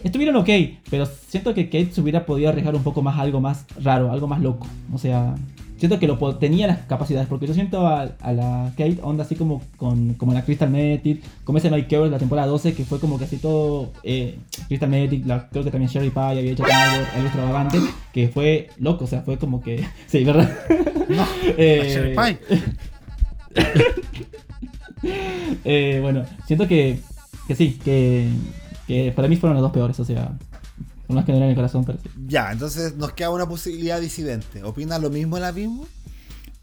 estuvieron 0.08 0.36
ok, 0.36 0.49
pero 0.89 1.05
siento 1.05 1.53
que 1.53 1.66
Kate 1.66 1.91
se 1.91 2.01
hubiera 2.01 2.26
podido 2.26 2.49
arriesgar 2.49 2.76
un 2.76 2.84
poco 2.84 3.01
más 3.01 3.18
a 3.18 3.22
algo 3.22 3.39
más 3.39 3.66
raro, 3.82 4.12
algo 4.12 4.28
más 4.28 4.41
loco. 4.41 4.68
O 4.93 4.97
sea, 4.97 5.36
siento 5.78 5.99
que 5.99 6.08
lo 6.08 6.18
tenía 6.38 6.68
las 6.68 6.80
capacidades, 6.80 7.28
porque 7.28 7.47
yo 7.47 7.53
siento 7.53 7.88
a, 7.88 8.10
a 8.20 8.34
la 8.34 8.72
Kate 8.78 8.99
onda 9.01 9.24
así 9.24 9.36
como 9.36 9.62
con 9.78 10.16
como 10.16 10.34
la 10.34 10.43
Crystal 10.43 10.70
Metic, 10.70 11.22
como 11.43 11.60
ese 11.60 11.70
Mike 11.70 11.97
de 11.97 12.10
la 12.10 12.18
temporada 12.18 12.47
12, 12.47 12.74
que 12.74 12.84
fue 12.84 12.99
como 12.99 13.18
que 13.18 13.26
así 13.26 13.38
todo 13.38 13.91
eh, 14.03 14.38
Crystal 14.68 14.89
Metic, 14.89 15.26
la, 15.26 15.47
creo 15.49 15.64
que 15.64 15.72
también 15.72 15.89
Sherry 15.89 16.10
Pie 16.10 16.22
había 16.22 16.51
hecho 16.51 16.64
algo, 16.64 17.05
algo 17.14 17.28
extravagante, 17.28 17.80
que 18.14 18.28
fue 18.30 18.70
loco, 18.78 19.05
o 19.05 19.08
sea, 19.08 19.22
fue 19.22 19.38
como 19.38 19.62
que, 19.62 19.86
sí, 20.08 20.24
¿verdad? 20.24 20.49
No, 21.10 21.26
Eh, 21.58 21.78
la 21.84 21.88
Cherry 21.93 22.16
Pie. 22.16 22.60
eh, 25.66 25.99
bueno, 26.01 26.26
siento 26.45 26.68
que, 26.68 26.99
que 27.47 27.55
sí, 27.55 27.80
que, 27.84 28.30
que 28.88 29.12
para 29.12 29.28
mí 29.28 29.36
fueron 29.36 29.56
los 29.56 29.62
dos 29.62 29.72
peores, 29.72 30.00
o 30.00 30.06
sea, 30.06 30.38
son 31.08 31.16
las 31.16 31.26
que 31.26 31.32
me 31.32 31.38
duelen 31.38 31.52
el 31.52 31.56
corazón, 31.56 31.84
pero 31.86 32.00
sí. 32.02 32.10
Ya, 32.28 32.52
entonces 32.52 32.96
nos 32.96 33.14
queda 33.14 33.30
una 33.30 33.48
posibilidad 33.48 34.00
disidente. 34.00 34.64
¿Opina 34.64 34.98
lo 34.98 35.10
mismo 35.10 35.38
la 35.38 35.52
Bimbo? 35.52 35.86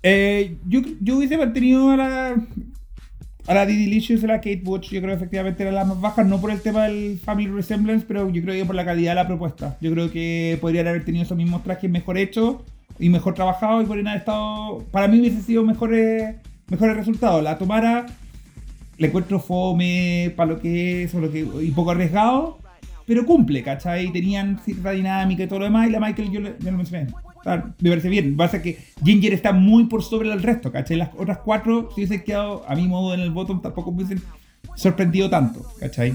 Eh, 0.03 0.59
yo, 0.67 0.81
yo 1.01 1.17
hubiese 1.17 1.39
mantenido 1.39 1.91
a 1.91 1.97
la, 1.97 2.37
a 3.47 3.55
la 3.55 3.67
Didi 3.67 3.87
Licious 3.87 4.23
y 4.23 4.25
a 4.25 4.29
la 4.29 4.37
Kate 4.37 4.61
Butch. 4.63 4.91
Yo 4.91 5.01
creo 5.01 5.13
que 5.13 5.17
efectivamente 5.17 5.63
eran 5.63 5.75
las 5.75 5.87
más 5.87 6.01
bajas, 6.01 6.27
no 6.27 6.41
por 6.41 6.51
el 6.51 6.61
tema 6.61 6.85
del 6.85 7.19
Family 7.19 7.49
Resemblance, 7.49 8.05
pero 8.07 8.29
yo 8.29 8.43
creo 8.43 8.55
que 8.55 8.67
por 8.67 8.75
la 8.75 8.85
calidad 8.85 9.13
de 9.13 9.17
la 9.17 9.27
propuesta. 9.27 9.79
Yo 9.81 9.91
creo 9.93 10.11
que 10.11 10.59
podrían 10.61 10.87
haber 10.87 11.05
tenido 11.05 11.25
esos 11.25 11.37
mismos 11.37 11.63
trajes 11.63 11.91
mejor 11.91 12.19
hechos 12.19 12.57
y 12.99 13.09
mejor 13.09 13.35
trabajados 13.35 13.85
y 13.85 13.87
podrían 13.87 14.09
haber 14.09 14.21
estado. 14.21 14.85
Para 14.91 15.09
mí 15.09 15.21
hubiese 15.21 15.41
sido 15.41 15.63
mejores, 15.63 16.37
mejores 16.69 16.97
resultados. 16.97 17.43
La 17.43 17.57
Tomara 17.57 18.07
le 18.99 19.07
encuentro 19.09 19.41
fome 19.41 20.33
para 20.37 20.53
lo 20.53 20.61
que 20.61 21.05
es 21.05 21.15
o 21.15 21.21
lo 21.21 21.31
que, 21.31 21.41
y 21.63 21.71
poco 21.71 21.91
arriesgado, 21.91 22.59
pero 23.07 23.27
cumple, 23.27 23.63
¿cachai? 23.63 24.11
Tenían 24.13 24.59
cierta 24.65 24.91
dinámica 24.93 25.43
y 25.43 25.47
todo 25.47 25.59
lo 25.61 25.65
demás, 25.67 25.89
y 25.89 25.91
la 25.93 26.01
Michael 26.01 26.31
yo, 26.31 26.41
le- 26.41 26.55
ya 26.61 26.71
lo 26.71 26.77
mencioné. 26.79 27.09
Me 27.81 27.91
parece 27.91 28.09
bien. 28.09 28.37
Pasa 28.39 28.63
que 28.63 28.79
Ginger 29.05 29.35
está 29.35 29.53
muy 29.53 29.85
por 29.85 30.03
sobre 30.03 30.33
el 30.33 30.43
resto, 30.43 30.73
¿cachai? 30.73 30.97
Las 30.97 31.11
otras 31.19 31.39
cuatro, 31.45 31.91
si 31.95 32.01
hubiesen 32.01 32.25
quedado 32.25 32.65
a 32.67 32.75
mi 32.75 32.89
modo 32.89 33.13
en 33.13 33.21
el 33.21 33.31
bottom, 33.31 33.61
tampoco 33.61 33.93
me 33.93 34.03
hubiesen 34.05 34.23
sorprendido 34.77 35.29
tanto, 35.29 35.63
¿cachai? 35.79 36.15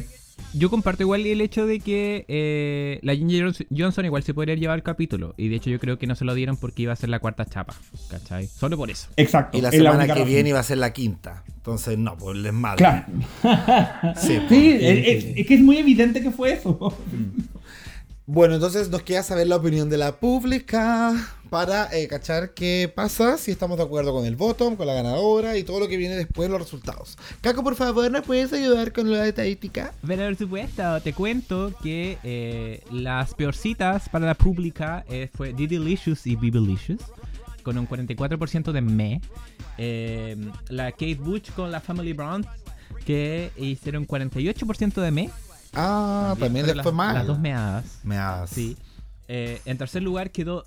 Yo 0.54 0.70
comparto 0.70 1.04
igual 1.04 1.26
el 1.26 1.42
hecho 1.42 1.66
de 1.68 1.80
que 1.80 2.26
eh, 2.28 3.00
la 3.04 3.16
Ginger 3.16 3.54
Johnson 3.76 4.06
igual 4.06 4.24
se 4.24 4.34
podría 4.34 4.56
llevar 4.56 4.78
el 4.78 4.84
capítulo. 4.84 5.34
Y 5.38 5.48
de 5.50 5.58
hecho 5.58 5.70
yo 5.70 5.80
creo 5.80 6.00
que 6.00 6.08
no 6.08 6.16
se 6.16 6.26
lo 6.26 6.34
dieron 6.34 6.58
porque 6.58 6.84
iba 6.84 6.94
a 6.94 6.96
ser 6.96 7.10
la 7.10 7.20
cuarta 7.20 7.46
chapa. 7.46 7.76
¿Cachai? 8.10 8.48
Solo 8.48 8.76
por 8.78 8.90
eso. 8.90 9.10
Exacto. 9.18 9.58
Y 9.58 9.62
la 9.62 9.72
semana 9.72 10.06
que 10.06 10.14
razón. 10.14 10.28
viene 10.28 10.50
iba 10.50 10.60
a 10.60 10.64
ser 10.64 10.80
la 10.80 10.92
quinta. 10.94 11.44
Entonces, 11.56 11.98
no, 11.98 12.18
pues 12.18 12.38
les 12.38 12.54
madre. 12.54 12.78
Claro. 12.78 13.06
Sí, 14.20 14.38
pues. 14.48 14.50
Sí, 14.50 14.78
es, 14.82 15.24
es- 15.26 15.38
es 15.38 15.48
que 15.48 15.54
es 15.56 15.62
muy 15.62 15.78
evidente 15.78 16.22
que 16.22 16.32
fue 16.32 16.54
eso. 16.54 16.98
Bueno, 18.26 18.56
entonces 18.56 18.90
nos 18.90 19.02
queda 19.02 19.24
saber 19.24 19.48
la 19.48 19.56
opinión 19.56 19.90
de 19.90 19.98
la 19.98 20.20
pública 20.20 21.14
para 21.50 21.90
eh, 21.96 22.08
cachar 22.08 22.54
qué 22.54 22.92
pasa, 22.94 23.38
si 23.38 23.52
estamos 23.52 23.78
de 23.78 23.84
acuerdo 23.84 24.14
con 24.14 24.26
el 24.26 24.36
bottom, 24.36 24.76
con 24.76 24.86
la 24.88 24.94
ganadora 24.94 25.58
y 25.58 25.64
todo 25.64 25.80
lo 25.80 25.88
que 25.88 25.98
viene 25.98 26.16
después, 26.16 26.50
los 26.50 26.60
resultados. 26.60 27.18
Caco, 27.42 27.64
por 27.64 27.76
favor, 27.76 28.10
¿nos 28.12 28.24
puedes 28.24 28.54
ayudar 28.54 28.94
con 28.94 29.12
la 29.12 29.28
estadística? 29.28 29.94
Pero 30.06 30.26
por 30.28 30.38
supuesto, 30.38 31.02
te 31.02 31.14
cuento 31.14 31.74
que 31.82 32.18
eh, 32.24 32.84
las 32.92 33.34
peorcitas 33.34 34.10
para 34.10 34.28
la 34.28 34.36
pública 34.36 35.04
eh, 35.10 35.30
fue 35.34 35.54
Didilicious 35.54 36.28
y 36.28 36.36
Bibelicious, 36.36 37.02
con 37.64 37.78
un 37.78 37.88
44% 37.88 38.72
de 38.72 38.82
me. 38.82 39.22
Eh, 39.78 40.38
la 40.70 40.92
Kate 40.92 41.16
Butch 41.16 41.52
con 41.52 41.72
la 41.72 41.80
Family 41.80 42.14
Brown, 42.14 42.46
que 43.06 43.52
hicieron 43.58 44.06
48% 44.06 45.02
de 45.02 45.12
me. 45.12 45.30
Ah, 45.74 46.36
también 46.40 46.66
les 46.66 46.76
fueron 46.76 46.84
fue 46.84 46.94
mal. 46.94 47.16
Las 47.16 47.28
dos 47.28 47.40
meadas. 47.40 48.00
Me 48.04 48.16
das. 48.16 48.50
Sí. 48.52 48.78
En 49.28 49.78
tercer 49.78 50.02
lugar 50.02 50.32
quedó 50.32 50.66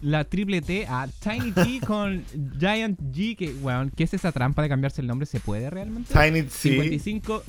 la 0.00 0.24
triple 0.24 0.62
T 0.62 0.86
a 0.88 1.08
Tiny 1.22 1.52
T 1.52 1.80
con 1.86 2.24
Giant 2.58 2.98
G. 3.00 3.36
Que, 3.36 3.54
¿qué 3.96 4.04
es 4.04 4.14
esa 4.14 4.32
trampa 4.32 4.62
de 4.62 4.68
cambiarse 4.68 5.00
el 5.00 5.06
nombre? 5.06 5.26
¿Se 5.26 5.40
puede 5.40 5.70
realmente? 5.70 6.12
Tiny 6.12 6.42
T. 6.42 6.50
55, 6.50 7.42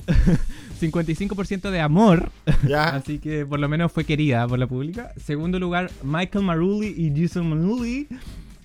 55% 0.80 1.70
de 1.70 1.80
amor. 1.80 2.30
Ya. 2.66 2.88
Así 2.94 3.18
que 3.18 3.46
por 3.46 3.60
lo 3.60 3.68
menos 3.68 3.92
fue 3.92 4.04
querida 4.04 4.46
por 4.46 4.58
la 4.58 4.66
pública. 4.66 5.12
Segundo 5.16 5.58
lugar, 5.58 5.90
Michael 6.02 6.44
Marulli 6.44 6.88
y 6.88 7.12
Jason 7.20 7.48
Manulli. 7.48 8.08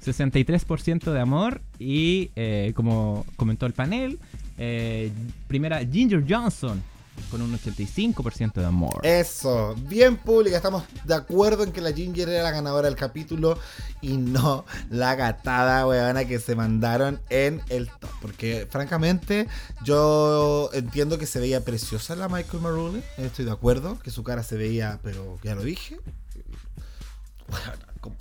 63% 0.06 1.12
de 1.12 1.20
amor. 1.20 1.62
Y 1.78 2.32
eh, 2.36 2.72
como 2.76 3.26
comentó 3.36 3.66
el 3.66 3.74
panel, 3.74 4.20
eh, 4.58 5.12
primera 5.48 5.80
Ginger 5.86 6.24
Johnson 6.28 6.82
con 7.30 7.42
un 7.42 7.58
85% 7.58 8.54
de 8.54 8.66
amor. 8.66 9.00
Eso, 9.04 9.76
bien 9.88 10.18
pública, 10.18 10.58
estamos 10.58 10.84
de 11.04 11.14
acuerdo 11.14 11.64
en 11.64 11.72
que 11.72 11.82
la 11.82 11.92
Ginger 11.92 12.30
era 12.30 12.44
la 12.44 12.52
ganadora 12.52 12.88
del 12.88 12.98
capítulo 12.98 13.58
y 14.02 14.18
no 14.18 14.66
la 14.90 15.16
gatada 15.16 15.86
weona 15.88 16.26
que 16.26 16.40
se 16.40 16.56
mandaron 16.56 17.22
en 17.30 17.62
el 17.70 17.90
top. 17.90 18.10
Porque 18.22 18.68
francamente 18.70 19.48
yo 19.84 20.70
entiendo 20.74 21.18
que 21.18 21.26
se 21.26 21.40
veía 21.40 21.64
preciosa 21.64 22.16
la 22.16 22.30
Michael 22.30 22.62
Marulli, 22.62 23.04
estoy 23.18 23.46
de 23.46 23.52
acuerdo, 23.52 24.00
que 24.00 24.12
su 24.12 24.24
cara 24.24 24.44
se 24.44 24.58
veía, 24.58 25.00
pero 25.04 25.38
ya 25.44 25.56
lo 25.56 25.64
dije. 25.64 25.98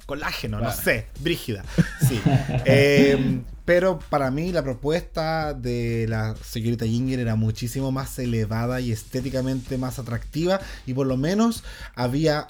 Colágeno, 0.06 0.60
no 0.60 0.72
sé, 0.72 1.06
brígida. 1.20 1.64
Sí. 2.06 2.20
Eh, 2.70 3.40
pero 3.64 3.98
para 3.98 4.30
mí 4.30 4.52
la 4.52 4.62
propuesta 4.62 5.54
de 5.54 6.06
la 6.08 6.34
señorita 6.42 6.86
Ginger 6.86 7.20
era 7.20 7.34
muchísimo 7.34 7.92
más 7.92 8.18
elevada 8.18 8.80
y 8.80 8.92
estéticamente 8.92 9.78
más 9.78 9.98
atractiva 9.98 10.60
y 10.86 10.94
por 10.94 11.06
lo 11.06 11.16
menos 11.16 11.64
había 11.94 12.46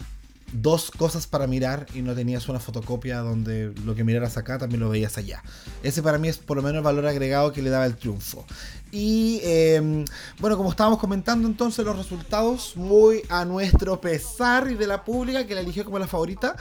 dos 0.53 0.91
cosas 0.91 1.27
para 1.27 1.47
mirar 1.47 1.87
y 1.95 2.03
no 2.03 2.15
tenías 2.15 2.49
una 2.49 2.59
fotocopia 2.59 3.19
donde 3.19 3.73
lo 3.85 3.95
que 3.95 4.05
miraras 4.05 4.37
acá 4.37 4.59
también 4.59 4.81
lo 4.81 4.89
veías 4.89 5.19
allá. 5.19 5.43
Ese 5.83 6.03
para 6.03 6.19
mí 6.19 6.29
es 6.29 6.39
por 6.39 6.57
lo 6.57 6.63
menos 6.63 6.79
el 6.79 6.85
valor 6.85 7.07
agregado 7.07 7.53
que 7.53 7.63
le 7.63 7.71
daba 7.71 7.87
el 7.87 7.97
triunfo. 7.97 8.47
Y 8.91 9.41
eh, 9.43 10.05
bueno, 10.39 10.57
como 10.57 10.71
estábamos 10.71 10.99
comentando 10.99 11.47
entonces 11.47 11.85
los 11.85 11.97
resultados, 11.97 12.77
muy 12.77 13.23
a 13.29 13.45
nuestro 13.45 14.01
pesar 14.01 14.71
y 14.71 14.75
de 14.75 14.87
la 14.87 15.05
pública 15.05 15.47
que 15.47 15.55
la 15.55 15.61
eligió 15.61 15.85
como 15.85 15.99
la 15.99 16.07
favorita, 16.07 16.57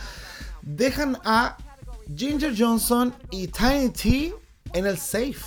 dejan 0.67 1.17
a 1.23 1.57
Ginger 2.15 2.53
Johnson 2.57 3.13
y 3.31 3.47
Tiny 3.47 3.89
T 3.89 4.35
en 4.73 4.85
el 4.85 4.97
safe. 4.97 5.37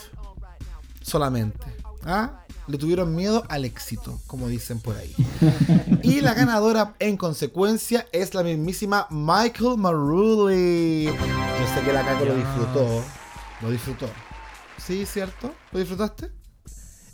Solamente. 1.02 1.66
¿Ah? 2.04 2.44
Le 2.66 2.78
tuvieron 2.78 3.14
miedo 3.14 3.44
al 3.48 3.64
éxito, 3.64 4.20
como 4.26 4.48
dicen 4.48 4.80
por 4.80 4.96
ahí. 4.96 5.14
Y 6.02 6.20
la 6.20 6.34
ganadora, 6.34 6.94
en 6.98 7.16
consecuencia, 7.16 8.06
es 8.12 8.32
la 8.34 8.42
mismísima 8.42 9.06
Michael 9.10 9.76
Marulli. 9.76 11.06
Yo 11.06 11.74
sé 11.74 11.84
que 11.84 11.92
la 11.92 12.04
Caco 12.04 12.24
lo 12.24 12.34
disfrutó. 12.36 13.04
Lo 13.60 13.70
disfrutó. 13.70 14.06
¿Sí, 14.78 15.04
cierto? 15.04 15.52
¿Lo 15.72 15.78
disfrutaste? 15.78 16.30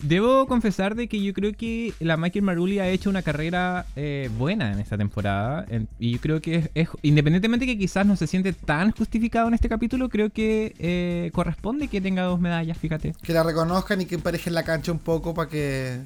Debo 0.03 0.47
confesar 0.47 0.95
de 0.95 1.09
que 1.09 1.23
yo 1.23 1.33
creo 1.33 1.53
que 1.55 1.95
la 2.01 2.17
Michael 2.17 2.45
Marulli 2.45 2.79
ha 2.81 2.89
hecho 2.89 3.09
una 3.09 3.23
carrera 3.23 3.87
eh, 3.97 4.31
buena 4.37 4.71
en 4.73 4.79
esta 4.79 4.99
temporada. 4.99 5.65
en- 5.69 5.89
y 5.99 6.13
yo 6.13 6.21
creo 6.21 6.41
que 6.43 6.55
es, 6.57 6.71
es- 6.75 6.89
independientemente 7.03 7.65
que 7.67 7.79
quizás 7.79 8.05
no 8.07 8.15
se 8.17 8.27
siente 8.27 8.53
tan 8.53 8.91
justificado 8.93 9.49
en 9.49 9.55
este 9.55 9.69
capítulo, 9.69 10.09
creo 10.09 10.29
que 10.31 10.75
eh, 10.79 11.31
corresponde 11.33 11.89
que 11.89 12.01
tenga 12.01 12.23
dos 12.25 12.39
medallas, 12.41 12.77
fíjate. 12.77 13.15
Que 13.23 13.33
la 13.33 13.43
reconozcan 13.43 14.01
y 14.03 14.07
que 14.07 14.17
emparejen 14.17 14.53
la 14.55 14.65
cancha 14.65 14.93
un 14.93 14.99
poco 14.99 15.33
para 15.35 15.49
que 15.49 16.01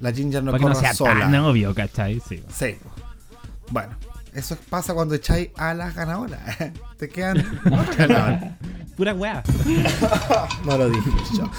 la 0.00 0.12
Ginger 0.12 0.44
no 0.44 0.52
Para 0.52 0.62
que 0.62 0.68
no 0.68 0.74
sea 0.74 0.92
sola. 0.94 1.20
tan 1.20 1.34
obvio, 1.36 1.74
¿cachai? 1.74 2.20
Sí. 2.28 2.42
Sí. 2.54 2.76
Bueno, 3.70 3.94
eso 4.34 4.56
pasa 4.68 4.92
cuando 4.94 5.14
echáis 5.14 5.48
a 5.56 5.72
las 5.74 5.94
ganadoras. 5.94 6.40
Te 6.98 7.08
quedan 7.08 7.36
dos 7.64 7.96
ganadoras. 7.96 8.52
Pura 8.96 9.14
weá. 9.14 9.42
No 10.66 10.76
lo 10.76 10.90
dije 10.90 11.10
yo. 11.36 11.50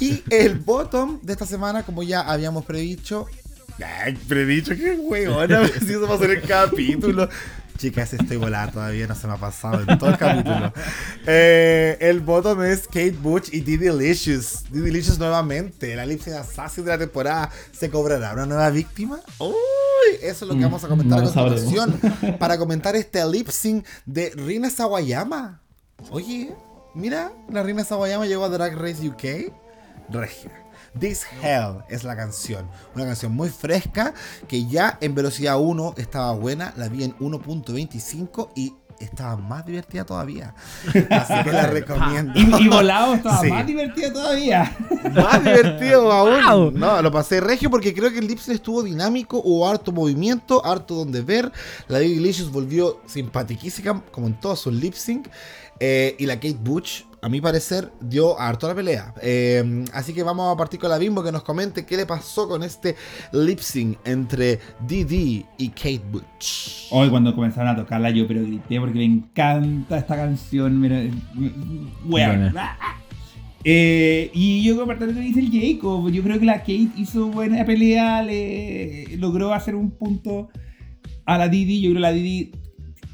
Y 0.00 0.22
el 0.30 0.58
bottom 0.58 1.20
de 1.22 1.32
esta 1.32 1.46
semana, 1.46 1.82
como 1.82 2.02
ya 2.02 2.20
habíamos 2.20 2.64
predicho. 2.64 3.26
Ay, 3.84 4.14
predicho, 4.28 4.74
qué 4.76 4.92
huevona. 4.94 5.66
Si 5.68 5.92
eso 5.92 6.06
va 6.06 6.14
a 6.14 6.18
ser 6.18 6.30
el 6.30 6.42
capítulo. 6.42 7.28
Chicas, 7.76 8.12
estoy 8.14 8.36
volada 8.36 8.70
todavía, 8.70 9.06
no 9.08 9.16
se 9.16 9.26
me 9.26 9.32
ha 9.32 9.36
pasado 9.36 9.80
en 9.80 9.98
todo 9.98 10.10
el 10.10 10.16
capítulo. 10.16 10.72
Eh, 11.26 11.96
el 12.00 12.20
bottom 12.20 12.62
es 12.62 12.86
Kate 12.86 13.10
Butch 13.20 13.52
y 13.52 13.60
Didi 13.62 13.90
Licious. 13.90 14.64
Didi 14.70 14.90
Licious 14.92 15.18
nuevamente, 15.18 15.96
la 15.96 16.06
lip 16.06 16.20
sync 16.22 16.36
assassin 16.36 16.84
de 16.84 16.92
la 16.92 16.98
temporada. 16.98 17.50
¿Se 17.72 17.90
cobrará 17.90 18.32
una 18.32 18.46
nueva 18.46 18.70
víctima? 18.70 19.18
Uy, 19.38 19.54
eso 20.22 20.44
es 20.44 20.48
lo 20.52 20.56
que 20.56 20.62
vamos 20.62 20.84
a 20.84 20.88
comentar 20.88 21.20
no 21.22 21.28
a 21.28 21.32
sabremos. 21.32 21.62
continuación. 21.62 22.38
Para 22.38 22.58
comentar 22.58 22.94
este 22.94 23.26
lip 23.28 23.48
sync 23.48 23.84
de 24.06 24.30
Rina 24.36 24.70
Sawayama. 24.70 25.60
Oye, 26.10 26.54
mira, 26.94 27.32
la 27.50 27.62
Rina 27.64 27.82
Sawayama 27.84 28.26
llegó 28.26 28.44
a 28.44 28.50
Drag 28.50 28.76
Race 28.76 29.08
UK. 29.08 29.52
Regia. 30.10 30.50
This 30.98 31.24
Hell 31.42 31.78
es 31.88 32.04
la 32.04 32.14
canción. 32.16 32.68
Una 32.94 33.04
canción 33.06 33.32
muy 33.32 33.48
fresca 33.48 34.14
que 34.46 34.66
ya 34.66 34.96
en 35.00 35.14
velocidad 35.14 35.58
1 35.60 35.94
estaba 35.96 36.32
buena. 36.34 36.72
La 36.76 36.88
vi 36.88 37.02
en 37.04 37.16
1.25 37.18 38.50
y 38.54 38.74
estaba 39.00 39.36
más 39.36 39.66
divertida 39.66 40.04
todavía. 40.06 40.54
Así 41.10 41.34
que 41.42 41.50
la 41.52 41.66
recomiendo. 41.70 42.32
Y, 42.38 42.64
y 42.64 42.68
volado 42.68 43.14
estaba 43.14 43.40
Sí. 43.40 43.48
más 43.50 43.66
divertido 43.66 44.12
todavía. 44.12 44.76
Más 45.12 45.42
divertido 45.42 46.12
aún. 46.12 46.44
Wow. 46.44 46.70
No, 46.78 47.02
lo 47.02 47.10
pasé 47.10 47.40
regio 47.40 47.70
porque 47.70 47.92
creo 47.92 48.12
que 48.12 48.20
el 48.20 48.28
lip 48.28 48.38
sync 48.38 48.54
estuvo 48.54 48.82
dinámico, 48.84 49.42
hubo 49.44 49.68
harto 49.68 49.90
movimiento, 49.90 50.64
harto 50.64 50.94
donde 50.94 51.22
ver. 51.22 51.50
La 51.88 51.98
Lady 51.98 52.14
Delicious 52.14 52.52
volvió 52.52 53.00
simpatiquísima, 53.06 54.00
como 54.12 54.28
en 54.28 54.38
todos 54.38 54.60
sus 54.60 54.72
lip 54.72 54.94
sync. 54.94 55.26
Eh, 55.80 56.14
y 56.20 56.26
la 56.26 56.36
Kate 56.36 56.56
Butch, 56.60 57.04
a 57.24 57.28
mi 57.30 57.40
parecer, 57.40 57.90
dio 58.02 58.38
harto 58.38 58.68
la 58.68 58.74
pelea. 58.74 59.14
Eh, 59.22 59.86
así 59.94 60.12
que 60.12 60.22
vamos 60.22 60.54
a 60.54 60.58
partir 60.58 60.78
con 60.78 60.90
la 60.90 60.98
Bimbo 60.98 61.24
que 61.24 61.32
nos 61.32 61.42
comente 61.42 61.86
qué 61.86 61.96
le 61.96 62.04
pasó 62.04 62.46
con 62.46 62.62
este 62.62 62.96
lip 63.32 63.60
sync 63.60 63.96
entre 64.04 64.58
Didi 64.86 65.42
y 65.56 65.70
Kate 65.70 66.02
Butch. 66.12 66.88
Hoy 66.90 67.08
cuando 67.08 67.34
comenzaron 67.34 67.68
a 67.70 67.76
tocarla 67.76 68.10
yo 68.10 68.28
pero 68.28 68.42
grité 68.42 68.78
porque 68.78 68.98
me 68.98 69.06
encanta 69.06 69.96
esta 69.96 70.16
canción. 70.16 70.78
Mira. 70.78 71.00
Buena. 72.04 72.76
Eh, 73.64 74.30
y 74.34 74.62
yo 74.62 74.76
comparto 74.76 75.06
lo 75.06 75.14
que 75.14 75.20
dice 75.20 75.40
el 75.40 75.50
Jacob. 75.50 76.10
Yo 76.10 76.22
creo 76.22 76.38
que 76.38 76.44
la 76.44 76.58
Kate 76.58 76.90
hizo 76.98 77.28
buena 77.28 77.64
pelea, 77.64 78.22
le 78.22 79.16
logró 79.16 79.54
hacer 79.54 79.76
un 79.76 79.92
punto 79.92 80.50
a 81.24 81.38
la 81.38 81.48
Didi. 81.48 81.80
Yo 81.80 81.88
creo 81.88 81.94
que 81.94 82.00
la 82.00 82.12
Didi 82.12 82.52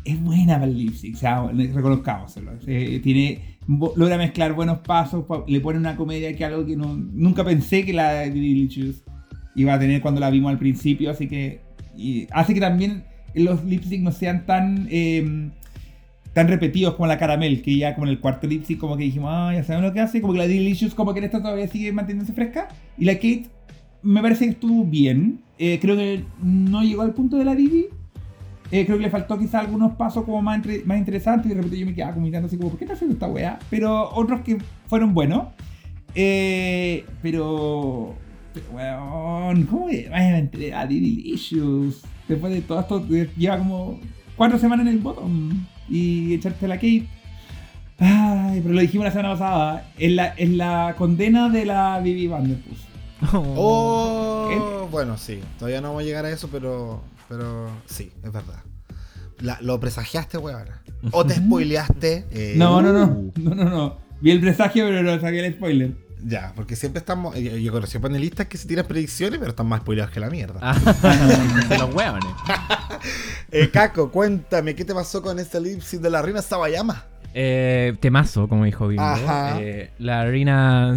es 0.05 0.21
buena 0.21 0.55
para 0.55 0.65
el 0.65 0.77
lip 0.77 0.95
sync, 0.95 1.15
o 1.15 1.19
sea, 1.19 1.47
reconozcámoselo. 1.53 2.53
Eh, 2.67 3.01
tiene, 3.05 3.50
logra 3.69 4.17
mezclar 4.19 4.53
buenos 4.55 4.79
pasos, 4.79 5.25
pa- 5.27 5.45
le 5.47 5.61
pone 5.61 5.79
una 5.79 5.97
comedia 5.97 6.35
que 6.35 6.45
algo 6.45 6.67
que 6.67 6.77
nunca 6.77 7.45
pensé 7.45 7.85
que 7.85 7.93
la 7.93 8.23
Didi 8.23 8.55
Licious 8.55 9.03
iba 9.55 9.75
a 9.75 9.79
tener 9.79 10.01
cuando 10.01 10.21
la 10.21 10.31
vimos 10.31 10.51
al 10.51 10.59
principio, 10.59 11.11
así 11.11 11.29
que 11.29 11.61
hace 12.33 12.55
que 12.55 12.61
también 12.61 13.05
los 13.35 13.65
lip 13.65 13.85
sync 13.85 14.03
no 14.03 14.13
sean 14.13 14.47
tan 14.47 14.89
eh, 14.91 15.51
tan 16.33 16.49
repetidos 16.49 16.95
como 16.95 17.07
la 17.07 17.19
Caramel, 17.19 17.61
que 17.63 17.77
ya 17.77 17.95
como 17.95 18.07
en 18.07 18.13
el 18.13 18.21
cuarto 18.21 18.47
lip 18.47 18.65
sync 18.65 18.79
como 18.79 18.97
que 18.97 19.05
dijimos, 19.05 19.31
ah, 19.33 19.53
ya 19.55 19.63
sabemos 19.65 19.89
lo 19.91 19.95
que 19.95 20.01
hace, 20.01 20.21
como 20.21 20.33
que 20.33 20.39
la 20.41 20.47
Delicious 20.49 20.95
como 20.95 21.13
que 21.15 21.21
esta 21.25 21.41
todavía 21.43 21.69
sigue 21.69 21.93
manteniéndose 21.93 22.33
fresca, 22.33 22.69
y 22.99 23.05
la 23.05 23.15
Kate 23.15 23.47
me 24.03 24.23
parece 24.23 24.47
que 24.47 24.51
estuvo 24.53 24.85
bien, 24.85 25.41
Eh, 25.63 25.79
creo 25.79 25.95
que 25.95 26.25
no 26.43 26.83
llegó 26.83 27.03
al 27.03 27.13
punto 27.13 27.37
de 27.37 27.45
la 27.45 27.55
Didi, 27.55 27.89
Eh, 28.73 28.85
creo 28.87 28.99
que 28.99 29.03
le 29.05 29.11
faltó 29.11 29.37
quizá 29.39 29.59
algunos 29.61 29.97
pasos 29.97 30.25
como 30.25 30.41
más, 30.43 30.57
entre- 30.57 30.85
más 30.85 30.97
interesantes 30.99 31.47
y 31.47 31.49
de 31.49 31.55
repente 31.57 31.79
yo 31.79 31.87
me 31.87 31.95
quedaba 31.95 32.13
como 32.15 32.27
mirando 32.27 32.47
así 32.47 32.57
como, 32.57 32.71
¿por 32.71 32.79
qué 32.79 32.85
está 32.85 32.95
haciendo 32.95 33.15
esta 33.15 33.27
weá? 33.27 33.59
Pero 33.69 34.11
otros 34.15 34.43
que 34.43 34.59
fueron 34.87 35.13
buenos. 35.13 35.49
Eh, 36.15 37.05
pero, 37.23 38.15
pero 38.55 38.67
weón, 38.73 39.65
¿cómo 39.65 39.89
que 39.89 40.09
vas 40.09 40.21
a 40.23 40.31
meter 40.31 40.75
a 40.75 40.87
Didi 40.87 41.17
Delicious? 41.17 42.03
Después 42.29 42.53
de 42.53 42.61
todo 42.61 42.81
esto, 42.81 43.05
lleva 43.37 43.59
como 43.59 43.99
cuatro 44.37 44.59
semanas 44.59 44.87
en 44.87 44.93
el 44.93 44.99
bottom 45.01 45.67
y 45.89 46.35
echarte 46.35 46.69
la 46.69 46.77
Kate. 46.77 47.07
Ay, 47.99 48.61
pero 48.63 48.73
lo 48.75 48.81
dijimos 48.81 49.05
la 49.05 49.11
semana 49.11 49.31
pasada. 49.33 49.91
Es 49.99 50.13
la, 50.13 50.27
es 50.29 50.49
la 50.51 50.95
condena 50.97 51.49
de 51.49 51.65
la 51.67 51.99
Bibi 52.01 52.29
Vanderpuss. 52.29 52.87
Oh, 53.35 54.89
bueno, 54.91 55.19
sí. 55.19 55.41
Todavía 55.59 55.81
no 55.81 55.89
vamos 55.89 56.03
a 56.03 56.07
llegar 56.07 56.25
a 56.25 56.31
eso, 56.31 56.49
pero, 56.51 57.03
pero 57.31 57.71
sí, 57.87 58.13
es 58.23 58.31
verdad. 58.33 58.63
La- 59.39 59.57
lo 59.63 59.81
presagiaste, 59.81 60.37
weón. 60.37 60.67
O 61.13 61.25
te 61.25 61.37
spoileaste. 61.37 62.27
eh, 62.31 62.55
No, 62.59 62.83
no, 62.83 62.91
Uh. 62.91 62.93
no. 62.93 63.55
No, 63.55 63.55
no, 63.55 63.71
no. 63.71 63.97
Vi 64.21 64.33
el 64.33 64.41
presagio, 64.43 64.85
pero 64.87 65.03
no 65.03 65.19
sabía 65.19 65.47
el 65.47 65.55
spoiler. 65.55 65.93
Ya, 66.23 66.53
porque 66.55 66.77
siempre 66.77 66.99
estamos. 66.99 67.35
Yo, 67.37 67.57
yo 67.57 67.73
conocí 67.73 67.99
panelistas 67.99 68.47
que 68.49 68.59
se 68.59 68.69
tiran 68.69 68.85
predicciones, 68.87 69.39
pero 69.39 69.53
están 69.53 69.67
más 69.67 69.81
spoileados 69.81 70.13
que 70.13 70.21
la 70.21 70.29
mierda. 70.29 70.59
Ah, 70.61 70.75
de 71.71 71.79
los 71.79 71.95
hueones. 71.95 72.27
Eh, 73.53 73.71
Caco, 73.71 74.11
cuéntame, 74.13 74.75
¿qué 74.77 74.85
te 74.85 74.95
pasó 74.95 75.23
con 75.23 75.39
este 75.41 75.59
lip 75.61 75.81
sync 75.81 76.03
de 76.03 76.11
la 76.11 76.23
reina 76.23 76.41
Sawayama? 76.43 77.05
Eh, 77.35 77.97
temazo, 78.01 78.47
como 78.49 78.65
dijo 78.65 78.87
Bimbo. 78.87 79.03
Ajá. 79.03 79.61
Eh, 79.61 79.91
la 79.99 80.25
reina 80.27 80.95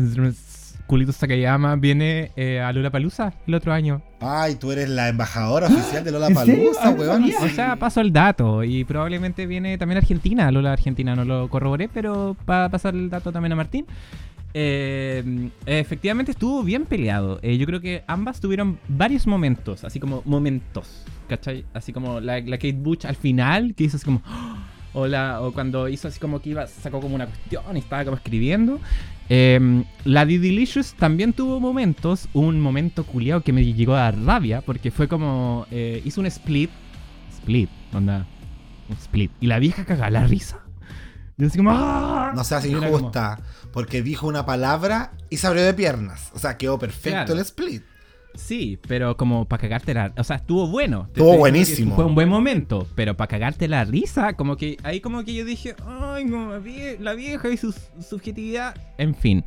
Kulito 0.94 1.12
Sakayama 1.12 1.76
viene 1.76 2.30
eh, 2.36 2.60
a 2.60 2.72
Lula 2.72 2.92
Palusa 2.92 3.34
el 3.48 3.56
otro 3.56 3.74
año. 3.74 4.04
Ay, 4.20 4.54
tú 4.58 4.72
eres 4.72 4.88
la 4.90 5.10
embajadora 5.10 5.66
oficial 5.76 6.04
de 6.04 6.12
Lola. 6.12 6.30
Palusa, 6.30 6.92
no 6.92 7.02
weón. 7.02 7.32
O 7.42 7.50
sea, 7.50 7.76
paso 7.78 8.00
el 8.00 8.14
dato 8.14 8.64
y 8.64 8.84
probablemente 8.84 9.48
viene 9.48 9.76
también 9.80 9.98
Argentina, 9.98 10.52
Lola 10.52 10.72
Argentina, 10.74 11.16
no 11.16 11.26
lo 11.26 11.50
corroboré, 11.50 11.90
pero 11.90 12.38
para 12.46 12.70
pasar 12.70 12.94
el 12.94 13.10
dato 13.10 13.32
también 13.32 13.54
a 13.54 13.56
Martín. 13.56 13.88
Eh, 14.54 15.50
efectivamente 15.66 16.32
estuvo 16.32 16.62
bien 16.62 16.86
peleado. 16.86 17.40
Eh, 17.42 17.58
yo 17.58 17.66
creo 17.66 17.82
que 17.82 18.04
ambas 18.06 18.40
tuvieron 18.40 18.78
varios 18.88 19.26
momentos, 19.26 19.84
así 19.84 20.00
como 20.00 20.22
momentos, 20.26 21.06
¿cachai? 21.28 21.66
Así 21.74 21.92
como 21.92 22.20
la, 22.20 22.40
la 22.40 22.58
Kate 22.58 22.74
Bush 22.78 23.08
al 23.08 23.16
final, 23.16 23.74
que 23.74 23.86
hizo 23.86 23.98
así 23.98 24.06
como... 24.06 24.22
¡oh! 24.28 24.58
O, 24.96 25.08
la- 25.08 25.42
o 25.42 25.52
cuando 25.54 25.90
hizo 25.90 26.08
así 26.08 26.20
como 26.20 26.40
que 26.40 26.52
iba, 26.52 26.68
sacó 26.68 27.02
como 27.02 27.16
una 27.16 27.26
cuestión 27.26 27.64
y 27.76 27.80
estaba 27.80 28.06
como 28.06 28.16
escribiendo. 28.16 28.80
Eh, 29.30 29.84
la 30.04 30.26
Didi 30.26 30.50
Delicious 30.50 30.94
también 30.96 31.34
tuvo 31.34 31.60
momentos, 31.60 32.28
un 32.34 32.60
momento 32.60 33.06
culiado 33.06 33.42
que 33.42 33.54
me 33.54 33.64
llegó 33.66 33.96
a 33.96 34.02
dar 34.02 34.18
rabia, 34.20 34.62
porque 34.62 34.92
fue 34.92 35.08
como, 35.08 35.66
eh, 35.72 36.02
hizo 36.06 36.20
un 36.22 36.28
split, 36.28 36.70
split, 37.38 37.70
onda, 37.94 38.28
un 38.90 38.98
split, 38.98 39.32
y 39.40 39.48
la 39.48 39.60
vieja 39.60 39.86
caga 39.86 40.10
la 40.10 40.26
risa. 40.28 40.60
Yo 41.38 41.48
así 41.48 41.58
como, 41.58 41.72
¡ah! 41.72 42.32
No 42.36 42.44
seas 42.44 42.64
era 42.66 42.78
como- 42.78 42.98
injusta, 42.98 43.40
porque 43.72 44.04
dijo 44.04 44.28
una 44.28 44.46
palabra 44.46 45.14
y 45.30 45.38
se 45.38 45.48
abrió 45.48 45.64
de 45.64 45.74
piernas. 45.74 46.30
O 46.36 46.40
sea, 46.40 46.58
quedó 46.58 46.78
perfecto 46.78 47.10
Claro. 47.26 47.34
el 47.34 47.40
split. 47.40 47.82
Sí, 48.36 48.80
pero 48.88 49.16
como 49.18 49.46
para 49.46 49.62
cagarte 49.62 49.94
la... 49.94 50.12
O 50.18 50.24
sea, 50.24 50.38
estuvo 50.38 50.68
bueno. 50.68 51.06
Estuvo 51.08 51.38
buenísimo. 51.38 51.96
Fue 51.96 52.06
un 52.06 52.16
buen 52.16 52.30
momento, 52.30 52.88
pero 52.96 53.16
para 53.16 53.28
cagarte 53.28 53.68
la 53.68 53.84
risa, 53.86 54.34
como 54.34 54.58
que 54.58 54.78
ahí 54.84 55.00
como 55.02 55.24
que 55.24 55.34
yo 55.34 55.46
dije, 55.46 55.76
ay, 55.86 56.26
no, 56.26 56.50
la 56.52 56.60
vie- 56.60 56.98
la 57.00 57.14
vieja 57.14 57.50
y 57.50 57.58
su 57.58 57.74
subjetividad. 58.02 58.76
En 58.98 59.14
fin. 59.16 59.44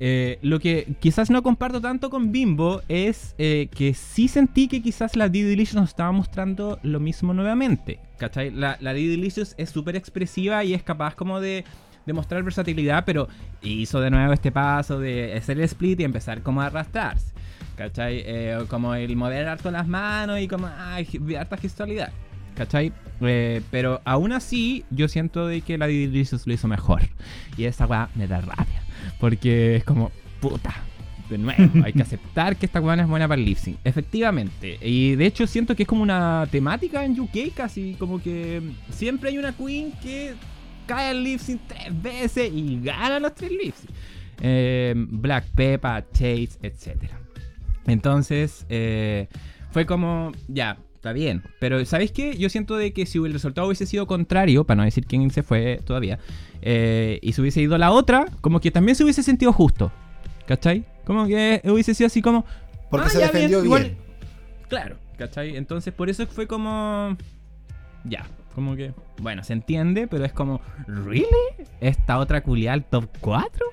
Eh, 0.00 0.38
lo 0.42 0.58
que 0.58 0.94
quizás 1.00 1.30
no 1.30 1.42
comparto 1.42 1.80
tanto 1.80 2.10
con 2.10 2.32
Bimbo 2.32 2.82
es 2.88 3.34
eh, 3.38 3.68
que 3.74 3.94
sí 3.94 4.26
sentí 4.26 4.66
que 4.66 4.82
quizás 4.82 5.14
la 5.14 5.28
Didi 5.28 5.50
Delicious 5.50 5.76
nos 5.80 5.90
estaba 5.90 6.10
mostrando 6.10 6.80
lo 6.82 6.98
mismo 6.98 7.32
nuevamente. 7.32 8.00
¿Cachai? 8.18 8.50
La, 8.50 8.76
la 8.80 8.92
Didi 8.92 9.08
Delicious 9.16 9.54
es 9.56 9.70
súper 9.70 9.94
expresiva 9.96 10.64
y 10.64 10.74
es 10.74 10.82
capaz 10.82 11.14
como 11.14 11.40
de, 11.40 11.64
de 12.06 12.12
mostrar 12.12 12.42
versatilidad, 12.42 13.04
pero 13.04 13.28
hizo 13.62 14.00
de 14.00 14.10
nuevo 14.10 14.32
este 14.32 14.50
paso 14.50 14.98
de 14.98 15.34
hacer 15.36 15.58
el 15.58 15.64
split 15.64 16.00
y 16.00 16.04
empezar 16.04 16.42
como 16.42 16.60
a 16.60 16.66
arrastrarse. 16.66 17.32
¿Cachai? 17.76 18.22
Eh, 18.24 18.58
como 18.68 18.94
el 18.94 19.14
mover 19.16 19.48
harto 19.48 19.70
las 19.70 19.86
manos 19.88 20.38
y 20.40 20.46
como 20.48 20.68
gi- 21.10 21.34
harta 21.36 21.56
gestualidad. 21.56 22.12
¿Cachai? 22.56 22.92
Eh, 23.20 23.62
pero 23.70 24.00
aún 24.04 24.32
así, 24.32 24.84
yo 24.90 25.08
siento 25.08 25.46
de 25.48 25.60
que 25.60 25.76
la 25.76 25.86
Delicious 25.88 26.46
lo 26.46 26.52
hizo 26.54 26.68
mejor. 26.68 27.02
Y 27.56 27.64
esa 27.64 27.86
weá 27.86 28.08
me 28.14 28.28
da 28.28 28.40
rabia. 28.40 28.82
Porque 29.18 29.76
es 29.76 29.84
como, 29.84 30.12
puta. 30.40 30.74
De 31.28 31.38
nuevo, 31.38 31.62
hay 31.84 31.92
que 31.92 32.02
aceptar 32.02 32.54
que 32.56 32.66
esta 32.66 32.80
weá 32.80 32.94
no 32.96 33.02
es 33.02 33.08
buena 33.08 33.26
para 33.26 33.40
el 33.40 33.46
lip 33.46 33.56
sync. 33.58 33.78
Efectivamente. 33.82 34.78
Y 34.82 35.16
de 35.16 35.26
hecho 35.26 35.46
siento 35.46 35.74
que 35.74 35.82
es 35.84 35.88
como 35.88 36.02
una 36.02 36.46
temática 36.50 37.04
en 37.04 37.18
UK 37.18 37.54
casi. 37.56 37.96
Como 37.98 38.22
que 38.22 38.62
siempre 38.90 39.30
hay 39.30 39.38
una 39.38 39.52
queen 39.52 39.90
que 40.02 40.34
cae 40.86 41.08
al 41.10 41.24
lip 41.24 41.40
sync 41.40 41.62
tres 41.66 42.02
veces 42.02 42.52
y 42.52 42.78
gana 42.82 43.18
los 43.18 43.34
tres 43.34 43.50
lip 43.50 43.74
sync. 43.74 43.90
Eh, 44.42 44.92
Black 44.96 45.46
Peppa, 45.54 46.04
Chase, 46.12 46.50
etcétera. 46.62 47.18
Entonces, 47.86 48.66
eh, 48.68 49.28
fue 49.70 49.86
como, 49.86 50.32
ya, 50.48 50.78
está 50.94 51.12
bien. 51.12 51.42
Pero, 51.60 51.84
¿sabéis 51.84 52.12
qué? 52.12 52.36
Yo 52.36 52.48
siento 52.48 52.76
de 52.76 52.92
que 52.92 53.06
si 53.06 53.18
el 53.18 53.32
resultado 53.32 53.66
hubiese 53.66 53.86
sido 53.86 54.06
contrario, 54.06 54.64
para 54.64 54.76
no 54.78 54.84
decir 54.84 55.06
quién 55.06 55.30
se 55.30 55.42
fue 55.42 55.80
todavía, 55.84 56.18
eh, 56.62 57.18
y 57.22 57.32
se 57.32 57.40
hubiese 57.40 57.60
ido 57.60 57.76
la 57.78 57.90
otra, 57.90 58.26
como 58.40 58.60
que 58.60 58.70
también 58.70 58.96
se 58.96 59.04
hubiese 59.04 59.22
sentido 59.22 59.52
justo. 59.52 59.92
¿Cachai? 60.46 60.84
Como 61.04 61.26
que 61.26 61.60
hubiese 61.64 61.94
sido 61.94 62.06
así 62.06 62.20
como... 62.22 62.44
Porque 62.90 63.06
"Ah, 63.06 63.10
se 63.10 63.18
defendió 63.18 63.58
bien. 63.58 63.64
igual". 63.64 63.96
Claro, 64.68 64.96
¿cachai? 65.18 65.56
Entonces, 65.56 65.92
por 65.92 66.08
eso 66.10 66.26
fue 66.26 66.46
como... 66.46 67.16
Ya, 68.04 68.26
como 68.54 68.76
que... 68.76 68.92
Bueno, 69.20 69.42
se 69.42 69.52
entiende, 69.54 70.06
pero 70.06 70.24
es 70.24 70.32
como... 70.32 70.60
¿Really? 70.86 71.26
¿Esta 71.80 72.18
otra 72.18 72.42
culial 72.42 72.84
top 72.84 73.08
4? 73.20 73.66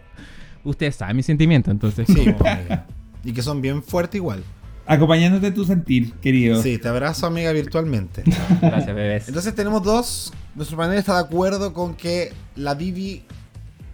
Ustedes 0.64 0.96
saben 0.96 1.18
mi 1.18 1.24
sentimiento, 1.24 1.72
entonces... 1.72 2.08
Sí, 2.08 2.26
como-. 2.34 2.84
Y 3.24 3.34
que 3.34 3.42
son 3.42 3.62
bien 3.62 3.84
fuertes 3.84 4.16
igual. 4.16 4.44
Acompañándote 4.86 5.52
tu 5.52 5.64
sentir, 5.64 6.14
querido. 6.16 6.62
Sí, 6.62 6.78
te 6.78 6.88
abrazo, 6.88 7.28
amiga, 7.28 7.52
virtualmente. 7.52 8.24
Gracias, 8.62 8.94
bebés. 8.94 9.28
Entonces 9.28 9.56
tenemos 9.56 9.84
dos. 9.84 10.34
Nuestro 10.56 10.76
panel 10.76 10.98
está 10.98 11.14
de 11.14 11.22
acuerdo 11.22 11.72
con 11.74 11.94
que 11.94 12.34
la 12.56 12.74
Vivi, 12.74 13.24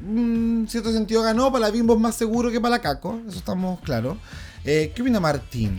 mm, 0.02 0.62
en 0.62 0.68
cierto 0.68 0.92
sentido, 0.92 1.22
ganó. 1.22 1.52
Para 1.52 1.68
la 1.68 1.72
Bimbo 1.72 1.94
es 1.94 2.00
más 2.00 2.16
seguro 2.16 2.52
que 2.52 2.60
para 2.60 2.76
la 2.76 2.82
Caco. 2.82 3.20
Eso 3.28 3.38
estamos 3.38 3.80
claros. 3.82 4.18
Eh, 4.66 4.92
¿Qué 4.96 5.02
opina 5.02 5.20
Martín? 5.20 5.78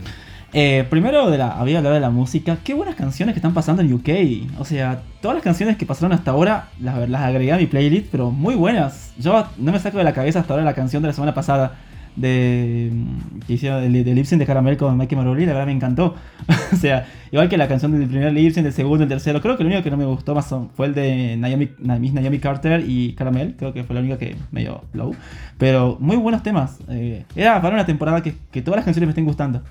Eh, 0.53 0.87
primero 0.89 1.29
de 1.29 1.37
la, 1.37 1.51
había 1.51 1.79
hablado 1.79 1.95
de 1.95 2.01
la 2.01 2.11
música. 2.11 2.57
Qué 2.63 2.73
buenas 2.73 2.95
canciones 2.95 3.33
que 3.33 3.39
están 3.39 3.53
pasando 3.53 3.81
en 3.81 3.91
UK. 3.91 4.59
O 4.59 4.65
sea, 4.65 5.03
todas 5.21 5.35
las 5.35 5.43
canciones 5.43 5.75
que 5.75 5.85
pasaron 5.85 6.13
hasta 6.13 6.31
ahora 6.31 6.69
las, 6.79 7.09
las 7.09 7.21
agregué 7.21 7.51
a 7.51 7.57
mi 7.57 7.65
playlist, 7.65 8.07
pero 8.11 8.31
muy 8.31 8.55
buenas. 8.55 9.11
Yo 9.17 9.45
no 9.57 9.71
me 9.71 9.79
saco 9.79 9.97
de 9.97 10.03
la 10.03 10.13
cabeza 10.13 10.39
hasta 10.39 10.53
ahora 10.53 10.63
la 10.63 10.75
canción 10.75 11.01
de 11.01 11.07
la 11.07 11.13
semana 11.13 11.33
pasada 11.33 11.77
de 12.19 12.89
mm, 12.91 13.39
que 13.47 13.53
hicieron 13.53 13.81
del 13.81 14.03
de 14.03 14.13
lip 14.13 14.25
sync 14.25 14.39
de 14.39 14.45
Caramel 14.45 14.77
con 14.77 14.95
Mikey 14.97 15.17
Maroli, 15.17 15.45
la 15.45 15.53
verdad 15.53 15.67
me 15.67 15.73
encantó. 15.73 16.15
o 16.73 16.75
sea, 16.75 17.07
igual 17.31 17.49
que 17.49 17.57
la 17.57 17.67
canción 17.67 17.97
del 17.97 18.07
primer 18.07 18.33
sync, 18.53 18.63
del 18.63 18.73
segundo, 18.73 19.03
el 19.03 19.09
tercero. 19.09 19.41
Creo 19.41 19.57
que 19.57 19.63
lo 19.63 19.69
único 19.69 19.83
que 19.83 19.91
no 19.91 19.97
me 19.97 20.05
gustó 20.05 20.35
más 20.35 20.53
fue 20.75 20.87
el 20.87 20.93
de 20.93 21.37
Naomi, 21.37 21.69
Naomi 21.79 22.39
Carter 22.39 22.83
y 22.87 23.13
Caramel. 23.13 23.55
Creo 23.57 23.73
que 23.73 23.83
fue 23.83 23.93
la 23.93 24.01
única 24.01 24.17
que 24.17 24.35
medio 24.51 24.83
low. 24.93 25.15
Pero 25.57 25.97
muy 25.99 26.17
buenos 26.17 26.43
temas. 26.43 26.79
Eh, 26.89 27.25
era 27.35 27.61
para 27.61 27.75
una 27.75 27.85
temporada 27.85 28.21
que, 28.21 28.35
que 28.51 28.61
todas 28.61 28.77
las 28.77 28.85
canciones 28.85 29.07
me 29.07 29.11
estén 29.11 29.25
gustando. 29.25 29.61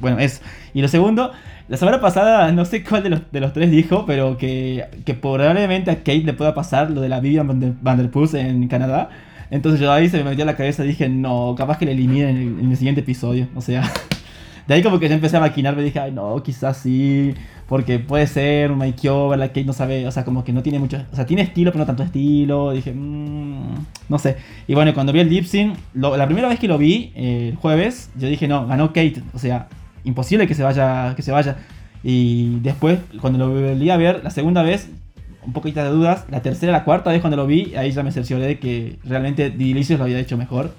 Bueno, 0.00 0.18
eso. 0.18 0.42
Y 0.74 0.82
lo 0.82 0.88
segundo, 0.88 1.32
la 1.68 1.76
semana 1.76 2.00
pasada, 2.00 2.52
no 2.52 2.64
sé 2.64 2.84
cuál 2.84 3.02
de 3.02 3.10
los, 3.10 3.32
de 3.32 3.40
los 3.40 3.52
tres 3.52 3.70
dijo, 3.70 4.04
pero 4.06 4.36
que, 4.36 4.86
que 5.04 5.14
probablemente 5.14 5.90
a 5.90 5.96
Kate 5.96 6.24
le 6.24 6.34
pueda 6.34 6.54
pasar 6.54 6.90
lo 6.90 7.00
de 7.00 7.08
la 7.08 7.20
Vivian 7.20 7.46
Van 7.48 7.60
der, 7.60 7.72
Van 7.80 7.96
der 7.96 8.10
Puss 8.10 8.34
en 8.34 8.68
Canadá. 8.68 9.08
Entonces 9.50 9.80
yo 9.80 9.92
ahí 9.92 10.08
se 10.08 10.18
me 10.18 10.30
metió 10.30 10.44
la 10.44 10.56
cabeza 10.56 10.84
y 10.84 10.88
dije, 10.88 11.08
no, 11.08 11.54
capaz 11.56 11.78
que 11.78 11.86
le 11.86 11.92
eliminen 11.92 12.28
en 12.28 12.36
el, 12.36 12.60
en 12.60 12.70
el 12.70 12.76
siguiente 12.76 13.00
episodio. 13.00 13.48
O 13.54 13.60
sea, 13.60 13.82
de 14.66 14.74
ahí 14.74 14.82
como 14.82 14.98
que 14.98 15.08
ya 15.08 15.14
empecé 15.14 15.36
a 15.36 15.40
maquinar, 15.40 15.76
me 15.76 15.82
dije, 15.82 16.00
ay, 16.00 16.12
no, 16.12 16.42
quizás 16.42 16.76
sí, 16.76 17.34
porque 17.68 17.98
puede 17.98 18.26
ser 18.26 18.72
un 18.72 18.78
makeover, 18.78 19.38
la 19.38 19.48
Kate 19.48 19.64
no 19.64 19.74
sabe, 19.74 20.06
o 20.06 20.10
sea, 20.10 20.24
como 20.24 20.42
que 20.42 20.54
no 20.54 20.62
tiene 20.62 20.78
mucho, 20.78 21.02
o 21.12 21.16
sea, 21.16 21.26
tiene 21.26 21.42
estilo, 21.42 21.70
pero 21.70 21.80
no 21.80 21.86
tanto 21.86 22.02
estilo. 22.02 22.72
Dije, 22.72 22.92
mmm, 22.94 23.74
no 24.08 24.18
sé. 24.18 24.36
Y 24.66 24.74
bueno, 24.74 24.94
cuando 24.94 25.12
vi 25.12 25.20
el 25.20 25.28
lip 25.28 25.46
la 25.94 26.26
primera 26.26 26.48
vez 26.48 26.58
que 26.58 26.66
lo 26.66 26.78
vi, 26.78 27.12
eh, 27.14 27.50
el 27.50 27.56
jueves, 27.56 28.10
yo 28.16 28.26
dije, 28.26 28.48
no, 28.48 28.66
ganó 28.66 28.88
Kate. 28.88 29.22
O 29.34 29.38
sea, 29.38 29.68
imposible 30.04 30.46
que 30.46 30.54
se 30.54 30.62
vaya, 30.62 31.14
que 31.14 31.22
se 31.22 31.30
vaya. 31.30 31.56
Y 32.02 32.60
después, 32.60 33.00
cuando 33.20 33.38
lo 33.38 33.50
volví 33.50 33.90
a 33.90 33.96
ver, 33.98 34.22
la 34.24 34.30
segunda 34.30 34.62
vez, 34.62 34.88
un 35.48 35.52
poquito 35.54 35.82
de 35.82 35.88
dudas. 35.90 36.24
La 36.30 36.40
tercera, 36.42 36.70
la 36.72 36.84
cuarta 36.84 37.10
vez 37.10 37.20
cuando 37.20 37.36
lo 37.36 37.46
vi, 37.46 37.74
ahí 37.74 37.90
ya 37.90 38.02
me 38.02 38.12
cercioré 38.12 38.46
de 38.46 38.58
que 38.60 38.98
realmente 39.04 39.50
Delicious 39.50 39.98
lo 39.98 40.04
había 40.04 40.18
hecho 40.20 40.36
mejor. 40.36 40.72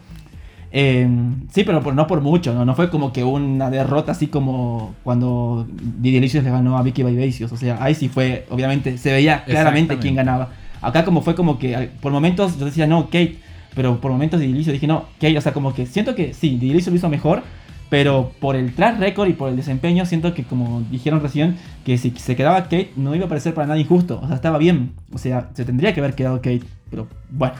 Eh, 0.72 1.08
sí, 1.52 1.64
pero 1.64 1.82
por- 1.82 1.96
no 1.96 2.06
por 2.06 2.22
mucho, 2.22 2.54
¿no? 2.54 2.64
No 2.64 2.76
fue 2.76 2.90
como 2.92 3.12
que 3.12 3.24
una 3.24 3.72
derrota 3.72 4.12
así 4.12 4.28
como 4.28 4.94
cuando 5.04 5.66
Delicious 5.72 6.44
le 6.44 6.52
ganó 6.52 6.78
a 6.78 6.84
Vicky 6.84 7.02
Vivacious. 7.04 7.52
O 7.52 7.58
sea, 7.58 7.84
ahí 7.84 7.96
sí 7.96 8.08
fue, 8.08 8.46
obviamente, 8.52 8.98
se 9.00 9.12
veía 9.12 9.44
claramente 9.46 9.96
quién 10.02 10.16
ganaba. 10.16 10.50
Acá 10.82 11.04
como 11.04 11.22
fue 11.24 11.34
como 11.36 11.58
que 11.60 11.90
por 12.02 12.12
momentos 12.12 12.58
yo 12.60 12.66
decía, 12.66 12.86
no, 12.88 13.06
Kate. 13.06 13.38
Pero 13.76 14.00
por 14.00 14.12
momentos 14.12 14.40
Delicious 14.40 14.74
dije, 14.74 14.88
no, 14.88 15.06
Kate. 15.20 15.38
O 15.38 15.42
sea, 15.42 15.54
como 15.54 15.74
que 15.74 15.86
siento 15.88 16.14
que 16.16 16.34
sí, 16.34 16.58
Delicious 16.58 16.88
lo 16.90 16.96
hizo 16.96 17.10
mejor. 17.10 17.42
Pero 17.90 18.32
por 18.40 18.56
el 18.56 18.74
track 18.74 19.00
record 19.00 19.30
y 19.30 19.34
por 19.34 19.50
el 19.50 19.56
desempeño, 19.56 20.06
siento 20.06 20.34
que 20.34 20.44
como 20.44 20.84
dijeron 20.92 21.22
recién, 21.22 21.58
que 21.84 21.98
si 21.98 22.12
se 22.12 22.36
quedaba 22.36 22.64
Kate 22.64 22.92
no 22.96 23.16
iba 23.16 23.26
a 23.26 23.30
parecer 23.30 23.54
para 23.54 23.68
nada 23.68 23.80
injusto. 23.80 24.20
O 24.22 24.28
sea, 24.28 24.36
estaba 24.36 24.58
bien. 24.58 24.94
O 25.12 25.18
sea, 25.18 25.50
se 25.54 25.66
tendría 25.66 25.94
que 25.94 26.00
haber 26.00 26.14
quedado 26.14 26.38
Kate. 26.38 26.64
Pero 26.90 27.08
bueno, 27.32 27.56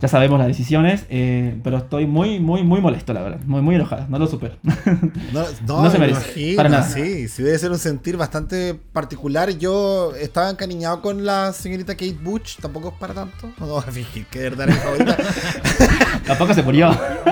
ya 0.00 0.08
sabemos 0.08 0.38
las 0.38 0.48
decisiones. 0.48 1.04
eh, 1.10 1.58
pero 1.64 1.78
estoy 1.78 2.06
muy, 2.06 2.38
muy, 2.40 2.62
muy 2.62 2.80
molesto, 2.80 3.12
la 3.12 3.22
verdad. 3.22 3.40
Muy, 3.44 3.60
muy 3.62 3.74
enojada. 3.74 4.06
No 4.08 4.18
lo 4.18 4.26
supero. 4.26 4.56
No, 5.32 5.42
no, 5.66 5.82
No 5.82 5.90
se 5.90 5.98
me 5.98 6.06
merece, 6.06 6.24
imagino, 6.30 6.56
para 6.56 6.68
nada. 6.68 6.82
Sí, 6.88 7.28
sí 7.28 7.42
debe 7.42 7.58
ser 7.58 7.70
un 7.70 7.78
sentir 7.78 8.16
bastante 8.16 8.74
particular. 8.92 9.50
Yo 9.58 10.12
estaba 10.14 10.50
encariñado 10.50 11.02
con 11.02 11.24
la 11.24 11.52
señorita 11.52 11.94
Kate 11.94 12.16
Butch, 12.22 12.58
tampoco 12.60 12.88
es 12.88 12.94
para 12.94 13.14
tanto. 13.14 13.50
No 13.58 13.78
a 13.78 13.82
fingir 13.92 14.26
que 14.26 14.38
de 14.40 14.50
verdad 14.50 14.68
era 14.68 14.74
mi 14.76 14.80
favorita. 14.80 15.16
Tampoco 16.26 16.54
se 16.54 16.62
murió. 16.62 16.90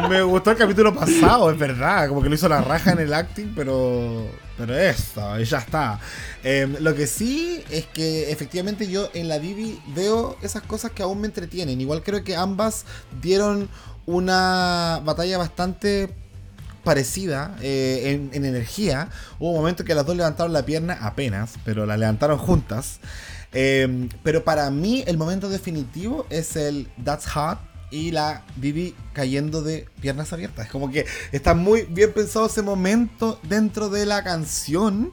Me 0.08 0.22
gustó 0.22 0.50
el 0.50 0.56
capítulo 0.56 0.94
pasado, 0.94 1.50
es 1.50 1.58
verdad. 1.58 2.08
Como 2.08 2.22
que 2.22 2.28
lo 2.28 2.34
hizo 2.34 2.48
la 2.48 2.60
raja 2.60 2.92
en 2.92 2.98
el 3.00 3.14
acting, 3.14 3.52
pero. 3.54 4.26
Pero 4.58 4.76
eso, 4.76 5.38
ya 5.40 5.58
está. 5.58 6.00
Eh, 6.42 6.76
lo 6.80 6.94
que 6.94 7.06
sí 7.06 7.62
es 7.70 7.86
que 7.86 8.30
efectivamente 8.30 8.88
yo 8.88 9.10
en 9.12 9.28
la 9.28 9.38
Vivi 9.38 9.80
veo 9.94 10.36
esas 10.42 10.62
cosas 10.62 10.92
que 10.92 11.02
aún 11.02 11.20
me 11.20 11.26
entretienen. 11.26 11.80
Igual 11.80 12.02
creo 12.02 12.24
que 12.24 12.36
ambas 12.36 12.84
dieron 13.20 13.68
una 14.06 15.00
batalla 15.04 15.36
bastante 15.36 16.08
parecida 16.84 17.56
eh, 17.60 18.12
en, 18.12 18.30
en 18.32 18.44
energía. 18.44 19.10
Hubo 19.38 19.50
un 19.50 19.56
momento 19.56 19.84
que 19.84 19.94
las 19.94 20.06
dos 20.06 20.16
levantaron 20.16 20.52
la 20.52 20.64
pierna 20.64 20.98
apenas, 21.02 21.54
pero 21.64 21.84
la 21.84 21.96
levantaron 21.96 22.38
juntas. 22.38 23.00
Eh, 23.52 24.08
pero 24.22 24.44
para 24.44 24.70
mí 24.70 25.02
el 25.06 25.16
momento 25.16 25.48
definitivo 25.48 26.26
es 26.30 26.56
el 26.56 26.88
That's 27.04 27.26
Hot 27.28 27.58
y 27.90 28.10
la 28.10 28.44
Vivi 28.56 28.94
cayendo 29.12 29.62
de 29.62 29.88
piernas 30.00 30.32
abiertas. 30.32 30.66
Es 30.66 30.72
como 30.72 30.90
que 30.90 31.06
está 31.32 31.54
muy 31.54 31.82
bien 31.82 32.12
pensado 32.12 32.46
ese 32.46 32.62
momento 32.62 33.38
dentro 33.42 33.88
de 33.88 34.06
la 34.06 34.22
canción 34.24 35.12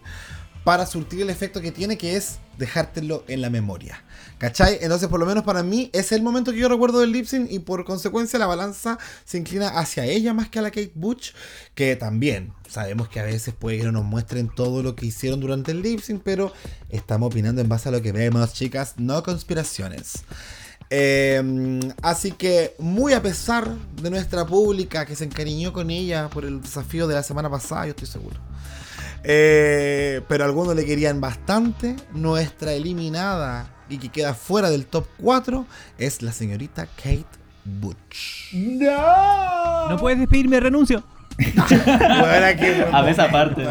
para 0.63 0.85
surtir 0.85 1.21
el 1.21 1.29
efecto 1.29 1.61
que 1.61 1.71
tiene, 1.71 1.97
que 1.97 2.15
es 2.15 2.39
dejártelo 2.57 3.23
en 3.27 3.41
la 3.41 3.49
memoria. 3.49 4.03
¿Cachai? 4.37 4.79
Entonces, 4.81 5.07
por 5.07 5.19
lo 5.19 5.25
menos 5.25 5.43
para 5.43 5.63
mí, 5.63 5.89
es 5.93 6.11
el 6.11 6.21
momento 6.21 6.51
que 6.51 6.59
yo 6.59 6.67
recuerdo 6.67 6.99
del 6.99 7.11
lip 7.11 7.25
sync 7.25 7.49
y 7.51 7.59
por 7.59 7.85
consecuencia 7.85 8.37
la 8.39 8.45
balanza 8.45 8.97
se 9.23 9.37
inclina 9.37 9.69
hacia 9.69 10.05
ella 10.05 10.33
más 10.33 10.49
que 10.49 10.59
a 10.59 10.61
la 10.61 10.69
Kate 10.69 10.91
Butch, 10.95 11.33
que 11.75 11.95
también 11.95 12.53
sabemos 12.67 13.07
que 13.07 13.19
a 13.19 13.23
veces 13.23 13.53
puede 13.53 13.77
que 13.77 13.83
no 13.85 13.93
nos 13.93 14.03
muestren 14.03 14.49
todo 14.49 14.83
lo 14.83 14.95
que 14.95 15.05
hicieron 15.05 15.39
durante 15.39 15.71
el 15.71 15.81
lip 15.81 16.01
sync, 16.01 16.21
pero 16.23 16.51
estamos 16.89 17.27
opinando 17.27 17.61
en 17.61 17.69
base 17.69 17.89
a 17.89 17.91
lo 17.93 18.01
que 18.01 18.11
vemos, 18.11 18.53
chicas, 18.53 18.95
no 18.97 19.23
conspiraciones. 19.23 20.25
Eh, 20.95 21.79
así 22.03 22.33
que 22.33 22.75
muy 22.77 23.13
a 23.13 23.21
pesar 23.23 23.67
de 23.99 24.11
nuestra 24.11 24.45
pública 24.45 25.07
que 25.07 25.15
se 25.15 25.23
encariñó 25.23 25.73
con 25.73 25.89
ella 25.89 26.29
por 26.29 26.45
el 26.45 26.61
desafío 26.61 27.07
de 27.07 27.15
la 27.15 27.23
semana 27.23 27.49
pasada, 27.49 27.85
yo 27.85 27.91
estoy 27.91 28.07
seguro. 28.07 28.35
Eh, 29.23 30.21
pero 30.27 30.45
algunos 30.45 30.75
le 30.75 30.85
querían 30.85 31.19
bastante. 31.19 31.95
Nuestra 32.13 32.73
eliminada 32.73 33.73
y 33.89 33.97
que 33.97 34.09
queda 34.09 34.35
fuera 34.35 34.69
del 34.69 34.85
top 34.85 35.07
4 35.19 35.65
es 35.97 36.21
la 36.21 36.31
señorita 36.31 36.85
Kate 36.85 37.25
Butch. 37.65 38.53
¡No! 38.53 39.89
No 39.89 39.97
puedes 39.97 40.19
despedirme, 40.19 40.59
renuncio. 40.59 41.03
A 42.93 43.09
esa 43.09 43.27
momento. 43.27 43.31
parte. 43.31 43.65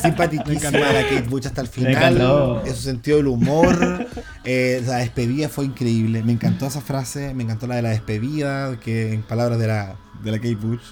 Simpaticísima 0.00 0.78
la 0.78 1.02
Kate 1.02 1.26
Butch 1.28 1.46
hasta 1.46 1.60
el 1.60 1.68
final. 1.68 2.62
En 2.64 2.74
su 2.74 2.82
sentido 2.82 3.18
del 3.18 3.26
humor. 3.28 4.06
Eh, 4.44 4.82
la 4.86 4.96
despedida 4.96 5.48
fue 5.48 5.66
increíble. 5.66 6.22
Me 6.22 6.32
encantó 6.32 6.66
esa 6.66 6.80
frase. 6.80 7.34
Me 7.34 7.42
encantó 7.44 7.66
la 7.66 7.76
de 7.76 7.82
la 7.82 7.90
despedida. 7.90 8.78
Que 8.80 9.12
en 9.12 9.22
palabras 9.22 9.58
de 9.58 9.66
la, 9.66 9.96
de 10.22 10.30
la 10.30 10.38
Kate 10.38 10.54
Butch. 10.56 10.82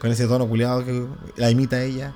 Con 0.00 0.10
ese 0.10 0.26
tono 0.26 0.46
culiado 0.48 0.84
que 0.84 1.06
la 1.36 1.50
imita 1.50 1.82
ella. 1.82 2.12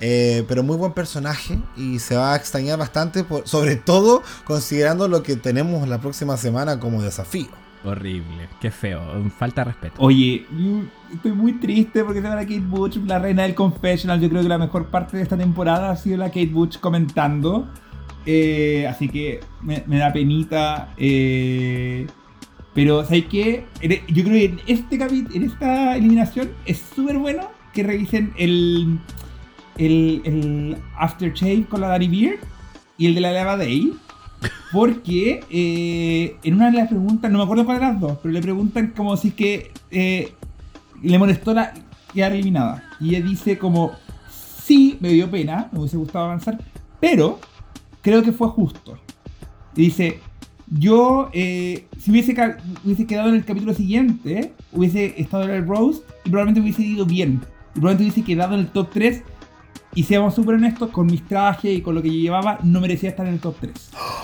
Eh, 0.00 0.44
pero 0.48 0.62
muy 0.62 0.76
buen 0.76 0.92
personaje 0.92 1.58
y 1.76 1.98
se 1.98 2.16
va 2.16 2.34
a 2.34 2.36
extrañar 2.36 2.78
bastante, 2.78 3.24
por- 3.24 3.48
sobre 3.48 3.76
todo 3.76 4.22
considerando 4.44 5.08
lo 5.08 5.22
que 5.22 5.36
tenemos 5.36 5.88
la 5.88 5.98
próxima 5.98 6.36
semana 6.36 6.78
como 6.80 7.00
desafío. 7.00 7.48
Horrible, 7.84 8.48
qué 8.60 8.70
feo, 8.70 9.00
falta 9.38 9.60
de 9.62 9.64
respeto. 9.72 9.96
Oye, 9.98 10.46
yo 10.58 10.82
estoy 11.12 11.32
muy 11.32 11.52
triste 11.54 12.02
porque 12.02 12.22
se 12.22 12.28
va 12.28 12.36
Kate 12.36 12.60
Butch, 12.60 12.96
la 13.06 13.18
reina 13.18 13.42
del 13.42 13.54
confessional. 13.54 14.20
Yo 14.20 14.28
creo 14.30 14.42
que 14.42 14.48
la 14.48 14.56
mejor 14.58 14.86
parte 14.86 15.18
de 15.18 15.22
esta 15.22 15.36
temporada 15.36 15.90
ha 15.90 15.96
sido 15.96 16.16
la 16.16 16.28
Kate 16.28 16.46
Butch 16.46 16.78
comentando. 16.78 17.68
Eh, 18.26 18.86
así 18.88 19.08
que 19.10 19.40
me, 19.60 19.82
da 19.98 20.12
penita. 20.12 20.94
eh, 20.96 22.06
pero, 22.72 23.04
¿sabes 23.04 23.26
qué? 23.26 23.66
En- 23.82 24.00
Yo 24.08 24.24
creo 24.24 24.34
que 24.34 24.44
en, 24.46 24.60
este 24.66 24.98
capi- 24.98 25.28
en 25.34 25.44
esta 25.44 25.94
eliminación 25.96 26.50
es 26.64 26.82
súper 26.96 27.18
bueno 27.18 27.42
que 27.74 27.82
revisen 27.82 28.32
el, 28.36 28.98
el, 29.76 30.22
el 30.24 30.76
Aftershave 30.96 31.64
con 31.68 31.82
la 31.82 31.88
Daddy 31.88 32.08
Beard 32.08 32.38
y 32.96 33.06
el 33.06 33.14
de 33.14 33.20
la 33.20 33.32
Lava 33.32 33.56
Day. 33.58 33.92
Porque 34.72 35.44
eh, 35.50 36.36
en 36.42 36.54
una 36.54 36.70
de 36.70 36.78
las 36.78 36.88
preguntas, 36.88 37.30
no 37.30 37.38
me 37.38 37.44
acuerdo 37.44 37.64
cuál 37.64 37.78
de 37.78 37.86
las 37.86 38.00
dos, 38.00 38.18
pero 38.22 38.32
le 38.32 38.42
preguntan 38.42 38.88
como 38.88 39.16
si 39.16 39.28
es 39.28 39.34
que 39.34 39.72
eh, 39.90 40.32
le 41.02 41.18
molestó 41.18 41.54
la 41.54 41.72
quedar 42.12 42.32
eliminada. 42.32 42.84
Y 43.00 43.14
ella 43.14 43.26
dice 43.26 43.58
como, 43.58 43.92
sí, 44.30 44.96
me 45.00 45.10
dio 45.10 45.30
pena, 45.30 45.68
me 45.72 45.80
hubiese 45.80 45.96
gustado 45.96 46.26
avanzar, 46.26 46.58
pero 47.00 47.38
creo 48.02 48.22
que 48.22 48.32
fue 48.32 48.48
justo. 48.48 48.98
Y 49.76 49.82
dice, 49.82 50.20
yo, 50.70 51.30
eh, 51.32 51.86
si 51.98 52.10
hubiese, 52.10 52.34
hubiese 52.84 53.06
quedado 53.06 53.28
en 53.28 53.36
el 53.36 53.44
capítulo 53.44 53.74
siguiente, 53.74 54.52
hubiese 54.72 55.20
estado 55.20 55.44
en 55.44 55.50
el 55.50 55.66
Rose 55.66 56.02
y 56.24 56.30
probablemente 56.30 56.60
hubiese 56.60 56.82
ido 56.82 57.04
bien. 57.04 57.40
Y 57.74 57.80
probablemente 57.80 58.04
hubiese 58.04 58.24
quedado 58.24 58.54
en 58.54 58.60
el 58.60 58.68
top 58.68 58.90
3. 58.92 59.22
Y 59.94 60.02
seamos 60.04 60.34
súper 60.34 60.56
honestos, 60.56 60.90
con 60.90 61.06
mis 61.06 61.22
trajes 61.26 61.78
y 61.78 61.80
con 61.80 61.94
lo 61.94 62.02
que 62.02 62.08
yo 62.08 62.18
llevaba, 62.20 62.58
no 62.62 62.80
merecía 62.80 63.10
estar 63.10 63.26
en 63.26 63.34
el 63.34 63.40
top 63.40 63.54
3. 63.60 63.72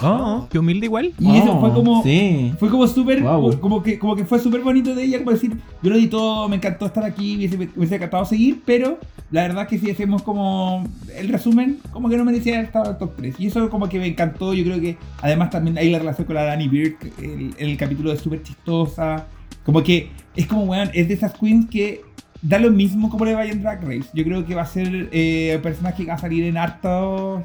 Oh, 0.03 0.47
qué 0.51 0.59
humilde 0.59 0.87
igual. 0.87 1.13
Y 1.19 1.37
eso 1.37 1.61
fue 1.61 1.73
como, 1.73 2.03
Sí. 2.03 2.53
fue 2.59 2.69
como 2.71 2.87
súper, 2.87 3.23
Wow. 3.23 3.61
como, 3.61 3.83
que, 3.83 3.99
como 3.99 4.17
que 4.17 4.25
fue 4.25 4.39
súper 4.41 4.63
bonito 4.63 4.95
de 4.95 5.05
ella, 5.05 5.19
como 5.19 5.31
decir, 5.31 5.57
yo 5.83 5.91
lo 5.91 5.97
di 5.97 6.07
todo, 6.09 6.49
me 6.49 6.57
encantó 6.57 6.87
estar 6.87 7.05
aquí, 7.05 7.37
me 7.37 7.47
hubiese, 7.77 7.95
encantado 7.97 8.25
seguir, 8.25 8.63
pero 8.65 8.99
la 9.31 9.43
verdad 9.43 9.69
que 9.69 9.79
si 9.79 9.91
hacemos 9.91 10.23
como 10.23 10.85
el 11.17 11.29
resumen, 11.29 11.79
como 11.93 12.09
que 12.09 12.17
no 12.17 12.25
merecía 12.25 12.61
estado 12.61 12.87
en 12.87 12.91
el 12.93 12.99
top 12.99 13.13
3. 13.17 13.35
Y 13.39 13.47
eso 13.47 13.69
como 13.71 13.89
que 13.89 13.99
me 13.99 14.07
encantó, 14.07 14.55
yo 14.55 14.65
creo 14.65 14.81
que 14.81 14.97
además 15.23 15.51
también 15.51 15.79
hay 15.79 15.91
la 15.91 15.99
relación 16.01 16.27
con 16.27 16.35
la 16.35 16.45
Dani 16.45 16.69
Bird, 16.69 16.95
el, 17.23 17.55
el 17.59 17.77
capítulo 17.77 18.13
es 18.13 18.21
súper 18.21 18.43
chistosa, 18.43 19.27
como 19.65 19.83
que 19.83 20.11
es 20.35 20.47
como, 20.47 20.63
weón, 20.65 20.91
es 20.95 21.07
de 21.09 21.15
esas 21.15 21.33
queens 21.35 21.69
que 21.69 22.01
da 22.43 22.59
lo 22.59 22.71
mismo 22.71 23.11
como 23.11 23.25
le 23.25 23.35
vaya 23.35 23.53
en 23.53 23.63
Drag 23.63 23.83
Race. 23.83 24.09
Yo 24.15 24.25
creo 24.25 24.45
que 24.47 24.55
va 24.55 24.63
a 24.63 24.67
ser 24.67 25.09
eh, 25.13 25.53
el 25.55 25.61
personaje 25.61 26.05
que 26.05 26.09
va 26.09 26.15
a 26.15 26.19
salir 26.19 26.45
en 26.45 26.57
hartos... 26.57 27.43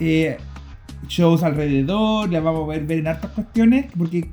eh, 0.00 0.36
shows 1.06 1.42
alrededor, 1.42 2.32
la 2.32 2.40
vamos 2.40 2.64
a 2.64 2.72
ver, 2.72 2.86
ver 2.86 2.98
en 3.00 3.08
hartas 3.08 3.30
cuestiones, 3.32 3.86
porque 3.96 4.30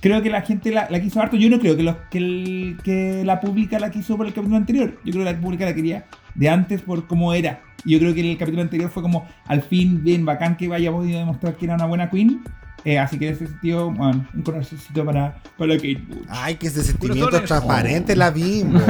creo 0.00 0.20
que 0.22 0.28
la 0.30 0.42
gente 0.42 0.72
la, 0.72 0.88
la 0.90 1.00
quiso 1.00 1.20
harto. 1.20 1.36
Yo 1.36 1.48
no 1.48 1.60
creo 1.60 1.76
que, 1.76 1.84
los, 1.84 1.96
que, 2.10 2.18
el- 2.18 2.76
que 2.82 3.22
la 3.24 3.40
pública 3.40 3.78
la 3.78 3.90
quiso 3.92 4.16
por 4.16 4.26
el 4.26 4.32
capítulo 4.32 4.56
anterior. 4.56 4.98
Yo 5.04 5.12
creo 5.12 5.24
que 5.24 5.32
la 5.32 5.40
pública 5.40 5.64
la 5.66 5.74
quería 5.74 6.06
de 6.34 6.48
antes 6.48 6.82
por 6.82 7.06
cómo 7.06 7.32
era. 7.32 7.60
Y 7.84 7.92
yo 7.92 8.00
creo 8.00 8.12
que 8.12 8.28
el 8.28 8.36
capítulo 8.36 8.62
anterior 8.62 8.90
fue 8.90 9.04
como 9.04 9.24
al 9.46 9.62
fin 9.62 10.02
bien 10.02 10.24
bacán 10.24 10.56
que 10.56 10.66
vaya 10.66 10.90
podido 10.90 11.18
demostrar 11.20 11.56
que 11.56 11.66
era 11.66 11.74
una 11.76 11.86
buena 11.86 12.10
queen. 12.10 12.42
Eh, 12.84 12.98
así 12.98 13.18
que 13.18 13.28
en 13.28 13.34
ese 13.34 13.46
sentido, 13.46 13.90
bueno, 13.90 14.26
un 14.34 14.42
corazoncito 14.42 15.04
para, 15.04 15.42
para 15.56 15.74
Kate 15.76 16.02
Bush. 16.06 16.26
Ay, 16.28 16.56
que 16.56 16.66
ese 16.66 16.82
sentimiento 16.82 17.30
transparente 17.30 18.14
la 18.14 18.30
bimbo. 18.32 18.80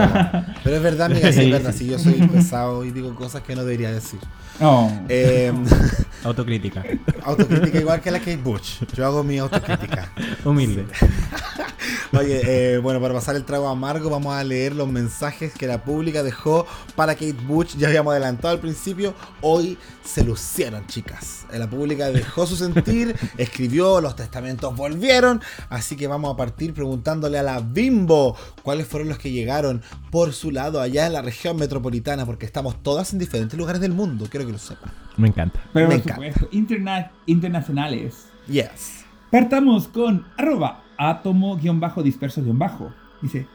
Pero 0.65 0.77
es 0.77 0.83
verdad, 0.83 1.07
amiga, 1.13 1.33
sí, 1.33 1.43
es 1.43 1.51
verdad. 1.51 1.73
Si 1.73 1.87
yo 1.87 1.99
soy 1.99 2.15
pesado 2.15 2.85
y 2.85 2.91
digo 2.91 3.15
cosas 3.15 3.43
que 3.43 3.55
no 3.55 3.63
debería 3.65 3.93
decir. 3.93 4.19
No. 4.59 4.91
Eh, 5.09 5.53
Autocrítica. 6.25 6.83
autocrítica 7.23 7.79
igual 7.79 8.01
que 8.01 8.11
la 8.11 8.19
Kate 8.19 8.37
Bush. 8.39 8.83
Yo 8.95 9.05
hago 9.05 9.23
mi 9.23 9.39
autocrítica. 9.39 10.11
Humilde. 10.45 10.87
Oye, 12.19 12.43
eh, 12.75 12.79
bueno, 12.79 13.01
para 13.01 13.13
pasar 13.13 13.37
el 13.37 13.45
trago 13.45 13.69
amargo, 13.69 14.09
vamos 14.09 14.35
a 14.35 14.43
leer 14.45 14.75
los 14.75 14.89
mensajes 14.89 15.53
que 15.53 15.67
la 15.67 15.83
pública 15.85 16.23
dejó 16.23 16.67
para 16.97 17.15
Kate 17.15 17.37
Bush. 17.47 17.77
Ya 17.77 17.89
habíamos 17.89 18.13
adelantado 18.13 18.55
al 18.55 18.61
principio. 18.61 19.15
Hoy 19.41 19.77
se 20.05 20.23
lucieron, 20.23 20.87
chicas. 20.87 21.47
La 21.53 21.69
pública 21.69 22.11
dejó 22.11 22.47
su 22.47 22.57
sentir, 22.57 23.17
escribió, 23.39 24.01
los 24.01 24.15
testamentos 24.17 24.77
volvieron. 24.77 25.41
Así 25.71 25.97
que 25.97 26.07
vamos 26.07 26.33
a 26.33 26.37
partir 26.37 26.75
preguntándole 26.75 27.39
a 27.39 27.43
la 27.43 27.61
Bimbo 27.61 28.37
cuáles 28.63 28.87
fueron 28.87 29.09
los 29.09 29.19
que 29.19 29.31
llegaron 29.33 29.83
por 30.11 30.33
su 30.33 30.51
lado 30.51 30.81
allá 30.81 31.07
en 31.07 31.15
la 31.15 31.23
región 31.23 31.57
metropolitana, 31.57 32.27
porque 32.27 32.47
estamos 32.47 32.83
todas 32.83 33.13
en 33.13 33.19
diferentes 33.19 33.59
lugares 33.59 33.81
del 33.81 33.93
mundo. 33.93 34.27
Quiero 34.31 34.47
que 34.47 34.53
lo 34.53 34.59
sepan. 34.59 34.93
Me 35.17 35.29
encanta. 35.29 35.61
Pero 35.73 35.89
me 35.89 35.99
por 35.99 36.05
encanta. 36.13 36.15
supuesto, 36.31 36.49
interna- 36.57 37.11
internacionales. 37.27 38.27
Yes. 38.47 39.05
Partamos 39.31 39.89
con 39.89 40.27
arroba 40.37 40.85
átomo-disperso-bajo. 40.99 42.93
Dice, 43.23 43.47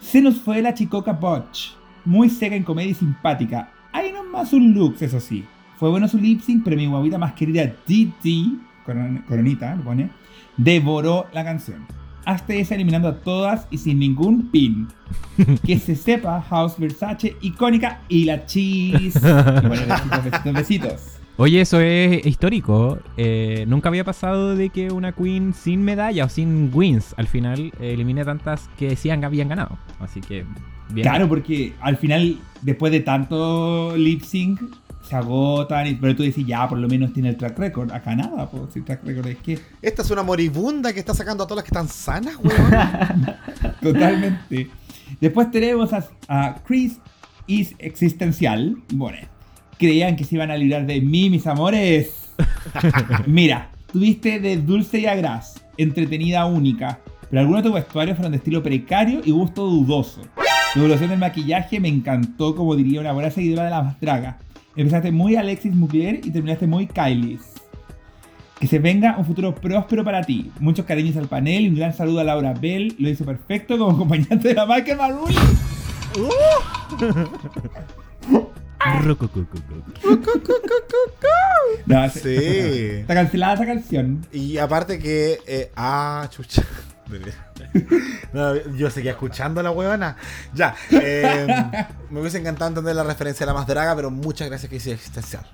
se 0.00 0.20
nos 0.20 0.40
fue 0.40 0.60
la 0.62 0.74
chicoca 0.74 1.12
Botch. 1.12 1.70
Muy 2.04 2.28
seca 2.28 2.56
en 2.56 2.64
comedia 2.64 2.90
y 2.90 2.94
simpática. 2.94 3.72
Hay 3.92 4.10
nomás 4.12 4.52
un 4.52 4.74
looks, 4.74 5.02
eso 5.02 5.20
sí. 5.20 5.46
Fue 5.82 5.90
bueno 5.90 6.06
su 6.06 6.16
lip 6.16 6.40
sync, 6.42 6.62
pero 6.62 6.76
mi 6.76 6.86
guavita 6.86 7.18
más 7.18 7.32
querida 7.32 7.74
coron- 8.86 9.24
coronita, 9.26 9.74
lo 9.74 9.82
pone, 9.82 10.10
devoró 10.56 11.26
la 11.32 11.42
canción. 11.42 11.84
Hasta 12.24 12.54
esa 12.54 12.76
eliminando 12.76 13.08
a 13.08 13.16
todas 13.18 13.66
y 13.68 13.78
sin 13.78 13.98
ningún 13.98 14.48
pin. 14.52 14.86
Que 15.66 15.80
se 15.80 15.96
sepa, 15.96 16.40
House 16.40 16.78
Versace, 16.78 17.34
icónica 17.40 18.02
y 18.08 18.26
la 18.26 18.46
cheese. 18.46 19.18
Y 19.64 19.66
bueno, 19.66 19.82
besitos, 19.88 20.24
besitos, 20.24 20.52
besitos. 20.52 21.18
Oye, 21.36 21.60
eso 21.62 21.80
es 21.80 22.24
histórico. 22.26 23.00
Eh, 23.16 23.64
nunca 23.66 23.88
había 23.88 24.04
pasado 24.04 24.54
de 24.54 24.68
que 24.70 24.92
una 24.92 25.10
queen 25.10 25.52
sin 25.52 25.82
medalla 25.82 26.26
o 26.26 26.28
sin 26.28 26.70
wins 26.72 27.12
al 27.16 27.26
final 27.26 27.72
eh, 27.80 27.94
elimine 27.94 28.24
tantas 28.24 28.70
que 28.78 28.90
decían 28.90 29.18
que 29.18 29.26
habían 29.26 29.48
ganado. 29.48 29.76
Así 29.98 30.20
que, 30.20 30.44
bien. 30.90 31.02
Claro, 31.08 31.28
porque 31.28 31.72
al 31.80 31.96
final, 31.96 32.38
después 32.60 32.92
de 32.92 33.00
tanto 33.00 33.96
lip 33.96 34.22
sync, 34.22 34.60
se 35.08 35.16
agotan. 35.16 35.86
y- 35.86 35.94
Pero 35.94 36.14
tú 36.16 36.22
dices, 36.22 36.44
ya, 36.46 36.68
por 36.68 36.78
lo 36.78 36.88
menos 36.88 37.12
tiene 37.12 37.28
el 37.30 37.36
track 37.36 37.58
record. 37.58 37.92
Acá 37.92 38.14
nada, 38.16 38.48
pues 38.50 38.62
si 38.72 38.80
track 38.82 39.04
record 39.04 39.26
es 39.28 39.38
que. 39.38 39.58
Esta 39.82 40.02
es 40.02 40.10
una 40.10 40.22
moribunda 40.22 40.92
que 40.92 41.00
está 41.00 41.14
sacando 41.14 41.44
a 41.44 41.46
todas 41.46 41.62
las 41.62 41.70
que 41.70 41.76
están 41.76 41.88
sanas, 41.88 42.36
weón. 42.42 43.26
Totalmente. 43.80 44.68
Después 45.20 45.50
tenemos 45.50 45.92
a, 45.92 46.04
a 46.28 46.56
Chris 46.64 46.98
is 47.46 47.74
existencial. 47.78 48.76
Bueno, 48.92 49.18
creían 49.78 50.16
que 50.16 50.24
se 50.24 50.34
iban 50.36 50.50
a 50.50 50.56
librar 50.56 50.86
de 50.86 51.00
mí, 51.00 51.30
mis 51.30 51.46
amores. 51.46 52.30
Mira, 53.26 53.70
tuviste 53.92 54.40
de 54.40 54.56
dulce 54.56 55.00
y 55.00 55.06
a 55.06 55.14
gras, 55.14 55.62
entretenida 55.76 56.46
única. 56.46 56.98
Pero 57.28 57.40
algunos 57.40 57.62
de 57.62 57.68
tus 57.70 57.74
vestuarios 57.74 58.16
fueron 58.16 58.32
de 58.32 58.38
estilo 58.38 58.62
precario 58.62 59.20
y 59.24 59.30
gusto 59.30 59.66
dudoso. 59.66 60.22
Tu 60.74 60.80
evolución 60.80 61.10
del 61.10 61.18
maquillaje 61.18 61.80
me 61.80 61.88
encantó, 61.88 62.54
como 62.54 62.74
diría 62.76 63.00
una 63.00 63.12
buena 63.12 63.30
seguidora 63.30 63.64
de 63.64 63.70
la 63.70 63.96
draga. 64.00 64.38
Empezaste 64.76 65.12
muy 65.12 65.36
Alexis 65.36 65.74
Mugler 65.74 66.20
y 66.24 66.30
terminaste 66.30 66.66
muy 66.66 66.86
Kylie's. 66.86 67.42
Que 68.58 68.66
se 68.66 68.78
venga 68.78 69.16
un 69.18 69.24
futuro 69.24 69.54
próspero 69.54 70.04
para 70.04 70.22
ti. 70.22 70.50
Muchos 70.60 70.86
cariños 70.86 71.16
al 71.16 71.28
panel 71.28 71.64
y 71.64 71.68
un 71.68 71.74
gran 71.74 71.94
saludo 71.94 72.20
a 72.20 72.24
Laura 72.24 72.54
Bell. 72.54 72.94
Lo 72.98 73.08
hizo 73.08 73.24
perfecto 73.24 73.76
como 73.76 73.92
acompañante 73.92 74.48
de 74.48 74.54
la 74.54 74.66
Michael 74.66 74.98
Maroon. 74.98 75.32
No, 81.86 82.08
Sí. 82.10 82.20
Está 82.34 83.14
cancelada 83.14 83.54
esa 83.54 83.66
canción. 83.66 84.26
Y 84.32 84.58
aparte 84.58 84.98
que. 84.98 85.38
eh, 85.46 85.70
ah, 85.76 86.28
chucha. 86.30 86.62
No, 88.32 88.54
yo 88.76 88.90
seguía 88.90 89.12
escuchando 89.12 89.62
la 89.62 89.70
huevona. 89.70 90.16
Ya. 90.54 90.74
eh, 90.90 91.46
me 92.10 92.20
hubiese 92.20 92.38
encantado 92.38 92.68
entender 92.70 92.96
la 92.96 93.04
referencia 93.04 93.44
a 93.44 93.48
la 93.48 93.54
más 93.54 93.66
draga, 93.66 93.94
pero 93.94 94.10
muchas 94.10 94.48
gracias 94.48 94.70
que 94.70 94.76
hice 94.76 94.92
existencial. 94.92 95.44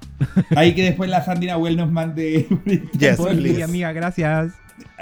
Ahí 0.54 0.74
que 0.74 0.84
después 0.84 1.10
la 1.10 1.24
Sandy 1.24 1.48
Nahuel 1.48 1.76
nos 1.76 1.90
mande. 1.90 2.46
Yes, 2.98 3.16
please. 3.16 3.62
amiga, 3.62 3.92
gracias. 3.92 4.52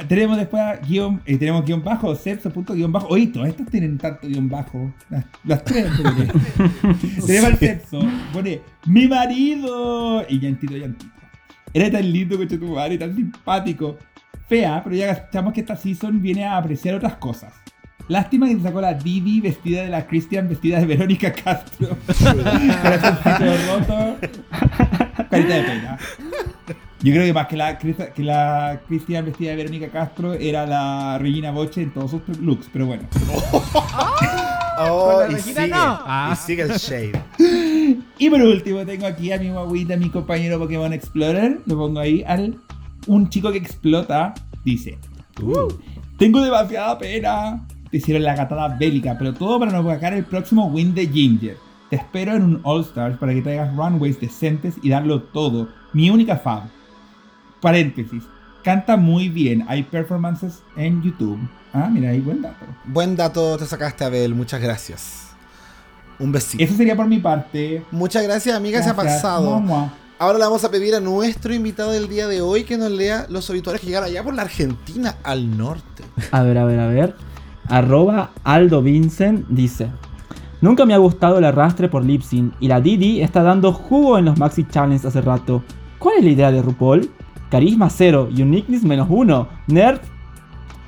Tenemos 0.09 0.36
después 0.36 0.62
a 0.62 0.77
guion, 0.77 1.23
eh, 1.27 1.36
tenemos 1.36 1.64
guion 1.64 1.82
bajo, 1.82 2.14
sepso 2.14 2.51
punto 2.51 2.74
guion 2.74 2.93
bajo. 2.93 3.09
Oye, 3.09 3.27
todas 3.27 3.48
estas 3.51 3.68
tienen 3.68 3.98
tanto 3.98 4.27
guion 4.27 4.48
bajo. 4.48 4.93
Las, 5.10 5.24
las 5.44 5.64
tres. 5.64 5.86
que. 5.97 7.23
tenemos 7.27 7.51
al 7.51 7.59
sepso. 7.59 8.01
Pone, 8.32 8.60
mi 8.86 9.06
marido. 9.06 10.24
Y 10.28 10.39
llantito, 10.40 10.77
llantito. 10.77 11.12
Era 11.74 11.90
tan 11.90 12.10
lindo, 12.10 12.39
coche 12.39 12.56
tu 12.56 12.74
madre, 12.74 12.97
tan 12.97 13.14
simpático. 13.14 13.98
Fea, 14.48 14.81
pero 14.85 14.97
ya 14.97 15.14
cachamos 15.14 15.52
que 15.52 15.60
esta 15.60 15.77
season 15.77 16.23
viene 16.23 16.44
a 16.44 16.56
apreciar 16.56 16.94
otras 16.94 17.16
cosas. 17.16 17.52
Lástima 18.09 18.47
que 18.47 18.55
se 18.55 18.62
sacó 18.62 18.81
la 18.81 18.94
Didi 18.94 19.40
vestida 19.40 19.82
de 19.82 19.89
la 19.89 20.06
Christian 20.06 20.48
vestida 20.48 20.78
de 20.78 20.86
Verónica 20.86 21.32
Castro. 21.32 21.89
Roto. 22.06 24.16
Carita 25.28 25.55
de 25.55 25.62
pena. 25.62 25.98
Yo 27.02 27.12
creo 27.12 27.24
que 27.24 27.32
más 27.32 27.48
que 27.48 27.56
la, 27.56 27.78
que 27.78 28.23
la 28.23 28.81
Cristian 28.86 29.24
vestida 29.24 29.51
de 29.51 29.56
Verónica 29.56 29.89
Castro 29.89 30.35
era 30.35 30.66
la 30.66 31.18
Regina 31.18 31.51
Boche 31.51 31.82
en 31.82 31.93
todos 31.93 32.12
sus 32.12 32.39
looks, 32.39 32.68
pero 32.73 32.86
bueno. 32.86 33.02
Oh, 34.78 35.23
y 35.27 35.32
Regina 35.32 35.62
sigue. 35.62 35.68
no. 35.68 35.98
Ah. 36.05 36.31
Y 36.35 36.36
sigue 36.36 36.62
el 36.64 36.73
shade. 36.73 37.12
Y 38.18 38.28
por 38.28 38.43
último 38.43 38.85
tengo 38.85 39.06
aquí 39.06 39.32
a 39.32 39.39
mi 39.39 39.48
guaguita, 39.48 39.97
mi 39.97 40.10
compañero 40.10 40.59
Pokémon 40.59 40.93
Explorer. 40.93 41.60
Lo 41.64 41.78
pongo 41.78 41.98
ahí 41.98 42.23
al 42.27 42.59
un 43.06 43.28
chico 43.28 43.50
que 43.52 43.58
explota. 43.58 44.34
Dice, 44.64 44.98
tengo 46.18 46.40
demasiada 46.40 46.98
pena. 46.98 47.66
Te 47.90 47.98
hicieron 47.98 48.24
la 48.24 48.34
gatada 48.34 48.68
bélica, 48.76 49.16
pero 49.16 49.32
todo 49.32 49.60
para 49.60 49.70
no 49.72 49.80
opacar 49.80 50.12
el 50.12 50.24
próximo 50.24 50.66
win 50.66 50.94
de 50.94 51.06
Ginger. 51.06 51.56
Te 51.88 51.96
espero 51.96 52.34
en 52.34 52.42
un 52.42 52.60
All 52.64 52.82
Stars 52.82 53.16
para 53.16 53.32
que 53.32 53.42
traigas 53.42 53.74
runways 53.76 54.20
decentes 54.20 54.74
y 54.82 54.88
darlo 54.88 55.22
todo. 55.22 55.68
Mi 55.92 56.10
única 56.10 56.36
fan. 56.36 56.68
Paréntesis. 57.60 58.24
Canta 58.64 58.96
muy 58.96 59.28
bien. 59.28 59.64
Hay 59.68 59.84
performances 59.84 60.62
en 60.76 61.00
YouTube. 61.00 61.38
Ah, 61.72 61.88
mira, 61.92 62.10
ahí 62.10 62.20
buen 62.20 62.42
dato. 62.42 62.66
Buen 62.86 63.14
dato 63.14 63.56
te 63.56 63.66
sacaste, 63.66 64.04
Abel. 64.04 64.34
Muchas 64.34 64.60
gracias. 64.60 65.28
Un 66.18 66.32
besito. 66.32 66.64
Eso 66.64 66.74
sería 66.74 66.96
por 66.96 67.06
mi 67.06 67.18
parte. 67.18 67.84
Muchas 67.92 68.24
gracias, 68.24 68.56
amiga. 68.56 68.82
Se 68.82 68.90
ha 68.90 68.96
pasado. 68.96 69.62
Ahora 70.18 70.38
le 70.38 70.44
vamos 70.44 70.64
a 70.64 70.70
pedir 70.70 70.94
a 70.94 71.01
nuestro 71.01 71.52
invitado 71.52 71.90
del 71.90 72.09
día 72.09 72.26
de 72.26 72.40
hoy 72.40 72.64
que 72.64 72.78
nos 72.78 72.90
lea 72.90 73.26
los 73.28 73.51
obituarios 73.51 73.82
que 73.82 73.88
llegaron 73.88 74.09
allá 74.09 74.24
por 74.24 74.32
la 74.32 74.43
Argentina 74.43 75.16
al 75.22 75.59
norte. 75.59 76.05
A 76.30 76.43
ver, 76.43 76.56
a 76.56 76.64
ver, 76.64 76.80
a 76.80 76.86
ver. 76.86 77.14
Arroba 77.68 78.30
Aldo 78.43 78.80
Vincent 78.80 79.47
dice. 79.48 79.90
Nunca 80.62 80.86
me 80.86 80.94
ha 80.94 80.98
gustado 80.98 81.36
el 81.36 81.44
arrastre 81.44 81.90
por 81.90 82.02
Lipsyn 82.02 82.55
y 82.60 82.68
la 82.68 82.80
Didi 82.80 83.20
está 83.20 83.43
dando 83.43 83.74
jugo 83.74 84.16
en 84.16 84.24
los 84.24 84.38
Maxi 84.38 84.64
Challenge 84.64 85.06
hace 85.06 85.20
rato. 85.20 85.62
¿Cuál 85.98 86.16
es 86.16 86.24
la 86.24 86.30
idea 86.30 86.51
de 86.51 86.62
RuPaul? 86.62 87.10
Carisma 87.51 87.90
cero, 87.90 88.26
uniqueness 88.30 88.84
menos 88.84 89.09
uno, 89.10 89.48
nerd. 89.66 90.01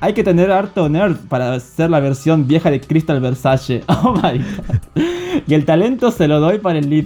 Hay 0.01 0.13
que 0.13 0.23
tener 0.23 0.51
harto 0.51 0.89
nerd 0.89 1.17
para 1.27 1.53
hacer 1.53 1.91
la 1.91 1.99
versión 1.99 2.47
vieja 2.47 2.71
de 2.71 2.81
Crystal 2.81 3.19
Versace. 3.19 3.83
Oh 3.89 4.13
my 4.13 4.39
god. 4.39 5.03
Y 5.47 5.53
el 5.53 5.65
talento 5.65 6.11
se 6.11 6.27
lo 6.27 6.39
doy 6.39 6.57
para 6.57 6.79
el 6.79 6.89
lip 6.89 7.05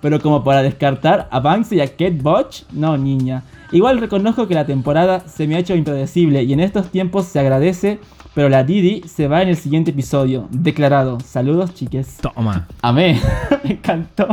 pero 0.00 0.20
como 0.20 0.44
para 0.44 0.62
descartar 0.62 1.28
a 1.30 1.40
Banksy 1.40 1.76
y 1.76 1.80
a 1.80 1.88
Kate 1.88 2.18
Botch, 2.20 2.62
no 2.72 2.96
niña. 2.96 3.42
Igual 3.72 3.98
reconozco 3.98 4.46
que 4.46 4.54
la 4.54 4.66
temporada 4.66 5.20
se 5.20 5.46
me 5.46 5.56
ha 5.56 5.58
hecho 5.58 5.74
impredecible 5.74 6.42
y 6.42 6.52
en 6.52 6.60
estos 6.60 6.90
tiempos 6.90 7.26
se 7.26 7.40
agradece, 7.40 7.98
pero 8.34 8.48
la 8.48 8.62
Didi 8.62 9.02
se 9.08 9.28
va 9.28 9.42
en 9.42 9.48
el 9.48 9.56
siguiente 9.56 9.90
episodio. 9.90 10.46
Declarado. 10.50 11.18
Saludos, 11.20 11.74
chiques. 11.74 12.18
Toma. 12.18 12.68
Amé. 12.82 13.20
me 13.64 13.72
encantó. 13.72 14.28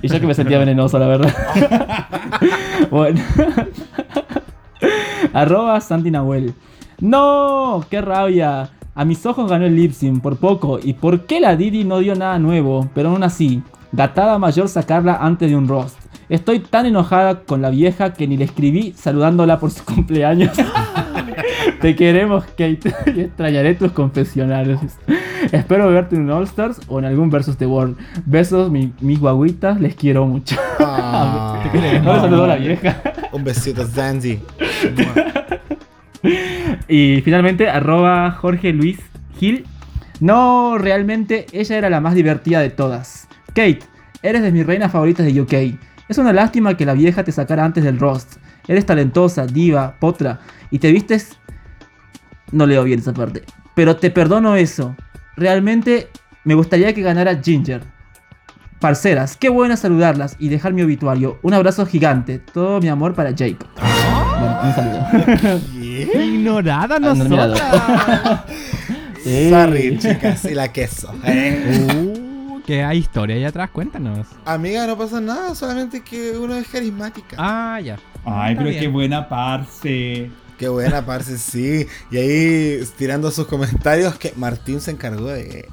y 0.00 0.08
yo 0.08 0.20
que 0.20 0.26
me 0.26 0.34
sentía 0.34 0.58
venenoso, 0.58 0.98
la 0.98 1.06
verdad. 1.06 1.34
bueno. 2.90 3.20
Arroba 5.32 5.80
Santi 5.80 6.10
Nahuel. 6.10 6.54
¡No! 7.00 7.84
¡Qué 7.90 8.00
rabia! 8.00 8.70
A 8.98 9.04
mis 9.04 9.24
ojos 9.26 9.48
ganó 9.48 9.64
el 9.64 9.76
Lipsin 9.76 10.18
por 10.18 10.38
poco. 10.38 10.80
¿Y 10.82 10.94
por 10.94 11.24
qué 11.26 11.38
la 11.38 11.54
Didi 11.54 11.84
no 11.84 12.00
dio 12.00 12.16
nada 12.16 12.38
nuevo? 12.40 12.88
Pero 12.96 13.10
aún 13.10 13.22
así, 13.22 13.62
gatada 13.92 14.40
mayor 14.40 14.68
sacarla 14.68 15.18
antes 15.20 15.48
de 15.48 15.54
un 15.56 15.68
roast. 15.68 15.96
Estoy 16.28 16.58
tan 16.58 16.84
enojada 16.84 17.42
con 17.44 17.62
la 17.62 17.70
vieja 17.70 18.12
que 18.12 18.26
ni 18.26 18.36
le 18.36 18.44
escribí 18.44 18.92
saludándola 18.96 19.60
por 19.60 19.70
su 19.70 19.84
cumpleaños. 19.94 20.50
Te 21.80 21.94
queremos, 21.94 22.44
Kate, 22.44 22.80
y 23.14 23.20
extrañaré 23.20 23.76
tus 23.76 23.92
confesionales. 23.92 24.80
Espero 25.52 25.88
verte 25.90 26.16
en 26.16 26.22
un 26.22 26.30
All 26.32 26.42
Stars 26.42 26.80
o 26.88 26.98
en 26.98 27.04
algún 27.04 27.30
Versus 27.30 27.56
The 27.56 27.66
World. 27.66 27.96
Besos, 28.26 28.68
mi- 28.68 28.92
mis 29.00 29.20
guaguitas, 29.20 29.80
les 29.80 29.94
quiero 29.94 30.26
mucho. 30.26 30.56
Ah, 30.80 31.62
No 32.02 32.14
me 32.14 32.20
saludó 32.20 32.46
la 32.48 32.56
vieja. 32.56 33.00
un 33.32 33.44
besito, 33.44 33.86
Zandy. 33.86 34.40
Y 36.88 37.20
finalmente, 37.22 37.68
arroba 37.68 38.30
Jorge 38.32 38.72
Luis 38.72 38.98
Gil. 39.38 39.66
No, 40.20 40.78
realmente 40.78 41.46
ella 41.52 41.78
era 41.78 41.90
la 41.90 42.00
más 42.00 42.14
divertida 42.14 42.60
de 42.60 42.70
todas. 42.70 43.28
Kate, 43.48 43.80
eres 44.22 44.42
de 44.42 44.52
mis 44.52 44.66
reinas 44.66 44.90
favoritas 44.90 45.26
de 45.26 45.40
UK. 45.40 45.78
Es 46.08 46.18
una 46.18 46.32
lástima 46.32 46.76
que 46.76 46.86
la 46.86 46.94
vieja 46.94 47.22
te 47.22 47.32
sacara 47.32 47.64
antes 47.64 47.84
del 47.84 47.98
roast. 47.98 48.36
Eres 48.66 48.86
talentosa, 48.86 49.46
diva, 49.46 49.96
potra, 49.98 50.40
y 50.70 50.78
te 50.78 50.92
vistes... 50.92 51.38
No 52.50 52.66
leo 52.66 52.84
bien 52.84 53.00
esa 53.00 53.12
parte. 53.12 53.42
Pero 53.74 53.96
te 53.96 54.10
perdono 54.10 54.56
eso. 54.56 54.96
Realmente 55.36 56.08
me 56.44 56.54
gustaría 56.54 56.94
que 56.94 57.02
ganara 57.02 57.40
Ginger. 57.42 57.82
Parceras, 58.80 59.36
qué 59.36 59.48
bueno 59.48 59.76
saludarlas 59.76 60.36
y 60.38 60.48
dejar 60.48 60.72
mi 60.72 60.82
obituario. 60.82 61.38
Un 61.42 61.52
abrazo 61.52 61.84
gigante. 61.84 62.38
Todo 62.38 62.80
mi 62.80 62.88
amor 62.88 63.14
para 63.14 63.30
Jacob. 63.30 63.68
Bueno, 63.76 64.58
un 64.62 64.74
saludo. 64.74 65.60
Ignorada. 66.38 68.44
Sí. 69.24 69.50
Sorry, 69.50 69.98
chicas, 69.98 70.44
y 70.44 70.54
la 70.54 70.72
queso. 70.72 71.12
Eh. 71.24 71.88
uh, 71.92 72.62
que 72.62 72.84
hay 72.84 72.98
historia 72.98 73.34
ahí 73.34 73.44
atrás, 73.44 73.68
cuéntanos. 73.70 74.26
Amiga, 74.44 74.86
no 74.86 74.96
pasa 74.96 75.20
nada, 75.20 75.54
solamente 75.56 76.02
que 76.02 76.38
uno 76.38 76.56
es 76.56 76.68
carismática. 76.68 77.36
Ah, 77.36 77.80
ya. 77.80 77.98
Ay, 78.24 78.52
Está 78.52 78.58
pero 78.60 78.70
bien. 78.70 78.80
qué 78.80 78.88
buena 78.88 79.28
parce. 79.28 80.30
Qué 80.56 80.68
buena, 80.68 81.04
parce, 81.04 81.36
sí. 81.36 81.86
Y 82.10 82.16
ahí, 82.16 82.80
tirando 82.96 83.30
sus 83.30 83.46
comentarios, 83.46 84.14
que 84.16 84.32
Martín 84.36 84.80
se 84.80 84.92
encargó 84.92 85.26
de... 85.26 85.68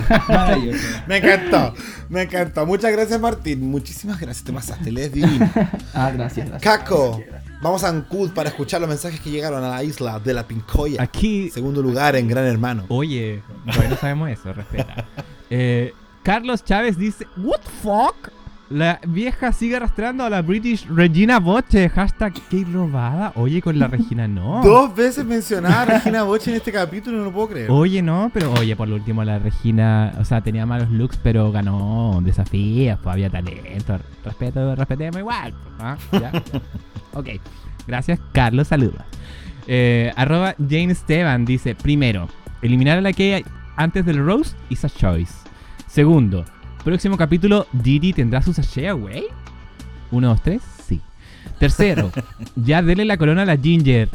Me 1.06 1.18
encantó, 1.18 1.74
me 2.08 2.22
encantó. 2.22 2.66
Muchas 2.66 2.92
gracias, 2.92 3.20
Martín. 3.20 3.70
Muchísimas 3.70 4.18
gracias, 4.18 4.44
te 4.44 4.52
pasaste, 4.52 4.90
divino. 4.90 5.48
Ah, 5.94 6.10
gracias, 6.12 6.48
gracias. 6.48 6.62
Caco, 6.62 7.22
vamos 7.60 7.84
a 7.84 7.88
Ancud 7.88 8.30
para 8.30 8.48
escuchar 8.48 8.80
los 8.80 8.88
mensajes 8.88 9.20
que 9.20 9.30
llegaron 9.30 9.62
a 9.64 9.68
la 9.68 9.84
isla 9.84 10.18
de 10.18 10.34
la 10.34 10.46
Pincoya. 10.46 11.02
Aquí. 11.02 11.50
Segundo 11.50 11.82
lugar 11.82 12.16
en 12.16 12.28
Gran 12.28 12.46
Hermano. 12.46 12.84
Oye, 12.88 13.42
bueno, 13.76 13.96
sabemos 13.96 14.30
eso, 14.30 14.52
respeta. 14.52 15.06
Eh, 15.50 15.92
Carlos 16.22 16.64
Chávez 16.64 16.96
dice: 16.96 17.26
¿What 17.36 17.60
fuck? 17.82 18.30
La 18.70 19.00
vieja 19.04 19.52
sigue 19.52 19.74
arrastrando 19.74 20.22
a 20.22 20.30
la 20.30 20.42
British 20.42 20.86
Regina 20.86 21.40
Boche. 21.40 21.88
Hashtag 21.88 22.34
que 22.48 22.64
robada. 22.64 23.32
Oye, 23.34 23.60
con 23.60 23.76
la 23.76 23.88
Regina 23.88 24.28
no. 24.28 24.60
Dos 24.64 24.94
veces 24.94 25.24
mencionada 25.24 25.82
a 25.82 25.84
Regina 25.86 26.22
Boche 26.22 26.52
en 26.52 26.58
este 26.58 26.70
capítulo, 26.70 27.18
no 27.18 27.24
lo 27.24 27.32
puedo 27.32 27.48
creer. 27.48 27.68
Oye, 27.68 28.00
no, 28.00 28.30
pero 28.32 28.52
oye, 28.52 28.76
por 28.76 28.86
lo 28.86 28.94
último 28.94 29.24
la 29.24 29.40
Regina, 29.40 30.12
o 30.20 30.24
sea, 30.24 30.40
tenía 30.40 30.66
malos 30.66 30.88
looks, 30.88 31.18
pero 31.20 31.50
ganó 31.50 32.20
desafíos, 32.22 32.96
pues 33.02 33.12
había 33.12 33.28
talento. 33.28 33.98
Respeto, 34.24 34.76
respetemos 34.76 35.18
igual. 35.18 35.52
pues, 35.52 35.74
¿ah? 35.80 35.98
Ya. 36.12 36.32
Ok, 37.14 37.28
gracias, 37.86 38.20
Carlos, 38.32 38.68
saludos. 38.68 39.02
Eh, 39.66 40.12
arroba 40.16 40.54
Jane 40.58 40.92
Esteban 40.92 41.44
dice, 41.44 41.74
primero, 41.74 42.28
eliminar 42.62 42.98
a 42.98 43.00
la 43.00 43.12
que 43.12 43.44
antes 43.76 44.04
del 44.04 44.24
roast 44.24 44.56
is 44.68 44.84
a 44.84 44.88
choice. 44.88 45.32
Segundo, 45.86 46.44
próximo 46.84 47.16
capítulo, 47.16 47.66
Didi 47.72 48.12
tendrá 48.12 48.42
su 48.42 48.52
sachet 48.52 48.88
away. 48.88 49.24
Uno, 50.10 50.28
dos, 50.28 50.42
tres, 50.42 50.62
sí. 50.86 51.00
Tercero, 51.58 52.10
ya 52.56 52.82
dele 52.82 53.04
la 53.04 53.16
corona 53.16 53.42
a 53.42 53.46
la 53.46 53.56
Ginger. 53.56 54.08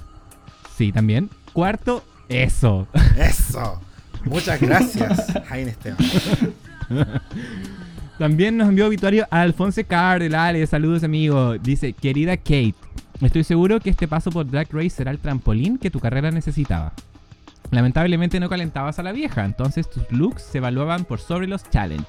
Sí, 0.75 0.91
también. 0.91 1.29
Cuarto, 1.53 2.03
eso. 2.27 2.87
Eso. 3.17 3.81
Muchas 4.25 4.59
gracias, 4.59 5.33
Jaime 5.47 5.71
Esteban. 5.71 5.97
También 8.17 8.55
nos 8.55 8.69
envió 8.69 8.87
obituario 8.87 9.27
a 9.29 9.41
Alfonso 9.41 9.81
Cardelales. 9.85 10.69
Saludos, 10.69 11.03
amigo. 11.03 11.57
Dice, 11.57 11.91
querida 11.91 12.37
Kate, 12.37 12.75
estoy 13.21 13.43
seguro 13.43 13.81
que 13.81 13.89
este 13.89 14.07
paso 14.07 14.31
por 14.31 14.49
Drag 14.49 14.67
Race 14.71 14.91
será 14.91 15.11
el 15.11 15.19
trampolín 15.19 15.77
que 15.77 15.91
tu 15.91 15.99
carrera 15.99 16.31
necesitaba. 16.31 16.93
Lamentablemente 17.71 18.39
no 18.39 18.47
calentabas 18.47 18.99
a 18.99 19.03
la 19.03 19.11
vieja, 19.11 19.43
entonces 19.43 19.89
tus 19.89 20.09
looks 20.11 20.43
se 20.43 20.59
evaluaban 20.59 21.03
por 21.03 21.19
sobre 21.19 21.47
los 21.47 21.69
challenge. 21.69 22.05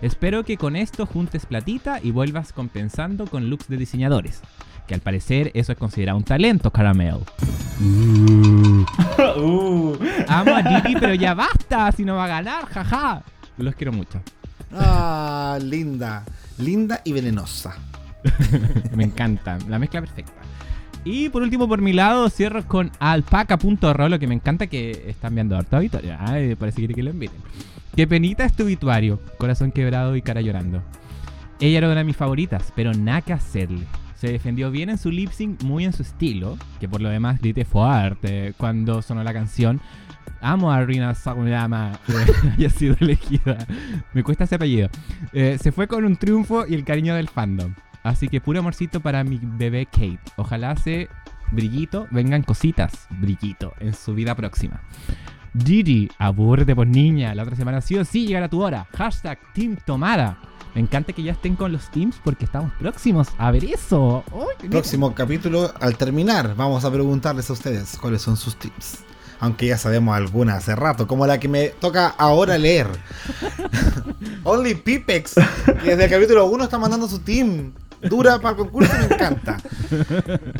Espero 0.00 0.44
que 0.44 0.56
con 0.56 0.76
esto 0.76 1.04
juntes 1.04 1.44
platita 1.44 2.00
y 2.02 2.10
vuelvas 2.10 2.52
compensando 2.52 3.26
con 3.26 3.50
looks 3.50 3.68
de 3.68 3.76
diseñadores. 3.76 4.40
Que 4.86 4.94
al 4.94 5.00
parecer 5.00 5.50
eso 5.54 5.72
es 5.72 5.78
considerado 5.78 6.18
un 6.18 6.24
talento, 6.24 6.70
Caramel. 6.70 7.18
Uh. 9.36 9.96
Amo 10.28 10.54
a 10.54 10.62
Didi, 10.62 10.96
pero 10.98 11.14
ya 11.14 11.34
basta, 11.34 11.90
si 11.92 12.04
no 12.04 12.16
va 12.16 12.24
a 12.24 12.28
ganar, 12.28 12.66
jaja. 12.66 13.22
Los 13.56 13.74
quiero 13.74 13.92
mucho. 13.92 14.20
Ah, 14.72 15.58
linda. 15.62 16.24
Linda 16.58 17.00
y 17.04 17.12
venenosa. 17.12 17.74
Me 18.96 19.04
encanta, 19.04 19.58
la 19.68 19.78
mezcla 19.78 20.00
perfecta. 20.00 20.32
Y 21.04 21.28
por 21.28 21.42
último, 21.42 21.68
por 21.68 21.82
mi 21.82 21.92
lado, 21.92 22.30
cierro 22.30 22.66
con 22.66 22.90
alpaca.rolo, 22.98 24.18
que 24.18 24.26
me 24.26 24.34
encanta 24.34 24.68
que 24.68 25.04
están 25.06 25.34
viendo 25.34 25.54
harta 25.54 25.78
victoria. 25.78 26.16
Ay, 26.18 26.54
parece 26.54 26.76
que 26.76 26.82
quiere 26.82 26.94
que 26.94 27.02
lo 27.02 27.10
inviten. 27.10 27.38
Qué 27.94 28.06
penita 28.06 28.44
es 28.44 28.54
tu 28.54 28.64
obituario, 28.64 29.20
corazón 29.36 29.70
quebrado 29.70 30.16
y 30.16 30.22
cara 30.22 30.40
llorando. 30.40 30.82
Ella 31.60 31.78
era 31.78 31.88
una 31.88 31.98
de 31.98 32.04
mis 32.04 32.16
favoritas, 32.16 32.72
pero 32.74 32.94
nada 32.94 33.20
que 33.20 33.34
hacerle. 33.34 33.84
Se 34.16 34.32
defendió 34.32 34.70
bien 34.70 34.88
en 34.88 34.96
su 34.96 35.10
lip 35.10 35.30
sync, 35.30 35.62
muy 35.62 35.84
en 35.84 35.92
su 35.92 36.02
estilo, 36.02 36.56
que 36.80 36.88
por 36.88 37.02
lo 37.02 37.10
demás 37.10 37.40
grité 37.40 37.66
fuerte 37.66 38.54
cuando 38.56 39.02
sonó 39.02 39.22
la 39.22 39.34
canción. 39.34 39.80
Amo 40.40 40.70
a 40.70 40.84
Rina 40.84 41.14
Sawayama 41.14 41.98
que 42.06 42.48
haya 42.56 42.70
sido 42.70 42.96
elegida. 43.00 43.66
Me 44.12 44.22
cuesta 44.22 44.44
ese 44.44 44.56
apellido. 44.56 44.88
Eh, 45.32 45.58
se 45.60 45.72
fue 45.72 45.88
con 45.88 46.04
un 46.04 46.16
triunfo 46.16 46.66
y 46.66 46.74
el 46.74 46.84
cariño 46.84 47.14
del 47.14 47.28
fandom. 47.28 47.74
Así 48.02 48.28
que 48.28 48.40
puro 48.40 48.60
amorcito 48.60 49.00
para 49.00 49.24
mi 49.24 49.40
bebé 49.42 49.86
Kate. 49.86 50.20
Ojalá 50.36 50.76
se 50.76 51.08
brillito, 51.52 52.06
vengan 52.10 52.42
cositas, 52.42 53.06
brillito, 53.10 53.72
en 53.80 53.94
su 53.94 54.14
vida 54.14 54.34
próxima. 54.34 54.82
Gigi, 55.56 56.10
abúrrete 56.18 56.74
por 56.74 56.86
niña. 56.86 57.34
La 57.34 57.44
otra 57.44 57.56
semana 57.56 57.80
sí 57.80 57.96
o 57.96 58.04
sí 58.04 58.26
llegará 58.26 58.48
tu 58.48 58.62
hora. 58.62 58.86
Hashtag 58.92 59.38
Team 59.54 59.76
Tomada. 59.86 60.38
Me 60.74 60.80
encanta 60.80 61.12
que 61.12 61.22
ya 61.22 61.32
estén 61.32 61.54
con 61.54 61.70
los 61.70 61.88
teams 61.90 62.20
porque 62.24 62.44
estamos 62.44 62.72
próximos 62.72 63.28
a 63.38 63.52
ver 63.52 63.64
eso. 63.64 64.24
¡Ay, 64.32 64.56
qué 64.58 64.68
Próximo 64.68 65.14
capítulo, 65.14 65.72
al 65.80 65.96
terminar, 65.96 66.56
vamos 66.56 66.84
a 66.84 66.90
preguntarles 66.90 67.48
a 67.48 67.52
ustedes 67.52 67.96
cuáles 67.96 68.22
son 68.22 68.36
sus 68.36 68.56
tips. 68.56 69.04
Aunque 69.40 69.66
ya 69.66 69.78
sabemos 69.78 70.16
algunas 70.16 70.58
hace 70.58 70.74
rato, 70.74 71.06
como 71.06 71.26
la 71.26 71.38
que 71.38 71.48
me 71.48 71.68
toca 71.68 72.08
ahora 72.08 72.58
leer. 72.58 72.88
Only 74.44 74.74
Pipex, 74.74 75.34
que 75.82 75.90
desde 75.90 76.04
el 76.04 76.10
capítulo 76.10 76.46
1 76.46 76.64
está 76.64 76.78
mandando 76.78 77.08
su 77.08 77.18
team. 77.20 77.72
Dura 78.02 78.38
para 78.38 78.50
el 78.50 78.56
concurso, 78.56 78.92
me 78.98 79.14
encanta. 79.14 79.56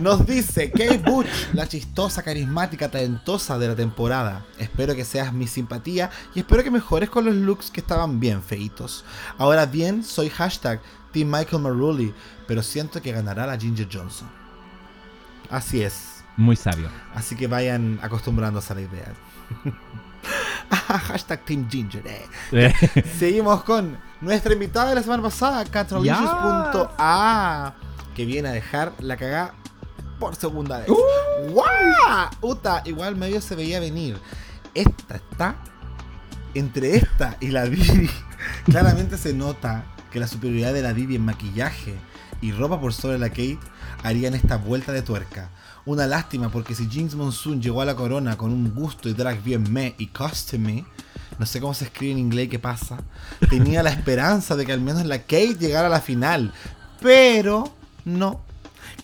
Nos 0.01 0.27
dice 0.27 0.71
Kate 0.71 0.99
Butch, 0.99 1.29
la 1.53 1.69
chistosa, 1.69 2.23
carismática, 2.23 2.91
talentosa 2.91 3.59
de 3.59 3.69
la 3.69 3.77
temporada. 3.77 4.47
Espero 4.59 4.95
que 4.95 5.05
seas 5.05 5.33
mi 5.33 5.47
simpatía 5.47 6.11
y 6.35 6.41
espero 6.41 6.65
que 6.65 6.71
mejores 6.71 7.11
con 7.11 7.27
los 7.27 7.35
looks 7.35 7.71
que 7.71 7.81
estaban 7.81 8.19
bien 8.19 8.43
feitos. 8.43 9.05
Ahora 9.37 9.67
bien, 9.67 10.03
soy 10.03 10.31
hashtag 10.31 10.81
Team 11.13 11.31
Michael 11.31 12.13
pero 12.47 12.63
siento 12.63 13.03
que 13.03 13.13
ganará 13.13 13.47
la 13.47 13.59
Ginger 13.59 13.89
Johnson. 13.93 14.29
Así 15.51 15.83
es. 15.83 16.14
Muy 16.37 16.57
sabio. 16.57 16.89
Así 17.15 17.37
que 17.37 17.47
vayan 17.47 17.99
acostumbrándose 18.03 18.73
a 18.73 18.77
la 18.77 18.83
idea. 18.83 19.13
Ah, 20.71 20.99
Hashtag 20.99 21.45
Team 21.45 21.69
Ginger. 21.69 22.03
eh. 22.07 22.73
Seguimos 23.19 23.63
con 23.65 23.99
nuestra 24.23 24.55
invitada 24.55 24.89
de 24.89 24.95
la 24.95 25.03
semana 25.03 25.23
pasada, 25.23 25.63
Catrolicious.a, 25.67 27.75
que 28.17 28.25
viene 28.25 28.49
a 28.49 28.53
dejar 28.53 28.93
la 29.01 29.19
cagada 29.19 29.53
por 30.19 30.35
segunda 30.35 30.79
vez. 30.79 30.89
¡Guau! 30.89 32.31
Uta, 32.41 32.81
igual 32.87 33.17
medio 33.17 33.43
se 33.43 33.55
veía 33.55 33.81
venir. 33.81 34.19
Esta 34.75 35.17
está 35.17 35.57
entre 36.55 36.97
esta 36.97 37.37
y 37.41 37.49
la 37.49 37.65
Vivi. 37.65 38.09
Claramente 38.65 39.19
se 39.19 39.35
nota 39.35 39.85
que 40.11 40.21
la 40.21 40.27
superioridad 40.27 40.73
de 40.73 40.81
la 40.83 40.95
Vivi 40.95 41.17
en 41.17 41.25
maquillaje 41.25 41.97
y 42.41 42.53
ropa 42.53 42.81
por 42.81 42.95
sobre 42.95 43.19
la 43.19 43.29
Kate 43.29 43.59
harían 44.03 44.33
esta 44.35 44.57
vuelta 44.57 44.93
de 44.93 45.03
tuerca. 45.03 45.51
Una 45.87 46.07
lástima 46.07 46.49
porque 46.49 46.75
si 46.75 46.89
Jinx 46.89 47.15
Monsoon 47.15 47.61
llegó 47.61 47.83
a 47.83 47.85
la 47.85 47.95
corona 47.95 48.39
con 48.39 48.53
un 48.53 48.75
gusto 48.75 49.09
y 49.09 49.13
drag 49.13 49.43
bien 49.43 49.71
me 49.71 49.95
y 49.99 50.07
costume, 50.07 50.87
no 51.39 51.45
sé 51.45 51.61
cómo 51.61 51.75
se 51.75 51.85
escribe 51.85 52.13
en 52.13 52.19
inglés, 52.19 52.49
qué 52.49 52.59
pasa, 52.59 52.99
tenía 53.51 53.83
la 53.83 53.91
esperanza 53.91 54.57
de 54.57 54.65
que 54.65 54.73
al 54.73 54.81
menos 54.81 55.05
la 55.05 55.19
Kate 55.19 55.57
llegara 55.59 55.89
a 55.89 55.91
la 55.91 56.01
final. 56.01 56.53
Pero 57.01 57.65
no. 58.05 58.41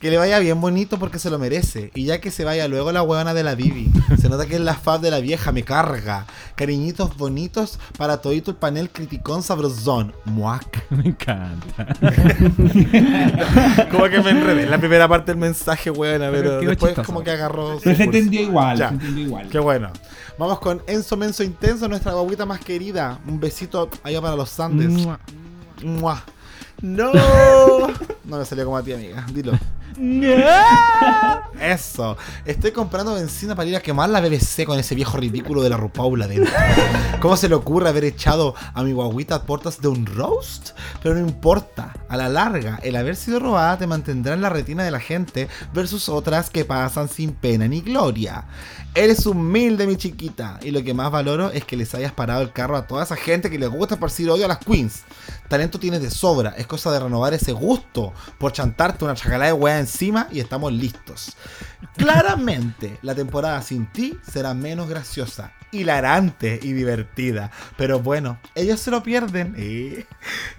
Que 0.00 0.10
le 0.10 0.16
vaya 0.16 0.38
bien 0.38 0.58
bonito 0.62 0.98
porque 0.98 1.18
se 1.18 1.28
lo 1.28 1.38
merece. 1.38 1.90
Y 1.94 2.06
ya 2.06 2.22
que 2.22 2.30
se 2.30 2.42
vaya 2.44 2.66
luego 2.68 2.90
la 2.90 3.02
huevona 3.02 3.34
de 3.34 3.42
la 3.44 3.54
Bibi. 3.54 3.90
Se 4.18 4.30
nota 4.30 4.46
que 4.46 4.54
es 4.54 4.60
la 4.62 4.72
fab 4.74 5.02
de 5.02 5.10
la 5.10 5.20
vieja, 5.20 5.52
me 5.52 5.62
carga. 5.62 6.24
Cariñitos 6.56 7.18
bonitos 7.18 7.78
para 7.98 8.16
todito 8.22 8.50
el 8.50 8.56
panel 8.56 8.88
criticón 8.88 9.42
sabrosón. 9.42 10.14
Muac. 10.24 10.84
Me 10.90 11.04
encanta. 11.08 11.86
Como 13.90 14.08
que 14.08 14.20
me 14.20 14.30
enredé 14.30 14.62
en 14.64 14.70
la 14.70 14.78
primera 14.78 15.06
parte 15.06 15.32
del 15.32 15.38
mensaje, 15.40 15.90
huevona, 15.90 16.30
Pero 16.30 16.60
después 16.60 16.78
chistoso. 16.92 17.06
como 17.06 17.22
que 17.22 17.30
agarró. 17.32 17.78
Pero 17.84 17.96
se 17.96 18.04
entendió 18.04 18.40
igual, 18.40 18.78
Ya. 18.78 18.88
se 18.88 18.94
entendió 18.94 19.24
igual. 19.26 19.48
Qué 19.50 19.58
bueno. 19.58 19.90
Vamos 20.38 20.60
con 20.60 20.82
Enzo 20.86 21.16
Menso 21.18 21.42
Intenso, 21.42 21.88
nuestra 21.88 22.12
guaguita 22.14 22.46
más 22.46 22.60
querida. 22.60 23.18
Un 23.26 23.38
besito 23.38 23.90
allá 24.02 24.20
para 24.22 24.34
los 24.36 24.58
Andes. 24.58 24.88
Mua. 24.88 25.20
Mua. 25.82 26.24
No. 26.80 27.12
No 28.24 28.38
me 28.38 28.44
salió 28.46 28.64
como 28.64 28.78
a 28.78 28.82
ti, 28.82 28.92
amiga. 28.94 29.26
Dilo. 29.32 29.52
Eso. 31.60 32.16
Estoy 32.44 32.72
comprando 32.72 33.14
benzina 33.14 33.54
para 33.54 33.68
ir 33.68 33.76
a 33.76 33.80
quemar 33.80 34.08
la 34.08 34.20
BBC 34.20 34.64
con 34.64 34.78
ese 34.78 34.94
viejo 34.94 35.18
ridículo 35.18 35.62
de 35.62 35.70
la 35.70 35.76
Rupaula 35.76 36.26
dentro. 36.26 36.52
¿Cómo 37.20 37.36
se 37.36 37.48
le 37.48 37.54
ocurre 37.54 37.88
haber 37.88 38.04
echado 38.04 38.54
a 38.74 38.82
mi 38.82 38.92
guaguita 38.92 39.34
a 39.36 39.42
puertas 39.42 39.80
de 39.80 39.88
un 39.88 40.06
roast? 40.06 40.70
Pero 41.02 41.14
no 41.14 41.20
importa. 41.20 41.92
A 42.08 42.16
la 42.16 42.28
larga, 42.28 42.78
el 42.82 42.96
haber 42.96 43.16
sido 43.16 43.40
robada 43.40 43.78
te 43.78 43.86
mantendrá 43.86 44.34
en 44.34 44.42
la 44.42 44.48
retina 44.48 44.82
de 44.84 44.90
la 44.90 45.00
gente 45.00 45.48
versus 45.72 46.08
otras 46.08 46.50
que 46.50 46.64
pasan 46.64 47.08
sin 47.08 47.32
pena 47.32 47.68
ni 47.68 47.80
gloria. 47.80 48.44
Eres 48.92 49.24
humilde, 49.24 49.86
mi 49.86 49.96
chiquita. 49.96 50.58
Y 50.62 50.72
lo 50.72 50.82
que 50.82 50.94
más 50.94 51.12
valoro 51.12 51.52
es 51.52 51.64
que 51.64 51.76
les 51.76 51.94
hayas 51.94 52.12
parado 52.12 52.42
el 52.42 52.52
carro 52.52 52.76
a 52.76 52.88
toda 52.88 53.04
esa 53.04 53.14
gente 53.14 53.48
que 53.48 53.58
les 53.58 53.68
gusta 53.68 53.94
esparcir 53.94 54.28
odio 54.28 54.46
a 54.46 54.48
las 54.48 54.58
queens. 54.58 55.04
Talento 55.48 55.78
tienes 55.78 56.02
de 56.02 56.10
sobra. 56.10 56.50
Es 56.56 56.66
cosa 56.66 56.90
de 56.90 56.98
renovar 56.98 57.32
ese 57.32 57.52
gusto 57.52 58.12
por 58.38 58.52
chantarte 58.52 59.04
una 59.04 59.14
chacalá 59.14 59.46
de 59.46 59.52
wea 59.52 59.78
encima 59.78 60.26
y 60.32 60.40
estamos 60.40 60.72
listos. 60.72 61.36
Claramente, 61.96 62.98
la 63.02 63.14
temporada 63.14 63.62
sin 63.62 63.86
ti 63.92 64.18
será 64.28 64.54
menos 64.54 64.88
graciosa, 64.88 65.52
hilarante 65.72 66.58
y 66.62 66.72
divertida. 66.72 67.50
Pero 67.76 68.00
bueno, 68.00 68.38
ellos 68.54 68.80
se 68.80 68.90
lo 68.90 69.02
pierden. 69.02 69.54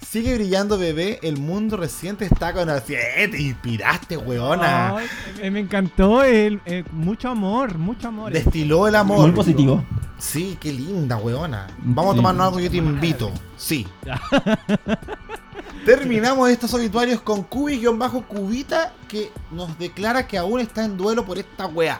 Sigue 0.05 0.35
brillando, 0.35 0.77
bebé. 0.77 1.19
El 1.21 1.37
mundo 1.37 1.77
reciente 1.77 2.25
está 2.25 2.53
con 2.53 2.69
el... 2.69 2.81
Eh, 2.89 3.27
Te 3.29 3.41
inspiraste, 3.41 4.17
weona. 4.17 4.95
Me- 5.41 5.59
encantó 5.59 6.23
el, 6.23 6.59
eh, 6.65 6.83
mucho 6.91 7.29
amor, 7.29 7.77
mucho 7.77 8.07
amor. 8.09 8.31
Destiló 8.33 8.87
el 8.87 8.95
amor. 8.95 9.19
Muy 9.21 9.31
positivo. 9.31 9.83
Sí, 10.17 10.57
qué 10.59 10.71
linda, 10.71 11.17
weona. 11.17 11.67
Vamos 11.79 12.13
a 12.13 12.15
tomarnos 12.17 12.47
algo, 12.47 12.59
yo 12.59 12.69
te 12.69 12.77
invito. 12.77 13.31
Sí. 13.57 13.87
Terminamos 15.85 16.49
estos 16.49 16.73
obituarios 16.75 17.21
con 17.21 17.43
Cubi-Cubita 17.43 18.93
que 19.07 19.31
nos 19.49 19.77
declara 19.79 20.27
que 20.27 20.37
aún 20.37 20.59
está 20.59 20.85
en 20.85 20.95
duelo 20.95 21.25
por 21.25 21.39
esta 21.39 21.65
weá. 21.65 21.99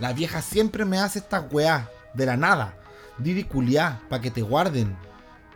La 0.00 0.12
vieja 0.12 0.42
siempre 0.42 0.84
me 0.84 0.98
hace 0.98 1.20
esta 1.20 1.40
weá, 1.40 1.88
de 2.14 2.26
la 2.26 2.36
nada. 2.36 2.74
Didi 3.18 3.44
culiá, 3.44 4.00
pa' 4.08 4.20
que 4.20 4.30
te 4.30 4.42
guarden. 4.42 4.96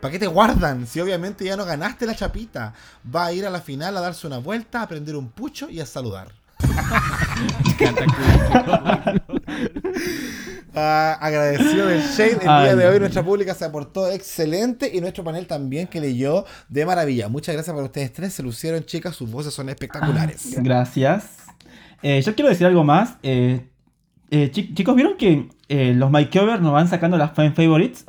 ¿Para 0.01 0.11
qué 0.11 0.19
te 0.19 0.27
guardan? 0.27 0.85
Si 0.85 0.99
obviamente 0.99 1.45
ya 1.45 1.57
no 1.57 1.65
ganaste 1.65 2.05
la 2.05 2.15
chapita. 2.15 2.73
Va 3.13 3.25
a 3.25 3.33
ir 3.33 3.45
a 3.45 3.49
la 3.49 3.61
final 3.61 3.95
a 3.97 4.01
darse 4.01 4.27
una 4.27 4.37
vuelta, 4.37 4.81
a 4.81 4.87
prender 4.87 5.15
un 5.15 5.29
pucho 5.29 5.69
y 5.69 5.79
a 5.79 5.85
saludar. 5.85 6.31
Ah, 10.77 11.17
agradecido 11.21 11.87
del 11.87 12.01
Shade. 12.01 12.33
El 12.33 12.39
día 12.39 12.63
Ay, 12.63 12.75
de 12.75 12.85
hoy 12.85 12.99
nuestra 12.99 13.23
pública 13.23 13.53
se 13.53 13.63
aportó 13.63 14.11
excelente 14.11 14.91
y 14.93 14.99
nuestro 14.99 15.23
panel 15.23 15.47
también 15.47 15.87
que 15.87 16.01
leyó 16.01 16.43
de 16.67 16.85
maravilla. 16.85 17.29
Muchas 17.29 17.55
gracias 17.55 17.73
para 17.73 17.85
ustedes 17.85 18.11
tres. 18.11 18.33
Se 18.33 18.43
lucieron, 18.43 18.83
chicas. 18.83 19.15
Sus 19.15 19.31
voces 19.31 19.53
son 19.53 19.69
espectaculares. 19.69 20.53
Gracias. 20.57 21.27
Eh, 22.01 22.21
yo 22.21 22.35
quiero 22.35 22.49
decir 22.49 22.67
algo 22.67 22.83
más. 22.83 23.15
Eh, 23.23 23.65
eh, 24.43 24.51
chi- 24.51 24.73
chicos, 24.73 24.95
¿vieron 24.95 25.15
que 25.17 25.47
eh, 25.69 25.93
los 25.95 26.09
makeovers 26.11 26.61
nos 26.61 26.71
van 26.73 26.87
sacando 26.87 27.17
las 27.17 27.31
fan 27.33 27.53
favorites? 27.53 28.05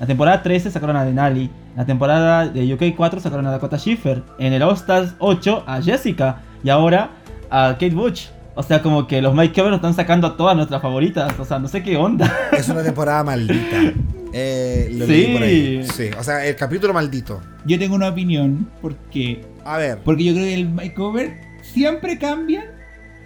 La 0.00 0.06
temporada 0.06 0.42
13 0.42 0.70
sacaron 0.70 0.96
a 0.96 1.04
Denali. 1.04 1.50
La 1.76 1.86
temporada 1.86 2.48
de 2.48 2.74
UK 2.74 2.96
4 2.96 3.20
sacaron 3.20 3.46
a 3.46 3.50
Dakota 3.50 3.78
Schiffer. 3.78 4.22
En 4.38 4.52
el 4.52 4.62
All 4.62 4.74
Stars 4.74 5.14
8 5.18 5.64
a 5.66 5.80
Jessica. 5.80 6.40
Y 6.64 6.70
ahora 6.70 7.10
a 7.50 7.72
Kate 7.74 7.90
Butch. 7.94 8.28
O 8.54 8.62
sea, 8.62 8.82
como 8.82 9.06
que 9.06 9.22
los 9.22 9.34
makeovers 9.34 9.70
nos 9.70 9.78
están 9.78 9.94
sacando 9.94 10.26
a 10.26 10.36
todas 10.36 10.54
nuestras 10.56 10.82
favoritas. 10.82 11.32
O 11.38 11.44
sea, 11.44 11.58
no 11.58 11.68
sé 11.68 11.82
qué 11.82 11.96
onda. 11.96 12.30
Es 12.52 12.68
una 12.68 12.82
temporada 12.82 13.22
maldita. 13.24 13.76
Eh, 14.34 14.88
lo 14.94 15.04
Sí. 15.04 15.12
leí 15.12 15.32
por 15.34 15.42
ahí. 15.42 15.84
Sí, 15.92 16.08
o 16.18 16.24
sea, 16.24 16.46
el 16.46 16.56
capítulo 16.56 16.94
maldito. 16.94 17.42
Yo 17.66 17.78
tengo 17.78 17.94
una 17.94 18.08
opinión, 18.08 18.66
porque 18.80 19.44
A 19.62 19.76
ver, 19.76 19.98
Porque 19.98 20.24
yo 20.24 20.32
creo 20.32 20.46
que 20.46 20.54
el 20.54 20.70
makeover 20.70 21.38
siempre 21.60 22.16
cambian. 22.18 22.64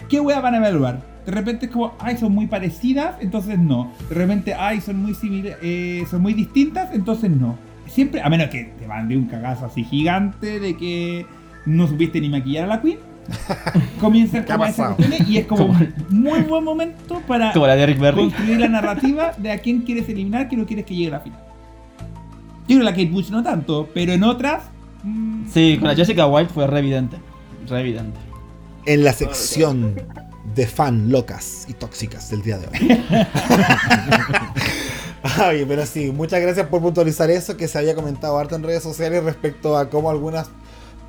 ¿Qué 0.08 0.18
wea 0.18 0.40
van 0.40 0.54
a 0.54 0.56
evaluar? 0.56 1.00
De 1.26 1.32
repente 1.32 1.66
es 1.66 1.72
como, 1.72 1.94
ay, 1.98 2.16
son 2.16 2.32
muy 2.32 2.46
parecidas, 2.46 3.16
entonces 3.20 3.58
no. 3.58 3.92
De 4.08 4.14
repente, 4.14 4.54
ay, 4.54 4.80
son 4.80 5.02
muy 5.02 5.12
similares, 5.14 6.08
son 6.08 6.22
muy 6.22 6.32
distintas, 6.34 6.94
entonces 6.94 7.30
no. 7.30 7.58
Siempre, 7.86 8.22
a 8.22 8.28
menos 8.28 8.48
que 8.48 8.72
te 8.78 8.86
mande 8.86 9.16
un 9.16 9.26
cagazo 9.26 9.66
así 9.66 9.84
gigante 9.84 10.60
de 10.60 10.76
que 10.76 11.26
no 11.66 11.86
supiste 11.88 12.20
ni 12.20 12.28
maquillar 12.28 12.64
a 12.64 12.66
la 12.68 12.80
Queen. 12.80 12.98
Comienzan 14.00 14.44
¿Qué 14.44 14.52
ha 14.52 14.54
como 14.56 14.66
esas 14.66 14.76
pasado? 14.76 14.96
cuestiones 14.96 15.28
y 15.28 15.38
es 15.38 15.46
como 15.46 15.76
muy 16.10 16.40
buen 16.42 16.62
momento 16.62 17.20
para 17.26 17.52
Como 17.52 17.66
la 17.66 17.74
de 17.74 17.96
construir 17.96 18.60
la 18.60 18.68
narrativa 18.68 19.32
de 19.36 19.50
a 19.50 19.58
quién 19.58 19.82
quieres 19.82 20.08
eliminar, 20.08 20.48
que 20.48 20.56
no 20.56 20.64
quieres 20.64 20.84
que 20.86 20.94
llegue 20.94 21.08
a 21.08 21.12
la 21.12 21.20
final. 21.20 21.40
Yo 22.68 22.76
creo 22.76 22.78
que 22.78 22.84
la 22.84 22.90
Kate 22.92 23.10
Bush 23.10 23.30
no 23.30 23.42
tanto, 23.42 23.88
pero 23.92 24.12
en 24.12 24.22
otras. 24.22 24.64
mm, 25.02 25.46
Sí, 25.48 25.76
con 25.78 25.88
la 25.88 25.96
Jessica 25.96 26.26
White 26.26 26.52
fue 26.52 26.66
re 26.68 26.78
evidente. 26.78 27.16
Re 27.68 27.80
evidente. 27.80 28.18
en 28.86 29.02
la 29.02 29.12
sección 29.12 29.94
de 30.54 30.66
fan 30.66 31.10
locas 31.10 31.64
y 31.68 31.74
tóxicas 31.74 32.30
del 32.30 32.42
día 32.42 32.58
de 32.58 32.66
hoy. 32.66 33.04
Ay, 35.38 35.64
pero 35.66 35.84
sí, 35.86 36.12
muchas 36.12 36.40
gracias 36.40 36.66
por 36.68 36.80
puntualizar 36.80 37.30
eso 37.30 37.56
que 37.56 37.66
se 37.68 37.78
había 37.78 37.94
comentado 37.94 38.38
harto 38.38 38.54
en 38.54 38.62
redes 38.62 38.82
sociales 38.82 39.24
respecto 39.24 39.76
a 39.76 39.90
cómo 39.90 40.10
algunas 40.10 40.48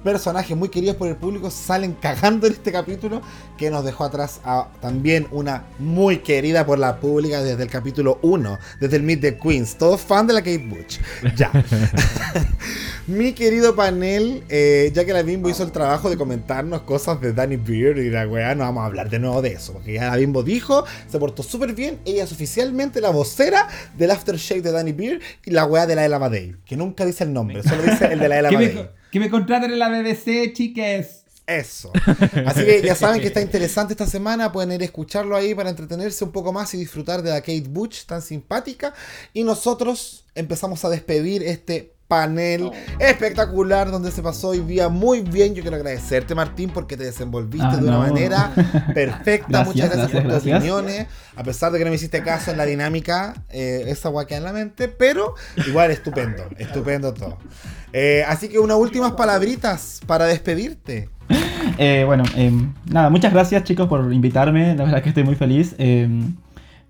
personajes 0.04 0.56
muy 0.56 0.70
queridos 0.70 0.96
por 0.96 1.08
el 1.08 1.16
público 1.16 1.52
salen 1.52 1.94
cagando 1.94 2.48
en 2.48 2.54
este 2.54 2.72
capítulo 2.72 3.22
que 3.58 3.70
nos 3.70 3.84
dejó 3.84 4.06
atrás 4.06 4.40
a 4.44 4.70
también 4.82 5.28
una 5.32 5.64
muy 5.80 6.20
querida 6.20 6.66
por 6.66 6.80
la 6.80 7.00
pública 7.00 7.42
desde 7.42 7.64
el 7.64 7.70
capítulo 7.70 8.20
1, 8.22 8.60
desde 8.80 8.98
el 8.98 9.04
Meet 9.04 9.22
the 9.22 9.38
Queens, 9.38 9.78
todos 9.78 10.02
fan 10.02 10.28
de 10.28 10.34
la 10.34 10.42
Kate 10.42 10.60
Butch. 10.60 11.00
Ya. 11.36 11.52
Mi 13.08 13.32
querido 13.32 13.74
panel, 13.74 14.44
eh, 14.50 14.92
ya 14.94 15.06
que 15.06 15.14
la 15.14 15.22
Bimbo 15.22 15.50
hizo 15.50 15.64
el 15.64 15.72
trabajo 15.72 16.10
de 16.10 16.18
comentarnos 16.18 16.82
cosas 16.82 17.22
de 17.22 17.32
Danny 17.32 17.56
Beard 17.56 18.00
y 18.00 18.10
la 18.10 18.28
weá, 18.28 18.54
no 18.54 18.66
vamos 18.66 18.84
a 18.84 18.86
hablar 18.86 19.10
de 19.10 19.18
nuevo 19.18 19.42
de 19.42 19.54
eso, 19.54 19.72
porque 19.72 19.94
ya 19.94 20.10
la 20.10 20.18
Bimbo 20.18 20.44
dijo, 20.44 20.84
se 21.10 21.18
portó 21.18 21.42
súper 21.42 21.74
bien, 21.74 22.00
ella 22.04 22.26
es 22.26 22.32
oficialmente 22.34 23.00
la 23.00 23.10
vocera 23.10 23.68
del 23.98 24.12
aftershave 24.12 24.62
de 24.62 24.74
Danny 24.74 24.92
Beard 24.92 25.22
y 25.46 25.52
la 25.52 25.66
weá 25.66 25.88
de 25.88 25.96
la 25.96 26.06
Ella 26.06 26.20
Madei, 26.20 26.56
que 26.66 26.76
nunca 26.76 27.06
dice 27.06 27.24
el 27.24 27.32
nombre, 27.32 27.64
solo 27.64 27.82
dice 27.84 28.12
el 28.12 28.20
de 28.20 28.28
la 28.28 28.40
Ella 28.40 28.52
Madei. 28.58 28.90
Que 29.12 29.20
me 29.20 29.30
contraten 29.30 29.72
en 29.72 29.80
la 29.80 29.90
BBC, 29.90 30.54
chiques. 30.54 31.24
Eso. 31.46 31.94
Así 32.46 32.66
que 32.66 32.82
ya 32.82 32.94
saben 32.94 33.22
que 33.22 33.28
está 33.28 33.40
interesante 33.42 33.94
esta 33.94 34.06
semana. 34.06 34.52
Pueden 34.52 34.74
ir 34.74 34.82
a 34.82 34.86
escucharlo 34.86 35.34
ahí 35.36 35.56
para 35.56 35.70
entretenerse 35.70 36.26
un 36.26 36.32
poco 36.34 36.52
más 36.52 36.74
y 36.74 36.78
disfrutar 36.78 37.22
de 37.22 37.30
la 37.30 37.40
Kate 37.40 37.64
Butch 37.70 38.06
tan 38.06 38.22
simpática. 38.22 38.94
Y 39.34 39.44
nosotros 39.46 40.26
empezamos 40.36 40.84
a 40.84 40.90
despedir 40.90 41.44
este 41.44 41.94
panel 42.10 42.72
espectacular 43.00 43.92
donde 43.92 44.12
se 44.12 44.22
pasó 44.22 44.50
hoy 44.50 44.60
día 44.60 44.90
muy 44.90 45.22
bien. 45.22 45.56
Yo 45.56 45.62
quiero 45.62 45.78
agradecerte, 45.78 46.36
Martín, 46.36 46.70
porque 46.74 46.98
te 46.98 47.06
desenvolviste 47.06 47.66
Ah, 47.70 47.78
de 47.78 47.84
una 47.84 47.92
no. 47.94 48.00
manera 48.00 48.54
perfecta. 48.94 49.48
Gracias, 49.64 49.68
Muchas 49.76 49.90
gracias, 49.90 50.12
por 50.12 50.22
tus 50.24 50.32
gracias. 50.32 50.58
opiniones. 50.58 51.08
A 51.38 51.44
pesar 51.44 51.72
de 51.72 51.78
que 51.80 51.86
no 51.86 51.92
me 51.92 51.96
hiciste 51.96 52.22
caso 52.24 52.52
en 52.52 52.58
la 52.58 52.66
dinámica, 52.66 53.46
eh, 53.50 53.86
esa 53.88 54.10
guaca 54.10 54.36
en 54.36 54.44
la 54.44 54.52
mente, 54.54 54.90
pero 54.90 55.34
igual 55.66 55.92
estupendo, 55.92 56.44
estupendo 56.58 57.14
todo. 57.14 57.38
Eh, 57.94 58.24
así 58.28 58.50
que 58.50 58.60
unas 58.60 58.78
últimas 58.78 59.14
palabritas 59.14 60.02
para 60.06 60.26
despedirte. 60.26 61.10
Eh, 61.78 62.04
bueno, 62.06 62.24
eh, 62.36 62.52
nada, 62.90 63.10
muchas 63.10 63.34
gracias 63.34 63.64
chicos 63.64 63.88
por 63.88 64.12
invitarme. 64.14 64.76
La 64.76 64.86
verdad 64.86 65.04
que 65.04 65.10
estoy 65.10 65.24
muy 65.24 65.36
feliz. 65.36 65.76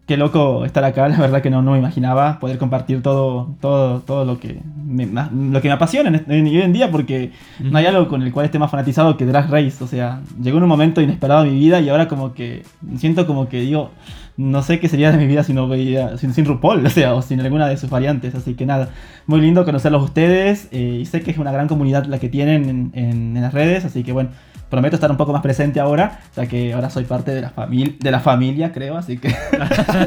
Qué 0.07 0.15
loco 0.15 0.63
estar 0.63 0.83
acá. 0.85 1.09
La 1.09 1.17
verdad 1.19 1.41
que 1.41 1.49
no, 1.49 1.61
no 1.61 1.73
me 1.73 1.79
imaginaba 1.79 2.39
poder 2.39 2.57
compartir 2.57 3.01
todo, 3.01 3.55
todo, 3.59 3.99
todo 3.99 4.23
lo 4.23 4.39
que 4.39 4.61
me, 4.85 5.05
lo 5.05 5.61
que 5.61 5.67
me 5.67 5.73
apasiona 5.73 6.07
en, 6.09 6.31
en- 6.31 6.45
hoy 6.47 6.61
en 6.61 6.71
día 6.71 6.89
porque 6.89 7.31
no 7.59 7.77
hay 7.77 7.85
algo 7.87 8.07
con 8.07 8.21
el 8.23 8.31
cual 8.31 8.45
esté 8.45 8.57
más 8.57 8.71
fanatizado 8.71 9.17
que 9.17 9.25
Drag 9.25 9.49
Race. 9.51 9.83
O 9.83 9.87
sea, 9.87 10.21
llegó 10.41 10.57
en 10.59 10.63
un 10.63 10.69
momento 10.69 11.01
inesperado 11.01 11.43
en 11.43 11.51
mi 11.53 11.59
vida 11.59 11.81
y 11.81 11.89
ahora 11.89 12.07
como 12.07 12.33
que 12.33 12.63
siento 12.97 13.27
como 13.27 13.49
que 13.49 13.59
digo, 13.59 13.91
no 14.37 14.61
sé 14.63 14.79
qué 14.79 14.87
sería 14.87 15.11
de 15.11 15.17
mi 15.17 15.27
vida 15.27 15.43
si 15.43 15.51
no 15.53 15.67
veía, 15.67 16.17
sin, 16.17 16.33
sin 16.33 16.45
RuPaul, 16.45 16.85
o 16.85 16.89
sea, 16.89 17.13
o 17.13 17.21
sin 17.21 17.41
alguna 17.41 17.67
de 17.67 17.75
sus 17.75 17.89
variantes. 17.89 18.33
Así 18.33 18.53
que 18.53 18.65
nada, 18.65 18.89
muy 19.25 19.41
lindo 19.41 19.65
conocerlos 19.65 20.01
a 20.01 20.05
ustedes 20.05 20.69
eh, 20.71 20.99
y 21.01 21.05
sé 21.05 21.19
que 21.21 21.31
es 21.31 21.37
una 21.37 21.51
gran 21.51 21.67
comunidad 21.67 22.05
la 22.05 22.17
que 22.19 22.29
tienen 22.29 22.69
en, 22.69 22.91
en- 22.93 23.35
en 23.35 23.41
las 23.41 23.53
redes, 23.53 23.83
así 23.83 24.03
que 24.05 24.13
bueno, 24.13 24.29
prometo 24.69 24.95
estar 24.95 25.09
un 25.09 25.17
poco 25.17 25.33
más 25.33 25.41
presente 25.41 25.79
ahora, 25.79 26.21
ya 26.35 26.45
que 26.47 26.73
ahora 26.73 26.89
soy 26.89 27.05
parte 27.05 27.33
de 27.33 27.41
la, 27.41 27.49
familia 27.49 27.95
de 27.99 28.11
la 28.11 28.19
familia, 28.19 28.71
creo, 28.71 28.97
así 28.97 29.17
que 29.17 29.33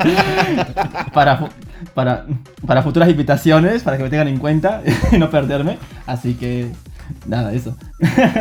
para, 1.15 1.49
para, 1.95 2.27
para 2.67 2.83
futuras 2.83 3.09
invitaciones, 3.09 3.83
para 3.83 3.97
que 3.97 4.03
me 4.03 4.11
tengan 4.11 4.29
en 4.29 4.39
cuenta 4.39 4.83
y 5.13 5.19
no 5.19 5.31
perderme, 5.31 5.79
así 6.07 6.35
que 6.35 6.71
nada, 7.27 7.53
eso. 7.53 7.77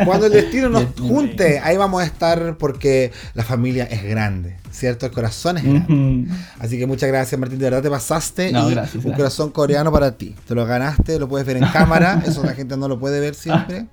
Cuando 0.04 0.26
el 0.26 0.32
destino 0.32 0.68
nos 0.70 0.84
junte, 0.98 1.58
ahí 1.60 1.76
vamos 1.76 2.02
a 2.02 2.04
estar 2.04 2.56
porque 2.58 3.12
la 3.34 3.42
familia 3.42 3.84
es 3.84 4.02
grande, 4.04 4.56
¿cierto? 4.70 5.06
El 5.06 5.12
corazón 5.12 5.58
es 5.58 5.64
grande. 5.64 6.30
Así 6.58 6.78
que 6.78 6.86
muchas 6.86 7.08
gracias, 7.08 7.38
Martín. 7.38 7.58
De 7.58 7.64
verdad 7.64 7.82
te 7.82 7.90
pasaste. 7.90 8.52
No, 8.52 8.68
y 8.68 8.74
gracias, 8.74 8.96
un 8.96 9.00
gracias. 9.02 9.16
corazón 9.16 9.50
coreano 9.50 9.90
para 9.92 10.16
ti. 10.16 10.34
Te 10.46 10.54
lo 10.54 10.66
ganaste, 10.66 11.18
lo 11.18 11.28
puedes 11.28 11.46
ver 11.46 11.56
en 11.56 11.66
cámara. 11.66 12.22
Eso 12.26 12.44
la 12.44 12.52
gente 12.52 12.76
no 12.76 12.88
lo 12.88 12.98
puede 12.98 13.20
ver 13.20 13.34
siempre. 13.34 13.86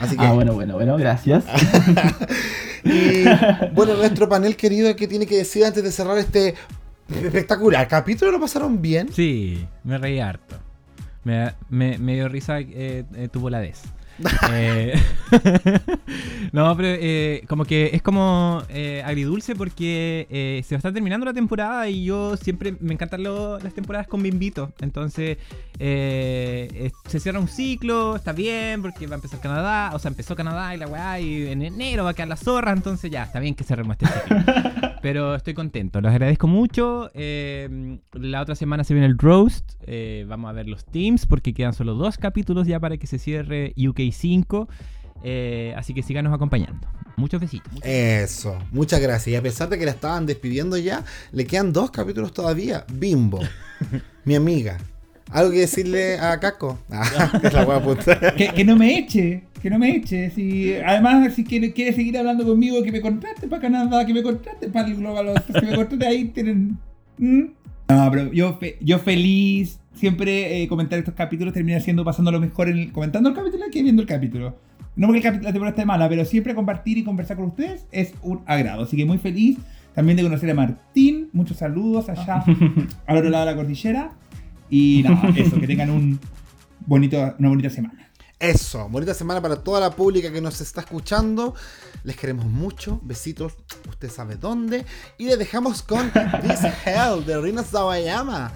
Así 0.00 0.16
que. 0.16 0.24
Ah, 0.24 0.32
bueno, 0.32 0.52
bueno, 0.54 0.74
bueno, 0.74 0.96
gracias. 0.96 1.44
Y 2.84 3.24
bueno, 3.74 3.94
nuestro 3.96 4.28
panel 4.28 4.56
querido, 4.56 4.94
¿qué 4.96 5.08
tiene 5.08 5.26
que 5.26 5.36
decir 5.36 5.64
antes 5.64 5.82
de 5.82 5.90
cerrar 5.92 6.18
este 6.18 6.54
espectacular 7.08 7.86
capítulo? 7.88 8.30
¿Lo 8.30 8.40
pasaron 8.40 8.80
bien? 8.80 9.12
Sí, 9.12 9.66
me 9.84 9.98
reí 9.98 10.20
harto. 10.20 10.56
Me, 11.24 11.52
me, 11.68 11.98
me 11.98 12.14
dio 12.14 12.28
risa 12.28 12.60
eh, 12.60 13.04
eh, 13.14 13.28
tu 13.30 13.40
voladez. 13.40 13.82
Eh, 14.52 14.94
no, 16.52 16.76
pero 16.76 16.88
eh, 17.00 17.44
como 17.48 17.64
que 17.64 17.90
es 17.92 18.02
como 18.02 18.62
eh, 18.68 19.02
agridulce 19.04 19.54
porque 19.54 20.26
eh, 20.30 20.62
se 20.64 20.74
va 20.74 20.76
a 20.76 20.80
estar 20.80 20.92
terminando 20.92 21.26
la 21.26 21.32
temporada 21.32 21.88
y 21.88 22.04
yo 22.04 22.36
siempre 22.36 22.74
me 22.80 22.94
encantan 22.94 23.22
lo- 23.22 23.58
las 23.60 23.74
temporadas 23.74 24.06
con 24.08 24.22
Bimbito. 24.22 24.72
Entonces 24.80 25.38
se 25.78 27.20
cierra 27.20 27.38
un 27.38 27.48
ciclo, 27.48 28.16
está 28.16 28.32
bien 28.32 28.82
porque 28.82 29.06
va 29.06 29.14
a 29.14 29.16
empezar 29.16 29.40
Canadá, 29.40 29.92
o 29.94 29.98
sea, 29.98 30.08
empezó 30.10 30.34
Canadá 30.34 30.74
y 30.74 30.78
la 30.78 30.86
weá, 30.88 31.20
y 31.20 31.46
en 31.46 31.62
enero 31.62 32.04
va 32.04 32.10
a 32.10 32.14
quedar 32.14 32.28
la 32.28 32.36
zorra, 32.36 32.72
entonces 32.72 33.10
ya, 33.10 33.22
está 33.24 33.38
bien 33.40 33.54
que 33.54 33.64
cerremos 33.64 33.96
este 34.00 34.06
ciclo. 34.06 34.36
Pero 35.02 35.36
estoy 35.36 35.54
contento, 35.54 36.00
los 36.00 36.10
agradezco 36.10 36.48
mucho. 36.48 37.10
la 37.14 38.40
otra 38.42 38.56
semana 38.56 38.82
se 38.82 38.94
viene 38.94 39.06
el 39.06 39.16
roast. 39.16 39.70
vamos 40.26 40.50
a 40.50 40.52
ver 40.52 40.66
los 40.68 40.84
teams 40.84 41.24
porque 41.26 41.54
quedan 41.54 41.72
solo 41.72 41.94
dos 41.94 42.18
capítulos 42.18 42.66
ya 42.66 42.80
para 42.80 42.96
que 42.96 43.06
se 43.06 43.18
cierre 43.18 43.74
UK 43.76 44.07
5. 44.12 44.68
eh, 45.24 45.74
así 45.76 45.94
que 45.94 46.02
síganos 46.02 46.32
acompañando. 46.32 46.86
Muchos 47.16 47.40
besitos. 47.40 47.72
Eso, 47.82 48.56
muchas 48.70 49.00
gracias. 49.00 49.28
Y 49.32 49.36
a 49.36 49.42
pesar 49.42 49.68
de 49.68 49.76
que 49.78 49.84
la 49.84 49.90
estaban 49.90 50.24
despidiendo 50.26 50.76
ya, 50.76 51.04
le 51.32 51.44
quedan 51.46 51.72
dos 51.72 51.90
capítulos 51.90 52.32
todavía. 52.32 52.84
Bimbo, 52.92 53.40
mi 54.24 54.36
amiga. 54.36 54.78
¿Algo 55.30 55.50
que 55.50 55.58
decirle 55.60 56.18
a 56.18 56.38
Caco? 56.40 56.78
Ah, 56.90 57.40
es 57.42 57.52
la 57.52 57.66
hueá 57.66 57.82
puta. 57.82 58.18
Que, 58.36 58.48
que 58.54 58.64
no 58.64 58.76
me 58.76 58.96
eche, 58.98 59.42
que 59.60 59.68
no 59.68 59.78
me 59.80 59.96
eche. 59.96 60.30
Si, 60.30 60.74
además, 60.76 61.34
si 61.34 61.42
quiere, 61.44 61.72
quiere 61.72 61.92
seguir 61.92 62.16
hablando 62.16 62.46
conmigo, 62.46 62.82
que 62.84 62.92
me 62.92 63.00
contrate 63.00 63.48
para 63.48 63.60
Canadá, 63.62 64.06
que 64.06 64.14
me 64.14 64.22
contrate 64.22 64.68
para 64.68 64.86
el 64.88 64.94
Global 64.96 65.42
que 65.52 65.60
me 65.66 65.74
contrate 65.74 66.06
ahí. 66.06 66.24
Tienen... 66.26 66.78
¿Mm? 67.18 67.42
No, 67.88 68.10
pero 68.12 68.32
yo, 68.32 68.56
fe- 68.58 68.78
yo 68.80 68.98
feliz. 69.00 69.80
Siempre 69.98 70.62
eh, 70.62 70.68
comentar 70.68 70.98
estos 70.98 71.14
capítulos 71.14 71.52
termina 71.54 71.80
siendo 71.80 72.04
pasando 72.04 72.30
lo 72.30 72.40
mejor 72.40 72.68
en 72.68 72.78
el, 72.78 72.92
comentando 72.92 73.28
el 73.30 73.34
capítulo 73.34 73.64
que 73.72 73.82
viendo 73.82 74.02
el 74.02 74.08
capítulo. 74.08 74.56
No 74.96 75.06
porque 75.08 75.20
el 75.20 75.24
capi- 75.34 75.42
la 75.42 75.50
temporada 75.52 75.70
esté 75.70 75.84
mala, 75.84 76.08
pero 76.08 76.24
siempre 76.24 76.54
compartir 76.54 76.98
y 76.98 77.04
conversar 77.04 77.36
con 77.36 77.46
ustedes 77.46 77.86
es 77.92 78.14
un 78.22 78.42
agrado. 78.46 78.82
Así 78.84 78.96
que 78.96 79.04
muy 79.04 79.18
feliz 79.18 79.58
también 79.94 80.16
de 80.16 80.22
conocer 80.22 80.50
a 80.50 80.54
Martín. 80.54 81.28
Muchos 81.32 81.56
saludos 81.58 82.08
allá 82.08 82.44
al 83.06 83.16
otro 83.16 83.30
lado 83.30 83.46
de 83.46 83.50
la 83.52 83.56
cordillera. 83.56 84.12
Y 84.70 85.02
nada, 85.04 85.28
eso, 85.36 85.58
que 85.60 85.66
tengan 85.66 85.90
un 85.90 86.20
bonito, 86.86 87.34
una 87.38 87.48
bonita 87.48 87.70
semana. 87.70 88.10
Eso, 88.40 88.88
bonita 88.88 89.14
semana 89.14 89.40
para 89.40 89.56
toda 89.64 89.80
la 89.80 89.90
pública 89.90 90.30
que 90.32 90.40
nos 90.40 90.60
está 90.60 90.82
escuchando. 90.82 91.54
Les 92.04 92.16
queremos 92.16 92.44
mucho. 92.46 93.00
Besitos, 93.02 93.54
usted 93.88 94.08
sabe 94.10 94.36
dónde. 94.36 94.84
Y 95.16 95.24
les 95.26 95.38
dejamos 95.40 95.82
con 95.82 96.10
This 96.42 96.60
Hell 96.86 97.24
de 97.26 97.40
Rina 97.40 97.64
Sawayama 97.64 98.52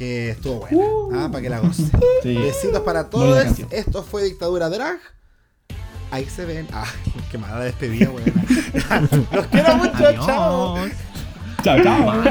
que 0.00 0.30
estuvo 0.30 0.60
buena. 0.60 0.78
Uh, 0.78 1.12
ah, 1.14 1.28
para 1.30 1.42
que 1.42 1.50
la 1.50 1.58
goce. 1.58 1.90
Besitos 2.24 2.80
para 2.80 3.10
todos. 3.10 3.44
Esto 3.70 4.02
fue 4.02 4.24
Dictadura 4.24 4.70
Drag. 4.70 4.98
Ahí 6.10 6.24
se 6.24 6.46
ven. 6.46 6.66
Ah, 6.72 6.86
qué 7.30 7.36
mala 7.36 7.64
despedida, 7.64 8.08
weón. 8.08 8.32
Los 9.30 9.46
quiero 9.48 9.76
mucho. 9.76 10.12
Chao. 10.24 10.78
Chao, 11.62 11.82
chao. 11.82 12.22